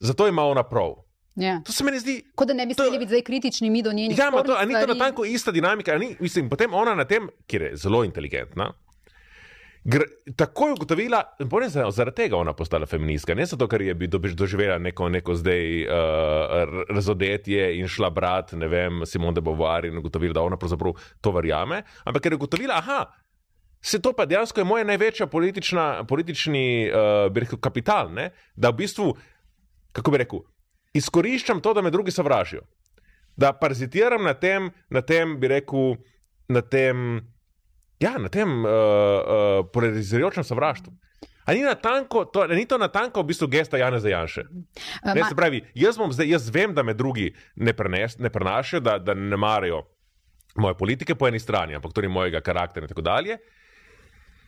zato 0.00 0.26
ima 0.26 0.42
ona 0.44 0.62
prav. 0.64 0.94
Ja. 1.36 1.58
To 1.60 1.72
se 1.72 1.84
mi 1.84 1.98
zdi. 2.00 2.22
Kot 2.34 2.48
da 2.48 2.54
ne 2.54 2.64
bi 2.66 2.74
To- 2.74 2.82
smeli 2.82 2.98
biti 2.98 3.08
zdaj 3.10 3.22
kritični 3.22 3.70
mi 3.70 3.82
do 3.82 3.92
njenih 3.92 4.16
Ja, 4.16 4.30
ma 4.30 4.38
to, 4.38 4.44
spornih 4.46 4.56
a 4.56 4.64
ni 4.64 4.72
to 4.72 4.80
stvari. 4.80 4.98
natanko 4.98 5.24
ista 5.26 5.52
dinamika. 5.52 5.98
Ni, 5.98 6.16
mislim, 6.18 6.48
potem 6.48 6.72
ona 6.74 6.94
na 6.94 7.04
tem, 7.04 7.26
ker 7.46 7.62
je 7.62 7.76
zelo 7.76 8.00
inteligentna. 8.02 8.70
Gr 9.84 10.02
takoj 10.34 10.72
ugotovila, 10.72 11.20
in 11.38 11.48
potem 11.48 11.70
se 11.70 11.78
je 11.78 11.90
zaradi 11.92 12.16
tega 12.16 12.36
ona 12.36 12.52
postala 12.52 12.86
feministka. 12.86 13.34
Ne 13.34 13.44
zato, 13.46 13.68
ker 13.68 13.82
je 13.82 13.94
bi 13.94 14.06
doživela 14.08 14.78
neko, 14.78 15.08
neko 15.08 15.34
zdaj 15.34 15.60
uh, 15.82 15.92
razodetje 16.88 17.68
in 17.78 17.86
šla 17.86 18.10
brat, 18.10 18.52
ne 18.52 18.66
vem, 18.66 19.04
Simone 19.06 19.34
de 19.34 19.40
Beauvoir 19.40 19.84
in 19.84 19.98
ugotovila, 19.98 20.32
da 20.32 20.42
ona 20.42 20.56
pravzaprav 20.56 20.90
to 21.20 21.30
verjame, 21.30 21.82
ampak 22.04 22.22
ker 22.22 22.32
je 22.32 22.36
ugotovila, 22.36 22.74
aha, 22.74 23.04
se 23.86 24.02
to 24.02 24.12
pa 24.12 24.26
dejansko 24.26 24.60
je 24.60 24.64
moja 24.64 24.84
največja 24.84 25.26
politična, 25.26 26.04
politični 26.08 26.90
uh, 26.90 27.30
rekel, 27.34 27.58
kapital, 27.58 28.10
ne? 28.12 28.30
da 28.56 28.70
v 28.70 28.82
bistvu, 28.82 29.12
kako 29.94 30.10
bi 30.10 30.18
rekel, 30.18 30.42
izkoriščam 30.94 31.60
to, 31.62 31.74
da 31.74 31.82
me 31.82 31.92
drugi 31.94 32.10
sovražijo. 32.10 32.64
Da 33.36 33.52
parazitiram 33.52 34.24
na 34.24 34.34
tem, 34.34 34.70
na 34.90 35.04
tem 35.06 35.36
bi 35.40 35.48
rekel, 35.52 36.00
na 36.48 36.62
tem, 36.62 37.20
ja, 38.02 38.16
na 38.18 38.28
tem 38.32 38.58
uh, 38.64 38.66
uh, 38.66 39.58
polarizirajočem 39.72 40.44
sovraštvu. 40.44 40.92
A 41.46 41.54
ni, 41.54 41.62
natanko, 41.62 42.24
to, 42.24 42.42
ni 42.50 42.66
to 42.66 42.78
natanko 42.82 43.22
v 43.22 43.30
bistvu 43.30 43.46
gesta 43.52 43.78
Jana 43.78 44.00
Zajanše? 44.02 44.48
Eh, 44.50 45.12
Ne, 45.14 45.28
se 45.28 45.34
pravi, 45.38 45.62
jaz, 45.74 45.94
zdaj, 46.10 46.26
jaz 46.26 46.48
vem, 46.50 46.74
da 46.74 46.82
me 46.82 46.94
drugi 46.94 47.28
ne, 47.54 47.72
prenes, 47.72 48.18
ne 48.18 48.30
prenašajo, 48.34 48.80
da, 48.80 48.98
da 48.98 49.14
ne 49.14 49.36
marajo 49.36 49.84
moje 50.56 50.74
politike 50.74 51.14
po 51.14 51.28
eni 51.28 51.38
strani, 51.38 51.76
ampak 51.76 51.92
tudi 51.94 52.08
mojega 52.08 52.40
karakterja 52.40 52.88
in 52.88 52.88
tako 52.88 53.04
dalje. 53.06 53.38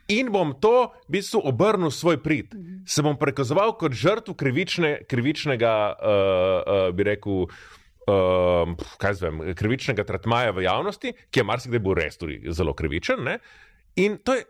In 0.08 0.30
bom 0.32 0.54
to 0.56 0.88
v 1.04 1.20
bistvu 1.20 1.42
obrnil 1.44 1.92
svoj 1.92 2.16
prid. 2.24 2.54
Se 2.88 3.04
bom 3.04 3.18
prikazoval 3.20 3.74
kot 3.76 3.92
žrtev 3.92 4.38
krivične, 4.40 5.04
krivičnega, 5.04 5.72
uh, 5.92 5.98
uh, 6.08 6.84
bi 6.96 7.04
rekel, 7.04 7.44
uh, 7.44 8.86
kaj 8.96 9.18
zvem, 9.20 9.42
krivičnega 9.52 10.06
tretmaja 10.08 10.54
v 10.56 10.64
javnosti, 10.64 11.12
ki 11.28 11.42
je 11.42 11.44
marsikdaj 11.44 11.82
bil 11.84 11.98
res 11.98 12.16
tudi 12.16 12.40
zelo 12.56 12.72
krivičen. 12.72 13.20
Ne? 13.20 13.36
In 14.00 14.16
to 14.24 14.38
je. 14.38 14.46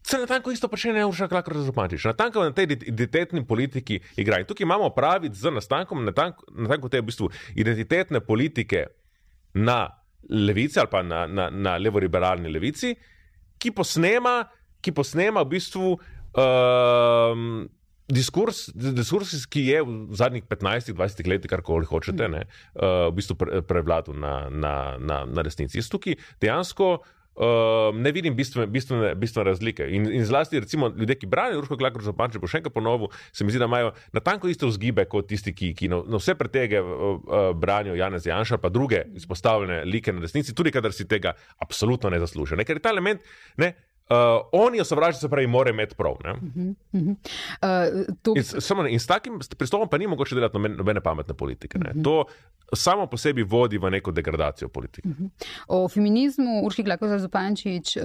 Se 0.00 0.16
na 0.16 0.24
tanko 0.24 0.48
isto 0.48 0.64
počne 0.72 1.04
Urša 1.04 1.28
Klakar 1.28 1.54
Zupančič. 1.60 2.06
Na 2.08 2.14
tanko 2.16 2.40
na 2.40 2.54
tej 2.56 2.72
identitetni 2.72 3.44
politiki 3.46 3.98
igra. 4.16 4.38
In 4.40 4.46
tukaj 4.48 4.64
imamo 4.64 4.88
opraviti 4.88 5.36
z 5.36 5.52
nastankom 5.52 6.00
natanko, 6.08 6.48
natanko 6.56 6.88
te 6.88 7.02
v 7.02 7.06
bistvu 7.10 7.28
identitetne 7.52 8.22
politike 8.24 8.86
na 9.60 9.84
levici 10.30 10.80
ali 10.80 10.88
pa 10.90 11.02
na, 11.04 11.26
na, 11.28 11.50
na 11.52 11.76
levo-liberalni 11.76 12.48
levici, 12.48 12.94
ki 13.60 13.74
posnema, 13.76 14.40
ki 14.80 14.94
posnema 14.96 15.44
v 15.44 15.56
bistvu 15.56 15.92
um, 16.34 17.68
diskurs, 18.10 18.66
diskurs, 18.74 19.46
ki 19.50 19.64
je 19.68 19.84
v 19.86 20.18
zadnjih 20.18 20.44
15-20 20.50 21.30
letih, 21.30 21.50
karkoli 21.50 21.88
hočete, 21.88 22.28
ne, 22.32 22.44
uh, 22.74 23.08
v 23.10 23.14
bistvu 23.20 23.38
pre, 23.38 23.62
prevladal 23.66 24.18
na, 24.18 24.34
na, 24.50 24.74
na, 24.98 25.22
na 25.28 25.46
resnici. 25.46 25.80
Jaz 25.80 25.90
tukaj 25.92 26.18
dejansko. 26.42 26.98
Uh, 27.40 27.94
ne 27.96 28.10
vidim 28.12 28.34
bistvene, 28.36 28.66
bistvene, 28.68 29.12
bistvene 29.16 29.46
razlike. 29.48 29.86
In, 29.96 30.08
in 30.12 30.26
zlasti, 30.28 30.60
recimo, 30.60 30.90
ljudje, 30.92 31.14
ki 31.22 31.28
branijo 31.30 31.62
Rusko 31.62 31.78
Klakor 31.78 32.02
za 32.04 32.12
Panče, 32.12 32.40
bo 32.42 32.50
še 32.50 32.58
enkrat 32.58 32.74
ponovil, 32.74 33.08
se 33.32 33.46
mi 33.46 33.54
zdi, 33.54 33.62
da 33.62 33.68
imajo 33.70 33.94
natanko 34.12 34.50
iste 34.50 34.68
vzgibe 34.68 35.06
kot 35.08 35.30
tisti, 35.30 35.54
ki, 35.56 35.70
ki 35.78 35.88
na, 35.88 36.02
na 36.10 36.20
vse 36.20 36.34
pretege 36.36 36.82
uh, 36.82 37.22
branijo 37.56 37.94
Janez 37.96 38.26
Janša, 38.28 38.58
pa 38.60 38.68
druge 38.68 39.06
izpostavljene 39.16 39.86
like 39.88 40.12
na 40.12 40.20
desnici, 40.20 40.52
tudi 40.58 40.74
kadar 40.74 40.92
si 40.92 41.06
tega 41.08 41.32
absolutno 41.64 42.10
ne 42.12 42.20
zaslužijo. 42.20 42.58
Ne? 42.60 42.66
Ker 42.68 42.76
je 42.76 42.84
ta 42.84 42.92
element, 42.92 43.24
ne, 43.62 43.72
uh, 44.10 44.48
oni 44.52 44.78
jo 44.78 44.84
sovražijo, 44.84 45.20
se 45.20 45.28
pravi, 45.28 45.46
mora 45.46 45.70
imeti 45.70 45.94
prav. 45.94 46.16
Ne? 46.24 46.34
Uh, 46.92 47.10
to, 48.22 48.34
In, 48.36 48.44
samo, 48.44 48.86
in 48.86 49.00
s 49.00 49.06
takim 49.06 49.38
pristopom 49.58 49.88
pa 49.88 49.98
ni 49.98 50.06
mogoče 50.06 50.34
delati 50.34 50.58
noben, 50.58 50.76
nobene 50.76 51.00
pametne 51.00 51.34
politike. 51.34 51.78
Ne? 51.78 52.02
To 52.02 52.24
samo 52.72 53.06
po 53.06 53.16
sebi 53.16 53.42
vodi 53.42 53.78
v 53.78 53.90
neko 53.90 54.12
degradacijo 54.12 54.68
politike. 54.68 55.08
O 55.68 55.88
feminizmu 55.88 56.60
Urški 56.64 56.82
Glakoza 56.82 57.18
Zupančič 57.18 57.96
uh, 57.96 58.02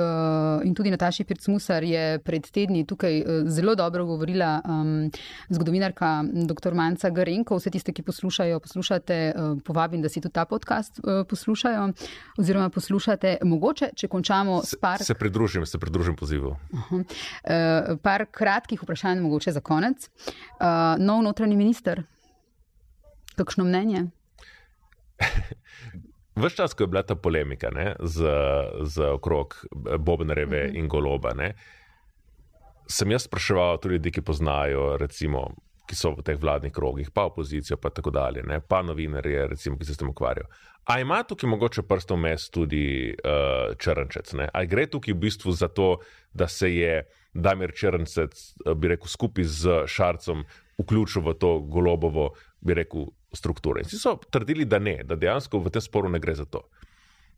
in 0.66 0.74
tudi 0.76 0.92
Nataši 0.92 1.24
Pircmusar 1.24 1.84
je 1.84 2.20
pred 2.20 2.50
tedni 2.52 2.86
tukaj 2.86 3.22
uh, 3.22 3.50
zelo 3.50 3.76
dobro 3.76 4.06
govorila 4.06 4.62
um, 4.66 5.12
zgodovinarka 5.50 6.24
dr. 6.34 6.74
Manca 6.74 7.10
Garenko. 7.10 7.58
Vse 7.58 7.70
tiste, 7.70 7.94
ki 7.94 8.04
poslušajo, 8.04 8.60
poslušate, 8.60 9.20
uh, 9.36 9.58
povabim, 9.66 10.02
da 10.02 10.10
si 10.10 10.22
tudi 10.22 10.34
ta 10.34 10.46
podcast 10.46 11.00
uh, 11.00 11.26
poslušajo 11.30 11.90
oziroma 12.38 12.70
poslušate. 12.70 13.38
Mogoče, 13.44 13.92
če 13.96 14.08
končamo 14.08 14.62
s 14.64 14.76
par, 14.82 15.04
Se 15.04 15.14
pridružim, 15.14 15.66
se 15.66 15.78
pridružim 15.78 15.95
pozivu. 16.16 16.56
uh, 16.92 17.98
par 18.02 18.26
kratkih 18.32 18.84
vprašanj, 18.84 19.20
mogoče 19.24 19.52
za 19.52 19.62
konec. 19.62 20.10
Uh, 20.10 20.98
nov 21.00 21.24
notranji 21.24 21.56
minister, 21.56 22.04
kakšno 23.36 23.64
mnenje? 23.64 24.06
Ves 26.42 26.54
čas, 26.54 26.74
ko 26.74 26.84
je 26.84 26.92
bila 26.92 27.04
ta 27.04 27.16
polemika 27.16 27.70
ne, 27.72 27.96
z, 28.04 28.28
z 28.84 29.12
okrog 29.16 29.56
Bobnareve 30.00 30.68
in 30.76 30.90
Goloba, 30.92 31.32
ne, 31.34 31.54
sem 32.92 33.12
jaz 33.12 33.24
spraševal 33.24 33.80
tudi 33.80 33.96
ljudi, 33.96 34.12
ki 34.12 34.22
poznajo, 34.22 34.98
recimo, 35.00 35.48
ki 35.86 35.96
so 35.98 36.14
v 36.16 36.24
teh 36.26 36.38
vladnih 36.42 36.74
krogih, 36.74 37.12
pa 37.14 37.28
opozicijo, 37.30 37.78
pa 37.78 37.90
tako 37.94 38.14
dalje, 38.16 38.44
ne, 38.44 38.60
pa 38.60 38.82
novinarje, 38.86 39.48
recimo, 39.54 39.78
ki 39.78 39.86
se 39.86 39.94
s 39.94 40.02
tem 40.02 40.10
ukvarjajo. 40.10 40.50
A 40.86 41.00
ima 41.02 41.24
tukaj 41.24 41.50
mogoče 41.50 41.82
prstom 41.82 42.22
mes 42.22 42.50
tudi 42.54 43.10
uh, 43.10 43.74
Črnčec? 43.82 44.34
Ne? 44.38 44.50
A 44.54 44.66
gre 44.70 44.86
tukaj 44.86 45.16
v 45.16 45.22
bistvu 45.24 45.52
za 45.52 45.68
to, 45.68 45.96
da 46.34 46.48
se 46.48 46.70
je 46.76 47.00
Damir 47.34 47.74
Črnčec, 47.74 48.44
uh, 48.66 48.74
bi 48.78 48.94
rekel, 48.94 49.10
skupaj 49.10 49.50
z 49.50 49.80
Šarcem 49.90 50.44
vključil 50.78 51.26
v 51.26 51.34
to 51.42 51.58
golobovo, 51.60 52.34
bi 52.62 52.78
rekel, 52.78 53.10
strukturo. 53.34 53.82
In 53.82 53.90
vsi 53.90 53.98
so 54.00 54.16
trdili, 54.32 54.66
da 54.66 54.80
ne, 54.80 55.00
da 55.04 55.18
dejansko 55.18 55.60
v 55.60 55.74
tem 55.74 55.84
sporu 55.84 56.10
ne 56.10 56.22
gre 56.22 56.36
za 56.38 56.46
to. 56.46 56.62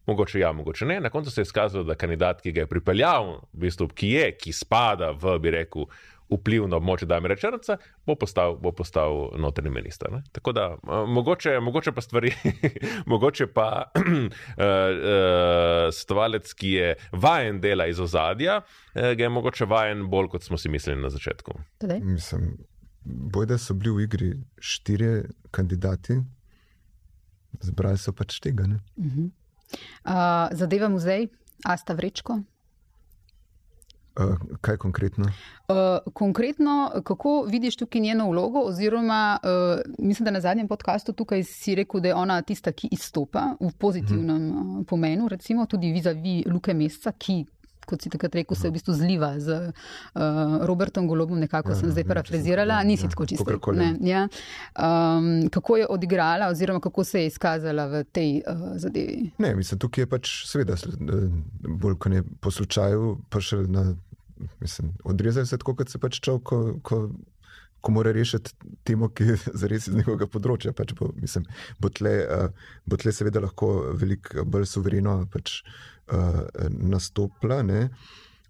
Mogoče 0.07 0.39
ja, 0.39 0.51
mogoče 0.51 0.85
ne. 0.85 0.99
Na 0.99 1.09
koncu 1.09 1.31
se 1.31 1.41
je 1.41 1.47
izkazalo, 1.47 1.83
da 1.83 1.95
kandidat, 1.95 2.41
ki 2.41 2.51
ga 2.51 2.63
je 2.63 2.69
pripeljal, 2.71 3.31
v 3.53 3.63
bistvu, 3.65 3.89
ki 3.95 4.11
je, 4.11 4.27
ki 4.39 4.53
spada 4.55 5.11
v, 5.11 5.35
bi 5.43 5.51
rekel, 5.51 5.87
vpliv 6.29 6.67
na 6.67 6.79
območje 6.79 7.07
Damira 7.07 7.35
Črnca, 7.39 7.77
bo 8.07 8.15
postal, 8.19 8.57
bo 8.61 8.71
postal 8.75 9.29
notrni 9.39 9.71
minister. 9.73 10.11
Ne? 10.11 10.21
Tako 10.35 10.53
da 10.55 10.67
uh, 10.75 11.03
mogoče, 11.09 11.57
mogoče 11.63 11.93
pa 11.95 12.01
stvari, 12.01 12.33
mogoče 13.13 13.47
pa 13.53 13.67
uh, 13.95 14.03
uh, 14.03 14.33
svetovalec, 15.93 16.53
ki 16.53 16.71
je 16.71 16.95
vajen 17.11 17.61
dela 17.63 17.87
iz 17.87 17.99
ozadja, 18.03 18.59
uh, 18.61 19.01
ga 19.01 19.27
je 19.27 19.29
mogoče 19.29 19.69
vajen 19.69 20.07
bolj, 20.11 20.31
kot 20.35 20.47
smo 20.47 20.57
si 20.57 20.69
mislili 20.69 21.01
na 21.01 21.09
začetku. 21.13 21.59
Tadej? 21.77 22.03
Mislim, 22.03 22.57
bojda 23.05 23.57
so 23.57 23.73
bili 23.73 23.95
v 23.95 24.07
igri 24.07 24.33
štirje 24.59 25.23
kandidati, 25.51 26.19
zbrali 27.63 27.97
so 27.97 28.13
pač 28.13 28.41
tega. 28.43 28.67
Ne? 28.67 28.81
Uh, 28.97 30.47
zadeva 30.51 30.89
muzej, 30.91 31.29
Asta 31.65 31.95
Vrečko. 31.97 32.41
Uh, 34.17 34.35
kaj 34.61 34.77
konkretno? 34.77 35.25
Uh, 35.25 35.75
konkretno, 36.13 36.91
kako 37.03 37.43
vidiš 37.49 37.77
tukaj 37.77 38.01
njeno 38.01 38.29
vlogo, 38.29 38.59
oziroma 38.59 39.37
uh, 39.43 39.81
mislim, 39.99 40.25
da 40.25 40.31
na 40.31 40.41
zadnjem 40.41 40.67
podkastu 40.67 41.13
tukaj 41.13 41.43
si 41.43 41.75
rekel, 41.75 42.01
da 42.01 42.07
je 42.07 42.15
ona 42.15 42.41
tista, 42.41 42.71
ki 42.71 42.89
izstopa 42.91 43.53
v 43.59 43.69
pozitivnem 43.77 44.49
uh, 44.51 44.85
pomenu, 44.87 45.27
recimo 45.27 45.65
tudi 45.65 45.91
vizavi 45.91 46.43
Luke 46.47 46.73
Mesca, 46.73 47.11
ki. 47.11 47.45
Kot 47.87 48.01
si 48.03 48.09
takrat 48.11 48.33
rekel, 48.35 48.57
se 48.59 48.67
v 48.67 48.73
bistvu 48.75 48.93
zliva 48.93 49.29
z 49.39 49.71
uh, 49.71 50.65
Robertom 50.67 51.05
Golobom, 51.07 51.39
nekako 51.39 51.71
Ja, 51.71 51.75
ja, 51.75 51.79
sem 51.79 51.91
zdaj 51.91 52.03
ne, 52.03 52.07
parafrazirala, 52.07 52.81
nisi 52.83 53.05
ja, 53.05 53.09
tako 53.09 53.25
čisto. 53.25 53.71
Ne, 53.71 53.93
ja. 54.03 54.25
um, 54.75 55.47
kako 55.49 55.77
je 55.77 55.85
odigrala, 55.89 56.49
oziroma 56.51 56.79
kako 56.83 57.03
se 57.03 57.21
je 57.21 57.27
izkazala 57.27 57.85
v 57.87 58.03
tej 58.03 58.41
uh, 58.43 58.75
zadevi? 58.75 59.29
Ne, 59.37 59.55
mislim, 59.55 59.79
tukaj 59.79 60.01
je 60.01 60.09
pač 60.09 60.33
seveda 60.49 60.75
bolj 61.63 61.95
kot 61.95 62.11
ne 62.11 62.23
po 62.41 62.51
slučaju, 62.51 63.15
pa 63.29 63.39
še 63.39 63.63
na, 63.71 63.85
mislim, 64.59 64.93
odrezali 65.03 65.47
se 65.47 65.57
tako, 65.57 65.75
kot 65.79 65.91
se 65.91 65.99
pač 66.01 66.19
čov, 66.23 66.39
ko, 66.47 66.59
ko, 66.83 67.01
ko 67.81 67.93
mora 67.95 68.11
rešiti 68.15 68.53
temo, 68.87 69.09
ki 69.09 69.31
je 69.31 69.37
zares 69.63 69.87
iz 69.87 69.95
njegovega 69.95 70.29
področja. 70.31 70.73
Pač 70.77 70.93
bo, 70.97 71.11
mislim, 71.17 71.47
bo, 71.83 71.91
tle, 71.93 72.15
uh, 72.23 72.71
bo 72.85 72.99
tle 73.01 73.13
seveda 73.15 73.43
lahko 73.43 73.71
veliko 73.97 74.45
bolj 74.45 74.69
suvereno 74.73 75.19
pač, 75.33 75.61
uh, 76.11 76.41
nastopila. 76.69 77.61
Ne? 77.67 77.87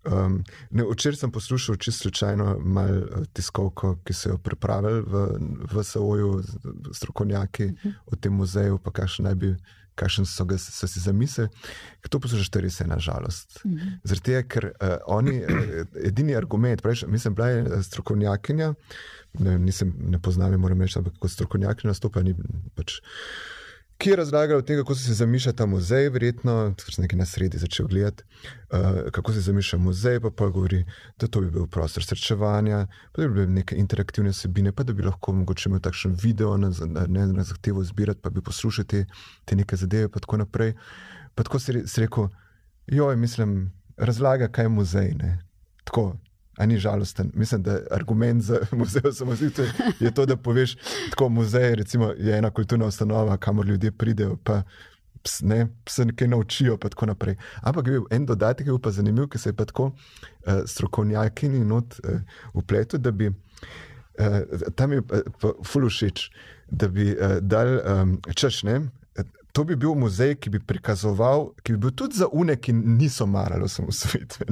Um, 0.08 0.44
ne, 0.72 0.84
včeraj 0.92 1.16
sem 1.16 1.32
poslušal 1.32 1.76
čisto 1.76 2.02
slučajno 2.02 2.60
malo 2.60 2.98
eh, 2.98 3.26
tiskovko, 3.34 3.98
ki 4.04 4.14
so 4.14 4.30
jo 4.30 4.38
pripravili 4.38 5.02
v, 5.02 5.28
v 5.72 5.84
SOJ-u, 5.84 6.44
strokovnjaki 6.94 7.66
uh 7.66 7.72
-huh. 7.72 7.94
o 8.06 8.16
tem 8.16 8.34
muzeju, 8.34 8.78
pa 8.78 8.92
kakšen 8.92 9.26
naj 9.26 9.36
bi. 9.36 9.56
Kakšen 9.98 10.26
so, 10.26 10.46
ga, 10.46 10.58
so 10.58 10.88
si 10.88 11.00
zamislili, 11.00 11.50
to 12.10 12.20
poslušaš, 12.20 12.50
to 12.50 12.60
je 12.60 12.64
res 12.64 12.82
ena 12.82 13.00
žalost. 13.00 13.66
Mm 13.66 13.72
-hmm. 13.72 14.00
Zaradi 14.04 14.24
tega, 14.24 14.42
ker 14.48 14.66
uh, 14.66 14.88
oni, 15.06 15.42
uh, 15.44 15.86
edini 16.04 16.36
argument, 16.36 16.82
praviš, 16.82 17.06
mislim, 17.08 17.36
bila 17.36 17.48
je 17.48 17.62
eh, 17.62 17.84
strokovnjakinja, 17.84 18.74
ne, 19.40 19.60
nisem, 19.60 19.94
ne 20.00 20.20
poznam, 20.20 20.52
je, 20.52 20.58
moram 20.58 20.82
reči, 20.82 21.00
ampak 21.00 21.14
kot 21.20 21.32
strokovnjakinja 21.32 21.90
nastopa, 21.90 22.22
ni 22.22 22.36
pač 22.76 22.94
ki 23.98 24.10
je 24.10 24.15
razlagal 24.15 24.57
o 24.57 24.61
tem, 24.61 24.78
kako 24.78 24.95
se 24.95 25.14
zamišlja 25.14 25.53
ta 25.57 25.65
muzej, 25.65 26.10
verjetno, 26.14 26.53
ker 26.78 26.94
sem 26.94 27.06
nekaj 27.06 27.19
na 27.19 27.26
sredi 27.26 27.57
začel 27.57 27.88
gledati, 27.90 28.24
uh, 28.69 29.10
kako 29.14 29.34
se 29.34 29.41
zamišlja 29.41 29.80
muzej, 29.80 30.19
pa 30.22 30.32
pa 30.32 30.49
govori, 30.53 30.84
da 31.18 31.28
to 31.28 31.41
bi 31.41 31.49
bil 31.52 31.65
prostor 31.68 32.06
srečevanja, 32.06 32.86
pa 33.11 33.22
da 33.22 33.28
bi 33.28 33.34
bile 33.34 33.48
neke 33.60 33.76
interaktivne 33.76 34.34
sebine, 34.34 34.72
pa 34.72 34.86
da 34.86 34.94
bi 34.94 35.06
lahko 35.07 35.34
mogoče 35.34 35.69
imel 35.69 35.82
takšen 35.82 36.15
video 36.22 36.57
na, 36.57 36.72
na, 37.07 37.26
na 37.26 37.44
zahtevo 37.44 37.84
zbirati, 37.84 38.22
pa 38.22 38.30
bi 38.30 38.41
poslušati 38.41 39.06
te 39.45 39.56
neke 39.56 39.76
zadeve, 39.76 40.11
pa 40.14 40.19
tako 40.19 40.44
naprej. 40.44 40.76
Pa 41.36 41.44
tako 41.44 41.60
si, 41.60 41.82
si 41.88 42.02
rekel, 42.02 42.30
joj, 42.88 43.15
mislim, 43.15 43.72
razlaga, 43.98 44.48
kaj 44.48 44.65
je 44.65 44.69
muzej. 44.69 45.11
Ne? 45.18 45.38
Tako, 45.84 46.14
ni 46.66 46.78
žalosten. 46.78 47.32
Mislim, 47.34 47.64
da 47.64 47.80
argument 47.92 48.44
za 48.44 48.60
muzej 48.80 49.02
osamosvojitve 49.06 49.66
je 50.00 50.12
to, 50.12 50.26
da 50.26 50.38
poveš, 50.38 50.76
tako 51.10 51.30
muzej 51.30 51.76
recimo, 51.76 52.14
je 52.18 52.38
ena 52.38 52.50
kulturna 52.50 52.86
ustanova, 52.86 53.38
kamor 53.38 53.66
ljudje 53.66 53.92
pridejo. 53.92 54.38
Pa, 54.44 54.62
Ne, 55.42 55.68
se 55.90 56.06
nekaj 56.06 56.28
naučijo, 56.28 56.78
pa 56.78 56.90
tako 56.90 57.06
naprej. 57.06 57.36
Ampak 57.62 57.88
je 57.88 57.92
bil 57.92 58.04
en 58.12 58.26
dodatek, 58.26 58.68
ki 58.68 58.72
je 58.72 58.82
pa 58.82 58.92
zanimiv, 58.92 59.28
ki 59.28 59.38
se 59.38 59.50
je 59.50 59.54
pa 59.54 59.66
tako 59.66 59.86
uh, 59.86 60.62
strokovnjaki 60.66 61.46
in 61.46 61.68
not 61.68 62.00
uh, 62.00 62.22
upletel, 62.54 63.00
da 63.00 63.12
bi 63.12 63.28
uh, 63.28 63.34
tam 64.76 64.94
je 64.94 65.02
pa 65.42 65.52
fulušič, 65.66 66.30
da 66.72 66.88
bi 66.88 67.10
uh, 67.12 67.38
dal 67.42 67.68
um, 67.68 68.22
češ, 68.36 68.64
ne, 68.64 68.80
to 69.52 69.64
bi 69.64 69.76
bil 69.76 69.95
muzej, 69.95 70.36
ki 70.36 70.49
bi 70.53 70.60
prikazoval, 70.60 71.52
ki 71.64 71.74
bi 71.74 71.80
bil 71.86 71.94
tudi 71.98 72.18
za 72.19 72.28
une, 72.32 72.56
ki 72.56 72.74
niso 72.74 73.26
marali 73.26 73.64
osamosvojitve. 73.64 74.45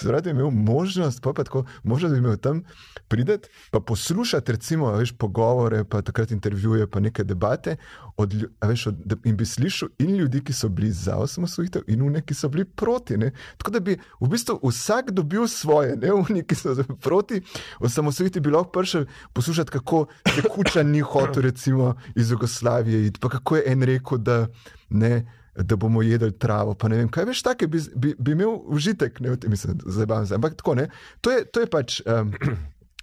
Zdaj 0.00 0.22
bi 0.24 0.30
imel 0.30 0.50
možnost, 0.50 1.22
pa, 1.22 1.32
pa 1.32 1.44
tako, 1.44 1.64
možnost 1.82 2.14
bi 2.14 2.18
imel 2.18 2.36
tam 2.36 2.62
prideti, 3.08 3.48
pa 3.70 3.80
poslušati, 3.80 4.52
recimo, 4.52 4.92
veš, 4.92 5.12
pogovore, 5.18 5.84
pa 5.84 6.02
takrat 6.02 6.30
intervjuje, 6.30 6.86
pa 6.90 7.00
neke 7.00 7.24
debate. 7.24 7.76
Od, 8.20 8.34
veš, 8.66 8.86
od, 8.90 9.14
in 9.24 9.36
bi 9.36 9.46
slišal 9.46 9.88
in 10.04 10.14
ljudi, 10.20 10.42
ki 10.44 10.52
so 10.52 10.68
bili 10.68 10.90
za 10.92 11.16
osamosvojitev, 11.16 11.86
in 11.88 12.02
une, 12.04 12.20
ki 12.20 12.34
so 12.36 12.50
bili 12.52 12.64
proti. 12.64 13.16
Ne? 13.16 13.30
Tako 13.56 13.72
da 13.76 13.80
bi 13.80 13.96
v 14.20 14.28
bistvu 14.28 14.58
vsak 14.62 15.10
dobil 15.16 15.46
svoje, 15.48 15.96
ne 15.96 16.12
oni, 16.12 16.44
ki 16.44 16.58
so 16.58 16.74
proti 17.00 17.40
osamosvojitvi, 17.80 18.42
bi 18.44 18.52
lahko 18.52 18.72
prišel 18.76 19.06
poslušati, 19.32 19.70
kako 19.78 20.06
je 20.36 20.44
kuča 20.50 20.82
ni 20.82 21.00
hotel, 21.00 21.42
recimo, 21.42 21.94
iz 22.14 22.30
Jugoslavije, 22.30 23.12
pa 23.20 23.28
kako 23.28 23.56
je 23.56 23.62
en 23.72 23.82
rekel, 23.82 24.18
da 24.18 24.46
ne, 24.90 25.24
da 25.56 25.76
bomo 25.76 26.02
jedli 26.02 26.32
travo. 26.38 26.74
Pa 26.74 26.88
ne 26.88 26.96
vem, 26.96 27.08
kaj 27.08 27.24
veš, 27.24 27.42
tako 27.42 27.66
bi, 27.66 27.80
bi, 27.96 28.14
bi 28.18 28.32
imel 28.32 28.58
užitek, 28.66 29.20
ne 29.20 29.30
vem, 29.30 29.56
zabaven 29.86 30.26
se. 30.26 30.34
Ampak 30.34 30.60
tako 30.60 30.74
ne. 30.74 30.90
To 31.20 31.30
je, 31.30 31.44
to 31.44 31.60
je 31.60 31.70
pač, 31.70 32.00
um, 32.06 32.32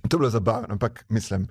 to 0.10 0.16
je 0.16 0.20
bilo 0.20 0.30
zabavno, 0.30 0.68
ampak 0.78 1.06
mislim. 1.10 1.48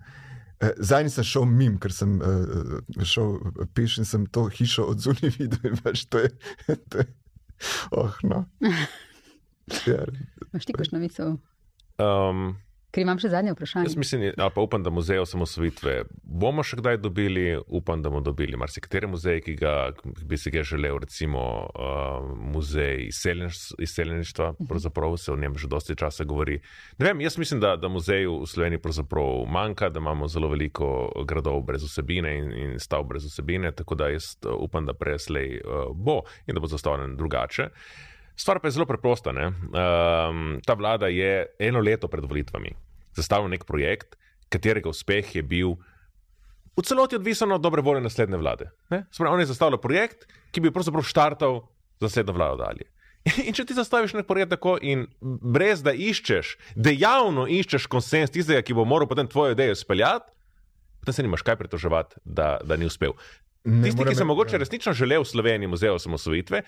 Zdaj 0.61 1.05
nisem 1.05 1.25
šel 1.25 1.45
mim, 1.51 1.77
ker 1.81 1.93
sem 1.93 2.17
uh, 2.21 2.79
šel 3.05 3.37
peš 3.77 3.99
in 4.03 4.09
sem 4.09 4.27
to 4.33 4.47
hišo 4.49 4.87
od 4.93 5.03
zunaj 5.05 5.35
videl. 5.39 5.77
Pač 5.85 6.07
to 6.09 6.25
je, 6.25 6.31
to 6.91 7.05
je, 7.05 7.09
oh, 7.93 8.23
no. 8.23 8.47
Ja. 9.83 10.05
Máš 10.55 10.69
ti 10.69 10.75
kakšno 10.77 11.01
misel? 11.03 11.33
Um, 11.99 12.55
Ker 12.95 13.03
imam 13.03 13.19
še 13.21 13.29
zadnje 13.33 13.53
vprašanje. 13.53 13.91
Jaz 13.91 13.97
mislim, 13.99 14.23
ali 14.31 14.53
pa 14.55 14.63
upam, 14.63 14.83
da 14.83 14.91
muzej 14.95 15.19
osamosvojitve 15.21 15.97
bomo 16.23 16.63
še 16.67 16.79
kdaj 16.81 17.01
dobili, 17.03 17.59
upam, 17.67 18.03
da 18.03 18.11
bomo 18.13 18.23
dobili 18.25 18.57
marsikateri 18.57 19.11
muzej, 19.11 19.43
ki, 19.45 19.57
ga, 19.61 19.75
ki 19.97 20.27
bi 20.29 20.39
si 20.41 20.53
ga 20.55 20.63
želel, 20.67 21.01
recimo 21.03 21.43
uh, 21.67 22.31
muzej 22.55 23.09
izseljeništva, 23.09 24.51
uh 24.51 24.57
mhm. 24.57 24.71
pravzaprav 24.71 25.17
se 25.21 25.33
o 25.33 25.37
njem 25.37 25.59
že 25.59 25.69
dosti 25.69 25.97
časa 25.97 26.25
govori. 26.25 26.61
Ne 26.99 27.11
vem, 27.11 27.21
jaz 27.21 27.39
mislim, 27.39 27.61
da, 27.61 27.77
da 27.77 27.89
muzej 27.89 28.27
v 28.27 28.47
Sloveniji 28.47 28.83
pravzaprav 28.83 29.45
manjka, 29.51 29.91
da 29.91 30.01
imamo 30.01 30.29
zelo 30.29 30.49
veliko 30.49 31.11
gradov 31.29 31.63
brez 31.67 31.85
osebine 31.85 32.37
in, 32.39 32.53
in 32.53 32.81
stav 32.81 33.05
brez 33.05 33.27
osebine, 33.27 33.73
tako 33.73 33.95
da 33.95 34.09
jaz 34.15 34.37
uh, 34.45 34.55
upam, 34.61 34.87
da 34.87 34.95
preslej 34.95 35.61
uh, 35.61 35.91
bo 35.95 36.23
in 36.47 36.55
da 36.55 36.61
bo 36.61 36.71
zastavljen 36.71 37.17
drugače. 37.17 37.71
Stvar 38.37 38.61
pa 38.61 38.69
je 38.69 38.77
zelo 38.77 38.87
preprosta. 38.87 39.33
Um, 39.33 40.61
ta 40.67 40.75
vlada 40.77 41.09
je 41.09 41.47
eno 41.59 41.81
leto 41.81 42.09
pred 42.09 42.25
volitvami 42.25 42.75
zastavil 43.17 43.51
nek 43.51 43.65
projekt, 43.69 44.17
katerega 44.53 44.93
uspeh 44.93 45.35
je 45.35 45.43
bil 45.43 45.77
v 46.77 46.85
celoti 46.85 47.17
odvisen 47.17 47.53
od 47.53 47.63
dobre 47.65 47.83
volje 47.83 48.05
naslednje 48.05 48.41
vlade. 48.41 48.69
Spravi, 49.11 49.33
on 49.33 49.41
je 49.41 49.49
zastavil 49.49 49.81
projekt, 49.81 50.29
ki 50.53 50.61
bi 50.61 50.73
pravzaprav 50.73 51.07
štartal 51.09 51.63
za 52.01 52.11
naslednjo 52.11 52.37
vlado 52.37 52.61
dalje. 52.61 52.91
In 53.49 53.57
če 53.57 53.65
ti 53.67 53.75
zastaviš 53.75 54.15
nek 54.15 54.29
projekt 54.29 54.53
tako 54.55 54.77
in 54.79 55.09
brez 55.21 55.81
da 55.83 55.91
iščeš, 55.91 56.53
dejavno 56.77 57.49
iščeš 57.51 57.89
konsens 57.91 58.31
tistega, 58.31 58.63
ki 58.63 58.77
bo 58.77 58.85
moral 58.87 59.09
potem 59.11 59.27
tvojo 59.27 59.57
idejo 59.57 59.75
speljati, 59.75 60.31
potem 61.01 61.17
se 61.17 61.25
nimaš 61.27 61.43
kaj 61.47 61.59
pritoževati, 61.65 62.21
da, 62.23 62.59
da 62.63 62.79
ni 62.79 62.87
uspel. 62.87 63.17
Ne 63.67 63.89
Tisti, 63.89 64.05
ki 64.07 64.15
se 64.15 64.29
mogoče 64.29 64.55
ja. 64.55 64.61
resnično 64.63 64.93
želijo 64.95 65.25
v 65.25 65.27
Sloveniji 65.33 65.73
muzeja 65.73 65.97
osamosvojitve, 65.97 66.61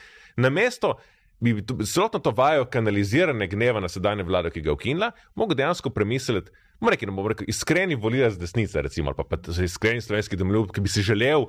na 0.43 0.51
mesto 0.51 0.97
bi 1.40 1.65
celotno 1.86 2.19
to 2.19 2.31
vajo 2.31 2.65
kanalizirane 2.65 3.47
gneva 3.48 3.81
na 3.81 3.89
sedanje 3.89 4.23
vlade, 4.27 4.51
ki 4.51 4.60
ga 4.60 4.70
je 4.70 4.74
ukinila, 4.74 5.10
mogel 5.35 5.56
dejansko 5.56 5.90
premisliti, 5.90 6.51
bomo 6.81 6.90
rekli, 6.90 7.10
bomo 7.10 7.28
rekli, 7.28 7.47
iskreni 7.48 7.94
volilec 7.94 8.39
desnice, 8.39 8.82
recimo, 8.82 9.10
ali 9.10 9.16
pa, 9.16 9.36
pa 9.36 9.62
iskreni 9.65 10.01
slovenski 10.01 10.36
domoljub, 10.36 10.73
ki 10.74 10.81
bi 10.81 10.89
si 10.89 11.02
želel 11.02 11.47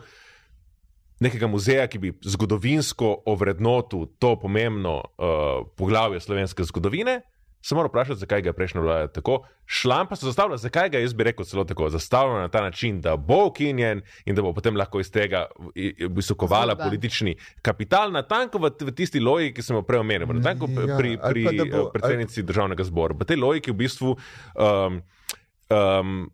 nekega 1.19 1.47
muzeja, 1.47 1.87
ki 1.87 1.99
bi 1.99 2.13
zgodovinsko 2.21 3.23
ovrednotil 3.25 4.05
to 4.19 4.35
pomembno 4.39 4.95
uh, 4.99 5.65
poglavje 5.77 6.19
slovenske 6.19 6.63
zgodovine, 6.63 7.21
se 7.61 7.75
mora 7.75 7.87
vprašati, 7.87 8.19
zakaj 8.19 8.41
ga 8.41 8.49
je 8.49 8.53
prejšnja 8.53 8.81
vlada 8.81 9.07
tako. 9.07 9.41
Šlam 9.65 10.07
pa 10.07 10.15
se 10.15 10.25
zastavlja, 10.25 10.57
zakaj 10.57 10.89
ga 10.89 10.97
je, 10.97 11.03
jaz 11.03 11.13
bi 11.13 11.23
rekel, 11.23 11.45
celo 11.45 11.63
tako 11.63 11.89
zastavljeno 11.89 12.39
na 12.39 12.47
ta 12.47 12.61
način, 12.61 13.01
da 13.01 13.15
bo 13.17 13.45
ukinjen 13.45 14.01
in 14.25 14.35
da 14.35 14.41
bo 14.41 14.53
potem 14.53 14.77
lahko 14.77 14.99
iz 14.99 15.11
tega 15.11 15.45
visokovala 16.09 16.75
politični 16.75 17.35
kapital, 17.61 18.11
na 18.11 18.23
tanko 18.23 18.57
v, 18.57 18.71
v 18.81 18.95
tisti 18.95 19.19
logiki, 19.19 19.59
ki 19.59 19.67
sem 19.67 19.75
jo 19.75 19.83
prej 19.83 19.99
omenil, 19.99 20.27
na 20.33 20.41
tanko 20.41 20.69
ja, 20.71 20.97
pri, 20.97 21.17
pri 21.17 21.47
predsednici 21.93 22.43
državnega 22.43 22.83
zbora. 22.83 23.17
V 23.19 23.27
tej 23.27 23.37
logiki 23.37 23.71
v 23.71 23.79
bistvu. 23.83 24.17
Um, 24.55 25.01
um, 25.69 26.29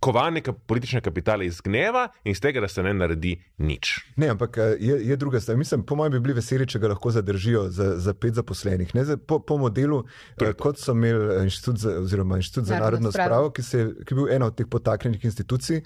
kovanje 0.00 0.42
politične 0.66 1.00
kapitale 1.00 1.46
iz 1.46 1.60
gneva 1.60 2.08
in 2.24 2.32
iz 2.32 2.40
tega, 2.40 2.60
da 2.60 2.68
se 2.68 2.82
ne 2.82 2.94
naredi 2.94 3.34
nič. 3.58 3.94
Ne, 4.16 4.28
ampak 4.28 4.58
eh, 4.58 4.76
je, 4.80 4.98
je 5.08 5.16
druga 5.16 5.40
stvar. 5.40 5.56
Mislim, 5.56 5.82
po 5.82 5.96
mojem, 5.96 6.12
bi 6.12 6.20
bili 6.20 6.38
veseli, 6.38 6.66
če 6.66 6.78
ga 6.78 6.92
lahko 6.94 7.10
zadržijo 7.10 7.68
za, 7.68 7.90
za 7.98 8.14
pet 8.14 8.34
zaposlenih. 8.38 8.94
Ne, 8.94 9.04
po, 9.18 9.40
po 9.40 9.58
modelu, 9.58 10.04
eh, 10.40 10.52
kot 10.58 10.78
so 10.78 10.94
imeli 10.94 11.34
eh, 11.34 11.44
inštitut 11.50 11.78
za, 11.82 11.96
inštitut 12.36 12.64
za 12.64 12.78
narodno 12.78 13.12
spravo, 13.12 13.50
ki, 13.50 13.62
se, 13.62 13.86
ki 14.04 14.14
je 14.14 14.20
bil 14.20 14.34
ena 14.34 14.52
od 14.52 14.58
teh 14.58 14.66
potaknjenih 14.70 15.24
institucij, 15.24 15.82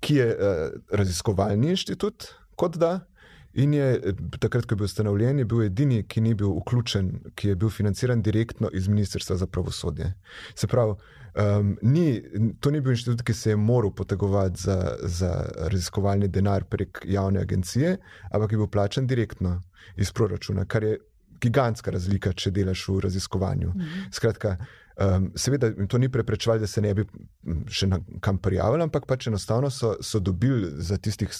ki 0.00 0.14
je 0.14 0.26
uh, 0.30 0.58
raziskovalni 0.94 1.72
inštitut, 1.74 2.28
kot 2.54 2.76
da. 2.78 3.00
In 3.58 3.72
je 3.74 4.12
takrat, 4.38 4.68
ko 4.68 4.76
je 4.76 4.78
bil 4.78 4.86
ustanovljen, 4.86 5.40
je 5.40 5.46
bil 5.48 5.64
edini, 5.64 6.02
ki 6.06 6.20
ni 6.22 6.34
bil 6.38 6.52
vključen, 6.60 7.08
ki 7.34 7.48
je 7.48 7.56
bil 7.58 7.72
financiran 7.74 8.22
direktno 8.22 8.68
iz 8.72 8.86
Ministrstva 8.88 9.36
za 9.40 9.48
pravosodje. 9.50 10.12
Se 10.54 10.68
pravi, 10.70 10.94
Um, 11.34 11.76
ni, 11.82 12.22
to 12.60 12.70
ni 12.70 12.80
bil 12.80 12.92
inštitut, 12.92 13.22
ki 13.22 13.34
se 13.34 13.50
je 13.50 13.56
moral 13.56 13.92
potegovati 13.94 14.62
za, 14.62 14.78
za 15.02 15.32
raziskovalni 15.70 16.28
denar 16.28 16.64
prek 16.64 17.02
javne 17.04 17.40
agencije, 17.40 17.96
ampak 18.30 18.52
je 18.52 18.58
bil 18.58 18.66
plačen 18.66 19.06
direktno 19.06 19.60
iz 19.96 20.12
proračuna, 20.12 20.64
kar 20.64 20.84
je 20.84 20.98
gigantska 21.40 21.90
razlika, 21.94 22.32
če 22.32 22.50
delaš 22.50 22.88
v 22.88 23.00
raziskovanju. 23.06 23.72
Mhm. 23.74 24.08
Skratka, 24.14 24.56
um, 24.96 25.30
seveda, 25.36 25.70
to 25.88 25.98
ni 25.98 26.08
preprečevalo, 26.08 26.64
da 26.64 26.66
se 26.66 26.82
ne 26.82 26.94
bi 26.94 27.04
še 27.70 27.86
na 27.90 28.00
kam 28.24 28.40
prijavili, 28.42 28.82
ampak 28.88 29.06
pač 29.06 29.28
enostavno 29.30 29.70
so, 29.70 29.94
so 30.02 30.20
dobili 30.20 30.72
za 30.82 30.98
tistih 30.98 31.30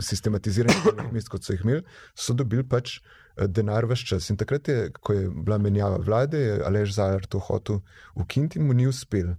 sistematiziranih 0.00 1.12
mest, 1.12 1.28
kot 1.32 1.44
so 1.44 1.52
jih 1.52 1.66
imeli, 1.66 1.84
so 2.14 2.36
dobili 2.36 2.64
pač. 2.64 2.98
Eh, 3.36 3.48
denar 3.48 3.84
vse 3.90 4.06
čas. 4.06 4.28
In 4.30 4.36
takrat, 4.38 4.68
je, 4.68 4.90
ko 5.02 5.12
je 5.12 5.28
bila 5.28 5.58
menjava 5.58 5.98
vlade, 5.98 6.38
je 6.38 6.58
Alež 6.64 6.92
Zajer 6.94 7.26
to 7.26 7.40
hotel 7.42 7.80
ukiniti 8.14 8.58
in 8.58 8.66
mu 8.66 8.74
ni 8.74 8.86
uspel. 8.86 9.34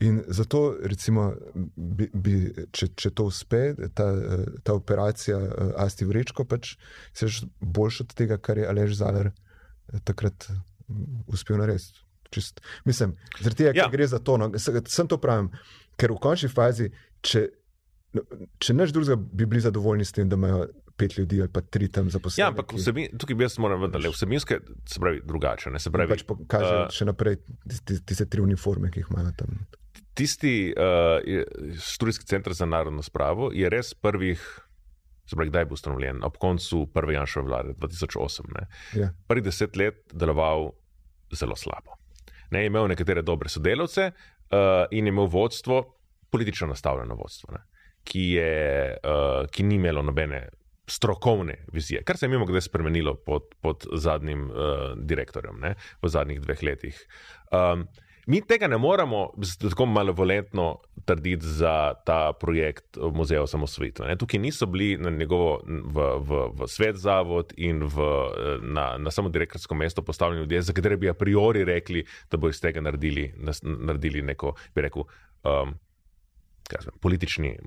In 0.00 0.22
zato, 0.28 0.76
recimo, 0.80 1.34
bi, 1.76 2.08
bi, 2.14 2.36
če, 2.72 2.88
če 2.96 3.12
to 3.12 3.26
uspe, 3.28 3.74
ta, 3.94 4.06
ta 4.64 4.76
operacija 4.76 5.36
eh, 5.36 5.74
Asti 5.84 6.08
Vrečko, 6.08 6.46
pač 6.48 6.76
se 7.12 7.28
že 7.28 7.50
boljš 7.60 8.00
od 8.06 8.16
tega, 8.16 8.40
kar 8.40 8.56
je 8.58 8.70
Alež 8.70 8.96
Zajer 9.02 9.28
eh, 9.28 10.00
takrat 10.04 10.48
mm, 10.88 11.28
uspel 11.28 11.60
narediti. 11.60 12.04
Čist, 12.32 12.64
mislim, 12.88 13.12
zaradi 13.38 13.60
tega, 13.60 13.76
ja. 13.84 13.90
gre 13.92 14.06
za 14.08 14.18
to. 14.18 14.34
No, 14.40 14.48
sem 14.58 15.06
to 15.08 15.20
pravim, 15.20 15.52
ker 16.00 16.10
v 16.10 16.18
končni 16.24 16.48
fazi, 16.50 16.88
če, 17.22 17.44
no, 18.16 18.24
če 18.58 18.74
neč 18.74 18.96
drugega, 18.96 19.20
bi 19.20 19.46
bili 19.46 19.62
zadovoljni 19.62 20.08
s 20.08 20.16
tem, 20.16 20.32
da 20.32 20.40
imajo 20.40 20.64
pet 20.96 21.18
ljudi 21.18 21.40
ali 21.40 21.52
pa 21.52 21.60
tri 21.60 21.88
tam 21.92 22.10
zaposleni. 22.10 22.44
Ja, 22.44 22.50
ampak 22.52 22.72
vsebin, 22.76 23.18
tukaj 23.18 23.36
bi 23.36 23.44
jaz 23.44 23.58
moral 23.62 23.80
vendarle 23.84 24.10
vsebinske, 24.12 24.60
se 24.88 25.00
pravi 25.00 25.20
drugače. 25.24 25.72
Ne, 25.74 25.80
se 25.82 25.92
pravi, 25.92 26.14
pač 26.14 26.24
pokaže 26.28 26.72
uh, 26.72 26.84
še 26.92 27.08
naprej 27.08 27.40
tiste, 27.68 27.98
tiste 28.08 28.28
tri 28.32 28.44
uniforme, 28.44 28.90
ki 28.92 29.04
jih 29.04 29.10
imajo 29.12 29.34
tam. 29.40 29.58
Tisti 30.16 30.54
uh, 30.72 31.18
študijski 31.84 32.28
center 32.28 32.56
za 32.56 32.68
narodno 32.68 33.04
spravo 33.04 33.50
je 33.54 33.68
res 33.72 33.92
prvih. 33.94 34.40
Zdaj, 35.26 35.48
kdaj 35.50 35.64
je 35.64 35.68
bil 35.68 35.74
ustanovljen? 35.74 36.22
Ob 36.24 36.36
koncu 36.38 36.84
prve 36.94 37.16
Janšove 37.16 37.48
vlade, 37.48 37.74
2008. 37.82 38.58
Ja. 39.00 39.10
Prvi 39.26 39.42
deset 39.42 39.76
let 39.76 40.04
deloval 40.14 40.70
zelo 41.34 41.56
slabo. 41.58 41.98
Ne, 42.54 42.62
imel 42.68 42.86
nekatere 42.86 43.24
dobre 43.26 43.50
sodelavce 43.50 44.12
uh, 44.12 44.84
in 44.94 45.10
imel 45.10 45.26
vodstvo, 45.26 45.82
politično 46.30 46.70
nastavljeno 46.70 47.16
vodstvo, 47.18 47.50
ne, 47.56 47.64
ki, 48.06 48.22
je, 48.38 48.52
uh, 49.02 49.48
ki 49.50 49.66
ni 49.66 49.80
imelo 49.80 50.04
nobene 50.06 50.44
strokovne 50.86 51.64
vizije, 51.72 52.02
kar 52.04 52.16
se 52.16 52.26
je 52.26 52.30
mimo 52.30 52.46
grede 52.46 52.60
spremenilo 52.60 53.14
pod, 53.14 53.54
pod 53.60 53.86
zadnjim 53.92 54.50
uh, 54.50 54.56
direktorjem 54.96 55.60
ne, 55.60 55.74
v 56.02 56.08
zadnjih 56.08 56.40
dveh 56.40 56.62
letih. 56.62 57.06
Um, 57.50 57.86
mi 58.26 58.40
tega 58.42 58.66
ne 58.66 58.78
moremo 58.78 59.30
tako 59.60 59.86
malovolentno 59.86 60.78
trditi 61.04 61.46
za 61.46 61.94
ta 62.06 62.32
projekt 62.40 62.98
Muzeja 63.12 63.42
osamosvojitve. 63.42 64.16
Tukaj 64.18 64.40
niso 64.40 64.66
bili 64.66 64.96
na 64.98 65.10
njegovo 65.10 65.60
v, 65.66 66.06
v, 66.18 66.40
v 66.58 66.68
svet 66.68 66.96
zavod 66.96 67.52
in 67.56 67.82
v, 67.86 68.08
na, 68.62 68.96
na 68.98 69.10
samo 69.10 69.28
direktorsko 69.28 69.74
mesto 69.74 70.02
postavljeni 70.02 70.42
ljudje, 70.42 70.62
za 70.62 70.72
katere 70.72 70.96
bi 70.96 71.08
a 71.08 71.14
priori 71.14 71.64
rekli, 71.64 72.04
da 72.30 72.36
bo 72.36 72.48
iz 72.48 72.60
tega 72.60 72.80
naredili, 72.80 73.32
naredili 73.62 74.22
neko, 74.22 74.54
bi 74.74 74.82
rekel. 74.82 75.06
Um, 75.44 75.78
Kažem, 76.66 76.92
politični 77.00 77.58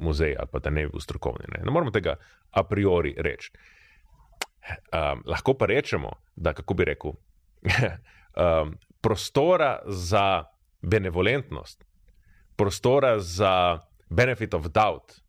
muzej, 0.00 0.36
ali 0.38 0.48
pa 0.52 0.58
da 0.58 0.70
ne 0.70 0.86
bi 0.86 0.92
bil 0.92 1.00
strokovni. 1.00 1.50
Ne, 1.54 1.62
ne 1.64 1.70
moramo 1.70 1.90
tega 1.94 2.16
a 2.50 2.64
priori 2.64 3.14
reči. 3.18 3.52
Um, 4.92 5.22
lahko 5.26 5.54
pa 5.54 5.66
rečemo, 5.66 6.12
da, 6.36 6.52
kako 6.52 6.74
bi 6.74 6.84
rekel, 6.84 7.12
um, 8.36 8.74
prostora 9.00 9.78
za 9.86 10.44
benevolentnost, 10.82 11.84
prostora 12.56 13.18
za 13.18 13.80
benefit 14.10 14.54
of 14.54 14.68
doubt, 14.68 15.20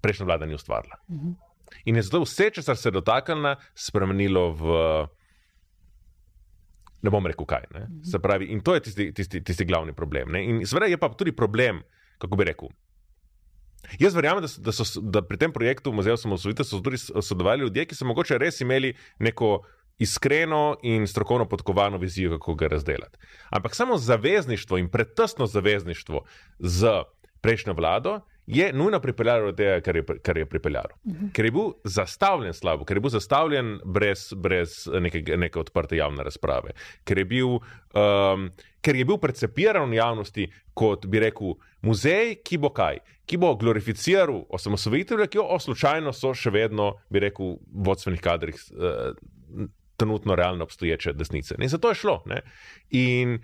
prejšnja 0.00 0.26
vlada 0.26 0.46
ni 0.46 0.54
ustvarila. 0.54 0.96
Mhm. 1.10 1.32
In 1.84 1.96
je 1.96 2.02
zato 2.02 2.22
vse, 2.22 2.50
če 2.54 2.62
se 2.62 2.76
je 2.88 2.92
dotaknila, 2.92 3.56
spremenilo 3.74 4.50
v. 4.52 4.78
Ne 7.04 7.12
bom 7.12 7.26
rekel, 7.26 7.46
kaj. 7.48 7.66
Mhm. 7.72 8.02
Se 8.08 8.18
pravi, 8.18 8.52
in 8.52 8.60
to 8.60 8.74
je 8.74 8.80
tisti, 8.80 9.12
tisti, 9.12 9.42
tisti 9.44 9.64
glavni 9.64 9.92
problem. 9.92 10.32
Ne? 10.32 10.44
In 10.44 10.62
seveda 10.66 10.86
je 10.86 11.00
pa 11.00 11.08
tudi 11.08 11.32
problem, 11.36 11.82
kako 12.18 12.36
bi 12.36 12.44
rekel. 12.48 12.68
Jaz 13.98 14.14
verjamem, 14.14 14.44
da, 14.44 14.48
da, 14.58 14.72
da 15.10 15.22
pri 15.22 15.38
tem 15.38 15.52
projektu 15.52 15.92
Muzeja 15.92 16.14
osamosvojitve 16.14 16.64
so 16.64 16.80
tudi 16.80 16.98
sodelovali 16.98 17.66
ljudje, 17.66 17.86
ki 17.86 17.98
so 17.98 18.08
mogoče 18.08 18.38
res 18.38 18.60
imeli 18.64 18.94
neko 19.18 19.62
iskreno 19.98 20.76
in 20.82 21.06
strokovno 21.06 21.48
podkovano 21.48 21.98
vizijo, 21.98 22.38
kako 22.38 22.54
ga 22.54 22.68
razdelati. 22.68 23.18
Ampak 23.50 23.74
samo 23.74 23.98
zavezništvo 23.98 24.78
in 24.78 24.88
predtesno 24.90 25.46
zavezništvo 25.46 26.24
z 26.58 27.02
prejšnjo 27.44 27.74
vlado 27.76 28.20
je 28.46 28.72
nujno 28.72 29.00
pripeljalo 29.00 29.52
do 29.52 29.56
tega, 29.56 29.80
kar 29.80 29.96
je, 29.96 30.04
kar 30.22 30.38
je 30.38 30.46
pripeljalo. 30.46 30.96
Uh 31.04 31.12
mhm. 31.12 31.24
-huh. 31.24 31.32
Ker 31.32 31.44
je 31.44 31.50
bil 31.50 31.72
zastavljen 31.84 32.54
slabo, 32.54 32.84
ker 32.84 32.96
je 32.96 33.00
bil 33.00 33.10
zastavljen 33.10 33.80
brez, 33.84 34.32
brez 34.36 34.70
neke, 35.00 35.36
neke 35.36 35.58
odprte 35.58 35.96
javne 35.96 36.24
razprave, 36.24 36.70
ker 37.04 37.18
je 37.18 37.24
bil. 37.24 37.58
Um, 37.94 38.50
Ker 38.84 38.96
je 38.96 39.04
bil 39.04 39.16
percepiran 39.16 39.90
v 39.90 39.94
javnosti 39.94 40.42
kot, 40.74 41.06
bi 41.06 41.20
rekel, 41.20 41.54
muzej, 41.80 42.34
ki 42.44 42.58
bo 42.58 42.68
kaj, 42.68 42.98
ki 43.26 43.38
bo 43.40 43.54
glorificiral 43.56 44.42
osamosvojitelje, 44.48 45.26
ki 45.26 45.38
jo 45.38 45.56
slučajno 45.60 46.12
so 46.12 46.34
še 46.34 46.50
vedno, 46.50 46.90
bi 47.08 47.22
rekel, 47.24 47.56
v 47.64 47.86
vodstvenih 47.86 48.20
kadrih 48.20 48.54
uh, 48.54 49.16
trenutno 49.96 50.34
realno 50.34 50.64
obstoječe 50.64 51.12
desnice. 51.12 51.54
In 51.58 51.68
zato 51.68 51.88
je 51.88 51.94
šlo. 51.94 52.22
In, 52.90 53.38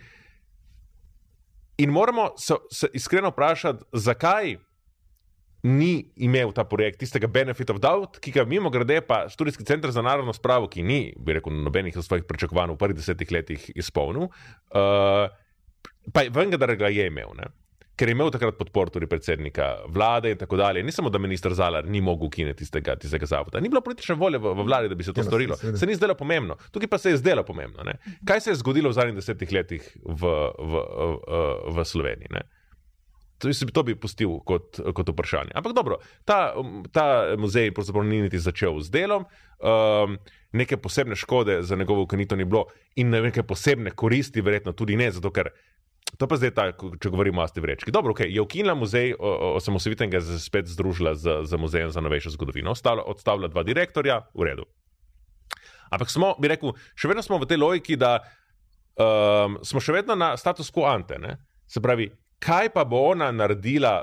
in 1.81 1.91
moramo 1.91 2.31
se, 2.37 2.55
se 2.71 2.91
iskreno 2.95 3.33
vprašati, 3.33 3.85
zakaj 3.93 4.57
ni 5.63 6.13
imel 6.17 6.53
ta 6.57 6.65
projekt 6.65 7.01
tistega 7.01 7.29
benefit 7.29 7.71
of 7.71 7.81
doubt, 7.81 8.19
ki 8.21 8.33
ga 8.33 8.45
mimo 8.49 8.71
grede 8.73 9.01
pa 9.05 9.27
študijski 9.29 9.65
center 9.69 9.93
za 9.93 10.03
narodno 10.03 10.33
spravo, 10.33 10.69
ki 10.73 10.83
ni, 10.83 11.01
bi 11.17 11.37
rekel, 11.37 11.53
nobenih 11.65 11.97
svojih 12.01 12.25
pričakovanj 12.29 12.73
v 12.73 12.81
prvih 12.81 12.97
desetih 12.97 13.33
letih 13.33 13.67
izpolnil, 13.77 14.31
uh, 14.31 15.29
pa 16.13 16.25
vendar 16.33 16.77
ga 16.81 16.89
je 16.89 17.07
imel. 17.13 17.35
Ne? 17.37 17.51
Ker 18.01 18.09
je 18.09 18.17
imel 18.17 18.31
takrat 18.33 18.57
podporo 18.57 18.91
tudi 18.91 19.07
predsednika 19.07 19.67
vlade 19.93 20.31
in 20.33 20.39
tako 20.41 20.57
dalje. 20.57 20.83
Ni 20.83 20.93
samo, 20.93 21.11
da 21.13 21.19
ministr 21.21 21.53
Zalar 21.55 21.85
ni 21.85 22.01
mogel 22.01 22.31
ukiniti 22.31 22.63
tistega, 22.63 22.95
tistega 22.97 23.27
zavoda. 23.29 23.61
Ni 23.61 23.69
bilo 23.69 23.83
politične 23.85 24.17
volje 24.17 24.41
v, 24.41 24.55
v 24.57 24.65
vladi, 24.65 24.89
da 24.89 24.97
bi 24.97 25.05
se 25.05 25.13
to 25.13 25.21
ja, 25.21 25.27
storilo. 25.29 25.59
Se 25.61 25.87
ni 25.87 25.97
zdelo 25.99 26.17
pomembno. 26.17 26.57
Tukaj 26.73 26.89
pa 26.89 26.99
se 26.99 27.13
je 27.13 27.19
zdelo 27.21 27.45
pomembno. 27.45 27.85
Ne? 27.85 27.99
Kaj 28.25 28.41
se 28.41 28.55
je 28.55 28.61
zgodilo 28.63 28.89
v 28.89 28.97
zadnjih 28.97 29.21
desetih 29.21 29.53
letih 29.53 29.91
v, 30.01 30.33
v, 30.57 30.85
v, 31.29 31.45
v 31.77 31.85
Sloveniji? 31.85 32.33
Ne? 32.33 32.47
To 33.41 33.49
bi, 33.49 33.73
to 33.73 33.85
bi 33.89 33.97
pustil 33.97 34.39
kot, 34.49 34.81
kot 34.97 35.13
vprašanje. 35.13 35.53
Ampak 35.57 35.77
dobro, 35.77 36.01
ta, 36.29 36.53
ta 36.93 37.05
muzej 37.41 37.73
pravzaprav 37.77 38.05
ni 38.09 38.23
niti 38.25 38.41
začel 38.41 38.81
z 38.85 38.93
delom, 38.93 39.25
um, 39.61 40.17
neke 40.53 40.77
posebne 40.81 41.17
škode 41.17 41.63
za 41.65 41.77
njegovo 41.77 42.05
ukinitev 42.09 42.41
ni 42.41 42.45
bilo 42.45 42.67
in 43.01 43.13
neke 43.13 43.43
posebne 43.43 43.93
koristi, 43.97 44.45
verjetno 44.45 44.73
tudi 44.77 44.97
ne, 44.97 45.09
zato 45.13 45.33
ker 45.33 45.53
To 46.19 46.27
pa 46.27 46.37
zdaj, 46.41 46.51
ta, 46.57 46.65
če 46.75 47.13
govorimo 47.13 47.41
o 47.41 47.45
Asti 47.45 47.63
Vrečki. 47.63 47.93
Dobro, 47.95 48.15
okay, 48.15 48.29
je 48.33 48.43
ukinila 48.43 48.75
muzej 48.75 49.15
osamosvojitvenega, 49.19 50.21
se 50.25 50.39
spet 50.43 50.69
združila 50.69 51.15
z, 51.15 51.43
z 51.47 51.61
muzejem 51.61 51.93
za 51.95 52.03
novejšo 52.03 52.35
zgodovino, 52.35 52.75
odstavila 52.75 53.49
dva 53.49 53.63
direktorja, 53.67 54.25
v 54.35 54.49
redu. 54.51 54.67
Ampak 55.91 56.11
smo, 56.11 56.35
bi 56.39 56.51
rekel, 56.51 56.75
še 56.95 57.11
vedno 57.11 57.23
smo 57.23 57.41
v 57.43 57.49
tej 57.51 57.59
logiki, 57.59 57.99
da 57.99 58.19
um, 58.95 59.59
smo 59.67 59.83
še 59.83 59.95
vedno 60.01 60.15
na 60.19 60.33
status 60.39 60.71
quo 60.75 60.87
ante. 60.91 61.19
Ne? 61.19 61.37
Se 61.71 61.83
pravi, 61.83 62.09
kaj 62.43 62.71
pa 62.75 62.87
bo 62.89 63.03
ona 63.11 63.31
naredila 63.35 63.99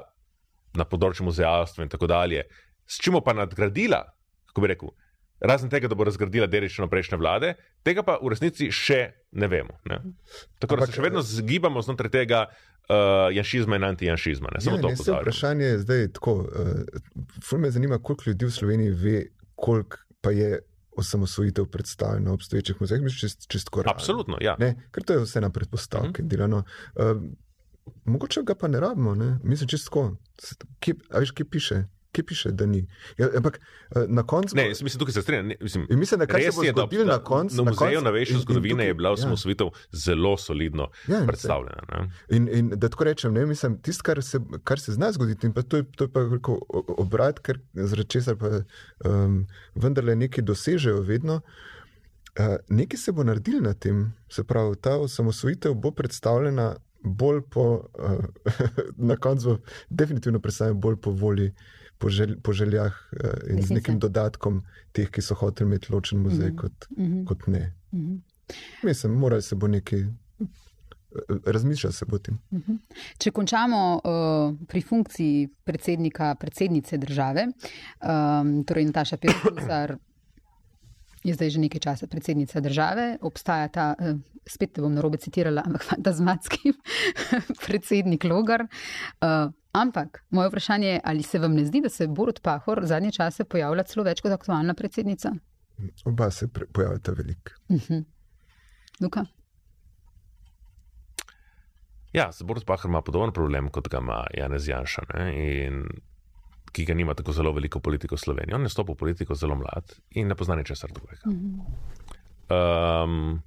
na 0.78 0.86
področju 0.86 1.26
muzealstva 1.28 1.86
in 1.86 1.92
tako 1.92 2.10
dalje, 2.12 2.44
s 2.88 3.00
čim 3.04 3.18
pa 3.24 3.34
nadgradila, 3.36 4.04
kako 4.52 4.64
bi 4.64 4.72
rekel, 4.72 4.92
razen 5.40 5.70
tega, 5.70 5.88
da 5.88 5.96
bo 5.96 6.06
razgradila 6.08 6.48
dediščino 6.48 6.88
prejšnje 6.92 7.20
vlade, 7.20 7.54
tega 7.86 8.04
pa 8.06 8.18
v 8.22 8.34
resnici 8.34 8.70
še 8.74 9.02
ne 9.38 9.50
vemo. 9.52 9.78
Ne? 9.90 10.00
Tako 10.62 10.80
da 10.82 10.88
se 10.88 10.98
še 10.98 11.06
vedno 11.06 11.24
zgibamo 11.26 11.82
znotraj 11.86 12.14
tega 12.14 12.46
uh, 12.48 13.28
janšizma 13.36 13.80
in 13.80 13.88
antijanšizma. 13.92 14.54
Ne? 14.56 14.64
Samo 14.64 14.80
ja, 14.80 14.88
to 14.88 15.12
je 15.12 15.20
vprašanje. 15.22 15.74
Zdaj, 15.84 16.08
tako, 16.18 16.40
uh, 16.48 17.60
me 17.60 17.72
zanima, 17.72 18.00
koliko 18.00 18.30
ljudi 18.32 18.50
v 18.50 18.56
Sloveniji 18.60 18.98
ve, 19.04 19.20
koliko 19.56 20.04
pa 20.22 20.36
je. 20.36 20.58
Osamosvojitev 20.98 21.68
predstavljeno 21.70 22.32
v 22.32 22.34
obstoječih 22.34 22.80
muzejih, 22.82 23.04
mislim, 23.06 23.20
čist, 23.20 23.44
čist 23.54 23.68
Absolutno, 23.86 24.40
ja. 24.42 24.56
Ne, 24.58 24.72
ker 24.90 25.04
to 25.06 25.14
je 25.14 25.28
vse 25.28 25.44
na 25.46 25.52
predpostavki. 25.54 26.24
Uh 26.24 26.28
-huh. 26.28 26.64
uh, 26.96 27.22
mogoče 28.06 28.42
ga 28.42 28.56
pa 28.56 28.68
ne 28.68 28.80
rabimo, 28.80 29.14
ne? 29.16 29.38
mislim, 29.44 29.70
čistko. 29.70 30.16
Kje, 30.80 30.96
veš, 31.14 31.32
kje 31.32 31.46
piše? 31.46 31.84
Kje 32.18 32.24
piše, 32.26 32.52
da 32.52 32.66
ni? 32.66 32.88
Ja, 33.18 33.28
ampak 33.38 33.60
eh, 33.96 34.06
na 34.08 34.24
koncu. 34.24 34.56
Ne, 34.56 34.68
jaz 34.68 34.82
mislim, 34.82 35.00
tukaj 35.00 35.14
se 35.14 35.22
strinjam. 35.22 35.52
Mislim, 35.62 35.88
mislim, 35.90 36.20
da 36.20 36.40
se 36.40 36.52
bo 36.56 36.64
zgodilo 36.82 37.06
na 37.06 37.20
koncu. 37.20 37.56
Na 37.56 37.64
muzeju 37.64 38.02
novejše 38.02 38.34
zgodovine 38.34 38.86
je 38.86 38.94
bila 38.94 39.12
osamosvojitev 39.12 39.68
ja. 39.68 39.72
zelo 39.92 40.38
solidno 40.38 40.90
ja, 41.08 41.24
predstavljena. 41.28 42.10
In, 42.30 42.50
in 42.52 42.70
da 42.70 42.90
tako 42.90 43.04
rečem, 43.04 43.34
ne, 43.34 43.46
mislim, 43.46 43.78
tisto, 43.82 44.04
kar, 44.04 44.20
kar 44.64 44.80
se 44.80 44.92
zna 44.92 45.12
zgoditi, 45.12 45.48
in 45.48 45.54
to 45.54 45.78
je, 45.78 45.84
to 45.92 46.04
je 46.04 46.12
pa 46.12 46.26
obrat, 46.98 47.40
ker 47.40 47.60
zaradi 47.74 48.10
česar 48.10 48.36
pa 48.36 48.50
um, 49.06 49.46
vendarle 49.76 50.16
nekaj 50.16 50.44
dosežejo 50.44 51.02
vedno. 51.02 51.42
Uh, 52.40 52.56
nekaj 52.70 52.98
se 52.98 53.12
bo 53.12 53.24
naredilo 53.24 53.62
na 53.62 53.74
tem, 53.74 54.14
se 54.30 54.44
pravi, 54.44 54.76
ta 54.82 54.98
osamosvojitev 54.98 55.74
bo 55.74 55.92
predstavljena 55.92 56.76
bolj 57.04 57.42
po, 57.50 57.90
uh, 58.00 58.26
na 59.10 59.16
koncu, 59.16 59.60
definitivno 59.90 60.40
predstavljena 60.40 60.80
bolj 60.80 60.96
po 61.02 61.12
volji 61.12 61.54
po, 61.98 62.10
žel, 62.10 62.36
po 62.44 62.54
željah 62.54 62.94
uh, 62.94 63.30
in 63.50 63.62
z 63.64 63.78
nekim 63.80 64.00
dodatkom 64.00 64.64
teh, 64.92 65.10
ki 65.12 65.22
so 65.22 65.36
hoteli 65.36 65.68
imeti 65.68 65.94
ločen 65.94 66.20
muzej, 66.20 66.52
mm 66.52 66.56
-hmm. 66.56 66.62
kot, 66.62 66.88
mm 66.98 67.06
-hmm. 67.06 67.26
kot 67.26 67.48
ne. 67.48 67.74
Mm 67.92 68.00
-hmm. 68.00 68.20
Mislim, 68.84 69.14
morali 69.14 69.42
se 69.42 69.56
bo 69.56 69.68
nekaj. 69.68 70.06
Razmišlja 71.46 71.92
se 71.92 72.06
o 72.12 72.18
tem. 72.18 72.38
Mhm. 72.52 72.76
Če 73.18 73.32
končamo 73.32 74.02
uh, 74.04 74.68
pri 74.68 74.82
funkciji 74.82 75.50
predsednika, 75.64 76.36
predsednice 76.36 76.98
države, 76.98 77.48
um, 77.48 78.64
torej 78.64 78.86
Nataša 78.86 79.18
Pirkar 79.18 79.98
je 81.24 81.34
zdaj 81.34 81.50
že 81.50 81.60
nekaj 81.60 81.80
časa 81.80 82.08
predsednica 82.08 82.60
države, 82.60 83.18
obstaja 83.22 83.68
ta, 83.68 83.96
uh, 84.00 84.20
spet 84.48 84.74
te 84.74 84.82
bom 84.82 84.94
na 84.94 85.02
robe 85.02 85.18
citirala, 85.18 85.64
ampak 85.66 85.84
fantazmatski 85.92 86.74
predsednik 87.66 88.24
Logar. 88.24 88.68
Ampak 89.78 90.24
moje 90.30 90.50
vprašanje 90.50 90.88
je, 90.88 91.00
ali 91.04 91.24
se 91.24 91.40
vam 91.40 91.54
ne 91.54 91.66
zdi, 91.66 91.82
da 91.82 91.90
se 91.90 92.08
Borod 92.08 92.40
Pahor 92.42 92.82
zadnje 92.84 93.12
čase 93.12 93.46
pojavlja 93.46 93.84
celo 93.84 94.06
več 94.08 94.22
kot 94.26 94.34
aktualna 94.34 94.74
predsednica? 94.74 95.32
Oba 96.06 96.32
se 96.32 96.48
pojavljata 96.50 97.12
veliko. 97.12 97.52
Uh 97.70 97.76
mhm. 97.76 97.94
-huh. 97.94 98.04
Luka. 99.02 99.26
Ja, 102.14 102.32
Borod 102.44 102.66
Pahor 102.66 102.90
ima 102.90 103.02
podoben 103.02 103.34
problem, 103.34 103.70
kot 103.70 103.88
ga 103.88 103.98
ima 103.98 104.24
Janez 104.34 104.68
Janša, 104.68 105.02
ne? 105.14 105.34
in 105.36 105.84
ki 106.72 106.86
ga 106.86 106.94
nima 106.94 107.14
tako 107.14 107.32
zelo 107.34 107.52
veliko 107.52 107.80
politiko 107.80 108.16
v 108.16 108.20
Sloveniji. 108.20 108.56
On 108.56 108.62
je 108.62 108.70
stopil 108.70 108.94
v 108.94 108.98
politiko 108.98 109.36
zelo 109.36 109.56
mlad 109.56 109.94
in 110.10 110.28
ne 110.28 110.36
pozna 110.36 110.56
ničesar 110.56 110.92
drugega. 110.92 111.22
Uh 111.26 111.34
-huh. 111.34 113.04
um, 113.04 113.42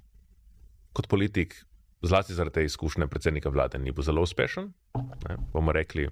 kot 0.93 1.07
politik 1.07 1.65
zlasti 2.01 2.33
zaradi 2.33 2.53
te 2.53 2.63
izkušnje 2.65 3.07
predsednika 3.07 3.49
vlade, 3.49 3.79
ni 3.79 3.91
bil 3.91 4.03
zelo 4.03 4.21
uspešen. 4.21 4.71
Ne, 5.27 5.37
bomo 5.53 5.71
rekli, 5.71 6.09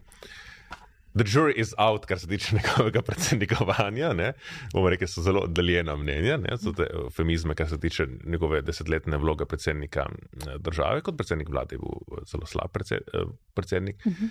the 1.16 1.24
jury 1.24 1.54
is 1.56 1.74
out, 1.78 2.06
kar 2.06 2.20
se 2.20 2.28
tiče 2.28 2.56
njegovega 2.60 3.02
predsednikovanja. 3.02 4.14
Ne, 4.14 4.34
bomo 4.74 4.90
rekli, 4.90 5.08
so 5.08 5.22
zelo 5.22 5.42
oddaljena 5.48 5.96
mnenja, 5.96 6.38
ne, 6.38 6.58
so 6.58 6.74
te 6.74 6.88
eufemizme, 6.94 7.56
kar 7.56 7.70
se 7.70 7.80
tiče 7.80 8.08
njegove 8.26 8.62
desetletne 8.62 9.18
vloge 9.18 9.46
predsednika 9.46 10.06
eh, 10.10 10.58
države. 10.60 11.02
Kot 11.02 11.18
predsednik 11.18 11.50
vlade 11.50 11.76
je 11.76 11.80
bil 11.80 12.24
zelo 12.26 12.46
slab 12.46 12.78
eh, 12.92 13.24
predsednik. 13.54 14.06
Uh 14.06 14.14
-huh. 14.14 14.30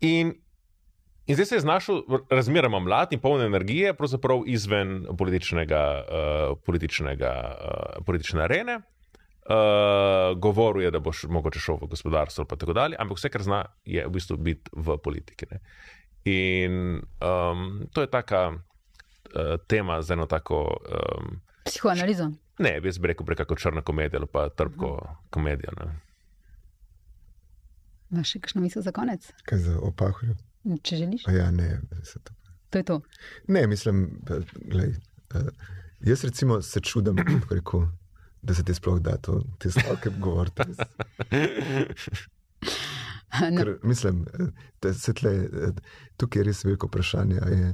In 0.00 0.34
In 1.26 1.34
zdaj 1.34 1.46
se 1.46 1.54
je 1.54 1.60
znašel 1.60 2.02
razmeroma 2.30 2.78
mlad 2.78 3.12
in 3.12 3.20
poln 3.20 3.42
energije, 3.42 3.94
pravzaprav 3.94 4.42
izven 4.46 5.04
političnega, 5.18 5.82
uh, 6.02 6.58
političnega, 6.66 7.58
uh, 7.60 8.04
politične 8.06 8.42
arene. 8.42 8.80
Uh, 9.42 10.38
govoril 10.38 10.84
je, 10.84 10.90
da 10.90 11.00
boš 11.02 11.24
mogoče 11.24 11.58
šel 11.58 11.80
v 11.80 11.86
gospodarstvo, 11.90 12.44
in 12.50 12.58
tako 12.58 12.72
dalje, 12.72 12.96
ampak 12.98 13.18
vse, 13.18 13.28
kar 13.28 13.42
zna, 13.42 13.64
je 13.84 14.04
v 14.06 14.10
bistvu 14.14 14.36
biti 14.36 14.70
v 14.72 14.94
politiki. 15.02 15.46
Ne? 15.50 15.58
In 16.30 17.02
um, 17.18 17.88
to 17.92 18.00
je 18.00 18.10
taka 18.10 18.52
uh, 18.52 19.58
tema 19.66 20.02
za 20.02 20.14
eno 20.14 20.26
tako. 20.26 20.76
Um, 20.86 21.40
Psihoanalizo. 21.64 22.30
Ne, 22.58 22.80
bi 22.80 22.88
jaz 22.88 22.98
bi 22.98 23.10
rekel, 23.10 23.26
preko 23.26 23.56
črna 23.56 23.82
komedija 23.82 24.20
ali 24.20 24.28
pa 24.32 24.48
trpko 24.48 24.86
uh 24.86 24.98
-huh. 24.98 25.16
komedija. 25.30 25.72
Ne? 25.80 26.00
Imaš 28.10 28.30
še 28.30 28.40
kakšno 28.40 28.60
misel 28.60 28.82
za 28.82 28.92
konec? 28.92 29.32
Kaj 29.44 29.58
za 29.58 29.78
opahuljo? 29.80 30.34
Če 30.82 30.96
želiš. 30.96 31.26
A 31.28 31.32
ja, 31.32 31.50
ne, 31.50 31.80
to. 32.24 32.32
To 32.70 32.78
je 32.78 32.84
to. 32.84 33.00
Ne, 33.48 33.66
mislim, 33.66 34.20
glej, 34.54 34.88
uh, 35.34 35.40
jaz 36.00 36.24
recimo 36.24 36.62
se 36.62 36.80
čudim, 36.80 37.16
kako 37.16 37.54
rekel, 37.54 37.86
da 38.42 38.54
se 38.54 38.64
ti 38.64 38.74
sploh 38.74 39.00
da 39.00 39.16
to, 39.16 39.42
te 39.58 39.70
stavke 39.70 40.10
govoriti. 40.24 40.62
Ker, 43.58 43.78
mislim, 43.82 44.26
da 44.82 44.94
se 44.94 45.14
tle, 45.14 45.48
tukaj 46.16 46.40
je 46.40 46.44
res 46.44 46.64
veliko 46.64 46.86
vprašanje. 46.86 47.34
Je, 47.34 47.72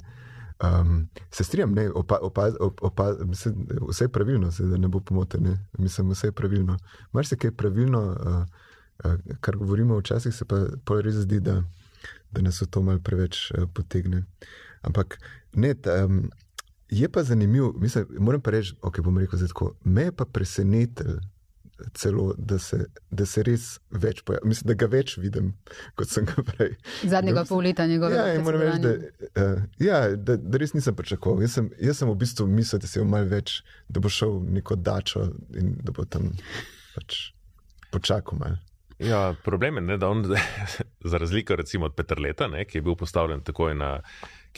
um, 0.62 1.08
se 1.30 1.44
strinjam, 1.44 1.72
ne, 1.74 1.88
opa, 1.90 2.18
opa, 2.22 2.50
opa, 2.60 3.14
mislim, 3.24 3.66
vse 3.88 4.04
je 4.04 4.08
pravilno, 4.08 4.52
se, 4.52 4.66
da 4.66 4.76
ne 4.76 4.88
bo 4.88 5.00
pomote. 5.00 5.40
Ne. 5.40 5.56
Mislim, 5.78 6.10
vse 6.10 6.26
je 6.26 6.32
pravilno. 6.32 6.78
Mar 7.12 7.26
se 7.26 7.36
kaj 7.36 7.56
pravilno, 7.56 8.02
uh, 8.06 8.44
uh, 9.04 9.36
kar 9.40 9.56
govorimo 9.56 9.98
včasih, 9.98 10.34
se 10.34 10.44
pa 10.44 11.00
res 11.02 11.14
zdi, 11.14 11.40
da, 11.40 11.62
da 12.30 12.42
nas 12.42 12.62
to 12.70 12.82
malo 12.82 13.00
preveč 13.04 13.50
uh, 13.50 13.64
potegne. 13.74 14.24
Ampak 14.82 15.18
ne. 15.54 15.74
Ta, 15.74 16.04
um, 16.04 16.28
Je 16.90 17.08
pa 17.08 17.22
zanimivo, 17.22 17.72
mislim, 17.76 18.06
moram 18.18 18.40
pa 18.40 18.50
reči, 18.50 18.74
okay, 18.82 19.04
bom 19.04 19.18
rekel 19.18 19.38
zdaj 19.38 19.48
tako. 19.52 19.74
Me 19.84 20.08
je 20.08 20.12
pa 20.12 20.24
presenetilo, 20.24 21.18
celo, 21.94 22.34
da 22.38 22.58
se, 22.58 22.84
da 23.10 23.26
se 23.26 23.42
res 23.42 23.66
več 23.90 24.22
pojavlja. 24.26 24.48
Mislim, 24.48 24.68
da 24.70 24.76
ga 24.80 24.88
več 24.90 25.16
vidim, 25.20 25.52
kot 25.98 26.10
sem 26.10 26.26
ga 26.28 26.42
prej. 26.50 26.74
Zadnjega 27.06 27.44
pol 27.48 27.62
leta 27.68 27.86
njegovega. 27.86 28.26
Ja, 28.32 28.42
moram 28.42 28.64
reči, 28.64 28.80
da, 28.84 28.94
uh, 29.28 29.60
ja, 29.82 30.00
da, 30.16 30.36
da 30.36 30.60
res 30.60 30.74
nisem 30.74 30.96
pričakoval. 30.98 31.44
Jaz 31.46 31.58
sem, 31.58 31.70
jaz 31.82 32.00
sem 32.00 32.10
v 32.10 32.16
bistvu 32.18 32.48
mislil, 32.50 32.82
da 32.82 32.90
se 32.90 33.00
je 33.00 33.06
malo 33.08 33.30
več, 33.30 33.60
da 33.88 34.02
bo 34.02 34.12
šel 34.12 34.40
neko 34.58 34.78
dačo 34.80 35.28
in 35.60 35.76
da 35.84 35.94
bo 35.94 36.06
tam 36.08 36.32
pač 36.96 37.28
počakal 37.94 38.40
malo. 38.40 38.58
Ja, 38.98 39.30
problem 39.44 39.78
je, 39.78 39.84
ne, 39.92 39.96
da 40.00 40.08
on, 40.10 40.24
za 41.10 41.18
razliko 41.18 41.56
recimo 41.56 41.86
od 41.86 41.94
Petrleta, 41.94 42.48
ne, 42.50 42.64
ki 42.66 42.80
je 42.80 42.82
bil 42.82 42.98
postavljen 42.98 43.44
takoj 43.46 43.76
na, 43.78 44.00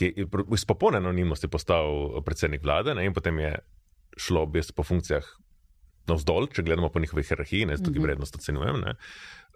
ki 0.01 0.09
iz 0.57 0.65
popolne 0.65 0.97
anonimnosti 1.01 1.49
postal 1.51 2.17
predsednik 2.25 2.65
vlade 2.65 2.97
ne, 2.97 3.05
in 3.05 3.13
potem 3.13 3.37
je 3.43 3.53
šlo 4.17 4.47
v 4.47 4.57
bistvu 4.57 4.81
po 4.81 4.87
funkcijah 4.87 5.27
navzdol, 6.09 6.49
če 6.51 6.65
gledamo 6.65 6.89
po 6.89 6.99
njihovi 6.99 7.23
hierarhiji, 7.27 7.69
ne, 7.69 7.77
tukaj 7.77 8.03
vrednost 8.03 8.35
ocenjujem. 8.39 8.81
Ne. 8.81 8.95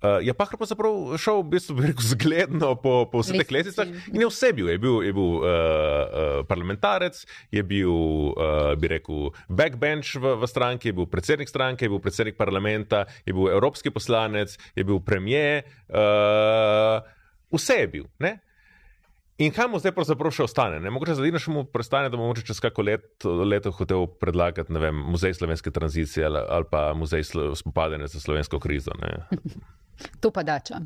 Uh, 0.03 0.19
je 0.21 0.33
pa 0.35 0.45
pravzaprav 0.51 1.15
šel 1.17 1.39
v 1.39 1.47
bistvu, 1.55 1.75
bi 1.79 1.87
rekel, 1.87 2.05
zgledno 2.11 2.73
po, 2.83 2.93
po 3.09 3.21
vseh 3.23 3.39
teh 3.39 3.53
lestvicah 3.55 3.89
in 4.11 4.21
je 4.21 4.27
vse 4.29 4.51
bil. 4.53 4.69
Je 4.69 4.77
bil, 4.81 4.99
je 5.07 5.13
bil 5.15 5.29
uh, 5.39 5.45
uh, 5.47 6.39
parlamentarec, 6.49 7.21
je 7.55 7.63
bil, 7.63 7.95
uh, 8.35 8.75
bi 8.77 8.91
rekel, 8.91 9.31
backbench 9.47 10.19
v, 10.19 10.35
v 10.43 10.51
stranki, 10.51 10.91
je 10.91 10.97
bil 10.99 11.07
predsednik 11.09 11.49
stranke, 11.49 11.87
je 11.87 11.93
bil 11.95 12.03
predsednik 12.03 12.37
parlamenta, 12.37 13.05
je 13.25 13.33
bil 13.33 13.49
evropski 13.55 13.93
poslanec, 13.95 14.53
je 14.75 14.85
bil 14.85 14.99
premijer, 15.01 15.63
uh, 15.89 16.99
vse 17.55 17.81
je 17.85 17.87
bil. 17.95 18.11
Ne? 18.21 18.37
In 19.37 19.51
kaj 19.51 19.67
mu 19.67 19.79
zdaj 19.83 19.91
pravzaprav 19.91 20.31
še 20.31 20.45
ostane? 20.45 20.77
Ne? 20.79 20.91
Mogoče 20.95 21.17
zadnje 21.17 21.41
še 21.43 21.51
mu 21.51 21.65
prestane, 21.67 22.07
da 22.07 22.15
bo 22.15 22.23
mogoče 22.23 22.45
čez 22.47 22.61
kako 22.63 22.85
let, 22.87 23.25
leto 23.43 23.73
hotel 23.75 24.05
predlagati 24.21 24.71
vem, 24.79 25.01
muzej 25.11 25.35
slovenske 25.35 25.73
tranzicije 25.75 26.23
ali, 26.23 26.43
ali 26.57 26.69
pa 26.71 26.93
muzej 26.95 27.25
spopadanja 27.59 28.07
z 28.07 28.21
slovensko 28.23 28.61
krizo. 28.63 28.95
To 30.19 30.27
pa 30.27 30.41
dača. 30.43 30.81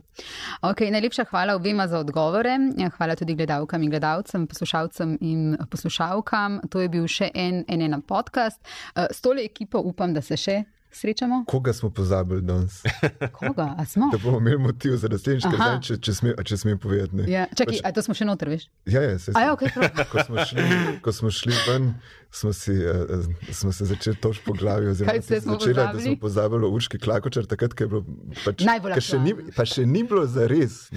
Okay, 0.62 0.92
najlepša 0.94 1.24
hvala 1.32 1.56
obema 1.58 1.88
za 1.90 1.98
odgovore. 1.98 2.52
Hvala 2.98 3.16
tudi 3.18 3.34
gledalkam 3.34 3.82
in 3.82 3.90
gledalcem, 3.90 4.46
poslušalcem 4.48 5.16
in 5.22 5.58
poslušalkam. 5.72 6.60
To 6.70 6.84
je 6.84 6.92
bil 6.94 7.08
še 7.10 7.32
en, 7.34 7.64
en 7.66 7.82
ena 7.82 7.98
podcast. 8.06 8.62
Eh, 8.94 9.08
S 9.10 9.26
tole 9.26 9.46
ekipo 9.50 9.82
upam, 9.82 10.14
da 10.14 10.22
se 10.22 10.38
še 10.38 10.60
srečamo. 10.92 11.44
Koga 11.48 11.74
smo 11.74 11.90
pozabili 11.90 12.42
danes? 12.42 12.84
Koga? 13.40 13.76
A 13.78 13.86
smo? 13.86 14.10
Da 14.12 14.18
bomo 14.18 14.38
imeli 14.38 14.58
motiv 14.58 14.98
za 14.98 15.08
naslednjič, 15.08 15.44
ker 15.44 15.56
zdaj, 15.56 15.80
če, 15.82 15.98
če, 15.98 16.14
sme, 16.14 16.34
če 16.44 16.58
smem 16.58 16.80
povedati. 16.80 17.16
Ne. 17.16 17.28
Ja, 17.32 17.46
čakaj, 17.56 17.82
a 17.84 17.92
to 17.96 18.04
smo 18.06 18.16
še 18.18 18.28
noter, 18.30 18.50
veš? 18.50 18.68
Ja, 18.90 19.04
ja, 19.06 19.20
se, 19.20 19.34
A 19.36 19.48
ja, 19.48 19.54
okay, 19.56 19.72
ko, 20.12 20.24
smo 20.26 20.46
šli, 20.46 20.66
ko 21.06 21.14
smo 21.16 21.32
šli 21.34 21.54
ven, 21.68 21.94
smo, 22.32 22.54
si, 22.54 22.72
uh, 22.74 23.26
smo 23.52 23.72
se 23.72 23.86
začeli 23.86 24.16
toč 24.18 24.40
po 24.40 24.54
glavi. 24.54 24.88
oziroma 24.88 25.12
Kaj 25.12 25.22
ste 25.22 25.42
smo 25.42 25.54
začela, 25.54 25.74
da 25.76 25.88
pozabili? 25.88 26.04
smo 26.06 26.20
pozabili 26.20 26.66
Urški 26.68 27.00
Klakočar, 27.00 27.46
takrat, 27.46 27.74
ko 27.74 27.84
je 27.84 27.88
bilo 27.88 28.02
pač, 28.46 28.64
ko 28.94 29.02
še 29.02 29.20
ni, 29.20 29.34
pa 29.52 29.66
še 29.66 29.86
ni 29.86 30.04
bilo 30.04 30.26
za 30.28 30.46
res. 30.46 30.90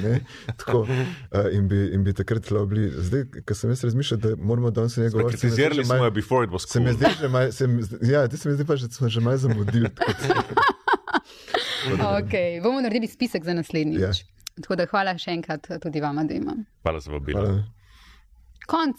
Tako, 0.56 0.82
uh, 0.82 0.98
in, 1.50 1.66
bi, 1.66 1.88
in 1.90 2.02
bi 2.02 2.12
takrat 2.12 2.50
lahko 2.50 2.66
bili. 2.68 2.90
Zdaj, 2.92 3.24
ko 3.42 3.54
sem 3.54 3.70
jaz 3.70 3.84
razmišljal, 3.84 4.20
da 4.20 4.34
moramo 4.38 4.70
danes 4.72 4.96
nekaj 4.96 5.10
govoriti. 5.10 5.38
se 5.38 5.46
Kritizirali 5.46 5.84
smo 5.84 5.96
jo 6.00 6.10
before 6.12 6.44
it 6.44 6.50
was 6.50 6.64
Se 6.64 6.72
cool. 6.74 6.84
mi 6.84 6.92
zdi, 6.92 7.06
že 7.16 7.28
malo, 7.28 7.52
se 7.52 7.66
mi, 7.66 7.80
ja, 8.04 8.28
se 8.28 8.44
mi 8.44 8.54
zdi 8.54 8.64
pa, 8.64 8.76
že, 8.76 8.86
da 8.86 8.94
smo 8.94 9.08
že 9.08 9.20
malo 9.20 9.36
zamudili. 9.38 9.88
tako 9.90 10.12
da- 10.22 10.42
Okay. 12.14 12.62
Bomo 12.62 12.80
naredili 12.80 13.06
spisek 13.08 13.44
za 13.44 13.54
naslednjič. 13.54 14.00
Ja. 14.00 14.12
Tako 14.56 14.76
da 14.76 14.86
hvala 14.86 15.16
še 15.16 15.30
enkrat 15.32 15.66
tudi 15.80 16.00
vama, 16.00 16.24
da 16.24 16.34
imam. 16.34 16.64
Hvala 16.82 17.00
za 17.00 17.10
vabilo. 17.10 17.64
Konc. 18.66 18.96